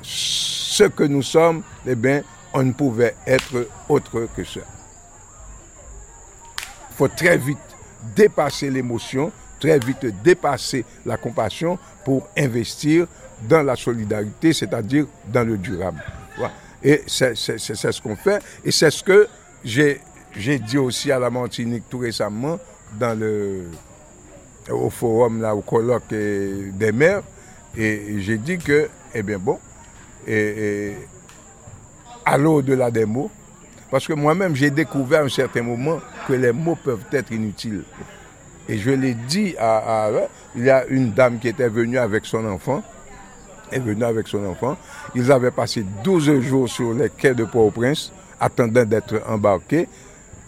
ce 0.02 0.84
que 0.84 1.04
nous 1.04 1.24
sommes, 1.24 1.64
eh 1.86 1.96
bien, 1.96 2.22
on 2.54 2.64
ne 2.64 2.72
pouvait 2.72 3.16
être 3.26 3.68
autre 3.88 4.28
que 4.36 4.44
ça. 4.44 4.62
Il 6.91 6.96
faut 6.96 7.08
très 7.08 7.38
vite 7.38 7.58
dépasser 8.16 8.70
l'émotion, 8.70 9.32
très 9.60 9.80
vite 9.80 10.06
dépasser 10.24 10.84
la 11.06 11.18
compassion 11.18 11.78
pour 12.04 12.28
investir 12.38 13.08
dans 13.48 13.64
la 13.64 13.76
solidarité, 13.76 14.52
c'est-à-dire 14.52 15.06
dans 15.32 15.48
le 15.48 15.58
durable. 15.58 16.04
Et 16.84 17.03
c'est 17.07 17.35
ce 17.35 18.01
qu'on 18.01 18.15
fait. 18.15 18.41
Et 18.64 18.72
c'est 18.72 18.91
ce 18.91 19.03
que 19.03 19.27
j'ai 19.64 20.60
dit 20.60 20.77
aussi 20.77 21.11
à 21.11 21.19
la 21.19 21.30
Martinique 21.30 21.84
tout 21.89 21.99
récemment 21.99 22.60
dans 22.97 23.18
le, 23.18 23.65
au 24.69 24.89
forum, 24.89 25.41
là, 25.41 25.56
au 25.56 25.61
colloque 25.61 26.07
des 26.10 26.91
maires. 26.93 27.22
Et 27.77 28.15
j'ai 28.19 28.38
dit 28.38 28.57
que, 28.57 28.89
eh 29.14 29.23
bien 29.23 29.38
bon, 29.38 29.60
et, 30.27 30.93
à 32.26 32.38
l'au-delà 32.38 32.91
des 32.91 33.06
mots, 33.06 33.31
parce 33.91 34.07
que 34.07 34.14
moi-même 34.14 34.56
j'ai 34.56 34.69
découvert 34.69 35.22
à 35.22 35.26
un 35.26 35.30
certain 35.30 35.64
moment 35.64 35.99
que 36.27 36.34
les 36.34 36.51
mots 36.51 36.77
peuvent 36.84 37.06
être 37.11 37.31
inutiles. 37.31 37.84
Et 38.68 38.77
je 38.77 38.91
l'ai 38.91 39.15
dit 39.15 39.56
à, 39.57 40.06
à, 40.06 40.11
Il 40.56 40.64
y 40.64 40.69
a 40.69 40.85
une 40.85 41.11
dame 41.11 41.39
qui 41.39 41.47
était 41.47 41.69
venue 41.69 41.97
avec 41.97 42.26
son 42.26 42.45
enfant 42.45 42.84
est 43.72 43.80
venu 43.80 44.04
avec 44.04 44.28
son 44.28 44.46
enfant. 44.46 44.78
Ils 45.16 45.32
avaient 45.32 45.52
passé 45.52 45.86
12 46.04 46.41
jours 46.41 46.70
sur 46.70 46.94
les 46.94 47.10
quais 47.10 47.34
de 47.34 47.44
Port-au-Prince, 47.44 48.12
attendant 48.40 48.86
d'être 48.86 49.22
embarqués. 49.28 49.88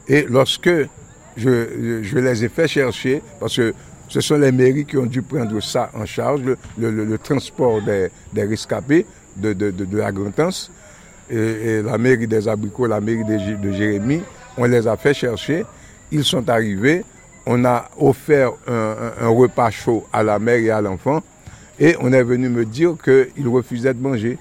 Et 0.07 0.25
lorsque 0.29 0.69
je, 1.37 2.19
les 2.19 2.45
ai 2.45 2.49
fait 2.49 2.67
chercher, 2.67 3.21
parce 3.39 3.55
que 3.55 3.73
ce 4.07 4.21
sont 4.21 4.37
les 4.37 4.51
mairies 4.51 4.85
qui 4.85 4.97
ont 4.97 5.05
dû 5.05 5.21
prendre 5.21 5.61
ça 5.61 5.89
en 5.93 6.05
charge, 6.05 6.41
le, 6.77 7.17
transport 7.17 7.81
des, 7.81 8.09
rescapés 8.43 9.05
de, 9.37 9.53
de, 9.53 9.97
la 9.97 10.11
Grantance, 10.11 10.71
et, 11.29 11.81
la 11.81 11.97
mairie 11.97 12.27
des 12.27 12.47
Abricots, 12.47 12.87
la 12.87 12.99
mairie 12.99 13.23
de, 13.23 13.71
Jérémie, 13.71 14.21
on 14.57 14.65
les 14.65 14.85
a 14.87 14.97
fait 14.97 15.13
chercher. 15.13 15.65
Ils 16.11 16.25
sont 16.25 16.49
arrivés. 16.49 17.05
On 17.45 17.63
a 17.65 17.89
offert 17.97 18.51
un 18.67 19.29
repas 19.29 19.71
chaud 19.71 20.05
à 20.11 20.21
la 20.23 20.37
mère 20.37 20.59
et 20.59 20.69
à 20.69 20.81
l'enfant. 20.81 21.21
Et 21.81 21.95
on 21.99 22.13
est 22.13 22.23
venu 22.23 22.47
me 22.47 22.63
dire 22.63 22.93
qu'ils 23.03 23.47
refusaient 23.47 23.95
de 23.95 24.01
manger. 24.01 24.37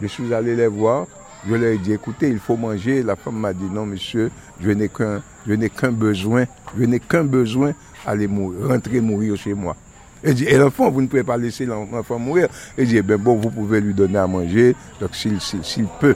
Je 0.00 0.06
suis 0.06 0.32
allé 0.32 0.56
les 0.56 0.68
voir. 0.68 1.06
Je 1.46 1.54
leur 1.54 1.70
ai 1.70 1.76
dit, 1.76 1.92
écoutez, 1.92 2.30
il 2.30 2.38
faut 2.38 2.56
manger. 2.56 3.02
La 3.02 3.14
femme 3.14 3.36
m'a 3.36 3.52
dit, 3.52 3.66
non, 3.70 3.84
monsieur, 3.84 4.30
je 4.58 4.70
n'ai 4.70 4.88
qu'un, 4.88 5.20
je 5.46 5.52
n'ai 5.52 5.68
qu'un 5.68 5.92
besoin. 5.92 6.46
Je 6.78 6.84
n'ai 6.84 6.98
qu'un 6.98 7.24
besoin, 7.24 7.74
aller 8.06 8.26
mourir, 8.26 8.68
rentrer 8.68 9.02
mourir 9.02 9.36
chez 9.36 9.52
moi. 9.52 9.76
Et, 10.24 10.32
dit, 10.32 10.44
et 10.44 10.56
l'enfant, 10.56 10.90
vous 10.90 11.02
ne 11.02 11.08
pouvez 11.08 11.24
pas 11.24 11.36
laisser 11.36 11.66
l'enfant 11.66 12.18
mourir. 12.18 12.48
Et 12.78 12.86
dit, 12.86 12.96
eh 12.96 13.02
ben 13.02 13.18
bon, 13.18 13.36
vous 13.36 13.50
pouvez 13.50 13.82
lui 13.82 13.92
donner 13.92 14.18
à 14.18 14.26
manger, 14.26 14.74
donc 14.98 15.14
s'il, 15.14 15.42
s'il 15.42 15.86
peut. 16.00 16.14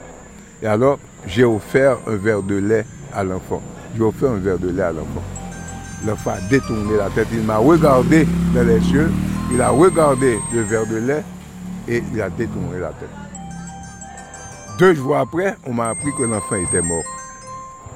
Et 0.63 0.65
alors, 0.65 0.97
j'ai 1.27 1.43
offert 1.43 1.99
un 2.07 2.15
verre 2.15 2.41
de 2.41 2.55
lait 2.55 2.85
à 3.13 3.23
l'enfant. 3.23 3.61
J'ai 3.95 4.01
offert 4.01 4.31
un 4.31 4.37
verre 4.37 4.57
de 4.57 4.69
lait 4.69 4.81
à 4.81 4.91
l'enfant. 4.91 5.21
L'enfant 6.05 6.31
a 6.31 6.41
détourné 6.49 6.97
la 6.97 7.11
tête, 7.11 7.27
il 7.31 7.41
m'a 7.41 7.57
regardé 7.57 8.25
dans 8.55 8.63
les 8.63 8.79
yeux, 8.89 9.11
il 9.51 9.61
a 9.61 9.69
regardé 9.69 10.39
le 10.53 10.61
verre 10.61 10.85
de 10.85 10.97
lait 10.97 11.23
et 11.87 12.03
il 12.13 12.21
a 12.21 12.29
détourné 12.29 12.79
la 12.79 12.89
tête. 12.89 13.09
Deux 14.77 14.93
jours 14.93 15.17
après, 15.17 15.55
on 15.65 15.73
m'a 15.73 15.89
appris 15.89 16.11
que 16.17 16.23
l'enfant 16.23 16.55
était 16.55 16.81
mort. 16.81 17.03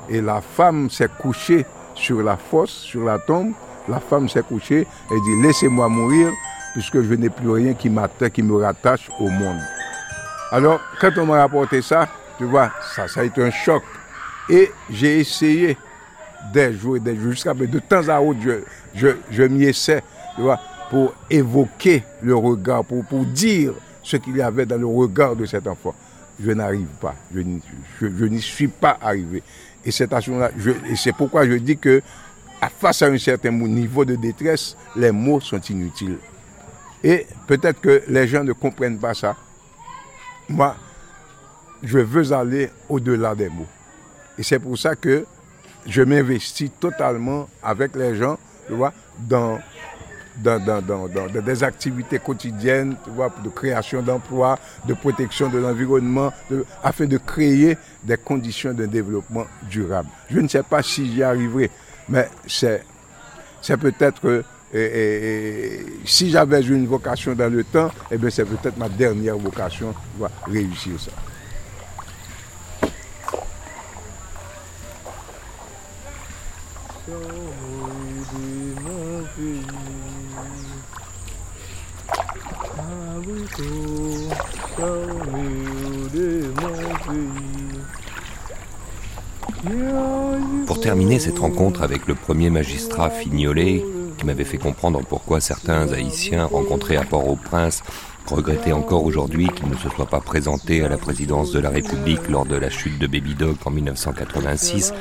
Et 0.10 0.22
la 0.22 0.41
femme 0.41 0.90
s'est 0.90 1.10
couchée 1.19 1.65
sur 1.94 2.23
la 2.23 2.38
fosse, 2.38 2.72
sur 2.72 3.06
la 3.06 3.19
tombe. 3.19 3.53
La 3.88 3.99
femme 3.99 4.28
s'est 4.30 4.44
couchée 4.44 4.82
et 4.82 5.22
dit 5.26 5.41
Laissez-moi 5.44 5.90
mourir, 5.90 6.32
puisque 6.73 7.02
je 7.02 7.14
n'ai 7.14 7.30
plus 7.30 7.49
rien 7.49 7.73
qui 7.73 7.91
qui 8.34 8.44
me 8.44 8.56
rattache 8.56 9.10
au 9.19 9.30
monde. 9.30 9.60
Alors, 10.52 10.80
quand 10.99 11.11
on 11.18 11.26
m'a 11.28 11.40
rapporté 11.40 11.82
ça, 11.82 12.07
tu 12.38 12.45
vois, 12.45 12.72
ça, 12.95 13.07
ça 13.07 13.22
a 13.22 13.23
été 13.23 13.44
un 13.44 13.52
choc. 13.52 13.84
Et 14.49 14.72
j'ai 14.90 15.19
essayé 15.19 15.78
des 16.52 16.73
jours 16.73 16.98
et 16.98 16.99
des 16.99 17.15
jours. 17.15 17.32
Jusqu'à 17.32 17.53
de 17.53 17.80
temps 17.80 18.07
à 18.10 18.19
autre, 18.19 18.40
je, 18.95 19.07
je, 19.30 19.44
m'y 19.44 19.65
essaie, 19.65 20.03
tu 20.36 20.41
vois, 20.41 20.60
pour 20.91 21.13
évoquer 21.30 22.03
le 22.22 22.35
regard, 22.35 22.84
pour, 22.84 23.05
pour 23.05 23.23
dire 23.23 23.72
ce 24.03 24.18
qu'il 24.18 24.35
y 24.35 24.41
avait 24.41 24.65
dans 24.65 24.76
le 24.77 24.85
regard 24.85 25.38
de 25.38 25.45
cet 25.45 25.65
enfant. 25.65 25.95
Je 26.38 26.51
n'arrive 26.51 26.89
pas, 26.99 27.15
je, 27.34 27.39
je, 28.01 28.26
n'y 28.26 28.41
suis 28.41 28.68
pas 28.68 28.97
arrivé. 29.01 29.41
Et 29.85 29.91
cette 29.91 30.11
action-là, 30.11 30.51
c'est 30.97 31.15
pourquoi 31.15 31.47
je 31.47 31.53
dis 31.53 31.77
que 31.77 32.01
face 32.77 33.03
à 33.03 33.05
un 33.05 33.18
certain 33.18 33.51
niveau 33.51 34.03
de 34.03 34.18
détresse, 34.18 34.76
les 34.97 35.13
mots 35.13 35.39
sont 35.39 35.61
inutiles. 35.61 36.18
Et 37.01 37.26
peut-être 37.47 37.80
que 37.80 38.03
les 38.09 38.27
gens 38.27 38.43
ne 38.43 38.51
comprennent 38.51 38.99
pas 38.99 39.13
ça. 39.13 39.38
Moi, 40.49 40.76
je 41.81 41.99
veux 41.99 42.34
aller 42.34 42.69
au-delà 42.89 43.34
des 43.34 43.47
mots. 43.47 43.68
Et 44.38 44.43
c'est 44.43 44.59
pour 44.59 44.77
ça 44.77 44.97
que 44.97 45.26
je 45.88 46.01
m'investis 46.01 46.69
totalement 46.81 47.47
avec 47.63 47.95
les 47.95 48.13
gens, 48.13 48.38
tu 48.68 48.73
vois, 48.73 48.91
dans, 49.18 49.57
dans, 50.37 51.07
des 51.43 51.63
activités 51.63 52.19
quotidiennes, 52.19 52.95
tu 53.03 53.09
vois, 53.11 53.31
de 53.43 53.49
création 53.49 54.01
d'emplois, 54.01 54.57
de 54.85 54.93
protection 54.93 55.49
de 55.49 55.59
l'environnement, 55.59 56.31
afin 56.83 57.05
de 57.05 57.17
créer 57.17 57.77
des 58.03 58.17
conditions 58.17 58.73
de 58.73 58.85
développement 58.85 59.45
durable. 59.69 60.09
Je 60.29 60.39
ne 60.39 60.47
sais 60.47 60.63
pas 60.63 60.81
si 60.81 61.11
j'y 61.11 61.23
arriverai, 61.23 61.69
mais 62.09 62.29
c'est, 62.47 62.83
peut-être 63.79 64.43
si 66.05 66.29
j'avais 66.29 66.61
une 66.61 66.87
vocation 66.87 67.33
dans 67.33 67.51
le 67.51 67.63
temps, 67.63 67.91
eh 68.09 68.17
bien 68.17 68.29
c'est 68.29 68.45
peut-être 68.45 68.77
ma 68.77 68.89
dernière 68.89 69.37
vocation, 69.37 69.93
réussir 70.47 70.99
ça. 70.99 71.11
Pour 90.65 90.80
terminer 90.80 91.19
cette 91.19 91.39
rencontre 91.39 91.84
avec 91.84 92.07
le 92.07 92.15
premier 92.15 92.49
magistrat 92.49 93.09
Fignolet, 93.09 93.84
qui 94.18 94.26
m'avait 94.26 94.43
fait 94.43 94.57
comprendre 94.57 95.01
pourquoi 95.07 95.39
certains 95.39 95.91
Haïtiens 95.91 96.45
rencontrés 96.45 96.97
à 96.97 97.03
Port-au-Prince 97.03 97.84
regrettaient 98.27 98.72
encore 98.72 99.03
aujourd'hui 99.03 99.47
qu'il 99.49 99.69
ne 99.69 99.76
se 99.76 99.89
soit 99.89 100.05
pas 100.05 100.22
présenté 100.22 100.84
à 100.84 100.89
la 100.89 100.97
présidence 100.97 101.51
de 101.51 101.59
la 101.59 101.69
République 101.69 102.30
lors 102.30 102.45
de 102.45 102.55
la 102.55 102.69
chute 102.69 102.99
de 102.99 103.07
Baby 103.07 103.35
Dog 103.35 103.57
en 103.65 103.72
1986, 103.72 104.93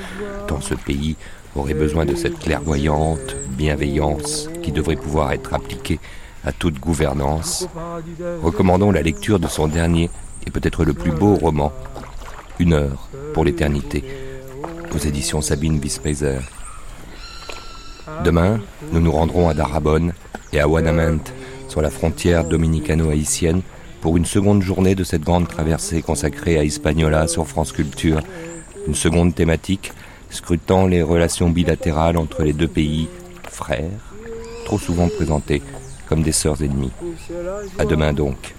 tant 0.46 0.60
ce 0.60 0.74
pays 0.74 1.16
aurait 1.56 1.74
besoin 1.74 2.04
de 2.06 2.14
cette 2.14 2.38
clairvoyante 2.38 3.36
bienveillance 3.50 4.48
qui 4.62 4.72
devrait 4.72 4.96
pouvoir 4.96 5.32
être 5.32 5.54
appliquée 5.54 6.00
à 6.44 6.52
toute 6.52 6.78
gouvernance, 6.80 7.68
recommandons 8.42 8.90
la 8.90 9.02
lecture 9.02 9.38
de 9.38 9.46
son 9.46 9.68
dernier 9.68 10.10
et 10.46 10.50
peut-être 10.50 10.84
le 10.84 10.94
plus 10.94 11.12
beau 11.12 11.34
roman, 11.34 11.72
Une 12.58 12.72
heure 12.72 13.08
pour 13.34 13.44
l'éternité, 13.44 14.04
aux 14.94 14.98
éditions 14.98 15.40
Sabine 15.40 15.78
Wispeiser. 15.78 16.40
Demain, 18.24 18.60
nous 18.92 19.00
nous 19.00 19.12
rendrons 19.12 19.48
à 19.48 19.54
Darabonne 19.54 20.12
et 20.52 20.60
à 20.60 20.68
Wanament, 20.68 21.24
sur 21.68 21.80
la 21.80 21.90
frontière 21.90 22.44
dominicano-haïtienne, 22.44 23.62
pour 24.00 24.16
une 24.16 24.24
seconde 24.24 24.62
journée 24.62 24.94
de 24.94 25.04
cette 25.04 25.22
grande 25.22 25.48
traversée 25.48 26.02
consacrée 26.02 26.58
à 26.58 26.64
Hispaniola 26.64 27.28
sur 27.28 27.46
France 27.46 27.72
Culture, 27.72 28.20
une 28.86 28.94
seconde 28.94 29.34
thématique 29.34 29.92
scrutant 30.30 30.86
les 30.86 31.02
relations 31.02 31.50
bilatérales 31.50 32.16
entre 32.16 32.42
les 32.42 32.52
deux 32.52 32.68
pays, 32.68 33.08
frères, 33.48 33.90
trop 34.64 34.78
souvent 34.78 35.08
présentés 35.08 35.62
comme 36.10 36.22
des 36.22 36.32
sœurs 36.32 36.60
ennemies. 36.60 36.90
À 37.78 37.84
demain 37.84 38.12
donc. 38.12 38.56